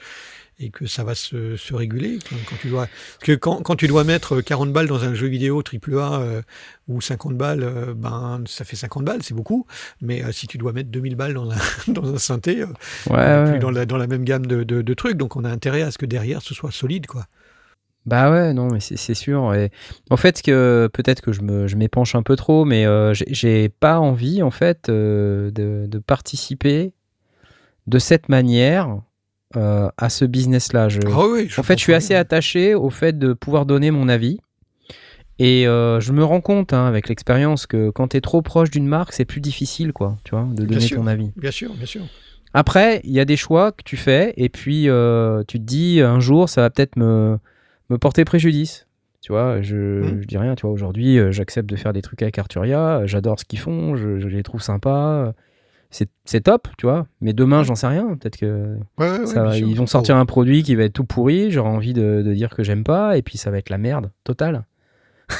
et 0.58 0.70
que 0.70 0.86
ça 0.86 1.04
va 1.04 1.14
se, 1.14 1.56
se 1.56 1.74
réguler 1.74 2.18
quand, 2.28 2.36
quand 2.48 2.56
tu 2.60 2.68
dois 2.68 2.86
parce 2.86 3.24
que 3.24 3.32
quand, 3.32 3.62
quand 3.62 3.76
tu 3.76 3.88
dois 3.88 4.04
mettre 4.04 4.40
40 4.40 4.72
balles 4.72 4.86
dans 4.86 5.04
un 5.04 5.14
jeu 5.14 5.26
vidéo 5.26 5.62
triple 5.62 5.98
A 5.98 6.20
euh, 6.20 6.42
ou 6.88 7.00
50 7.02 7.36
balles 7.36 7.62
euh, 7.62 7.92
ben 7.94 8.42
ça 8.46 8.64
fait 8.64 8.76
50 8.76 9.04
balles 9.04 9.22
c'est 9.22 9.34
beaucoup. 9.34 9.66
Mais 10.00 10.24
euh, 10.24 10.32
si 10.32 10.46
tu 10.46 10.56
dois 10.58 10.72
mettre 10.72 10.88
2000 10.90 11.14
balles 11.16 11.34
dans 11.34 11.50
un, 11.50 11.56
dans 11.88 12.14
un 12.14 12.18
synthé 12.18 12.62
euh, 12.62 12.66
on 12.66 13.14
Ouais, 13.14 13.50
plus 13.50 13.58
dans 13.58 13.70
la, 13.70 13.84
dans 13.86 13.98
la 13.98 14.06
même 14.06 14.24
gamme 14.24 14.46
de, 14.46 14.64
de, 14.64 14.80
de 14.82 14.94
trucs. 14.94 15.16
Donc 15.18 15.36
on 15.36 15.44
a 15.44 15.50
intérêt 15.50 15.82
à 15.82 15.90
ce 15.90 15.98
que 15.98 16.06
derrière 16.06 16.40
ce 16.42 16.54
soit 16.54 16.70
solide 16.72 17.06
quoi. 17.06 17.26
Bah 18.06 18.30
ouais, 18.30 18.52
non, 18.52 18.68
mais 18.70 18.78
c'est 18.78 19.14
sûr. 19.14 19.52
Et 19.54 19.70
en 20.10 20.16
fait, 20.16 20.40
que 20.40 20.88
peut-être 20.92 21.20
que 21.22 21.32
je 21.32 21.40
me 21.42 21.66
je 21.66 21.74
m'épanche 21.74 22.14
un 22.14 22.22
peu 22.22 22.36
trop, 22.36 22.64
mais 22.64 22.86
euh, 22.86 23.12
j'ai- 23.14 23.26
j'ai 23.34 23.68
pas 23.68 23.98
envie 23.98 24.44
en 24.44 24.52
fait 24.52 24.88
euh, 24.88 25.50
de, 25.50 25.86
de 25.88 25.98
participer 25.98 26.92
de 27.88 27.98
cette 27.98 28.28
manière 28.28 29.00
euh, 29.56 29.88
à 29.96 30.08
ce 30.10 30.24
business-là. 30.24 30.88
Je- 30.88 31.00
Ah 31.06 31.26
oui, 31.32 31.48
en 31.58 31.62
fait, 31.62 31.76
je 31.78 31.82
suis 31.82 31.94
assez 31.94 32.14
attaché 32.14 32.74
au 32.74 32.90
fait 32.90 33.18
de 33.18 33.32
pouvoir 33.32 33.66
donner 33.66 33.90
mon 33.90 34.08
avis. 34.08 34.38
Et 35.38 35.66
euh, 35.66 36.00
je 36.00 36.12
me 36.12 36.24
rends 36.24 36.40
compte 36.40 36.72
hein, 36.72 36.86
avec 36.86 37.08
l'expérience 37.08 37.66
que 37.66 37.90
quand 37.90 38.08
tu 38.08 38.16
es 38.16 38.20
trop 38.20 38.40
proche 38.40 38.70
d'une 38.70 38.86
marque, 38.86 39.12
c'est 39.12 39.26
plus 39.26 39.40
difficile, 39.40 39.92
quoi, 39.92 40.16
tu 40.24 40.30
vois, 40.30 40.44
de 40.50 40.64
Bien 40.64 40.76
donner 40.76 40.86
sûr. 40.86 40.96
ton 41.00 41.06
avis. 41.06 41.30
bien 41.36 41.50
sûr 41.50 41.74
bien 41.74 41.84
sûr 41.86 42.06
Après, 42.54 43.02
il 43.04 43.10
y 43.10 43.20
a 43.20 43.26
des 43.26 43.36
choix 43.36 43.72
que 43.72 43.82
tu 43.84 43.98
fais, 43.98 44.32
et 44.38 44.48
puis 44.48 44.88
euh, 44.88 45.42
tu 45.46 45.58
te 45.58 45.64
dis 45.64 46.00
un 46.00 46.20
jour, 46.20 46.48
ça 46.48 46.62
va 46.62 46.70
peut-être 46.70 46.96
me, 46.96 47.38
me 47.90 47.98
porter 47.98 48.24
préjudice. 48.24 48.86
Tu 49.20 49.32
vois, 49.32 49.60
je, 49.60 49.76
Mhm. 49.76 50.22
je 50.22 50.26
dis 50.26 50.38
rien, 50.38 50.54
tu 50.54 50.62
vois, 50.62 50.70
aujourd'hui, 50.70 51.18
j'accepte 51.32 51.68
de 51.68 51.76
faire 51.76 51.92
des 51.92 52.00
trucs 52.00 52.22
avec 52.22 52.38
Arturia, 52.38 53.02
j'adore 53.04 53.38
ce 53.38 53.44
qu'ils 53.44 53.58
font, 53.58 53.94
je, 53.96 54.18
je 54.20 54.28
les 54.28 54.42
trouve 54.42 54.62
sympas, 54.62 55.34
c'est 55.96 56.08
c'est 56.24 56.42
top, 56.42 56.68
tu 56.78 56.86
vois, 56.86 57.06
mais 57.20 57.32
demain, 57.32 57.62
j'en 57.62 57.74
sais 57.74 57.86
rien, 57.86 58.16
peut-être 58.16 58.36
que 58.36 58.76
Ouais, 58.98 59.10
ouais, 59.10 59.18
ouais, 59.20 59.26
ça, 59.26 59.50
sûr. 59.52 59.66
ils 59.66 59.76
vont 59.76 59.86
sortir 59.86 60.16
un 60.16 60.26
produit 60.26 60.62
qui 60.62 60.74
va 60.74 60.84
être 60.84 60.92
tout 60.92 61.04
pourri, 61.04 61.50
j'aurai 61.50 61.70
envie 61.70 61.92
de, 61.92 62.22
de 62.24 62.34
dire 62.34 62.50
que 62.50 62.62
j'aime 62.62 62.84
pas, 62.84 63.16
et 63.16 63.22
puis 63.22 63.38
ça 63.38 63.50
va 63.50 63.58
être 63.58 63.70
la 63.70 63.78
merde 63.78 64.10
totale. 64.24 64.64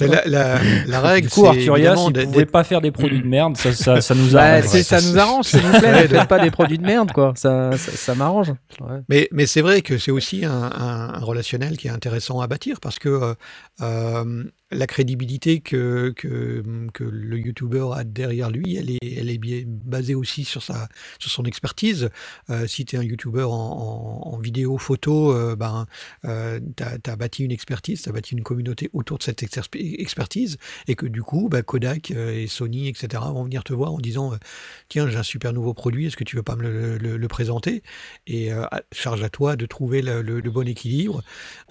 La, 0.00 0.22
la, 0.24 0.58
la 0.86 1.00
règle, 1.02 1.28
Du 1.28 1.34
coup, 1.34 1.42
c'est 1.42 1.48
Arturia, 1.48 1.94
si 1.96 2.06
vous 2.06 2.32
pouvez 2.32 2.46
pas 2.46 2.64
faire 2.64 2.80
des 2.80 2.90
produits 2.90 3.20
de 3.20 3.26
merde, 3.28 3.58
ça, 3.58 3.72
ça, 3.74 4.00
ça 4.00 4.14
nous 4.14 4.30
Bah, 4.32 4.42
arrange. 4.54 4.64
c'est- 4.68 4.82
ça 4.82 4.98
ça, 5.00 5.06
nous 5.06 5.12
c'est- 5.12 5.18
arrange, 5.20 5.44
s'il 5.44 5.60
vous 5.60 5.78
plaît, 5.78 5.92
Ouais, 5.92 6.02
ne 6.04 6.08
faites 6.08 6.28
pas 6.28 6.38
des 6.42 6.50
produits 6.50 6.78
de 6.78 6.82
merde, 6.86 7.12
quoi, 7.12 7.34
ça, 7.36 7.76
ça, 7.76 7.92
ça 7.92 8.14
m'arrange. 8.14 8.52
Ouais. 8.80 9.00
Mais, 9.10 9.28
mais 9.32 9.44
c'est 9.44 9.60
vrai 9.60 9.82
que 9.82 9.98
c'est 9.98 10.10
aussi 10.10 10.46
un, 10.46 10.50
un- 10.50 11.12
un 11.12 11.18
relationnel 11.18 11.76
qui 11.76 11.88
est 11.88 11.90
intéressant 11.90 12.40
à 12.40 12.46
bâtir 12.46 12.80
parce 12.80 12.98
que 12.98 13.10
euh, 13.10 13.34
euh, 13.82 14.44
la 14.72 14.86
crédibilité 14.86 15.60
que, 15.60 16.12
que, 16.16 16.62
que 16.92 17.04
le 17.04 17.38
YouTuber 17.38 17.88
a 17.94 18.04
derrière 18.04 18.50
lui, 18.50 18.76
elle 18.76 18.90
est, 18.90 18.98
elle 19.18 19.30
est 19.30 19.38
bien 19.38 19.62
basée 19.66 20.14
aussi 20.14 20.44
sur, 20.44 20.62
sa, 20.62 20.88
sur 21.18 21.30
son 21.30 21.44
expertise. 21.44 22.08
Euh, 22.50 22.66
si 22.66 22.84
tu 22.84 22.96
es 22.96 22.98
un 22.98 23.02
YouTuber 23.02 23.42
en, 23.42 23.50
en- 23.52 24.20
en 24.34 24.38
vidéo, 24.38 24.78
photo, 24.78 25.32
euh, 25.32 25.56
ben, 25.56 25.86
euh, 26.24 26.58
tu 26.76 26.82
as, 27.10 27.16
bâti 27.16 27.44
une 27.44 27.52
expertise, 27.52 28.02
tu 28.02 28.08
as 28.08 28.12
bâti 28.12 28.34
une 28.34 28.42
communauté 28.42 28.88
autour 28.92 29.18
de 29.18 29.22
cette 29.22 29.42
expertise 29.42 30.56
et 30.88 30.94
que 30.94 31.06
du 31.06 31.22
coup, 31.22 31.48
bah, 31.50 31.62
Kodak 31.62 32.10
euh, 32.10 32.32
et 32.34 32.46
Sony, 32.46 32.88
etc., 32.88 33.22
vont 33.32 33.44
venir 33.44 33.64
te 33.64 33.72
voir 33.72 33.92
en 33.92 33.98
disant 33.98 34.32
Tiens, 34.88 35.08
j'ai 35.08 35.18
un 35.18 35.22
super 35.22 35.52
nouveau 35.52 35.74
produit, 35.74 36.06
est-ce 36.06 36.16
que 36.16 36.24
tu 36.24 36.36
veux 36.36 36.42
pas 36.42 36.56
me 36.56 36.62
le, 36.62 36.98
le- 36.98 37.16
le 37.16 37.28
présenter? 37.28 37.82
Et 38.26 38.50
charge 38.92 39.22
à 39.22 39.28
toi 39.28 39.56
de 39.56 39.66
trouver 39.66 40.02
le, 40.02 40.22
bon 40.50 40.66
équilibre 40.66 41.22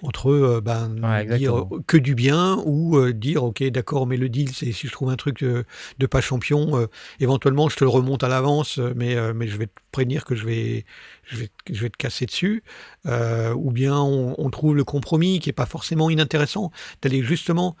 entre 0.02 0.60
ben, 0.64 0.94
Ouais, 1.02 1.38
dire 1.38 1.64
que 1.86 1.96
du 1.96 2.14
bien 2.14 2.58
ou 2.64 2.91
euh, 2.96 3.12
dire 3.12 3.44
Ok, 3.44 3.62
d'accord, 3.64 4.06
mais 4.06 4.16
le 4.16 4.28
deal, 4.28 4.52
c'est 4.52 4.72
si 4.72 4.86
je 4.86 4.92
trouve 4.92 5.10
un 5.10 5.16
truc 5.16 5.42
de, 5.42 5.64
de 5.98 6.06
pas 6.06 6.20
champion, 6.20 6.78
euh, 6.78 6.86
éventuellement 7.20 7.68
je 7.68 7.76
te 7.76 7.84
le 7.84 7.90
remonte 7.90 8.24
à 8.24 8.28
l'avance, 8.28 8.78
euh, 8.78 8.92
mais, 8.96 9.16
euh, 9.16 9.32
mais 9.34 9.48
je 9.48 9.56
vais 9.56 9.66
te 9.66 9.72
prévenir 9.90 10.24
que 10.24 10.34
je 10.34 10.44
vais, 10.46 10.84
je 11.24 11.36
vais, 11.36 11.50
je 11.70 11.82
vais 11.82 11.90
te 11.90 11.96
casser 11.96 12.26
dessus. 12.26 12.62
Euh, 13.06 13.54
ou 13.54 13.70
bien 13.70 13.98
on, 13.98 14.50
trouve 14.50 14.76
le 14.76 14.84
compromis 14.84 15.40
qui 15.40 15.48
est 15.50 15.54
pas 15.54 15.66
forcément 15.66 16.10
inintéressant, 16.10 16.70
d'aller 17.00 17.22
justement 17.22 17.76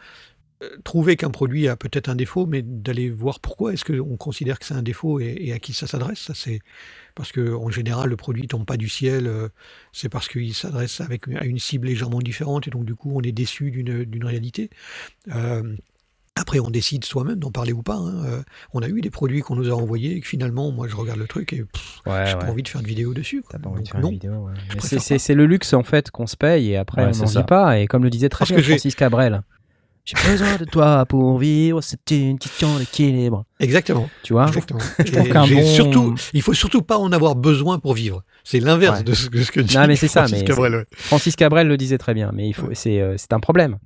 euh, 0.62 0.68
trouver 0.84 1.16
qu'un 1.16 1.30
produit 1.30 1.68
a 1.68 1.76
peut-être 1.76 2.08
un 2.08 2.14
défaut, 2.16 2.46
mais 2.46 2.62
d'aller 2.62 3.10
voir 3.10 3.40
pourquoi 3.40 3.72
est-ce 3.72 3.84
qu'on 3.84 4.16
considère 4.16 4.58
que 4.58 4.64
c'est 4.66 4.74
un 4.74 4.82
défaut 4.82 5.20
et, 5.20 5.36
et 5.38 5.52
à 5.52 5.58
qui 5.58 5.72
ça 5.72 5.86
s'adresse. 5.86 6.18
Ça, 6.20 6.34
c'est 6.34 6.60
parce 7.14 7.32
que 7.32 7.54
en 7.54 7.70
général, 7.70 8.08
le 8.10 8.16
produit 8.16 8.46
tombe 8.48 8.64
pas 8.64 8.76
du 8.76 8.88
ciel. 8.88 9.26
euh, 9.26 9.48
c'est 9.92 10.08
parce 10.08 10.28
qu'il 10.28 10.54
s'adresse 10.54 11.00
avec 11.00 11.28
à 11.28 11.44
une 11.44 11.58
cible 11.58 11.86
légèrement 11.88 12.20
différente 12.20 12.66
et 12.68 12.70
donc 12.70 12.84
du 12.84 12.94
coup, 12.94 13.12
on 13.14 13.20
est 13.22 13.32
déçu 13.32 13.70
d'une 13.70 14.04
d'une 14.04 14.24
réalité. 14.24 14.70
Euh, 15.34 15.76
après, 16.34 16.60
on 16.60 16.70
décide 16.70 17.04
soi-même 17.04 17.38
d'en 17.38 17.50
parler 17.50 17.72
ou 17.74 17.82
pas. 17.82 17.96
hein. 17.96 18.24
Euh, 18.24 18.42
on 18.72 18.80
a 18.80 18.88
eu 18.88 19.02
des 19.02 19.10
produits 19.10 19.40
qu'on 19.42 19.54
nous 19.54 19.68
a 19.70 19.74
envoyés 19.74 20.16
et 20.16 20.20
que 20.20 20.26
finalement, 20.26 20.72
moi, 20.72 20.88
je 20.88 20.96
regarde 20.96 21.18
le 21.18 21.26
truc 21.26 21.52
et 21.52 21.60
Ouais, 21.60 22.24
j'ai 22.26 22.32
ouais. 22.34 22.38
pas 22.38 22.46
envie 22.50 22.62
de 22.62 22.68
faire 22.68 22.80
de 22.80 22.86
vidéo 22.86 23.12
dessus. 23.12 23.44
T'as 23.50 23.58
pas 23.58 23.68
envie 23.68 23.82
de 23.82 23.88
faire 23.88 24.00
non. 24.00 24.08
une 24.08 24.14
vidéo. 24.14 24.32
ouais. 24.48 25.18
C'est 25.18 25.34
le 25.34 25.44
luxe 25.46 25.74
en 25.74 25.82
fait 25.82 26.10
qu'on 26.10 26.26
se 26.26 26.36
paye 26.36 26.70
et 26.70 26.76
après 26.78 27.02
on 27.04 27.10
n'en 27.10 27.24
vit 27.26 27.44
pas. 27.44 27.78
Et 27.78 27.86
comme 27.86 28.02
le 28.02 28.10
disait 28.10 28.30
très 28.30 28.46
Parce 28.46 28.52
bien 28.52 28.62
Francis 28.62 28.94
Cabrel, 28.94 29.42
j'ai 30.04 30.16
besoin 30.28 30.56
de 30.56 30.64
toi 30.64 31.06
pour 31.06 31.38
vivre, 31.38 31.80
c'est 31.80 31.98
une 32.10 32.38
question 32.38 32.76
d'équilibre. 32.78 33.44
Exactement. 33.60 34.08
Tu 34.22 34.32
vois? 34.32 34.46
Exactement. 34.48 34.80
Je 34.98 35.12
trouve 35.12 35.26
Et 35.26 35.30
qu'un 35.30 35.44
j'ai 35.44 35.54
bon- 35.56 35.66
surtout, 35.66 36.14
il 36.32 36.42
faut 36.42 36.54
surtout 36.54 36.82
pas 36.82 36.98
en 36.98 37.12
avoir 37.12 37.36
besoin 37.36 37.78
pour 37.78 37.94
vivre. 37.94 38.22
C'est 38.44 38.58
l'inverse 38.60 38.98
Ouais. 38.98 39.04
de, 39.04 39.14
ce, 39.14 39.28
de 39.28 39.38
ce 39.42 39.52
que 39.52 39.60
dit 39.60 39.76
Non, 39.76 39.86
mais 39.86 39.94
c'est 39.96 40.08
ça, 40.08 40.22
Francis 40.22 40.38
mais 40.40 40.44
Cabrel, 40.44 40.74
ouais. 40.74 40.84
Francis 40.92 41.36
Cabrel 41.36 41.68
le 41.68 41.76
disait 41.76 41.98
très 41.98 42.14
bien, 42.14 42.30
mais 42.34 42.48
il 42.48 42.52
faut, 42.52 42.68
c'est 42.72 43.00
euh, 43.00 43.14
c'est 43.16 43.32
un 43.32 43.38
problème. 43.40 43.78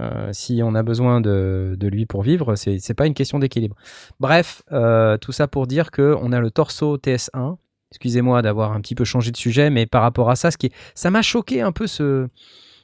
Euh, 0.00 0.30
si 0.32 0.60
on 0.64 0.74
a 0.74 0.82
besoin 0.82 1.20
de, 1.20 1.76
de 1.78 1.86
lui 1.88 2.04
pour 2.06 2.22
vivre, 2.22 2.54
c'est 2.56 2.94
pas 2.94 3.06
une 3.06 3.14
question 3.14 3.38
d'équilibre. 3.38 3.76
Bref, 4.18 4.62
euh, 4.72 5.18
tout 5.18 5.30
ça 5.30 5.46
pour 5.46 5.66
dire 5.68 5.90
que 5.92 6.16
on 6.20 6.32
a 6.32 6.40
le 6.40 6.50
torso 6.50 6.96
TS1. 6.96 7.56
Excusez-moi 7.92 8.42
d'avoir 8.42 8.72
un 8.72 8.80
petit 8.80 8.96
peu 8.96 9.04
changé 9.04 9.30
de 9.30 9.36
sujet, 9.36 9.70
mais 9.70 9.86
par 9.86 10.02
rapport 10.02 10.30
à 10.30 10.34
ça, 10.36 10.50
ce 10.50 10.56
qui 10.56 10.66
est- 10.66 10.72
ça 10.96 11.10
m'a 11.10 11.22
choqué 11.22 11.60
un 11.60 11.70
peu 11.70 11.86
ce, 11.86 12.26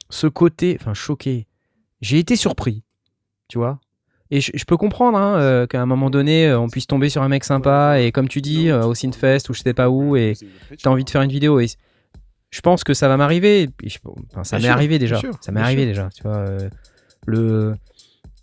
ce 0.09 0.27
côté, 0.27 0.77
enfin 0.79 0.93
choqué. 0.93 1.47
J'ai 2.01 2.19
été 2.19 2.35
surpris, 2.35 2.83
tu 3.47 3.57
vois. 3.57 3.79
Et 4.33 4.39
je, 4.41 4.51
je 4.55 4.63
peux 4.63 4.77
comprendre 4.77 5.17
hein, 5.17 5.35
euh, 5.39 5.67
qu'à 5.67 5.81
un 5.81 5.85
moment 5.85 6.09
donné, 6.09 6.47
euh, 6.47 6.59
on 6.59 6.69
puisse 6.69 6.87
tomber 6.87 7.09
sur 7.09 7.21
un 7.21 7.27
mec 7.27 7.43
sympa 7.43 7.99
et 7.99 8.11
comme 8.13 8.27
tu 8.29 8.39
dis, 8.41 8.69
euh, 8.69 8.85
au 8.85 8.93
Synfest 8.95 9.49
ou 9.49 9.53
je 9.53 9.61
sais 9.61 9.73
pas 9.73 9.89
où, 9.89 10.15
et 10.15 10.33
t'as 10.81 10.89
envie 10.89 11.03
de 11.03 11.09
faire 11.09 11.21
une 11.21 11.31
vidéo. 11.31 11.59
Et 11.59 11.67
je 12.49 12.61
pense 12.61 12.83
que 12.83 12.93
ça 12.93 13.07
va 13.09 13.17
m'arriver. 13.17 13.69
Enfin, 14.31 14.43
ça 14.45 14.57
m'est 14.57 14.67
arrivé 14.73 14.99
déjà. 14.99 15.17
sûr, 15.17 15.33
ça 15.41 15.51
m'est 15.51 15.59
arrivé 15.61 15.81
sûr. 15.83 15.87
déjà. 15.89 16.09
Tu 16.15 16.23
vois, 16.23 16.37
euh, 16.37 16.69
le 17.25 17.75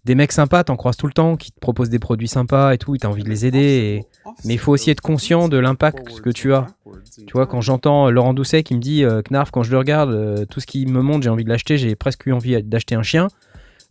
des 0.05 0.15
mecs 0.15 0.33
sympas, 0.33 0.65
t'en 0.65 0.77
croises 0.77 0.97
tout 0.97 1.07
le 1.07 1.13
temps, 1.13 1.37
qui 1.37 1.53
te 1.53 1.61
proposent 1.61 1.91
des 1.91 1.99
produits 1.99 2.29
sympas 2.29 2.73
et 2.73 2.79
tout, 2.79 2.95
et 2.95 2.99
t'as 2.99 3.09
envie 3.09 3.25
de 3.25 3.29
les 3.29 3.45
aider. 3.45 3.59
et- 3.59 4.07
Mais 4.47 4.55
il 4.55 4.59
faut 4.59 4.73
aussi 4.73 4.91
être 4.91 5.01
conscient 5.03 5.49
de 5.49 5.59
l'impact 5.59 5.99
que 6.23 6.31
tu 6.31 6.55
as. 6.55 6.67
Tu 7.27 7.33
vois, 7.33 7.47
quand 7.47 7.61
j'entends 7.61 8.11
Laurent 8.11 8.33
Doucet 8.33 8.63
qui 8.63 8.75
me 8.75 8.81
dit 8.81 9.05
euh, 9.05 9.21
Knarf, 9.23 9.51
quand 9.51 9.63
je 9.65 9.71
le 9.71 9.77
regarde, 9.79 10.11
euh, 10.11 10.45
tout 10.47 10.61
ce 10.61 10.67
qu'il 10.67 10.89
me 10.91 11.03
montre, 11.03 11.25
j'ai 11.25 11.31
envie 11.31 11.45
de 11.45 11.49
l'acheter, 11.51 11.77
j'ai 11.77 11.95
presque 11.95 12.25
eu 12.27 12.33
envie 12.33 12.63
d'acheter 12.63 12.95
un 12.95 13.03
chien. 13.03 13.29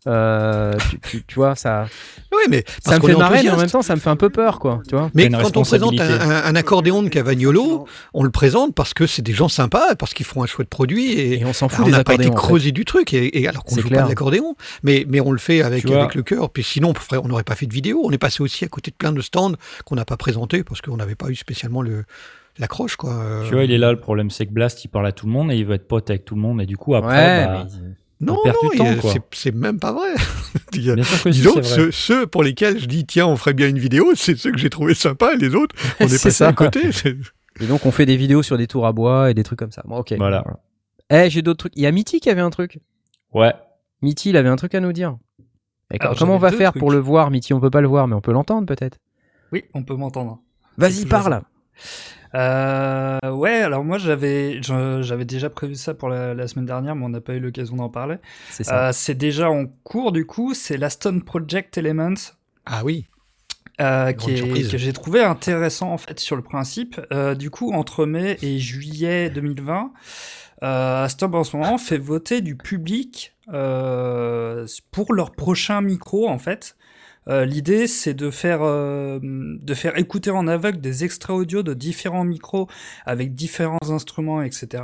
Euh, 0.07 0.73
tu, 0.89 0.99
tu- 1.01 1.23
tu 1.25 1.35
vois, 1.35 1.55
ça, 1.55 1.85
Oui, 2.31 2.43
mais 2.49 2.63
ça 2.83 2.97
me 2.97 3.05
fait 3.05 3.15
marrer, 3.15 3.43
mais 3.43 3.49
en 3.49 3.57
même 3.57 3.69
temps, 3.69 3.81
ça 3.81 3.93
me 3.95 3.99
fait 3.99 4.09
un 4.09 4.15
peu 4.15 4.29
peur, 4.29 4.57
quoi. 4.59 4.81
Tu 4.87 4.95
vois 4.95 5.11
Mais 5.13 5.29
quand 5.29 5.57
on 5.57 5.61
présente 5.63 5.99
un, 5.99 6.03
responsabilité. 6.03 6.03
un- 6.23 6.43
un 6.45 6.55
accordéon 6.55 7.03
de 7.03 7.09
Cavagnolo, 7.09 7.85
on 8.13 8.23
le 8.23 8.29
présente 8.29 8.73
parce 8.73 8.93
que 8.93 9.05
c'est 9.05 9.21
des 9.21 9.33
gens 9.33 9.49
sympas, 9.49 9.95
parce 9.95 10.13
qu'ils 10.13 10.25
font 10.25 10.43
un 10.43 10.45
chouette 10.45 10.69
produit 10.69 11.11
et, 11.11 11.41
Et 11.41 11.45
on 11.45 11.53
s'en 11.53 11.67
fout 11.69 11.81
on 11.83 11.85
des 11.85 11.91
n'a 11.91 12.03
pas 12.03 12.13
été 12.13 12.23
accordéons. 12.25 12.33
en 12.33 12.41
fait. 12.41 12.47
creusé 12.47 12.71
du 12.71 12.85
truc 12.85 13.13
et, 13.13 13.41
et 13.41 13.47
alors 13.47 13.63
qu'on 13.65 13.75
joue 13.75 13.87
clair. 13.87 13.99
pas 13.99 14.03
de 14.05 14.09
l'accordéon, 14.09 14.55
mais, 14.83 15.05
mais 15.09 15.19
on 15.19 15.31
le 15.31 15.37
fait 15.39 15.61
avec, 15.61 15.83
le 15.83 16.21
cœur. 16.23 16.49
Puis 16.51 16.63
sinon, 16.63 16.93
on 17.11 17.27
n'aurait 17.27 17.43
pas 17.43 17.55
fait 17.55 17.65
de 17.65 17.73
vidéo. 17.73 18.01
On 18.03 18.11
est 18.11 18.17
passé 18.17 18.41
aussi 18.41 18.63
à 18.65 18.67
côté 18.67 18.91
de 18.91 18.95
plein 18.95 19.11
de 19.11 19.21
stands 19.21 19.53
qu'on 19.85 19.95
n'a 19.95 20.05
pas 20.05 20.17
présentés 20.17 20.63
parce 20.63 20.81
qu'on 20.81 20.97
n'avait 20.97 21.15
pas 21.15 21.27
eu 21.29 21.35
spécialement 21.35 21.81
le 21.81 22.05
l'accroche 22.59 22.95
quoi. 22.95 23.43
Tu 23.47 23.53
vois, 23.53 23.65
il 23.65 23.71
est 23.71 23.77
là, 23.77 23.91
le 23.91 23.99
problème, 23.99 24.31
c'est 24.31 24.45
que 24.47 24.51
Blast, 24.51 24.83
il 24.83 24.87
parle 24.87 25.05
à 25.05 25.11
tout 25.11 25.27
le 25.27 25.31
monde 25.31 25.51
et 25.51 25.55
il 25.57 25.65
veut 25.65 25.75
être 25.75 25.87
pote 25.87 26.09
avec 26.09 26.25
tout 26.25 26.33
le 26.35 26.41
monde. 26.41 26.59
Et 26.61 26.65
du 26.65 26.75
coup, 26.77 26.95
après, 26.95 27.13
Ouais, 27.13 27.45
bah, 27.45 27.65
mais- 27.71 27.89
non, 28.19 28.37
non, 28.45 28.51
du 28.71 28.77
temps, 28.77 28.85
il 28.85 28.91
y 28.91 28.97
a- 28.97 29.01
quoi. 29.01 29.11
c'est- 29.13 29.21
c'est 29.31 29.55
même 29.55 29.79
pas 29.79 29.91
vrai. 29.93 30.09
Il 30.73 30.83
y 30.85 30.91
a- 30.91 30.95
bien 30.95 31.03
sûr 31.03 31.23
que 31.23 31.31
si, 31.31 31.41
que 31.43 31.49
vrai. 31.49 31.63
ceux, 31.63 31.91
ceux 31.91 32.27
pour 32.27 32.43
lesquels 32.43 32.79
je 32.79 32.85
dis 32.87 33.05
tiens 33.05 33.25
on 33.27 33.35
ferait 33.37 33.53
bien 33.53 33.67
une 33.69 33.77
vidéo, 33.79 34.13
c'est 34.15 34.35
ceux 34.37 34.51
que 34.51 34.57
j'ai 34.57 34.69
trouvé 34.69 34.93
sympas 34.95 35.33
et 35.33 35.37
les 35.37 35.55
autres 35.55 35.75
on 35.99 36.05
est, 36.05 36.07
C'est 36.09 36.15
passé 36.23 36.31
ça. 36.31 36.47
à 36.49 36.53
côté. 36.53 36.81
Et 37.59 37.65
donc 37.65 37.85
on 37.87 37.91
fait 37.91 38.05
des 38.05 38.17
vidéos 38.17 38.43
sur 38.43 38.57
des 38.57 38.67
tours 38.67 38.85
à 38.85 38.91
bois 38.91 39.31
et 39.31 39.33
des 39.33 39.43
trucs 39.43 39.57
comme 39.59 39.71
ça. 39.71 39.81
Bon, 39.85 39.97
ok. 39.97 40.13
Voilà. 40.17 40.43
Eh, 41.09 41.29
j'ai 41.29 41.41
d'autres 41.41 41.57
trucs. 41.59 41.73
Il 41.75 41.81
y 41.81 41.87
a 41.87 41.91
Mitty 41.91 42.19
qui 42.19 42.29
avait 42.29 42.41
un 42.41 42.49
truc. 42.51 42.79
Ouais. 43.33 43.53
Mitty, 44.03 44.29
il 44.29 44.37
avait 44.37 44.49
un 44.49 44.55
truc 44.57 44.75
à 44.75 44.79
nous 44.79 44.93
dire. 44.93 45.17
Et 45.91 45.97
Alors, 45.99 46.15
comment 46.17 46.35
on 46.35 46.37
va 46.39 46.51
faire 46.51 46.71
trucs. 46.71 46.79
pour 46.81 46.91
le 46.91 46.99
voir, 46.99 47.31
Mitty? 47.31 47.53
On 47.53 47.59
peut 47.59 47.69
pas 47.71 47.81
le 47.81 47.87
voir, 47.87 48.07
mais 48.07 48.13
on 48.15 48.21
peut 48.21 48.31
l'entendre 48.33 48.67
peut-être? 48.67 48.97
Oui, 49.51 49.63
on 49.73 49.83
peut 49.83 49.95
m'entendre. 49.95 50.39
Vas-y, 50.77 51.05
parle. 51.05 51.41
Euh, 52.35 53.19
ouais, 53.31 53.61
alors 53.61 53.83
moi 53.83 53.97
j'avais 53.97 54.61
j'avais 54.61 55.25
déjà 55.25 55.49
prévu 55.49 55.75
ça 55.75 55.93
pour 55.93 56.09
la, 56.09 56.33
la 56.33 56.47
semaine 56.47 56.65
dernière, 56.65 56.95
mais 56.95 57.05
on 57.05 57.09
n'a 57.09 57.21
pas 57.21 57.33
eu 57.33 57.39
l'occasion 57.39 57.75
d'en 57.77 57.89
parler. 57.89 58.17
C'est. 58.49 58.69
Euh, 58.71 58.91
déjà 59.15 59.49
en 59.49 59.65
cours 59.83 60.11
du 60.11 60.25
coup, 60.25 60.53
c'est 60.53 60.77
l'Aston 60.77 61.19
Project 61.25 61.77
Elements. 61.77 62.13
Ah 62.65 62.81
oui. 62.83 63.05
euh, 63.79 64.11
qui 64.11 64.31
est- 64.31 64.71
que 64.71 64.77
j'ai 64.77 64.93
trouvé 64.93 65.23
intéressant 65.23 65.91
en 65.91 65.97
fait 65.97 66.19
sur 66.19 66.35
le 66.35 66.41
principe. 66.41 66.99
Du 67.37 67.49
coup, 67.49 67.71
entre 67.73 68.05
mai 68.05 68.37
et 68.41 68.57
juillet 68.59 69.29
2020, 69.29 69.91
euh, 70.63 71.03
Aston 71.05 71.31
en 71.33 71.43
ce 71.43 71.55
moment 71.57 71.77
fait 71.77 71.97
voter 71.99 72.41
du 72.41 72.55
public 72.57 73.35
pour 74.91 75.13
leur 75.13 75.31
prochain 75.31 75.81
micro 75.81 76.27
en 76.27 76.39
fait. 76.39 76.75
Euh, 77.29 77.45
L'idée, 77.45 77.87
c'est 77.87 78.13
de 78.13 78.29
faire 78.31 78.59
euh, 78.61 79.19
de 79.21 79.73
faire 79.73 79.97
écouter 79.97 80.31
en 80.31 80.47
aveugle 80.47 80.79
des 80.79 81.03
extraits 81.03 81.35
audio 81.35 81.63
de 81.63 81.73
différents 81.73 82.23
micros 82.23 82.67
avec 83.05 83.35
différents 83.35 83.77
instruments, 83.89 84.41
etc. 84.41 84.83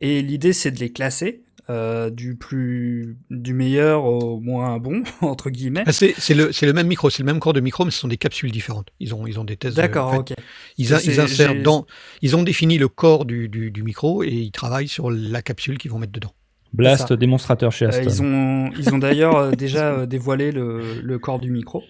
Et 0.00 0.22
l'idée, 0.22 0.52
c'est 0.52 0.70
de 0.70 0.78
les 0.80 0.92
classer 0.92 1.42
euh, 1.70 2.10
du 2.10 2.34
plus 2.34 3.16
du 3.30 3.54
meilleur 3.54 4.04
au 4.04 4.40
moins 4.40 4.78
bon 4.78 5.04
entre 5.20 5.48
guillemets. 5.48 5.84
Ah, 5.86 5.92
C'est 5.92 6.34
le, 6.34 6.52
c'est 6.52 6.66
le 6.66 6.72
même 6.72 6.88
micro, 6.88 7.08
c'est 7.08 7.22
le 7.22 7.26
même 7.26 7.38
corps 7.40 7.52
de 7.52 7.60
micro, 7.60 7.84
mais 7.84 7.90
ce 7.90 8.00
sont 8.00 8.08
des 8.08 8.16
capsules 8.18 8.50
différentes. 8.50 8.88
Ils 9.00 9.14
ont, 9.14 9.26
ils 9.26 9.38
ont 9.40 9.44
des 9.44 9.56
euh, 9.64 9.70
D'accord, 9.70 10.08
en 10.08 10.12
fait, 10.12 10.32
ok. 10.32 10.34
Ils, 10.76 10.92
a- 10.92 11.00
ils 11.02 11.20
insèrent 11.20 11.62
dans. 11.62 11.86
Ils 12.20 12.36
ont 12.36 12.42
défini 12.42 12.78
le 12.78 12.88
corps 12.88 13.24
du, 13.24 13.48
du, 13.48 13.70
du 13.70 13.82
micro 13.82 14.22
et 14.24 14.28
ils 14.32 14.50
travaillent 14.52 14.88
sur 14.88 15.10
la 15.10 15.40
capsule 15.40 15.78
qu'ils 15.78 15.90
vont 15.90 15.98
mettre 15.98 16.12
dedans. 16.12 16.34
Blast 16.72 17.12
démonstrateur 17.12 17.70
chez 17.70 17.84
Euh, 17.84 17.88
Aston. 17.88 18.02
ils 18.04 18.22
ont, 18.22 18.70
ils 18.78 18.94
ont 18.94 18.98
d'ailleurs 18.98 19.36
euh, 19.36 19.50
déjà 19.52 19.90
euh, 19.92 20.06
dévoilé 20.06 20.52
le, 20.52 21.00
le 21.02 21.18
corps 21.18 21.38
du 21.38 21.50
micro. 21.50 21.82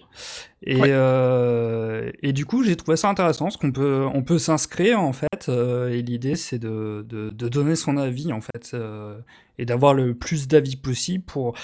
Et, 0.61 0.75
Ouais. 0.79 0.89
euh, 0.91 2.11
et 2.21 2.33
du 2.33 2.45
coup, 2.45 2.63
j'ai 2.63 2.75
trouvé 2.75 2.97
ça 2.97 3.09
intéressant, 3.09 3.45
parce 3.45 3.57
qu'on 3.57 3.71
peut, 3.71 4.05
on 4.13 4.23
peut 4.23 4.37
s'inscrire, 4.39 4.99
en 4.99 5.13
fait, 5.13 5.47
euh, 5.49 5.89
et 5.89 6.01
l'idée, 6.01 6.35
c'est 6.35 6.59
de, 6.59 7.05
de, 7.07 7.29
de 7.29 7.47
donner 7.49 7.75
son 7.75 7.95
avis, 7.97 8.33
en 8.33 8.41
fait, 8.41 8.71
euh, 8.73 9.17
et 9.57 9.65
d'avoir 9.65 9.93
le 9.93 10.13
plus 10.15 10.47
d'avis 10.47 10.75
possible 10.75 11.23
pour 11.23 11.55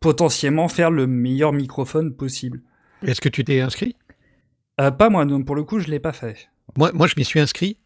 potentiellement 0.00 0.68
faire 0.68 0.90
le 0.90 1.06
meilleur 1.06 1.52
microphone 1.52 2.14
possible. 2.14 2.60
Est-ce 3.06 3.20
que 3.20 3.28
tu 3.28 3.44
t'es 3.44 3.60
inscrit? 3.60 3.96
Euh, 4.80 4.90
pas 4.90 5.08
moi, 5.10 5.24
donc 5.24 5.44
pour 5.46 5.54
le 5.54 5.64
coup, 5.64 5.78
je 5.80 5.88
l'ai 5.88 6.00
pas 6.00 6.12
fait. 6.12 6.48
Moi, 6.76 6.90
moi, 6.94 7.06
je 7.06 7.14
m'y 7.16 7.24
suis 7.24 7.40
inscrit. 7.40 7.76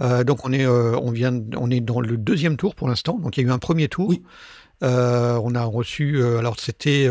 Euh, 0.00 0.24
donc 0.24 0.44
on 0.44 0.52
est, 0.52 0.64
euh, 0.64 0.96
on 1.00 1.10
vient, 1.10 1.42
on 1.56 1.70
est 1.70 1.80
dans 1.80 2.00
le 2.00 2.16
deuxième 2.16 2.56
tour 2.56 2.74
pour 2.74 2.88
l'instant. 2.88 3.18
Donc 3.18 3.36
il 3.36 3.42
y 3.42 3.46
a 3.46 3.48
eu 3.48 3.52
un 3.52 3.58
premier 3.58 3.88
tour. 3.88 4.08
Oui. 4.08 4.22
Euh, 4.84 5.40
on 5.42 5.56
a 5.56 5.64
reçu, 5.64 6.22
alors 6.22 6.60
c'était 6.60 7.08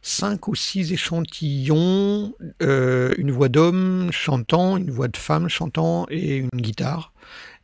cinq 0.00 0.48
ou 0.48 0.54
six 0.54 0.92
échantillons, 0.92 2.32
une 2.60 3.30
voix 3.30 3.48
d'homme 3.50 4.10
chantant, 4.12 4.78
une 4.78 4.90
voix 4.90 5.08
de 5.08 5.16
femme 5.16 5.48
chantant 5.48 6.06
et 6.10 6.36
une 6.36 6.48
guitare. 6.54 7.12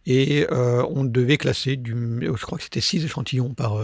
Et 0.05 0.47
on 0.51 1.05
devait 1.05 1.39
classer 1.39 1.77
du, 1.77 2.21
je 2.21 2.43
crois 2.45 2.59
que 2.59 2.65
c'était 2.65 2.83
six 2.83 3.03
échantillons 3.05 3.55
par, 3.55 3.79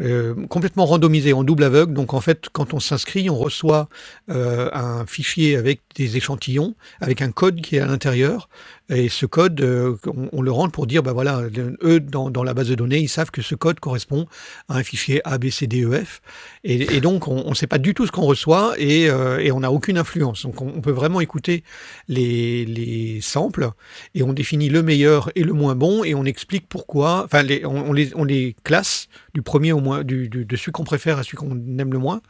euh, 0.00 0.46
complètement 0.46 0.86
randomisé 0.86 1.34
en 1.34 1.44
double 1.44 1.64
aveugle. 1.64 1.92
Donc 1.92 2.14
en 2.14 2.20
fait, 2.22 2.48
quand 2.50 2.72
on 2.72 2.80
s'inscrit, 2.80 3.28
on 3.28 3.36
reçoit 3.36 3.90
euh, 4.30 4.70
un 4.72 5.04
fichier 5.04 5.54
avec 5.56 5.82
des 5.96 6.16
échantillons, 6.16 6.74
avec 7.00 7.20
un 7.20 7.30
code 7.30 7.60
qui 7.60 7.76
est 7.76 7.80
à 7.80 7.86
l'intérieur. 7.86 8.48
Et 8.88 9.08
ce 9.08 9.26
code, 9.26 9.60
euh, 9.60 9.96
on, 10.32 10.42
le 10.42 10.50
rentre 10.50 10.72
pour 10.72 10.86
dire, 10.86 11.02
bah 11.02 11.12
voilà, 11.12 11.42
eux, 11.82 12.00
dans, 12.00 12.42
la 12.42 12.52
base 12.54 12.68
de 12.68 12.74
données, 12.74 12.98
ils 12.98 13.08
savent 13.08 13.30
que 13.30 13.40
ce 13.40 13.54
code 13.54 13.80
correspond 13.80 14.26
à 14.68 14.76
un 14.76 14.82
fichier 14.82 15.20
A, 15.24 15.38
B, 15.38 15.50
C, 15.50 15.66
D, 15.66 15.84
E, 15.84 16.04
F. 16.04 16.20
Et, 16.64 17.00
donc, 17.00 17.28
on 17.28 17.48
ne 17.48 17.54
sait 17.54 17.66
pas 17.66 17.78
du 17.78 17.94
tout 17.94 18.06
ce 18.06 18.12
qu'on 18.12 18.26
reçoit 18.26 18.74
et, 18.78 19.08
euh, 19.08 19.50
on 19.52 19.60
n'a 19.60 19.72
aucune 19.72 19.98
influence. 19.98 20.42
Donc, 20.42 20.60
on, 20.60 20.80
peut 20.82 20.90
vraiment 20.90 21.20
écouter 21.20 21.62
les, 22.08 22.64
les 22.64 23.20
samples 23.20 23.70
et 24.14 24.22
on 24.22 24.32
définit 24.32 24.68
le 24.68 24.82
meilleur 24.82 25.30
et 25.36 25.44
le 25.44 25.52
moins 25.52 25.76
bon 25.76 26.02
et 26.02 26.14
on 26.14 26.24
explique 26.24 26.68
pourquoi, 26.68 27.24
enfin, 27.24 27.42
les- 27.42 27.64
on, 27.64 27.92
les, 27.92 28.14
on 28.16 28.24
les 28.24 28.56
classe 28.64 29.08
du 29.32 29.42
premier 29.42 29.72
au 29.72 29.80
moins, 29.80 30.02
du, 30.02 30.28
de 30.28 30.56
celui 30.56 30.72
qu'on 30.72 30.84
préfère 30.84 31.18
à 31.18 31.22
celui 31.22 31.36
qu'on 31.36 31.56
aime 31.78 31.92
le 31.92 31.98
moins. 31.98 32.20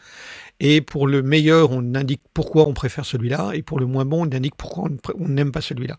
Et 0.61 0.81
pour 0.81 1.07
le 1.07 1.23
meilleur, 1.23 1.73
on 1.73 1.95
indique 1.95 2.21
pourquoi 2.35 2.69
on 2.69 2.75
préfère 2.75 3.05
celui-là, 3.05 3.53
et 3.55 3.63
pour 3.63 3.81
le 3.81 3.87
moins 3.87 4.05
bon, 4.05 4.27
on 4.27 4.37
indique 4.37 4.55
pourquoi 4.57 4.89
on 5.19 5.29
n'aime 5.29 5.51
pas 5.51 5.61
celui-là. 5.61 5.97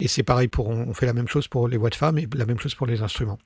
Et 0.00 0.08
c'est 0.08 0.22
pareil 0.22 0.48
pour, 0.48 0.68
on 0.68 0.92
fait 0.94 1.06
la 1.06 1.12
même 1.12 1.28
chose 1.28 1.48
pour 1.48 1.68
les 1.68 1.76
voix 1.76 1.90
de 1.90 1.94
femmes 1.94 2.18
et 2.18 2.28
la 2.34 2.46
même 2.46 2.58
chose 2.58 2.74
pour 2.74 2.86
les 2.86 3.02
instruments. 3.02 3.38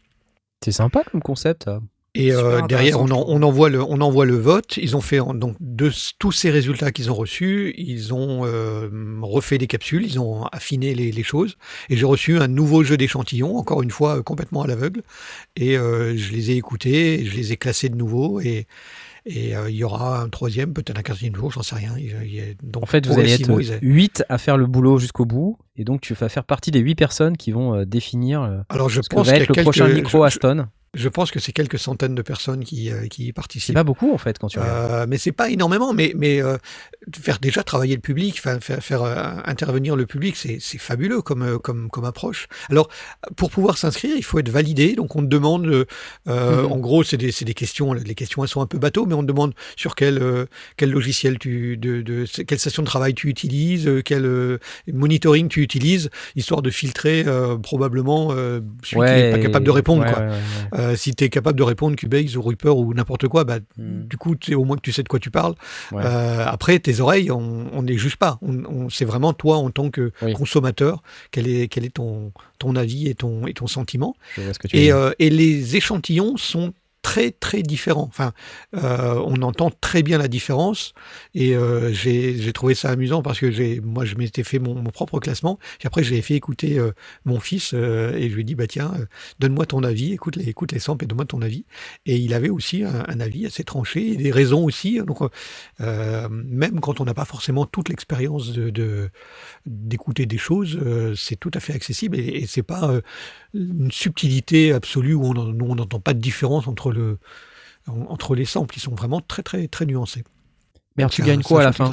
C'est 0.64 0.72
sympa 0.72 1.04
comme 1.04 1.22
concept. 1.22 1.68
Et 2.14 2.32
euh, 2.32 2.62
derrière, 2.66 3.00
on, 3.00 3.10
en- 3.10 3.24
on 3.28 3.42
envoie 3.42 3.68
le, 3.68 3.80
on 3.82 4.00
envoie 4.00 4.24
le 4.24 4.34
vote. 4.34 4.76
Ils 4.78 4.96
ont 4.96 5.00
fait 5.00 5.18
donc 5.34 5.56
de 5.60 5.90
tous 6.18 6.32
ces 6.32 6.50
résultats 6.50 6.90
qu'ils 6.90 7.12
ont 7.12 7.14
reçus, 7.14 7.74
ils 7.76 8.12
ont 8.14 8.44
euh, 8.44 8.88
refait 9.22 9.58
des 9.58 9.66
capsules, 9.68 10.04
ils 10.04 10.18
ont 10.18 10.46
affiné 10.46 10.94
les, 10.94 11.12
les 11.12 11.22
choses. 11.22 11.56
Et 11.90 11.96
j'ai 11.96 12.06
reçu 12.06 12.38
un 12.38 12.48
nouveau 12.48 12.82
jeu 12.82 12.96
d'échantillons, 12.96 13.56
encore 13.56 13.82
une 13.82 13.90
fois 13.90 14.16
euh, 14.18 14.22
complètement 14.22 14.62
à 14.62 14.66
l'aveugle. 14.66 15.02
Et 15.54 15.76
euh, 15.76 16.16
je 16.16 16.32
les 16.32 16.50
ai 16.50 16.56
écoutés, 16.56 17.24
je 17.24 17.36
les 17.36 17.52
ai 17.52 17.56
classés 17.56 17.90
de 17.90 17.96
nouveau. 17.96 18.40
Et 18.40 18.66
et 19.28 19.54
euh, 19.56 19.70
il 19.70 19.76
y 19.76 19.84
aura 19.84 20.20
un 20.22 20.28
troisième, 20.28 20.72
peut-être 20.72 20.98
un 20.98 21.02
quatrième 21.02 21.34
jour, 21.36 21.50
j'en 21.50 21.62
sais 21.62 21.74
rien. 21.76 21.92
Il- 21.98 22.16
il 22.24 22.56
donc 22.62 22.82
En 22.82 22.86
fait, 22.86 23.06
vous 23.06 23.18
allez 23.18 23.32
être 23.34 23.78
8 23.82 24.24
à 24.28 24.38
faire 24.38 24.56
le 24.56 24.66
boulot 24.66 24.98
jusqu'au 24.98 25.24
bout. 25.26 25.58
Et 25.76 25.84
donc, 25.84 26.00
tu 26.00 26.14
vas 26.14 26.28
faire 26.28 26.44
partie 26.44 26.70
des 26.70 26.80
8 26.80 26.94
personnes 26.96 27.36
qui 27.36 27.52
vont 27.52 27.74
euh, 27.74 27.84
définir 27.84 28.42
euh, 28.42 28.58
Alors 28.68 28.88
je 28.88 29.00
ce 29.02 29.08
que 29.08 29.14
pense 29.14 29.26
va 29.26 29.32
qu'il 29.34 29.38
y 29.38 29.40
a 29.40 29.42
être 29.44 29.48
le 29.50 29.54
quelques- 29.54 29.64
prochain 29.66 29.88
micro 29.88 30.18
je- 30.22 30.26
Aston. 30.26 30.66
Je 30.94 31.08
pense 31.08 31.30
que 31.30 31.38
c'est 31.38 31.52
quelques 31.52 31.78
centaines 31.78 32.14
de 32.14 32.22
personnes 32.22 32.64
qui, 32.64 32.90
euh, 32.90 33.06
qui 33.08 33.24
y 33.24 33.26
C'est 33.26 33.32
participent. 33.32 33.74
pas 33.74 33.84
beaucoup, 33.84 34.12
en 34.12 34.18
fait, 34.18 34.38
quand 34.38 34.48
tu 34.48 34.58
regardes. 34.58 34.92
Euh, 34.92 35.06
mais 35.08 35.18
c'est 35.18 35.32
pas 35.32 35.50
énormément, 35.50 35.92
mais, 35.92 36.12
mais 36.16 36.42
euh, 36.42 36.56
faire 37.20 37.38
déjà 37.38 37.62
travailler 37.62 37.94
le 37.94 38.00
public, 38.00 38.40
faire, 38.40 39.02
euh, 39.02 39.14
intervenir 39.44 39.96
le 39.96 40.06
public, 40.06 40.34
c'est 40.36 40.58
c'est 40.60 40.78
fabuleux 40.78 41.20
comme, 41.20 41.42
euh, 41.42 41.58
comme, 41.58 41.90
comme 41.90 42.04
approche. 42.06 42.46
Alors, 42.70 42.88
pour 43.36 43.50
pouvoir 43.50 43.76
s'inscrire, 43.76 44.14
il 44.16 44.24
faut 44.24 44.38
être 44.38 44.48
validé. 44.48 44.94
Donc, 44.94 45.14
on 45.14 45.20
te 45.20 45.26
demande, 45.26 45.66
euh, 45.66 45.84
euh, 46.28 46.62
Mhm. 46.62 46.72
en 46.72 46.76
gros, 46.78 47.02
c'est 47.04 47.16
des, 47.18 47.32
c'est 47.32 47.44
des 47.44 47.54
questions. 47.54 47.92
Les 47.92 48.14
questions, 48.14 48.42
elles 48.42 48.48
sont 48.48 48.62
un 48.62 48.66
peu 48.66 48.78
bateaux, 48.78 49.04
mais 49.06 49.14
on 49.14 49.22
te 49.22 49.26
demande 49.26 49.54
sur 49.76 49.94
quel, 49.94 50.18
euh, 50.22 50.46
quel 50.76 50.90
logiciel 50.90 51.38
tu, 51.38 51.76
de, 51.76 52.00
de, 52.02 52.24
quelle 52.44 52.58
station 52.58 52.82
de 52.82 52.88
travail 52.88 53.14
tu 53.14 53.28
utilises, 53.28 53.86
euh, 53.86 54.00
quel 54.02 54.24
euh, 54.24 54.58
monitoring 54.92 55.48
tu 55.48 55.62
utilises, 55.62 56.08
histoire 56.34 56.62
de 56.62 56.70
filtrer 56.70 57.24
euh, 57.26 57.56
probablement 57.58 58.28
euh, 58.32 58.60
celui 58.82 59.06
qui 59.06 59.12
n'est 59.12 59.30
pas 59.32 59.38
capable 59.38 59.66
de 59.66 59.70
répondre. 59.70 60.02
ouais, 60.04 60.12
quoi. 60.12 60.22
ouais, 60.22 60.28
ouais, 60.28 60.34
ouais. 60.72 60.77
Euh, 60.78 60.96
si 60.96 61.14
tu 61.14 61.24
es 61.24 61.28
capable 61.28 61.58
de 61.58 61.62
répondre 61.64 61.96
Cubase 61.96 62.36
ou 62.36 62.42
Reaper 62.42 62.76
ou 62.76 62.94
n'importe 62.94 63.26
quoi, 63.28 63.44
bah, 63.44 63.58
Hmm. 63.76 64.02
du 64.08 64.16
coup, 64.16 64.34
au 64.54 64.64
moins 64.64 64.76
que 64.76 64.82
tu 64.82 64.92
sais 64.92 65.02
de 65.02 65.08
quoi 65.08 65.18
tu 65.18 65.30
parles. 65.30 65.54
Ouais. 65.92 66.02
Euh, 66.04 66.44
après, 66.46 66.78
tes 66.78 67.00
oreilles, 67.00 67.30
on 67.30 67.82
ne 67.82 67.86
les 67.88 67.98
juge 67.98 68.16
pas. 68.16 68.38
On, 68.42 68.64
on- 68.64 68.88
c'est 68.90 69.04
vraiment 69.04 69.32
toi, 69.32 69.56
en 69.56 69.70
tant 69.70 69.90
que 69.90 70.12
Oui. 70.22 70.32
consommateur, 70.34 71.02
quel 71.30 71.48
est, 71.48 71.68
quel 71.68 71.84
est 71.84 71.94
ton, 71.94 72.32
ton 72.58 72.76
avis 72.76 73.08
et 73.08 73.14
ton, 73.14 73.46
et 73.46 73.54
ton 73.54 73.66
sentiment. 73.66 74.14
Je 74.36 74.42
vois 74.42 74.54
ce 74.54 74.58
que 74.58 74.68
tu 74.68 74.76
veux 74.76 74.82
Et, 74.82 74.86
dire. 74.86 75.12
et 75.18 75.30
les 75.30 75.76
échantillons 75.76 76.36
sont 76.36 76.72
très 77.08 77.30
très 77.30 77.62
différents. 77.62 78.06
Enfin, 78.06 78.32
euh, 78.76 79.14
on 79.24 79.40
entend 79.40 79.70
très 79.70 80.02
bien 80.02 80.18
la 80.18 80.28
différence 80.28 80.92
et 81.34 81.56
euh, 81.56 81.90
j'ai 81.90 82.36
j'ai 82.36 82.52
trouvé 82.52 82.74
ça 82.74 82.90
amusant 82.90 83.22
parce 83.22 83.38
que 83.38 83.50
j'ai 83.50 83.80
moi 83.80 84.04
je 84.04 84.14
m'étais 84.16 84.44
fait 84.44 84.58
mon, 84.58 84.74
propre 84.84 85.18
classement. 85.18 85.58
Puis 85.78 85.86
après 85.86 86.04
je 86.04 86.10
l'ai 86.12 86.20
fait 86.20 86.34
écouter 86.34 86.78
euh, 86.78 86.92
mon 87.24 87.40
fils 87.40 87.70
euh, 87.72 88.12
et 88.14 88.28
je 88.28 88.34
lui 88.34 88.42
ai 88.42 88.44
dit 88.44 88.54
bah 88.54 88.66
tiens 88.66 88.92
donne-moi 89.38 89.64
ton 89.64 89.84
avis, 89.84 90.12
écoute 90.12 90.36
les 90.36 90.50
écoute 90.50 90.72
les 90.72 90.80
samples 90.80 91.04
et 91.04 91.06
donne-moi 91.06 91.24
ton 91.24 91.40
avis. 91.40 91.64
Et 92.04 92.16
il 92.16 92.34
avait 92.34 92.50
aussi 92.50 92.84
un, 92.84 93.20
avis 93.20 93.46
assez 93.46 93.64
tranché 93.64 94.12
et 94.12 94.16
des 94.16 94.30
raisons 94.30 94.66
aussi. 94.66 95.00
Donc 95.00 95.20
euh, 95.80 96.28
même 96.30 96.80
quand 96.80 97.00
on 97.00 97.06
n'a 97.06 97.14
pas 97.14 97.24
forcément 97.24 97.64
toute 97.64 97.88
l'expérience 97.88 98.52
de 98.52 99.08
d'écouter 99.64 100.26
des 100.26 100.38
choses, 100.38 100.78
c'est 101.16 101.36
tout 101.36 101.50
à 101.54 101.60
fait 101.60 101.72
accessible 101.72 102.18
et, 102.18 102.42
et 102.42 102.46
c'est 102.46 102.62
pas 102.62 103.00
une 103.54 103.90
subtilité 103.90 104.72
absolue 104.72 105.14
où 105.14 105.24
on 105.24 105.74
n'entend 105.74 106.00
pas 106.00 106.14
de 106.14 106.20
différence 106.20 106.66
entre 106.68 106.92
le 106.92 107.18
en- 107.86 108.06
entre 108.10 108.34
les 108.34 108.44
samples. 108.44 108.76
Ils 108.76 108.80
sont 108.82 108.94
vraiment 108.94 109.20
très 109.20 109.42
très 109.42 109.66
très 109.68 109.86
nuancés. 109.86 110.24
Donc, 111.04 111.12
tu 111.12 111.22
gagnes 111.28 111.42
quoi 111.42 111.60
à 111.60 111.64
la 111.66 111.72
fin. 111.72 111.84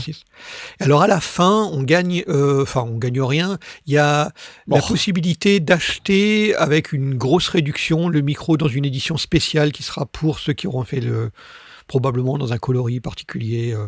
Alors 0.79 1.03
à 1.03 1.07
la 1.07 1.21
fin, 1.21 1.69
on 1.71 1.83
gagne, 1.83 2.23
euh, 2.27 2.63
enfin 2.63 2.81
on 2.81 2.97
gagne 2.97 3.21
rien. 3.21 3.59
Il 3.85 3.93
y 3.93 3.97
a 3.99 4.31
la 4.67 4.81
possibilité 4.89 5.59
d'acheter 5.59 6.55
avec 6.55 6.91
une 6.91 7.13
grosse 7.15 7.47
réduction 7.49 8.09
le 8.09 8.21
micro 8.21 8.57
dans 8.57 8.67
une 8.67 8.83
édition 8.83 9.15
spéciale 9.17 9.71
qui 9.71 9.83
sera 9.83 10.07
pour 10.07 10.39
ceux 10.39 10.53
qui 10.53 10.65
auront 10.67 10.83
fait 10.85 11.01
le 11.01 11.29
probablement 11.87 12.37
dans 12.37 12.51
un 12.53 12.57
coloris 12.57 12.99
particulier. 12.99 13.73
euh, 13.73 13.87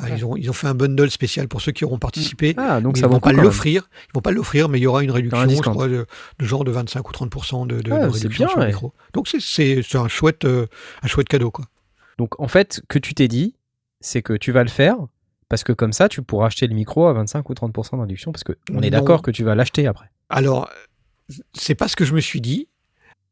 ah, 0.00 0.10
Ils, 0.10 0.24
ont, 0.24 0.36
ils 0.36 0.50
ont 0.50 0.52
fait 0.54 0.66
un 0.66 0.74
bundle 0.74 1.10
spécial 1.10 1.48
pour 1.48 1.60
ceux 1.60 1.72
qui 1.72 1.84
auront 1.84 1.98
participé. 1.98 2.54
Ah, 2.56 2.80
donc 2.80 2.96
ça 2.98 3.06
ils 3.06 3.10
vont 3.10 3.20
pas 3.20 3.32
l'offrir. 3.32 3.88
Ils 4.08 4.12
vont 4.14 4.20
pas 4.20 4.30
l'offrir, 4.32 4.68
mais 4.68 4.78
il 4.78 4.82
y 4.82 4.86
aura 4.86 5.02
une 5.02 5.10
réduction, 5.10 5.42
je 5.42 5.46
discount. 5.48 5.70
crois, 5.72 5.88
de, 5.88 6.06
de 6.38 6.44
genre 6.44 6.64
de 6.64 6.70
25 6.70 7.08
ou 7.08 7.12
30 7.12 7.66
de, 7.68 7.80
de, 7.80 7.92
Ah, 7.92 8.06
de 8.06 8.08
réduction 8.08 8.44
bien, 8.44 8.48
sur 8.48 8.58
le 8.58 8.64
ouais. 8.64 8.68
micro. 8.68 8.92
Donc 9.14 9.28
c'est- 9.28 9.40
c'est 9.40 9.82
c'est 9.82 9.98
un 9.98 10.08
chouette, 10.08 10.44
euh, 10.44 10.66
un 11.02 11.06
chouette 11.08 11.28
cadeau, 11.28 11.50
quoi. 11.50 11.64
Donc, 12.18 12.38
en 12.40 12.48
fait, 12.48 12.82
que 12.88 12.98
tu 12.98 13.14
t'es 13.14 13.28
dit, 13.28 13.54
c'est 14.00 14.22
que 14.22 14.32
tu 14.34 14.52
vas 14.52 14.62
le 14.62 14.68
faire 14.70 14.96
parce 15.48 15.64
que 15.64 15.72
comme 15.72 15.92
ça, 15.92 16.08
tu 16.08 16.20
pourras 16.22 16.46
acheter 16.48 16.66
le 16.66 16.74
micro 16.74 17.06
à 17.06 17.12
25 17.14 17.48
ou 17.48 17.54
30% 17.54 17.96
d'induction 17.98 18.32
parce 18.32 18.44
que 18.44 18.52
on 18.72 18.82
est 18.82 18.90
d'accord 18.90 19.22
que 19.22 19.30
tu 19.30 19.44
vas 19.44 19.54
l'acheter 19.54 19.86
après. 19.86 20.10
Alors, 20.28 20.68
c'est 21.54 21.74
pas 21.74 21.88
ce 21.88 21.96
que 21.96 22.04
je 22.04 22.14
me 22.14 22.20
suis 22.20 22.40
dit. 22.40 22.68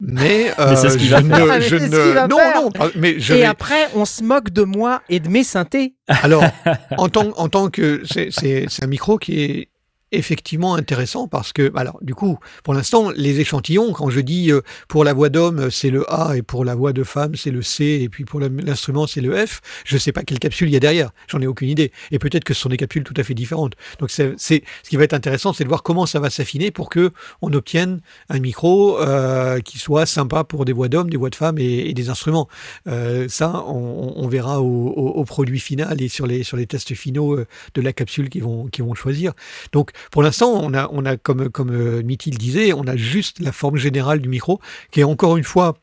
Mais, 0.01 0.53
Mais 0.59 0.77
c'est 0.77 0.91
ce 0.91 0.95
euh, 0.95 0.99
qu'il 0.99 1.07
je 1.07 1.11
va 1.15 1.23
ne, 1.23 1.35
faire. 1.35 1.61
je 1.63 1.79
c'est 1.79 1.87
ce 1.89 2.09
ne, 2.09 2.13
va 2.13 2.29
non, 2.29 2.37
faire. 2.39 2.55
non, 2.63 2.71
pas- 2.71 2.91
mais 2.97 3.19
je 3.19 3.35
Et 3.35 3.39
vais- 3.39 3.45
après, 3.45 3.89
on 3.95 4.05
se 4.05 4.23
moque 4.23 4.51
de 4.51 4.63
moi 4.63 5.03
et 5.09 5.21
de 5.21 5.29
mes 5.29 5.43
synthés. 5.45 5.95
Alors, 6.09 6.45
en 6.99 7.09
tant, 7.09 7.31
en 7.37 7.49
tant 7.49 7.71
que 7.71 8.03
c'est, 8.05 8.29
c'est, 8.31 8.67
c'est 8.69 8.85
un 8.85 8.89
micro 8.89 9.17
qui 9.19 9.41
est 9.43 9.69
effectivement 10.13 10.75
intéressant 10.75 11.29
parce 11.29 11.53
que, 11.53 11.73
alors, 11.75 11.99
du 12.03 12.15
coup, 12.15 12.39
pour 12.63 12.75
l'instant, 12.75 13.11
les 13.15 13.41
échantillons, 13.41 13.93
quand 13.93 14.11
je 14.11 14.21
dis 14.21 14.53
euh, 14.53 14.61
pour 14.89 15.05
la 15.05 15.13
voix 15.13 15.29
d'homme, 15.29 15.71
c'est 15.71 15.91
le 15.91 16.11
A 16.13 16.37
et 16.37 16.43
pour 16.43 16.65
la 16.65 16.75
voix 16.75 16.93
de 16.93 17.03
femme, 17.03 17.35
c'est 17.35 17.51
le 17.51 17.63
C 17.63 18.01
et 18.03 18.09
puis 18.09 18.25
pour 18.25 18.41
l'instrument, 18.41 19.07
c'est 19.07 19.21
le 19.21 19.47
F, 19.47 19.61
je 19.85 19.99
sais 19.99 20.13
pas 20.13 20.23
quelle 20.23 20.39
capsule 20.39 20.69
il 20.69 20.73
y 20.73 20.77
a 20.77 20.81
derrière. 20.81 21.11
J'en 21.29 21.41
ai 21.41 21.47
aucune 21.47 21.69
idée. 21.69 21.93
Et 22.13 22.19
peut-être 22.19 22.45
que 22.45 22.55
ce 22.55 22.61
sont 22.61 22.69
des 22.69 22.77
capsules 22.77 23.05
tout 23.05 23.15
à 23.17 23.23
fait 23.23 23.35
différentes. 23.35 23.75
Donc, 23.99 24.11
c'est, 24.11 24.37
ce 24.39 24.61
qui 24.89 24.97
va 24.97 25.05
être 25.05 25.15
intéressant, 25.15 25.53
c'est 25.53 25.65
de 25.65 25.69
voir 25.69 25.83
comment 25.83 26.07
ça 26.07 26.21
va 26.21 26.31
s'affiner 26.31 26.71
pour 26.71 26.89
que 26.89 27.13
on 27.43 27.53
obtienne 27.53 28.01
un 28.29 28.39
micro 28.39 29.01
euh, 29.01 29.61
qui 29.61 29.79
soit 29.79 30.07
sympa 30.07 30.45
pour 30.45 30.65
des 30.65 30.73
voix 30.73 30.89
d'hommes, 30.89 31.11
des 31.11 31.17
voix 31.17 31.31
de 31.31 31.35
femmes 31.35 31.59
et, 31.59 31.93
des 31.95 32.11
instruments. 32.11 32.49
Euh, 32.87 33.27
ça, 33.29 33.65
on, 33.67 34.29
verra 34.29 34.61
au, 34.61 35.25
produit 35.25 35.61
final 35.61 36.03
et 36.03 36.09
sur 36.09 36.27
les, 36.27 36.43
sur 36.43 36.57
les 36.57 36.67
tests 36.67 36.95
finaux 36.95 37.35
euh, 37.35 37.47
de 37.75 37.81
la 37.81 37.93
capsule 37.93 38.29
qu'ils 38.29 38.43
vont, 38.43 38.69
vont 38.79 38.95
choisir. 38.95 39.33
Donc, 39.73 39.91
pour 40.11 40.23
l'instant, 40.23 40.51
on 40.53 40.75
a, 40.75 40.89
on 40.93 41.05
a 41.05 41.17
comme, 41.17 41.49
comme 41.51 41.71
euh, 41.71 42.03
disait, 42.03 42.73
on 42.73 42.87
a 42.87 42.97
juste 42.97 43.41
la 43.41 43.53
forme 43.53 43.77
générale 43.77 44.21
du 44.21 44.29
micro, 44.29 44.61
qui 44.91 45.01
est 45.01 45.05
encore 45.05 45.37
une 45.37 45.45
fois 45.45 45.77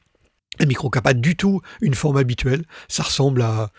un 0.60 0.66
micro 0.66 0.90
qui 0.90 0.98
n'a 0.98 1.02
pas 1.02 1.14
du 1.14 1.36
tout 1.36 1.62
une 1.82 1.96
forme 1.96 2.18
habituelle. 2.18 2.64
Ça 2.88 3.04
ressemble 3.04 3.42
à, 3.42 3.72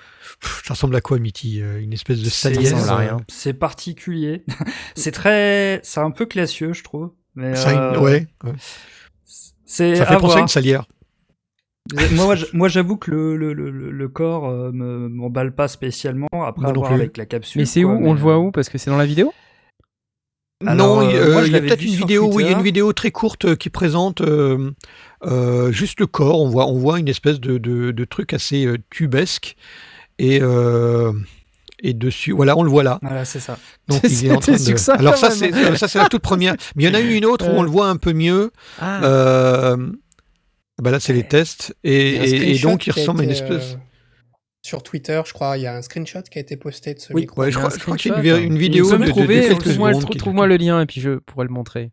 ça 0.64 0.74
ressemble 0.74 0.96
à 0.96 1.00
quoi, 1.00 1.18
Mitty 1.18 1.60
Euh, 1.62 1.80
Une 1.80 1.92
espèce 1.92 2.20
de 2.20 2.28
salière? 2.28 2.74
ressemble 2.74 2.90
à 2.90 2.96
rien. 2.96 3.16
C'est 3.28 3.54
particulier. 3.54 4.44
c'est 4.96 5.12
très, 5.12 5.80
c'est 5.82 6.00
un 6.00 6.10
peu 6.10 6.26
classieux, 6.26 6.72
je 6.72 6.82
trouve. 6.82 7.12
Mais 7.36 7.54
Ça 7.56 7.94
euh, 7.94 8.00
ouais, 8.00 8.26
ouais. 8.44 8.52
c'est 9.64 9.96
ça 9.96 10.06
fait 10.06 10.18
penser 10.18 10.38
à 10.38 10.40
une 10.40 10.48
salière. 10.48 10.86
moi, 12.12 12.36
moi, 12.52 12.68
j'avoue 12.68 12.96
que 12.96 13.10
le, 13.10 13.36
le, 13.36 13.52
le, 13.52 13.90
le 13.90 14.08
corps 14.08 14.46
euh, 14.48 14.70
me 14.72 15.08
m'emballe 15.08 15.54
pas 15.54 15.68
spécialement 15.68 16.28
après 16.46 16.68
avoir 16.68 16.92
avec 16.92 17.16
la 17.16 17.26
capsule. 17.26 17.60
Mais 17.60 17.66
c'est 17.66 17.84
où? 17.84 17.90
On 17.90 18.14
le 18.14 18.20
voit 18.20 18.34
euh, 18.34 18.38
où? 18.38 18.50
Parce 18.52 18.68
que 18.68 18.78
c'est 18.78 18.90
dans 18.90 18.96
la 18.96 19.06
vidéo? 19.06 19.32
Alors, 20.66 21.02
non, 21.02 21.08
il 21.10 21.16
euh, 21.16 21.32
moi, 21.32 21.40
euh, 21.40 21.44
je 21.44 21.48
il 21.48 21.52
y 21.52 21.56
a 21.56 21.58
l'avais 21.58 21.68
peut-être 21.68 21.82
une 21.82 21.94
vidéo. 21.94 22.30
Oui, 22.32 22.44
il 22.44 22.50
y 22.50 22.54
a 22.54 22.56
une 22.56 22.62
vidéo 22.64 22.92
très 22.92 23.10
courte 23.10 23.44
euh, 23.44 23.56
qui 23.56 23.70
présente 23.70 24.20
euh, 24.20 24.70
euh, 25.26 25.72
juste 25.72 26.00
le 26.00 26.06
corps. 26.06 26.40
On 26.40 26.48
voit, 26.48 26.66
on 26.66 26.78
voit 26.78 26.98
une 26.98 27.08
espèce 27.08 27.40
de, 27.40 27.58
de, 27.58 27.90
de 27.90 28.04
truc 28.04 28.32
assez 28.32 28.64
euh, 28.64 28.78
tubesque 28.90 29.56
et 30.18 30.40
euh, 30.40 31.12
et 31.80 31.92
dessus, 31.92 32.32
voilà, 32.32 32.56
on 32.56 32.62
le 32.62 32.70
voit 32.70 32.82
là. 32.82 32.98
Voilà, 33.02 33.24
c'est 33.26 33.40
ça. 33.40 33.58
Donc 33.88 34.00
il 34.04 34.26
est 34.26 34.30
en 34.30 34.38
train 34.38 34.56
C'était 34.56 34.72
de. 34.72 34.78
succinct, 34.78 34.94
Alors 34.94 35.16
ça, 35.18 35.30
c'est 35.30 35.52
euh, 35.52 35.76
ça, 35.76 35.86
c'est 35.86 35.98
la 35.98 36.08
toute 36.08 36.22
première. 36.22 36.54
Mais 36.76 36.84
il 36.84 36.86
y 36.86 36.90
en 36.90 36.94
a 36.94 37.00
eu 37.00 37.12
une 37.14 37.26
autre 37.26 37.46
où 37.46 37.52
on 37.52 37.62
le 37.62 37.68
voit 37.70 37.88
un 37.88 37.96
peu 37.96 38.12
mieux. 38.14 38.50
Ah, 38.80 39.00
Euh, 39.04 39.76
bah 40.82 40.90
là, 40.90 40.98
c'est 40.98 41.12
les 41.12 41.24
tests 41.24 41.76
et, 41.84 42.58
donc 42.62 42.86
il 42.86 42.92
ressemble 42.92 43.20
à 43.20 43.24
une 43.24 43.30
espèce. 43.30 43.76
Sur 44.64 44.82
Twitter, 44.82 45.20
je 45.26 45.32
crois, 45.34 45.58
il 45.58 45.62
y 45.62 45.66
a 45.66 45.76
un 45.76 45.82
screenshot 45.82 46.22
qui 46.22 46.38
a 46.38 46.40
été 46.40 46.56
posté 46.56 46.94
de 46.94 46.98
ce 46.98 47.12
Oui, 47.12 47.20
micro. 47.22 47.42
Ouais, 47.42 47.50
je 47.52 47.58
crois, 47.58 47.68
je 47.68 47.78
crois 47.78 47.96
qu'il 47.98 48.10
y 48.24 48.30
a 48.30 48.38
une, 48.38 48.54
vi- 48.56 48.60
vidéo 48.60 48.90
de, 48.90 48.96
de- 48.96 49.04
de 49.04 49.12
quelques 49.12 49.60
trouve-moi 49.60 49.92
secondes 49.92 50.10
qui- 50.10 50.16
trouve-moi 50.18 50.46
le 50.46 50.56
lien 50.56 50.80
et 50.80 50.86
puis 50.86 51.02
je 51.02 51.18
pourrais 51.18 51.44
le 51.46 51.52
montrer. 51.52 51.90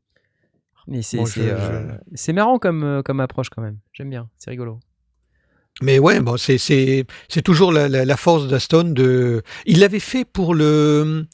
Mais 0.88 1.02
c'est 1.02 1.18
Bon, 1.18 1.26
c'est, 1.26 1.42
je- 1.44 1.50
euh, 1.50 1.92
c'est 2.16 2.32
marrant 2.32 2.60
comme, 2.60 2.84
euh, 2.86 3.02
comme 3.04 3.20
approche 3.20 3.50
quand 3.50 3.62
même. 3.62 3.78
J'aime 3.92 4.10
bien, 4.10 4.30
c'est 4.38 4.50
rigolo. 4.52 4.80
Mais 5.82 6.00
ouais, 6.00 6.22
bon, 6.22 6.38
c'est 6.38 6.58
c'est 6.58 7.06
c'est 7.28 7.42
toujours 7.42 7.72
la, 7.74 7.90
la, 7.90 8.06
la 8.06 8.18
force 8.18 8.48
d'Aston 8.48 8.84
de. 8.94 9.42
Il 9.66 9.80
l'avait 9.80 10.00
fait 10.00 10.24
pour 10.26 10.54
le 10.56 11.26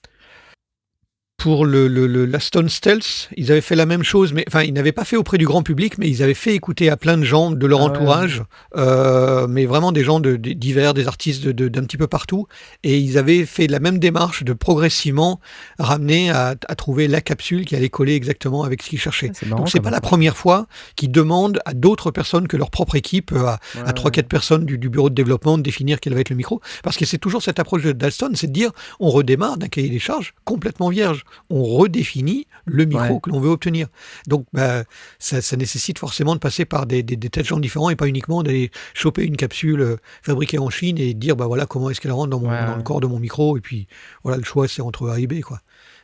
pour 1.37 1.67
le, 1.67 1.87
le, 1.87 2.07
le- 2.07 2.25
l'Aston 2.25 2.67
Stealth. 2.67 3.29
Ils 3.37 3.51
avaient 3.51 3.61
fait 3.61 3.75
la 3.75 3.85
même 3.85 4.01
chose, 4.03 4.33
mais 4.33 4.43
enfin, 4.47 4.63
ils 4.63 4.73
n'avaient 4.73 4.91
pas 4.91 5.05
fait 5.05 5.17
auprès 5.17 5.37
du 5.37 5.45
grand 5.45 5.61
public, 5.61 5.99
mais 5.99 6.09
ils 6.09 6.23
avaient 6.23 6.33
fait 6.33 6.55
écouter 6.55 6.89
à 6.89 6.97
plein 6.97 7.15
de 7.15 7.23
gens 7.23 7.51
de 7.51 7.67
leur 7.67 7.79
Ah 7.79 7.83
ouais. 7.83 7.89
entourage, 7.91 8.43
euh, 8.75 9.45
mais 9.47 9.65
vraiment 9.67 9.91
des 9.91 10.03
gens 10.03 10.19
de, 10.19 10.35
de- 10.35 10.53
divers, 10.53 10.95
des 10.95 11.07
artistes 11.07 11.43
de- 11.45 11.51
de- 11.51 11.67
d'un 11.67 11.83
petit 11.83 11.97
peu 11.97 12.07
partout, 12.07 12.47
et 12.83 12.97
ils 12.97 13.19
avaient 13.19 13.45
fait 13.45 13.67
la 13.67 13.79
même 13.79 13.99
démarche 13.99 14.43
de 14.43 14.53
progressivement 14.53 15.39
ramener 15.77 16.31
à, 16.31 16.55
à 16.67 16.75
trouver 16.75 17.07
la 17.07 17.21
capsule 17.21 17.65
qui 17.65 17.75
allait 17.75 17.89
coller 17.89 18.15
exactement 18.15 18.63
avec 18.63 18.81
ce 18.81 18.89
qu'ils 18.89 18.99
cherchaient. 18.99 19.31
Ah, 19.43 19.45
marrant. 19.45 19.57
Donc 19.59 19.69
c'est 19.69 19.79
pas 19.79 19.91
la 19.91 20.01
première 20.01 20.35
fois 20.37 20.65
qu'ils 20.95 21.11
demandent 21.11 21.59
à 21.65 21.73
d'autres 21.75 22.09
personnes 22.09 22.47
que 22.47 22.57
leur 22.57 22.71
propre 22.71 22.95
équipe, 22.95 23.31
euh, 23.31 23.45
à, 23.45 23.59
Ouais, 23.75 23.81
à 23.85 23.91
3-4 23.93 24.23
personnes 24.27 24.65
du, 24.65 24.79
du 24.79 24.89
bureau 24.89 25.09
de 25.11 25.15
développement 25.15 25.57
de 25.59 25.63
définir 25.63 25.99
quel 25.99 26.15
va 26.15 26.21
être 26.21 26.29
le 26.31 26.35
micro. 26.35 26.61
Parce 26.83 26.97
que 26.97 27.05
c'est 27.05 27.17
toujours 27.19 27.43
cette 27.43 27.59
approche 27.59 27.83
de 27.83 27.91
d'Alston, 27.91 28.31
c'est 28.33 28.47
de 28.47 28.53
dire 28.53 28.71
on 28.99 29.09
redémarre 29.11 29.57
d'un 29.57 29.67
cahier 29.67 29.89
des 29.89 29.99
charges 29.99 30.33
complètement 30.45 30.89
vierge. 30.89 31.23
On 31.49 31.63
redéfinit 31.63 32.47
le 32.65 32.85
micro 32.85 32.97
Ouais. 33.15 33.19
que 33.21 33.29
l'on 33.29 33.39
veut 33.39 33.49
obtenir. 33.49 33.87
Donc 34.27 34.45
bah, 34.53 34.83
ça, 35.19 35.41
ça 35.41 35.55
nécessite 35.57 35.99
forcément 35.99 36.33
de 36.35 36.39
passer 36.39 36.65
par 36.65 36.85
des, 36.85 37.03
des, 37.03 37.15
des 37.15 37.29
tas 37.29 37.41
de 37.41 37.45
gens 37.45 37.59
différents 37.59 37.89
et 37.89 37.95
pas 37.95 38.07
uniquement 38.07 38.43
d'aller 38.43 38.71
choper 38.93 39.23
une 39.23 39.37
capsule 39.37 39.81
euh, 39.81 39.97
fabriquée 40.21 40.59
en 40.59 40.69
Chine 40.69 40.97
et 40.97 41.13
dire 41.13 41.35
bah 41.35 41.47
voilà 41.47 41.65
comment 41.65 41.89
est-ce 41.89 42.01
qu'elle 42.01 42.11
rentre 42.11 42.29
dans, 42.29 42.39
mon, 42.39 42.49
Ouais, 42.49 42.61
dans 42.65 42.71
ouais. 42.71 42.77
le 42.77 42.83
corps 42.83 42.99
de 43.01 43.07
mon 43.07 43.19
micro. 43.19 43.57
Et 43.57 43.61
puis 43.61 43.87
voilà, 44.23 44.37
le 44.37 44.43
choix 44.43 44.67
c'est 44.67 44.81
entre 44.81 45.09
A 45.09 45.19
et 45.19 45.27
B. 45.27 45.41
Quoi. 45.41 45.59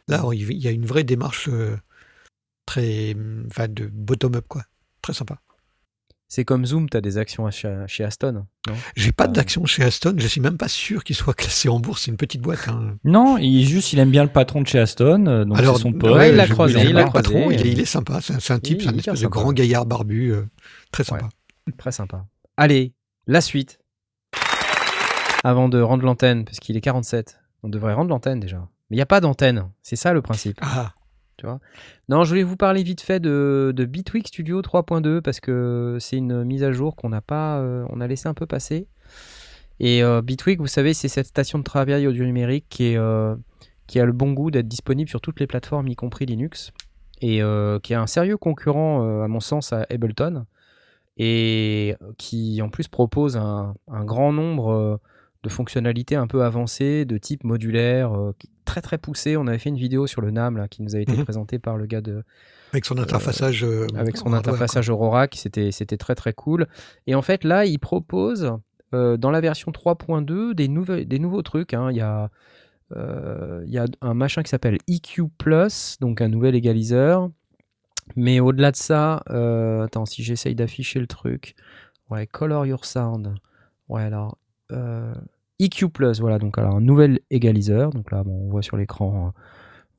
Là, 0.07 0.23
il 0.33 0.51
y 0.61 0.67
a 0.67 0.71
une 0.71 0.85
vraie 0.85 1.03
démarche 1.03 1.47
euh, 1.51 1.77
très 2.65 3.15
enfin, 3.47 3.67
de 3.67 3.85
bottom-up. 3.87 4.45
quoi. 4.47 4.63
Très 5.01 5.13
sympa. 5.13 5.39
C'est 6.35 6.45
comme 6.45 6.65
Zoom, 6.65 6.89
tu 6.89 6.97
as 6.97 7.01
des 7.01 7.19
actions 7.19 7.47
chez, 7.51 8.03
Aston. 8.03 8.47
J'ai 8.95 9.11
pas 9.11 9.25
Euh. 9.25 9.27
d'action 9.27 9.67
chez 9.67 9.83
Aston, 9.83 10.15
je 10.17 10.25
suis 10.25 10.41
même 10.41 10.57
pas 10.57 10.67
sûr 10.67 11.03
qu'il 11.03 11.15
soit 11.15 11.33
classé 11.37 11.69
en 11.69 11.79
bourse, 11.79 12.05
c'est 12.05 12.09
une 12.11 12.17
petite 12.17 12.41
boîte. 12.41 12.67
hein. 12.69 12.95
Non, 13.03 13.37
il 13.37 13.67
juste 13.67 13.93
il 13.93 13.99
aime 13.99 14.09
bien 14.09 14.23
le 14.23 14.31
patron 14.31 14.61
de 14.61 14.65
chez 14.67 14.79
Aston, 14.79 15.27
euh, 15.27 15.45
donc 15.45 15.59
Alors, 15.59 15.75
c'est 15.77 15.83
son 15.83 15.93
pote. 15.93 16.15
ouais, 16.15 16.29
il 16.31 16.35
l'a 16.35 16.47
croisé, 16.47 16.81
il 16.85 16.93
l'a 16.93 17.05
patron, 17.05 17.41
croisé. 17.41 17.59
il 17.59 17.67
est, 17.67 17.71
il 17.73 17.79
est 17.79 17.85
sympa, 17.85 18.19
c'est 18.19 18.33
un, 18.51 18.57
type, 18.57 18.81
c'est 18.81 18.87
un 18.89 18.97
espèce 18.97 19.19
de 19.21 19.27
grand 19.27 19.53
gaillard 19.53 19.85
barbu, 19.85 20.31
euh, 20.31 20.41
très 20.91 21.03
sympa. 21.03 21.29
Très 21.77 21.91
sympa. 21.91 22.25
Allez, 22.57 22.93
la 23.27 23.39
suite. 23.39 23.77
Avant 25.43 25.69
de 25.69 25.79
rendre 25.79 26.03
l'antenne, 26.03 26.45
parce 26.45 26.59
qu'il 26.59 26.75
est 26.75 26.81
47, 26.81 27.37
on 27.61 27.69
devrait 27.69 27.93
rendre 27.93 28.09
l'antenne 28.09 28.39
déjà. 28.39 28.57
Mais 28.89 28.95
il 28.95 28.97
n'y 28.97 29.03
a 29.03 29.05
pas 29.05 29.21
d'antenne, 29.21 29.69
c'est 29.83 29.97
ça 29.97 30.13
le 30.13 30.23
principe. 30.23 30.57
Ah, 30.63 30.93
Non, 32.09 32.23
je 32.23 32.29
voulais 32.29 32.43
vous 32.43 32.55
parler 32.55 32.83
vite 32.83 33.01
fait 33.01 33.19
de, 33.19 33.73
Bitwig 33.89 34.27
Studio 34.27 34.61
3.2 34.61 35.21
parce 35.21 35.39
que 35.39 35.97
c'est 35.99 36.17
une 36.17 36.43
mise 36.43 36.63
à 36.63 36.71
jour 36.71 36.95
qu'on 36.95 37.09
n'a 37.09 37.21
pas, 37.21 37.59
euh, 37.59 37.85
on 37.89 38.01
a 38.01 38.07
laissé 38.07 38.27
un 38.27 38.33
peu 38.33 38.45
passer. 38.45 38.87
Et 39.79 40.03
euh, 40.03 40.21
Bitwig, 40.21 40.59
vous 40.59 40.67
savez, 40.67 40.93
c'est 40.93 41.07
cette 41.07 41.27
station 41.27 41.59
de 41.59 41.63
travail 41.63 42.07
audio 42.07 42.23
numérique 42.23 42.77
euh, 42.81 43.35
qui 43.87 43.99
a 43.99 44.05
le 44.05 44.11
bon 44.11 44.33
goût 44.33 44.51
d'être 44.51 44.67
disponible 44.67 45.09
sur 45.09 45.21
toutes 45.21 45.39
les 45.39 45.47
plateformes, 45.47 45.87
y 45.87 45.95
compris 45.95 46.25
Linux, 46.25 46.71
et 47.21 47.41
qui 47.83 47.93
est 47.93 47.95
un 47.95 48.07
sérieux 48.07 48.37
concurrent, 48.37 49.23
à 49.23 49.27
mon 49.29 49.39
sens, 49.39 49.71
à 49.71 49.85
Ableton, 49.89 50.45
et 51.15 51.95
qui 52.17 52.61
en 52.61 52.69
plus 52.69 52.89
propose 52.89 53.37
un, 53.37 53.75
grand 53.87 54.33
nombre 54.33 54.99
de 55.43 55.49
fonctionnalités 55.49 56.15
un 56.17 56.27
peu 56.27 56.43
avancées, 56.43 57.05
de 57.05 57.17
type 57.17 57.45
modulaire, 57.45 58.11
très 58.65 58.81
très 58.81 58.97
poussé. 58.97 59.37
On 59.37 59.47
avait 59.47 59.57
fait 59.59 59.69
une 59.69 59.77
vidéo 59.77 60.07
sur 60.07 60.21
le 60.21 60.31
NAM 60.31 60.57
là, 60.57 60.67
qui 60.67 60.81
nous 60.81 60.95
a 60.95 60.99
été 60.99 61.15
Mhm. 61.15 61.23
présentée 61.23 61.59
par 61.59 61.77
le 61.77 61.85
gars 61.85 62.01
de, 62.01 62.23
avec 62.71 62.85
son 62.85 62.97
interfaçage. 62.97 63.63
euh, 63.63 63.87
avec 63.95 64.17
son 64.17 64.33
interfaçage 64.33 64.89
Aurora 64.89 65.27
qui 65.27 65.39
c'était 65.39 65.71
c'était 65.71 65.97
très 65.97 66.15
très 66.15 66.33
cool 66.33 66.67
et 67.07 67.13
en 67.15 67.21
fait 67.21 67.43
là 67.43 67.65
il 67.65 67.77
propose 67.77 68.51
euh, 68.93 69.15
dans 69.17 69.29
la 69.31 69.41
version 69.41 69.71
3.2 69.71 70.53
des 70.55 70.67
nouveaux 70.67 71.03
des 71.03 71.19
nouveaux 71.19 71.41
trucs 71.43 71.73
hein. 71.75 71.91
il 71.91 71.97
y 71.97 72.01
a 72.01 72.29
euh, 72.95 73.63
il 73.65 73.71
y 73.73 73.77
a 73.77 73.85
un 74.01 74.13
machin 74.13 74.41
qui 74.43 74.49
s'appelle 74.49 74.77
EQ 74.87 75.29
Plus 75.37 75.97
donc 76.01 76.21
un 76.21 76.27
nouvel 76.29 76.55
égaliseur 76.55 77.29
mais 78.15 78.39
au-delà 78.39 78.71
de 78.71 78.75
ça 78.75 79.23
euh, 79.29 79.83
attends 79.85 80.05
si 80.05 80.23
j'essaye 80.23 80.55
d'afficher 80.55 80.99
le 80.99 81.07
truc 81.07 81.55
ouais 82.09 82.25
Color 82.27 82.65
Your 82.65 82.85
Sound 82.85 83.35
ouais 83.89 84.01
alors 84.03 84.37
EQ 85.59 85.89
Plus 85.89 86.19
voilà 86.19 86.39
donc 86.39 86.57
alors 86.57 86.75
un 86.75 86.81
nouvel 86.81 87.19
égaliseur 87.29 87.91
donc 87.91 88.11
là 88.11 88.23
bon, 88.23 88.45
on 88.47 88.49
voit 88.49 88.61
sur 88.63 88.77
l'écran 88.77 89.27
euh, 89.27 89.39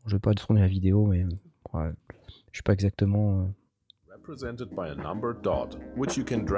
je 0.07 0.17
vais 0.17 0.21
pas 0.21 0.35
tourner 0.35 0.61
la 0.61 0.67
vidéo 0.69 1.07
mais 1.07 1.25
ouais, 1.73 1.91
je 2.53 2.59
sais 2.59 2.63
pas 2.65 2.73
exactement 2.73 3.41
euh, 3.41 3.43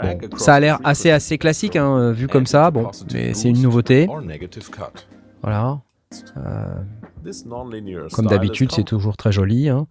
Bon, 0.03 0.39
ça 0.39 0.55
a 0.55 0.61
l'air 0.61 0.79
assez 0.85 1.11
assez 1.11 1.37
classique 1.39 1.77
hein, 1.77 1.97
euh, 1.99 2.13
vu 2.13 2.29
comme 2.29 2.47
ça, 2.47 2.71
bon, 2.71 2.83
mais 3.13 3.35
c'est 3.35 3.49
une 3.49 3.61
nouveauté. 3.63 4.07
Voilà. 5.43 5.81
Euh, 6.37 6.83
comme 8.15 8.27
d'habitude, 8.31 8.71
c'est 8.73 8.85
toujours 8.85 9.17
très 9.17 9.33
joli. 9.33 9.69
hein. 9.69 9.89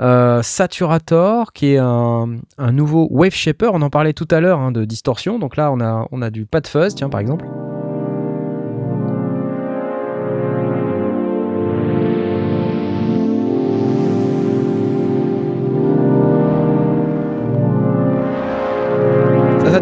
Euh, 0.00 0.42
Saturator, 0.42 1.52
qui 1.52 1.72
est 1.72 1.78
un, 1.78 2.36
un 2.56 2.72
nouveau 2.72 3.08
wave 3.10 3.32
shaper. 3.34 3.70
On 3.74 3.82
en 3.82 3.90
parlait 3.90 4.12
tout 4.12 4.28
à 4.30 4.38
l'heure 4.40 4.60
hein, 4.60 4.70
de 4.70 4.84
distorsion. 4.84 5.40
Donc 5.40 5.56
là, 5.56 5.72
on 5.72 5.80
a, 5.80 6.06
on 6.12 6.22
a 6.22 6.30
du 6.30 6.46
pas 6.46 6.60
de 6.60 6.68
fuzz, 6.68 6.94
tiens, 6.94 7.08
par 7.08 7.18
exemple. 7.20 7.44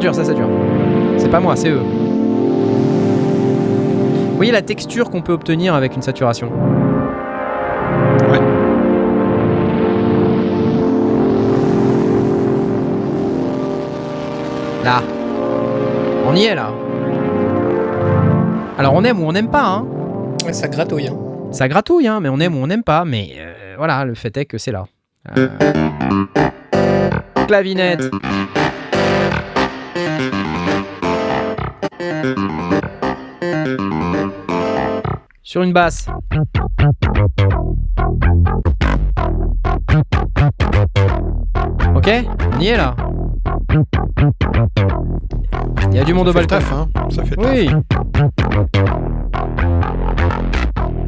Ça 0.06 0.12
sature, 0.12 0.14
ça 0.14 0.24
sature. 0.24 0.48
C'est 1.18 1.28
pas 1.30 1.40
moi, 1.40 1.56
c'est 1.56 1.70
eux. 1.70 1.80
Vous 4.30 4.36
voyez 4.36 4.52
la 4.52 4.62
texture 4.62 5.10
qu'on 5.10 5.20
peut 5.20 5.32
obtenir 5.32 5.74
avec 5.74 5.96
une 5.96 6.02
saturation 6.02 6.48
Là. 14.84 15.02
On 16.24 16.36
y 16.36 16.44
est 16.44 16.54
là. 16.54 16.70
Alors 18.78 18.94
on 18.94 19.02
aime 19.02 19.20
ou 19.20 19.26
on 19.26 19.32
n'aime 19.32 19.50
pas, 19.50 19.64
hein. 19.64 19.86
Ouais, 20.44 20.52
ça 20.52 20.68
gratouille. 20.68 21.08
Hein. 21.08 21.16
Ça 21.50 21.66
gratouille, 21.66 22.06
hein, 22.06 22.20
mais 22.20 22.28
on 22.28 22.38
aime 22.38 22.54
ou 22.54 22.58
on 22.62 22.68
n'aime 22.68 22.84
pas. 22.84 23.04
Mais 23.04 23.30
euh, 23.38 23.74
voilà, 23.76 24.04
le 24.04 24.14
fait 24.14 24.36
est 24.36 24.44
que 24.44 24.58
c'est 24.58 24.70
là. 24.70 24.84
Euh, 25.36 25.48
Clavinette. 27.48 28.10
Sur 35.42 35.62
une 35.62 35.72
basse. 35.72 36.06
Ok, 41.94 42.10
on 42.56 42.60
y 42.60 42.66
est 42.68 42.76
là. 42.76 42.94
Il 45.90 45.96
y 45.96 45.98
a 45.98 46.04
du 46.04 46.12
monde 46.14 46.28
au 46.28 46.32
Ça 46.32 46.38
balcon. 46.40 46.56
taf, 46.56 46.72
hein. 46.72 46.88
Ça 47.10 47.24
fait 47.24 47.36
Oui. 47.38 47.66
taf. 47.66 49.05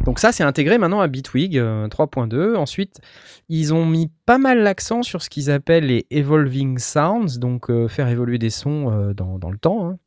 Donc 0.09 0.17
ça, 0.17 0.31
c'est 0.31 0.43
intégré 0.43 0.79
maintenant 0.79 1.01
à 1.01 1.07
Bitwig 1.07 1.55
euh, 1.55 1.87
3.2. 1.87 2.55
Ensuite, 2.55 2.99
ils 3.47 3.75
ont 3.75 3.85
mis 3.85 4.09
pas 4.25 4.39
mal 4.39 4.57
l'accent 4.57 5.03
sur 5.03 5.21
ce 5.21 5.29
qu'ils 5.29 5.51
appellent 5.51 5.85
les 5.85 6.07
evolving 6.09 6.79
sounds, 6.79 7.37
donc 7.37 7.69
euh, 7.69 7.87
faire 7.87 8.07
évoluer 8.07 8.39
des 8.39 8.49
sons 8.49 8.91
euh, 8.91 9.13
dans, 9.13 9.51
le 9.51 9.59
temps, 9.59 9.87
hein, 9.87 9.99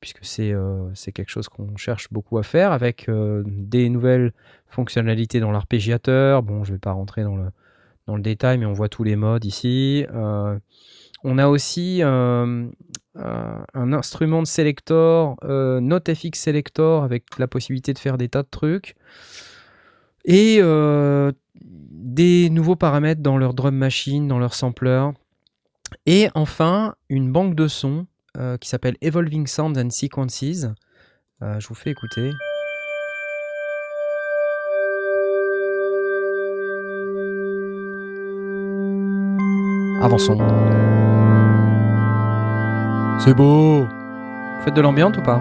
puisque 0.00 0.24
c'est 0.24 0.52
euh, 0.52 0.88
quelque 1.14 1.28
chose 1.28 1.50
qu'on 1.50 1.76
cherche 1.76 2.10
beaucoup 2.10 2.38
à 2.38 2.42
faire 2.42 2.72
avec 2.72 3.10
euh, 3.10 3.42
des 3.46 3.90
nouvelles 3.90 4.32
fonctionnalités 4.68 5.38
dans 5.38 5.52
l'arpégiateur. 5.52 6.42
Bon, 6.42 6.64
je 6.64 6.72
vais 6.72 6.78
pas 6.78 6.92
rentrer 6.92 7.22
dans 7.22 7.36
le, 7.36 8.22
détail, 8.22 8.56
mais 8.56 8.64
on 8.64 8.72
voit 8.72 8.88
tous 8.88 9.04
les 9.04 9.16
modes 9.16 9.44
ici. 9.44 10.06
Euh, 10.14 10.58
on 11.24 11.38
a 11.38 11.46
aussi 11.48 12.02
euh, 12.02 12.08
euh, 12.08 12.70
un 13.14 13.92
instrument 13.92 14.40
de 14.42 14.46
selector, 14.46 15.36
euh, 15.44 15.80
NoteFX 15.80 16.38
Selector, 16.38 17.04
avec 17.04 17.38
la 17.38 17.46
possibilité 17.46 17.92
de 17.92 17.98
faire 17.98 18.16
des 18.18 18.28
tas 18.28 18.42
de 18.42 18.48
trucs. 18.50 18.94
Et 20.24 20.58
euh, 20.60 21.32
des 21.60 22.50
nouveaux 22.50 22.76
paramètres 22.76 23.22
dans 23.22 23.38
leur 23.38 23.54
drum 23.54 23.74
machine, 23.74 24.28
dans 24.28 24.38
leur 24.38 24.54
sampler. 24.54 25.10
Et 26.06 26.28
enfin, 26.34 26.94
une 27.08 27.30
banque 27.32 27.54
de 27.54 27.68
sons 27.68 28.06
euh, 28.38 28.56
qui 28.56 28.68
s'appelle 28.68 28.96
Evolving 29.00 29.46
Sounds 29.46 29.78
and 29.78 29.90
Sequences. 29.90 30.66
Euh, 31.42 31.60
je 31.60 31.68
vous 31.68 31.74
fais 31.74 31.90
écouter. 31.90 32.30
Avançons. 40.00 40.38
C'est 43.24 43.34
beau. 43.34 43.84
Vous 43.84 44.64
faites 44.64 44.74
de 44.74 44.80
l'ambiance 44.80 45.16
ou 45.16 45.22
pas 45.22 45.40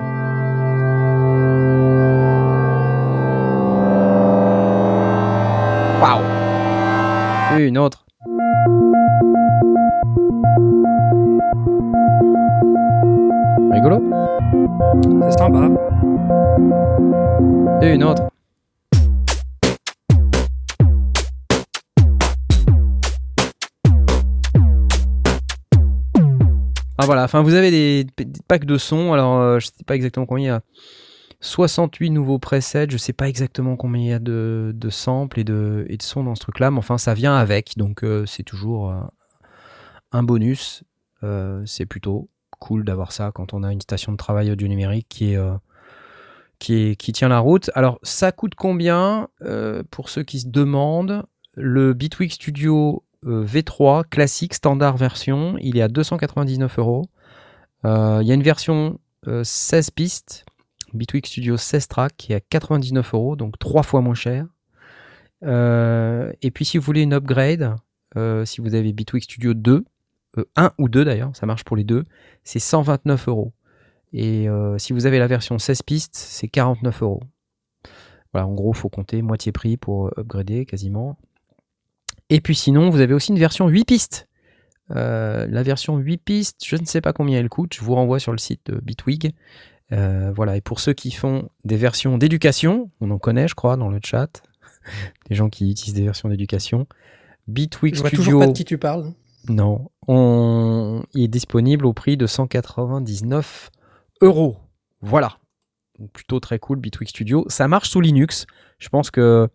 Waouh 6.00 7.60
Une 7.60 7.80
autre. 7.80 8.06
Rigolo 13.72 14.04
C'est 15.24 15.40
sympa. 15.40 15.70
Et 17.82 17.96
une 17.96 18.04
autre. 18.04 18.31
Ah 27.02 27.06
voilà, 27.08 27.24
enfin 27.24 27.42
vous 27.42 27.56
avez 27.56 27.72
des, 27.72 28.06
packs 28.48 28.66
de 28.66 28.78
sons, 28.78 29.12
alors 29.12 29.40
euh, 29.40 29.60
je 29.60 29.66
sais 29.66 29.84
pas 29.88 29.96
exactement 29.96 30.28
combien 30.28 30.44
il 30.44 30.48
y 30.48 30.52
a. 30.52 30.62
68 31.44 32.12
nouveaux 32.12 32.38
presets, 32.38 32.86
je 32.92 32.98
sais 32.98 33.14
pas 33.14 33.28
exactement 33.28 33.76
combien 33.76 34.02
il 34.02 34.08
y 34.08 34.14
a 34.14 34.20
de, 34.20 34.72
de 34.76 34.90
samples 34.92 35.40
et 35.40 35.44
de, 35.44 35.88
et 35.90 35.98
de 35.98 36.04
sons 36.04 36.24
dans 36.24 36.36
ce 36.36 36.42
truc-là, 36.42 36.70
mais 36.70 36.78
enfin 36.78 37.00
ça 37.00 37.16
vient 37.16 37.36
avec, 37.36 37.76
donc 37.76 38.04
euh, 38.04 38.28
c'est 38.28 38.44
toujours 38.44 38.92
euh, 38.92 39.02
un 40.12 40.22
bonus. 40.22 40.84
Euh, 41.24 41.64
c'est 41.66 41.88
plutôt 41.88 42.30
cool 42.60 42.86
d'avoir 42.86 43.12
ça 43.12 43.32
quand 43.34 43.56
on 43.56 43.64
a 43.64 43.72
une 43.72 43.82
station 43.82 44.12
de 44.12 44.18
travail 44.18 44.52
audio 44.52 44.68
numérique 44.68 45.08
qui 45.10 45.34
est, 45.34 45.40
qui, 46.60 46.76
est, 46.76 46.96
qui 46.96 47.12
tient 47.12 47.30
la 47.30 47.40
route. 47.40 47.72
Alors, 47.74 47.98
ça 48.04 48.32
coûte 48.32 48.54
combien 48.54 49.28
Pour 49.90 50.10
ceux 50.10 50.22
qui 50.22 50.40
se 50.42 50.48
demandent, 50.48 51.26
le 51.56 51.94
Bitwig 51.94 52.32
Studio 52.32 53.04
V3 53.26 54.04
classique 54.10 54.54
standard 54.54 54.98
version, 54.98 55.56
il 55.60 55.78
est 55.78 55.82
à 55.82 55.88
299 55.88 56.80
euros. 56.80 57.06
Euh, 57.86 58.20
Il 58.22 58.28
y 58.28 58.32
a 58.32 58.34
une 58.34 58.44
version 58.44 59.00
euh, 59.28 59.44
16 59.44 59.92
pistes, 59.92 60.46
Bitwig 60.94 61.26
Studio 61.26 61.58
16 61.58 61.88
tracks, 61.88 62.14
qui 62.18 62.34
est 62.34 62.36
à 62.36 62.40
99 62.40 63.14
euros, 63.14 63.36
donc 63.36 63.60
trois 63.60 63.84
fois 63.84 64.02
moins 64.02 64.16
cher. 64.16 64.46
Euh, 65.44 66.32
et 66.42 66.52
puis, 66.52 66.66
si 66.66 66.78
vous 66.78 66.84
voulez 66.84 67.02
une 67.02 67.14
upgrade, 67.14 67.76
euh, 68.18 68.46
si 68.46 68.62
vous 68.62 68.76
avez 68.76 68.94
Bitwig 68.94 69.24
Studio 69.24 69.54
2, 69.54 69.86
euh, 70.38 70.46
1 70.56 70.72
ou 70.78 70.90
2 70.90 71.06
d'ailleurs, 71.06 71.36
ça 71.36 71.46
marche 71.46 71.64
pour 71.64 71.76
les 71.78 71.84
deux, 71.84 72.06
c'est 72.44 72.60
129 72.60 73.28
euros. 73.28 73.54
Et 74.14 74.50
euh, 74.50 74.78
si 74.78 74.94
vous 74.94 75.06
avez 75.06 75.20
la 75.20 75.28
version 75.28 75.58
16 75.58 75.84
pistes, 75.84 76.16
c'est 76.16 76.48
49 76.48 77.02
euros. 77.04 77.24
Voilà, 78.34 78.48
en 78.48 78.54
gros, 78.54 78.74
faut 78.74 78.90
compter 78.90 79.22
moitié 79.22 79.52
prix 79.52 79.78
pour 79.78 80.08
euh, 80.08 80.12
upgrader 80.18 80.66
quasiment. 80.66 81.18
Et 82.32 82.40
puis 82.40 82.56
sinon, 82.56 82.90
vous 82.90 83.02
avez 83.02 83.14
aussi 83.14 83.32
une 83.32 83.38
version 83.38 83.68
8 83.68 83.84
pistes. 83.86 84.28
Euh, 84.96 85.46
la 85.50 85.64
version 85.64 85.98
8 85.98 86.18
pistes, 86.18 86.66
je 86.66 86.78
ne 86.78 86.86
sais 86.86 87.02
pas 87.02 87.12
combien 87.12 87.38
elle 87.38 87.50
coûte, 87.50 87.74
je 87.76 87.82
vous 87.82 87.94
renvoie 87.94 88.20
sur 88.20 88.32
le 88.32 88.38
site 88.38 88.72
de 88.72 88.80
Bitwig. 88.80 89.34
Euh, 89.92 90.32
voilà, 90.34 90.56
et 90.56 90.62
pour 90.62 90.80
ceux 90.80 90.94
qui 90.94 91.12
font 91.12 91.50
des 91.66 91.76
versions 91.76 92.18
d'éducation, 92.18 92.90
on 93.02 93.12
en 93.12 93.18
connaît, 93.18 93.50
je 93.50 93.56
crois, 93.56 93.76
dans 93.76 93.90
le 93.90 94.00
chat, 94.02 94.42
des 95.30 95.36
gens 95.36 95.50
qui 95.50 95.70
utilisent 95.70 95.94
des 95.94 96.04
versions 96.04 96.30
d'éducation. 96.30 96.88
Bitwig 97.48 97.96
Je 97.96 98.00
vois 98.00 98.10
Studio. 98.10 98.24
toujours 98.24 98.40
pas 98.40 98.48
de 98.48 98.54
qui 98.54 98.64
tu 98.64 98.78
parles. 98.78 99.12
Non, 99.50 99.90
on... 100.08 101.04
il 101.14 101.24
est 101.24 101.28
disponible 101.28 101.86
au 101.86 101.92
prix 101.92 102.16
de 102.16 102.28
199 102.28 103.72
euros. 104.22 104.56
Voilà. 105.02 105.38
Donc 106.00 106.12
plutôt 106.14 106.40
très 106.40 106.60
cool, 106.60 106.80
Bitwig 106.80 107.10
Studio. 107.10 107.44
Ça 107.50 107.68
marche 107.68 107.90
sous 107.90 108.00
Linux. 108.00 108.46
Je 108.80 108.88
pense 108.88 109.12
que 109.12 109.50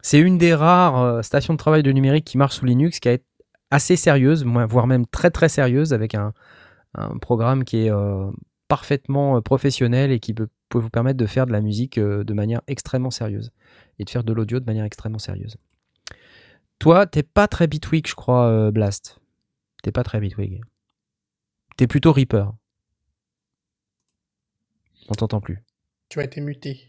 c'est 0.00 0.20
une 0.20 0.38
des 0.38 0.54
rares 0.54 1.00
euh, 1.00 1.22
stations 1.22 1.54
de 1.54 1.58
travail 1.58 1.82
de 1.82 1.92
numérique 1.92 2.24
qui 2.24 2.38
marche 2.38 2.56
sous 2.56 2.64
Linux, 2.66 3.00
qui 3.00 3.08
est 3.08 3.24
assez 3.70 3.96
sérieuse, 3.96 4.44
moi, 4.44 4.66
voire 4.66 4.86
même 4.86 5.06
très 5.06 5.30
très 5.30 5.48
sérieuse, 5.48 5.92
avec 5.92 6.14
un, 6.14 6.32
un 6.94 7.18
programme 7.18 7.64
qui 7.64 7.84
est 7.84 7.90
euh, 7.90 8.30
parfaitement 8.68 9.36
euh, 9.36 9.40
professionnel 9.40 10.12
et 10.12 10.20
qui 10.20 10.34
peut, 10.34 10.48
peut 10.68 10.78
vous 10.78 10.90
permettre 10.90 11.18
de 11.18 11.26
faire 11.26 11.46
de 11.46 11.52
la 11.52 11.60
musique 11.60 11.98
euh, 11.98 12.22
de 12.22 12.34
manière 12.34 12.60
extrêmement 12.66 13.10
sérieuse 13.10 13.50
et 13.98 14.04
de 14.04 14.10
faire 14.10 14.22
de 14.22 14.32
l'audio 14.32 14.60
de 14.60 14.66
manière 14.66 14.84
extrêmement 14.84 15.18
sérieuse. 15.18 15.56
Toi, 16.78 17.06
t'es 17.06 17.24
pas 17.24 17.48
très 17.48 17.66
Bitwig, 17.66 18.06
je 18.06 18.14
crois, 18.14 18.46
euh, 18.46 18.70
Blast. 18.70 19.18
T'es 19.82 19.90
pas 19.90 20.04
très 20.04 20.20
Bitwig. 20.20 20.62
T'es 21.76 21.86
plutôt 21.86 22.12
Reaper. 22.12 22.52
On 25.08 25.14
t'entend 25.14 25.40
plus. 25.40 25.64
Tu 26.08 26.20
as 26.20 26.24
été 26.24 26.40
muté. 26.40 26.86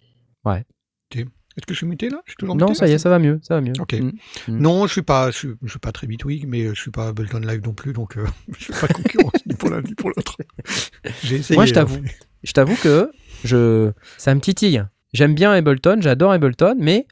Est-ce 1.58 1.66
que 1.66 1.74
je 1.74 1.80
suis 1.80 1.88
muté 1.88 2.10
là? 2.10 2.22
Je 2.26 2.32
suis 2.32 2.38
toujours 2.38 2.56
Non, 2.56 2.74
ça 2.74 2.88
y 2.88 2.92
est, 2.92 2.98
ça 3.00 3.10
va 3.10 3.20
mieux, 3.20 3.40
ça 3.44 3.56
va 3.56 3.62
mieux. 3.62 3.74
Ok. 3.80 3.94
Mm. 3.94 4.12
Mm. 4.48 4.58
Non, 4.60 4.88
je 4.88 4.94
suis 4.94 5.02
pas, 5.02 5.32
je 5.32 5.38
suis, 5.38 5.50
je 5.64 5.70
suis 5.70 5.80
pas 5.80 5.92
très 5.92 6.08
bitwig, 6.08 6.46
mais 6.48 6.68
je 6.68 6.80
suis 6.80 6.92
pas 6.92 7.08
Ableton 7.10 7.40
Live 7.40 7.62
non 7.66 7.74
plus, 7.74 7.92
donc 7.94 8.18
euh, 8.18 8.26
je 8.58 8.64
suis 8.66 8.74
pas 8.74 8.88
concurrence 8.88 9.46
ni 9.46 9.56
pour 9.56 9.70
l'un 9.70 9.82
ni 9.82 9.94
pour 9.96 10.10
l'autre. 10.10 10.38
J'ai 11.24 11.38
essayé. 11.38 11.56
Moi, 11.58 11.66
je 11.66 11.72
hein. 11.72 11.74
t'avoue, 11.76 12.00
je 12.44 12.52
t'avoue 12.54 12.76
que 12.76 13.12
je, 13.44 13.92
ça 14.18 14.34
me 14.36 14.40
titille. 14.40 14.86
J'aime 15.14 15.34
bien 15.34 15.52
Ableton, 15.52 15.98
j'adore 16.02 16.32
Ableton, 16.32 16.76
mais 16.80 17.08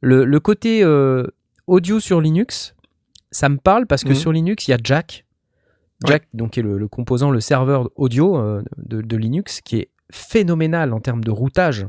le, 0.00 0.24
le 0.24 0.40
côté 0.40 0.84
euh, 0.84 1.24
audio 1.66 1.98
sur 1.98 2.20
Linux, 2.20 2.74
ça 3.30 3.48
me 3.48 3.56
parle 3.56 3.86
parce 3.86 4.04
que 4.04 4.10
Mhm. 4.10 4.14
sur 4.14 4.32
Linux, 4.32 4.68
il 4.68 4.72
y 4.72 4.74
a 4.74 4.78
Jack. 4.82 5.24
Jack, 6.06 6.28
donc, 6.32 6.52
qui 6.52 6.60
est 6.60 6.62
le, 6.62 6.78
le 6.78 6.86
composant, 6.86 7.30
le 7.32 7.40
serveur 7.40 7.90
audio 7.96 8.36
euh, 8.38 8.62
de, 8.76 9.00
de 9.00 9.16
Linux, 9.16 9.60
qui 9.62 9.76
est 9.78 9.90
phénoménal 10.12 10.92
en 10.92 11.00
termes 11.00 11.24
de 11.24 11.30
routage. 11.32 11.86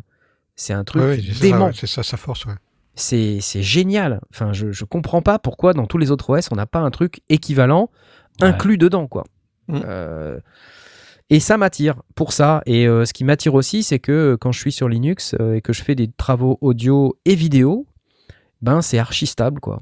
C'est 0.60 0.73
un 0.73 0.84
truc 0.84 1.02
Ouais, 1.02 1.07
ouais, 1.10 1.22
c'est 1.26 1.34
ça, 1.34 1.40
dément. 1.40 1.65
ouais, 1.68 1.72
c'est 1.73 1.88
ça 1.88 2.03
sa 2.03 2.18
force, 2.18 2.45
ouais. 2.45 2.53
C'est 2.95 3.40
c'est 3.40 3.64
génial. 3.64 4.19
Enfin, 4.30 4.52
je, 4.52 4.73
je 4.73 4.84
comprends 4.84 5.22
pas 5.22 5.40
pourquoi 5.40 5.73
dans 5.73 5.86
tous 5.88 5.98
les 5.98 6.11
autres 6.11 6.38
OS, 6.38 6.49
on 6.52 6.56
n'a 6.56 6.65
pas 6.65 6.80
un 6.80 6.91
truc 6.91 7.22
équivalent 7.30 7.90
inclus 8.41 8.77
dedans, 8.77 9.07
quoi. 9.07 9.23
Mm. 9.69 9.80
Euh, 9.86 10.40
et 11.30 11.40
ça 11.40 11.57
m'attire 11.57 12.02
pour 12.14 12.34
ça. 12.34 12.61
Et 12.65 12.90
euh, 12.90 13.06
ce 13.06 13.14
qui 13.14 13.23
m'attire 13.23 13.53
aussi, 13.53 13.84
c'est 13.84 13.99
que 13.99 14.11
euh, 14.11 14.38
quand 14.38 14.52
je 14.52 14.60
suis 14.60 14.73
sur 14.73 14.90
Linux 14.90 15.34
euh, 15.40 15.53
et 15.53 15.61
que 15.61 15.72
je 15.72 15.81
fais 15.81 15.95
des 15.95 16.10
travaux 16.10 16.57
audio 16.60 17.18
et 17.23 17.36
vidéo, 17.36 17.88
ben 18.61 18.81
c'est 18.81 18.98
archi 18.98 19.27
stable, 19.27 19.61
quoi. 19.61 19.81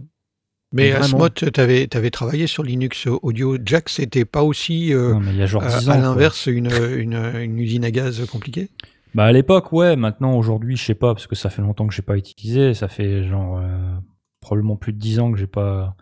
Mais. 0.73 0.91
Asmod, 0.91 1.33
tu 1.33 1.59
avais, 1.59 1.87
travaillé 2.11 2.45
sur 2.45 2.61
Linux 2.61 3.07
Audio. 3.07 3.57
Jack, 3.65 3.89
c'était 3.89 4.25
pas 4.25 4.43
aussi, 4.43 4.93
euh, 4.93 5.13
Non, 5.13 5.21
mais 5.21 5.31
il 5.31 5.37
y 5.37 5.41
a 5.41 5.47
genre 5.47 5.63
à, 5.63 5.79
10 5.79 5.89
ans. 5.89 5.93
à 5.93 5.95
quoi. 5.95 6.03
l'inverse, 6.03 6.45
une, 6.45 6.69
une, 6.97 7.15
une 7.15 7.57
usine 7.57 7.83
à 7.83 7.89
gaz 7.89 8.23
compliquée? 8.27 8.69
Bah 9.15 9.25
à 9.25 9.31
l'époque, 9.31 9.71
ouais. 9.71 9.95
Maintenant, 9.95 10.35
aujourd'hui, 10.35 10.75
je 10.75 10.83
sais 10.83 10.95
pas, 10.95 11.13
parce 11.13 11.27
que 11.27 11.35
ça 11.35 11.49
fait 11.49 11.61
longtemps 11.61 11.87
que 11.87 11.93
j'ai 11.93 12.01
pas 12.01 12.17
utilisé. 12.17 12.73
Ça 12.73 12.87
fait 12.87 13.23
genre 13.23 13.57
euh, 13.57 13.93
probablement 14.41 14.75
plus 14.75 14.93
de 14.93 14.99
10 14.99 15.19
ans 15.19 15.31
que 15.31 15.37
j'ai 15.37 15.47
pas 15.47 15.95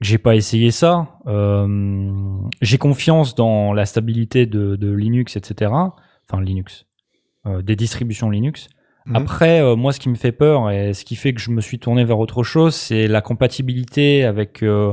que 0.00 0.06
j'ai 0.06 0.18
pas 0.18 0.36
essayé 0.36 0.70
ça. 0.70 1.18
Euh, 1.26 2.38
j'ai 2.60 2.78
confiance 2.78 3.34
dans 3.34 3.72
la 3.72 3.86
stabilité 3.86 4.46
de, 4.46 4.76
de 4.76 4.92
Linux, 4.92 5.36
etc. 5.36 5.72
Enfin 5.72 6.40
Linux, 6.42 6.86
euh, 7.46 7.62
des 7.62 7.76
distributions 7.76 8.30
Linux. 8.30 8.68
Mhm. 9.06 9.16
Après, 9.16 9.60
euh, 9.62 9.76
moi, 9.76 9.92
ce 9.92 10.00
qui 10.00 10.08
me 10.08 10.16
fait 10.16 10.32
peur 10.32 10.70
et 10.70 10.92
ce 10.92 11.04
qui 11.04 11.16
fait 11.16 11.32
que 11.32 11.40
je 11.40 11.50
me 11.50 11.60
suis 11.60 11.78
tourné 11.78 12.04
vers 12.04 12.18
autre 12.18 12.42
chose, 12.42 12.74
c'est 12.74 13.06
la 13.06 13.20
compatibilité 13.20 14.24
avec 14.24 14.62
euh, 14.62 14.92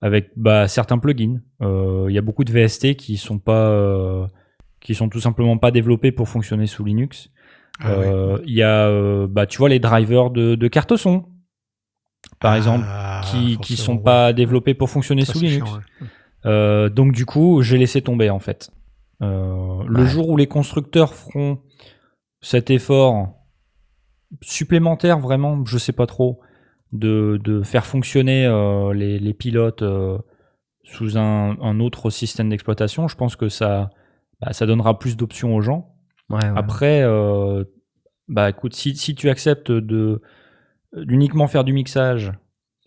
avec 0.00 0.30
bah, 0.36 0.68
certains 0.68 0.98
plugins. 0.98 1.40
Euh, 1.62 2.06
Il 2.08 2.14
y 2.14 2.18
a 2.18 2.22
beaucoup 2.22 2.44
de 2.44 2.52
VST 2.52 2.94
qui 2.96 3.16
sont 3.16 3.38
pas 3.38 3.68
euh, 3.70 4.26
qui 4.80 4.94
sont 4.94 5.08
tout 5.08 5.20
simplement 5.20 5.58
pas 5.58 5.70
développés 5.70 6.12
pour 6.12 6.28
fonctionner 6.28 6.66
sous 6.66 6.84
Linux. 6.84 7.30
Ah. 7.80 7.90
Euh, 7.90 8.38
Il 8.46 8.54
y 8.54 8.62
a, 8.62 8.86
euh, 8.88 9.26
bah, 9.28 9.46
tu 9.46 9.58
vois, 9.58 9.68
les 9.68 9.78
drivers 9.78 10.30
de, 10.30 10.54
de 10.54 10.68
carte 10.68 10.96
son, 10.96 11.26
par 12.40 12.54
exemple, 12.54 12.84
Ah, 12.88 13.20
qui 13.24 13.58
qui 13.58 13.76
forcément, 13.76 13.98
sont 13.98 14.02
pas 14.02 14.32
développés 14.32 14.74
pour 14.74 14.90
fonctionner 14.90 15.24
Ça, 15.24 15.32
sous 15.32 15.40
Linux. 15.40 15.66
chiant, 15.66 15.76
ouais. 15.78 16.06
Euh, 16.46 16.88
donc 16.88 17.12
du 17.12 17.26
coup, 17.26 17.62
j'ai 17.62 17.78
laissé 17.78 18.00
tomber 18.02 18.30
en 18.30 18.38
fait. 18.38 18.70
Euh, 19.22 19.82
Le 19.86 20.06
jour 20.06 20.28
où 20.28 20.36
les 20.36 20.46
constructeurs 20.46 21.14
feront 21.14 21.58
cet 22.40 22.70
effort 22.70 23.34
supplémentaire, 24.42 25.18
vraiment, 25.18 25.64
je 25.64 25.78
sais 25.78 25.92
pas 25.92 26.06
trop, 26.06 26.40
de, 26.92 27.40
de 27.42 27.62
faire 27.62 27.86
fonctionner 27.86 28.46
euh, 28.46 28.92
les, 28.94 29.18
les 29.18 29.34
pilotes 29.34 29.82
euh, 29.82 30.18
sous 30.84 31.18
un, 31.18 31.56
un 31.60 31.80
autre 31.80 32.10
système 32.10 32.48
d'exploitation, 32.48 33.08
je 33.08 33.16
pense 33.16 33.36
que 33.36 33.48
ça, 33.48 33.90
bah, 34.40 34.52
ça 34.52 34.66
donnera 34.66 34.98
plus 34.98 35.16
d'options 35.16 35.54
aux 35.54 35.60
gens. 35.60 35.94
Ouais, 36.30 36.36
ouais. 36.36 36.52
Après, 36.56 37.02
euh, 37.02 37.64
bah 38.28 38.50
écoute, 38.50 38.74
si, 38.74 38.96
si 38.96 39.14
tu 39.14 39.30
acceptes 39.30 39.72
de 39.72 40.20
d'uniquement 40.94 41.46
faire 41.46 41.64
du 41.64 41.72
mixage 41.72 42.32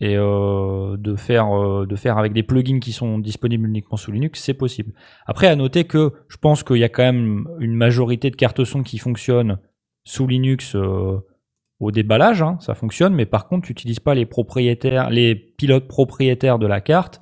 et 0.00 0.16
euh, 0.16 0.96
de 0.96 1.14
faire 1.14 1.56
euh, 1.56 1.86
de 1.86 1.94
faire 1.96 2.18
avec 2.18 2.32
des 2.32 2.42
plugins 2.42 2.80
qui 2.80 2.92
sont 2.92 3.18
disponibles 3.18 3.68
uniquement 3.68 3.96
sous 3.96 4.12
Linux, 4.12 4.40
c'est 4.42 4.54
possible. 4.54 4.92
Après, 5.26 5.46
à 5.46 5.56
noter 5.56 5.84
que 5.84 6.12
je 6.28 6.36
pense 6.36 6.62
qu'il 6.62 6.78
y 6.78 6.84
a 6.84 6.88
quand 6.88 7.04
même 7.04 7.48
une 7.60 7.74
majorité 7.74 8.30
de 8.30 8.36
cartes 8.36 8.64
son 8.64 8.82
qui 8.82 8.98
fonctionnent 8.98 9.58
sous 10.04 10.26
Linux 10.26 10.74
euh, 10.74 11.18
au 11.78 11.90
déballage, 11.90 12.42
hein, 12.42 12.56
ça 12.60 12.74
fonctionne, 12.74 13.14
mais 13.14 13.26
par 13.26 13.48
contre, 13.48 13.66
tu 13.66 13.72
n'utilises 13.72 14.00
pas 14.00 14.14
les 14.14 14.26
propriétaires, 14.26 15.10
les 15.10 15.34
pilotes 15.34 15.88
propriétaires 15.88 16.58
de 16.58 16.66
la 16.66 16.80
carte 16.80 17.20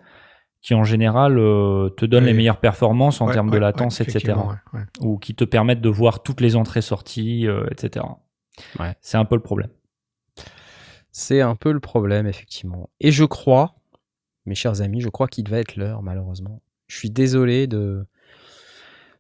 qui 0.63 0.75
en 0.75 0.85
général 0.85 1.39
euh, 1.39 1.89
te 1.91 2.05
donnent 2.05 2.25
les 2.27 2.35
meilleures 2.35 2.61
performances 2.61 3.21
en 3.21 3.27
Ouais, 3.27 3.33
termes 3.33 3.51
de 3.51 3.57
latence, 3.59 3.99
ouais, 3.99 4.05
etc 4.05 4.19
effectivement, 4.19 4.49
ouais, 4.75 4.81
ouais. 4.81 4.87
ou 5.01 5.19
qui 5.19 5.35
te 5.35 5.45
permettent 5.45 5.81
de 5.81 5.89
voir 5.89 6.23
toutes 6.23 6.41
les 6.41 6.55
entrées-sorties, 6.57 7.47
euh, 7.47 7.67
etc. 7.71 8.05
Ouais. 8.79 8.95
C'est 9.01 9.17
un 9.17 9.25
peu 9.25 9.37
le 9.37 9.43
problème. 9.43 9.71
C'est 11.13 11.41
un 11.41 11.57
peu 11.57 11.73
le 11.73 11.81
problème, 11.81 12.27
effectivement. 12.27 12.89
Et 13.01 13.11
je 13.11 13.25
crois, 13.25 13.75
mes 14.47 14.55
chers 14.55 14.81
amis, 14.81 15.01
je 15.01 15.09
crois 15.09 15.29
qu'il 15.29 15.49
va 15.49 15.59
être 15.59 15.77
l'heure, 15.77 16.03
malheureusement. 16.03 16.61
Je 16.87 16.97
suis 16.97 17.11
désolé 17.11 17.67
de 17.67 18.05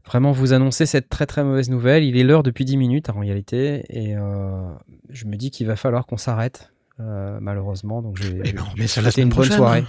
vraiment 0.05 0.33
vous 0.33 0.53
annoncer 0.53 0.87
cette 0.87 1.09
très 1.09 1.27
très 1.27 1.43
mauvaise 1.45 1.71
nouvelle. 1.71 2.05
Il 2.05 2.17
est 2.17 2.23
l'heure 2.25 2.43
depuis 2.43 2.65
10 2.65 2.77
minutes 2.77 3.11
en 3.11 3.19
réalité, 3.19 3.85
et 3.89 4.17
euh, 4.17 4.71
je 5.09 5.25
me 5.27 5.37
dis 5.37 5.51
qu'il 5.51 5.67
va 5.67 5.77
falloir 5.77 6.07
qu'on 6.07 6.17
s'arrête, 6.17 6.73
euh, 7.01 7.39
malheureusement. 7.41 8.03
Donc 8.03 8.19
je 8.19 8.29
vais, 8.29 8.55
on 8.59 8.65
je 8.71 8.77
met 8.77 8.83
vais 8.83 8.87
ça 8.87 9.03
la 9.03 9.11
une 9.17 9.29
bonne 9.31 9.45
soirée. 9.51 9.81
hein. 9.81 9.85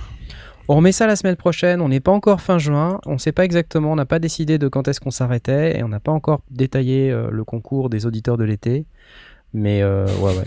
On 0.67 0.75
remet 0.75 0.91
ça 0.91 1.07
la 1.07 1.15
semaine 1.15 1.35
prochaine. 1.35 1.81
On 1.81 1.89
n'est 1.89 1.99
pas 1.99 2.11
encore 2.11 2.41
fin 2.41 2.57
juin. 2.57 2.99
On 3.05 3.13
ne 3.13 3.17
sait 3.17 3.31
pas 3.31 3.43
exactement. 3.45 3.91
On 3.91 3.95
n'a 3.95 4.05
pas 4.05 4.19
décidé 4.19 4.57
de 4.57 4.67
quand 4.67 4.87
est-ce 4.87 4.99
qu'on 4.99 5.11
s'arrêtait 5.11 5.77
et 5.77 5.83
on 5.83 5.87
n'a 5.89 5.99
pas 5.99 6.11
encore 6.11 6.41
détaillé 6.49 7.11
euh, 7.11 7.29
le 7.31 7.43
concours 7.43 7.89
des 7.89 8.05
auditeurs 8.05 8.37
de 8.37 8.43
l'été. 8.43 8.85
Mais 9.53 9.81
euh, 9.81 10.05
ouais, 10.19 10.37
ouais. 10.37 10.45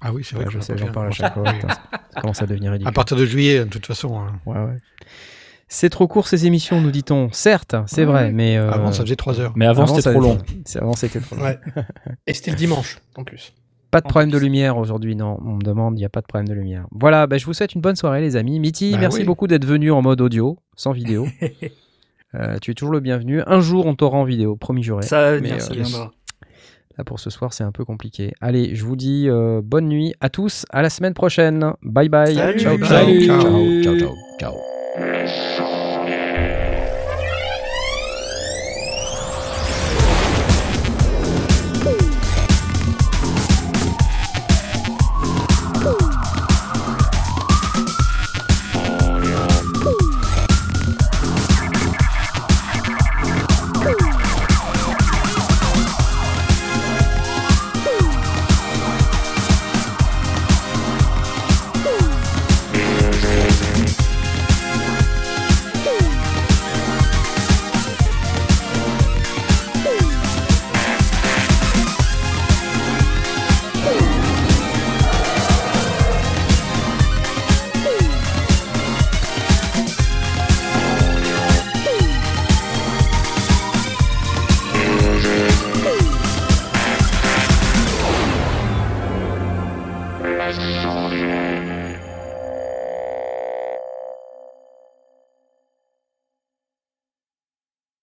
Ah 0.00 0.12
oui, 0.12 0.22
c'est 0.24 0.36
vrai 0.36 0.44
Ouais, 0.44 0.52
que 0.52 0.58
je 0.58 0.60
sais, 0.64 0.76
j'en 0.78 0.92
parle 0.92 1.08
à 1.08 1.10
chaque 1.10 1.34
fois. 1.34 1.42
putain, 1.52 1.68
ça 2.14 2.20
commence 2.20 2.42
à 2.42 2.46
devenir 2.46 2.70
ridicule. 2.72 2.88
À 2.88 2.92
partir 2.92 3.16
de 3.16 3.24
juillet, 3.26 3.60
de 3.60 3.64
toute 3.70 3.86
façon. 3.86 4.18
hein. 4.20 4.38
Ouais, 4.46 4.54
ouais. 4.58 4.76
C'est 5.68 5.90
trop 5.90 6.06
court 6.06 6.28
ces 6.28 6.46
émissions, 6.46 6.80
nous 6.80 6.92
dit-on. 6.92 7.28
Certes, 7.32 7.74
c'est 7.86 8.02
Ouais, 8.02 8.06
vrai, 8.06 8.32
mais 8.32 8.56
euh, 8.56 8.70
Avant, 8.70 8.92
ça 8.92 9.02
faisait 9.02 9.16
3 9.16 9.40
heures. 9.40 9.52
Mais 9.56 9.66
avant, 9.66 9.82
avant, 9.82 9.96
c'était 9.96 10.12
trop 10.12 10.20
long. 10.20 10.38
c'est- 10.64 10.78
Avant, 10.80 10.92
c'était 10.92 11.18
trop 11.18 11.34
long. 11.34 11.42
Ouais. 11.42 11.58
Et 12.28 12.34
c'était 12.34 12.52
le 12.52 12.56
dimanche, 12.56 12.98
en 13.16 13.24
plus. 13.24 13.52
Pas 13.96 14.02
de 14.02 14.08
problème 14.08 14.30
de 14.30 14.36
lumière 14.36 14.76
aujourd'hui, 14.76 15.16
non. 15.16 15.38
On 15.42 15.54
me 15.54 15.62
demande, 15.62 15.94
il 15.96 16.00
n'y 16.00 16.04
a 16.04 16.10
pas 16.10 16.20
de 16.20 16.26
problème 16.26 16.46
de 16.46 16.52
lumière. 16.52 16.86
Voilà, 16.90 17.26
bah, 17.26 17.38
je 17.38 17.46
vous 17.46 17.54
souhaite 17.54 17.74
une 17.74 17.80
bonne 17.80 17.96
soirée, 17.96 18.20
les 18.20 18.36
amis. 18.36 18.60
Mitty, 18.60 18.92
Bah 18.92 18.98
merci 19.00 19.20
oui. 19.20 19.24
beaucoup 19.24 19.46
d'être 19.46 19.64
venu 19.64 19.90
en 19.90 20.02
mode 20.02 20.20
audio, 20.20 20.58
sans 20.76 20.92
vidéo. 20.92 21.26
Euh, 22.34 22.58
tu 22.60 22.72
es 22.72 22.74
toujours 22.74 22.92
le 22.92 23.00
bienvenu. 23.00 23.40
Un 23.46 23.60
jour, 23.60 23.86
on 23.86 23.94
t'aura 23.94 24.18
en 24.18 24.24
vidéo, 24.24 24.56
promis 24.56 24.82
juré. 24.82 25.00
Ça 25.02 25.22
va 25.22 25.30
Mais, 25.32 25.48
venir, 25.48 25.62
ça 25.62 25.72
euh, 25.72 25.76
viendra. 25.76 26.12
Là, 26.98 27.04
pour 27.04 27.18
ce 27.18 27.30
soir, 27.30 27.54
c'est 27.54 27.64
un 27.64 27.72
peu 27.72 27.86
compliqué. 27.86 28.34
Allez, 28.42 28.74
je 28.74 28.84
vous 28.84 28.96
dis 28.96 29.26
euh, 29.28 29.62
bonne 29.64 29.86
nuit 29.88 30.12
à 30.20 30.28
tous. 30.28 30.66
À 30.68 30.82
la 30.82 30.90
semaine 30.90 31.14
prochaine. 31.14 31.72
Bye 31.82 32.10
bye. 32.10 32.34
Salut. 32.34 32.58
ciao, 32.58 32.76
ciao. 32.76 32.86
Salut. 32.88 33.24
ciao, 33.26 33.40
ciao, 33.40 33.96
ciao, 34.40 34.54
ciao. 34.98 35.95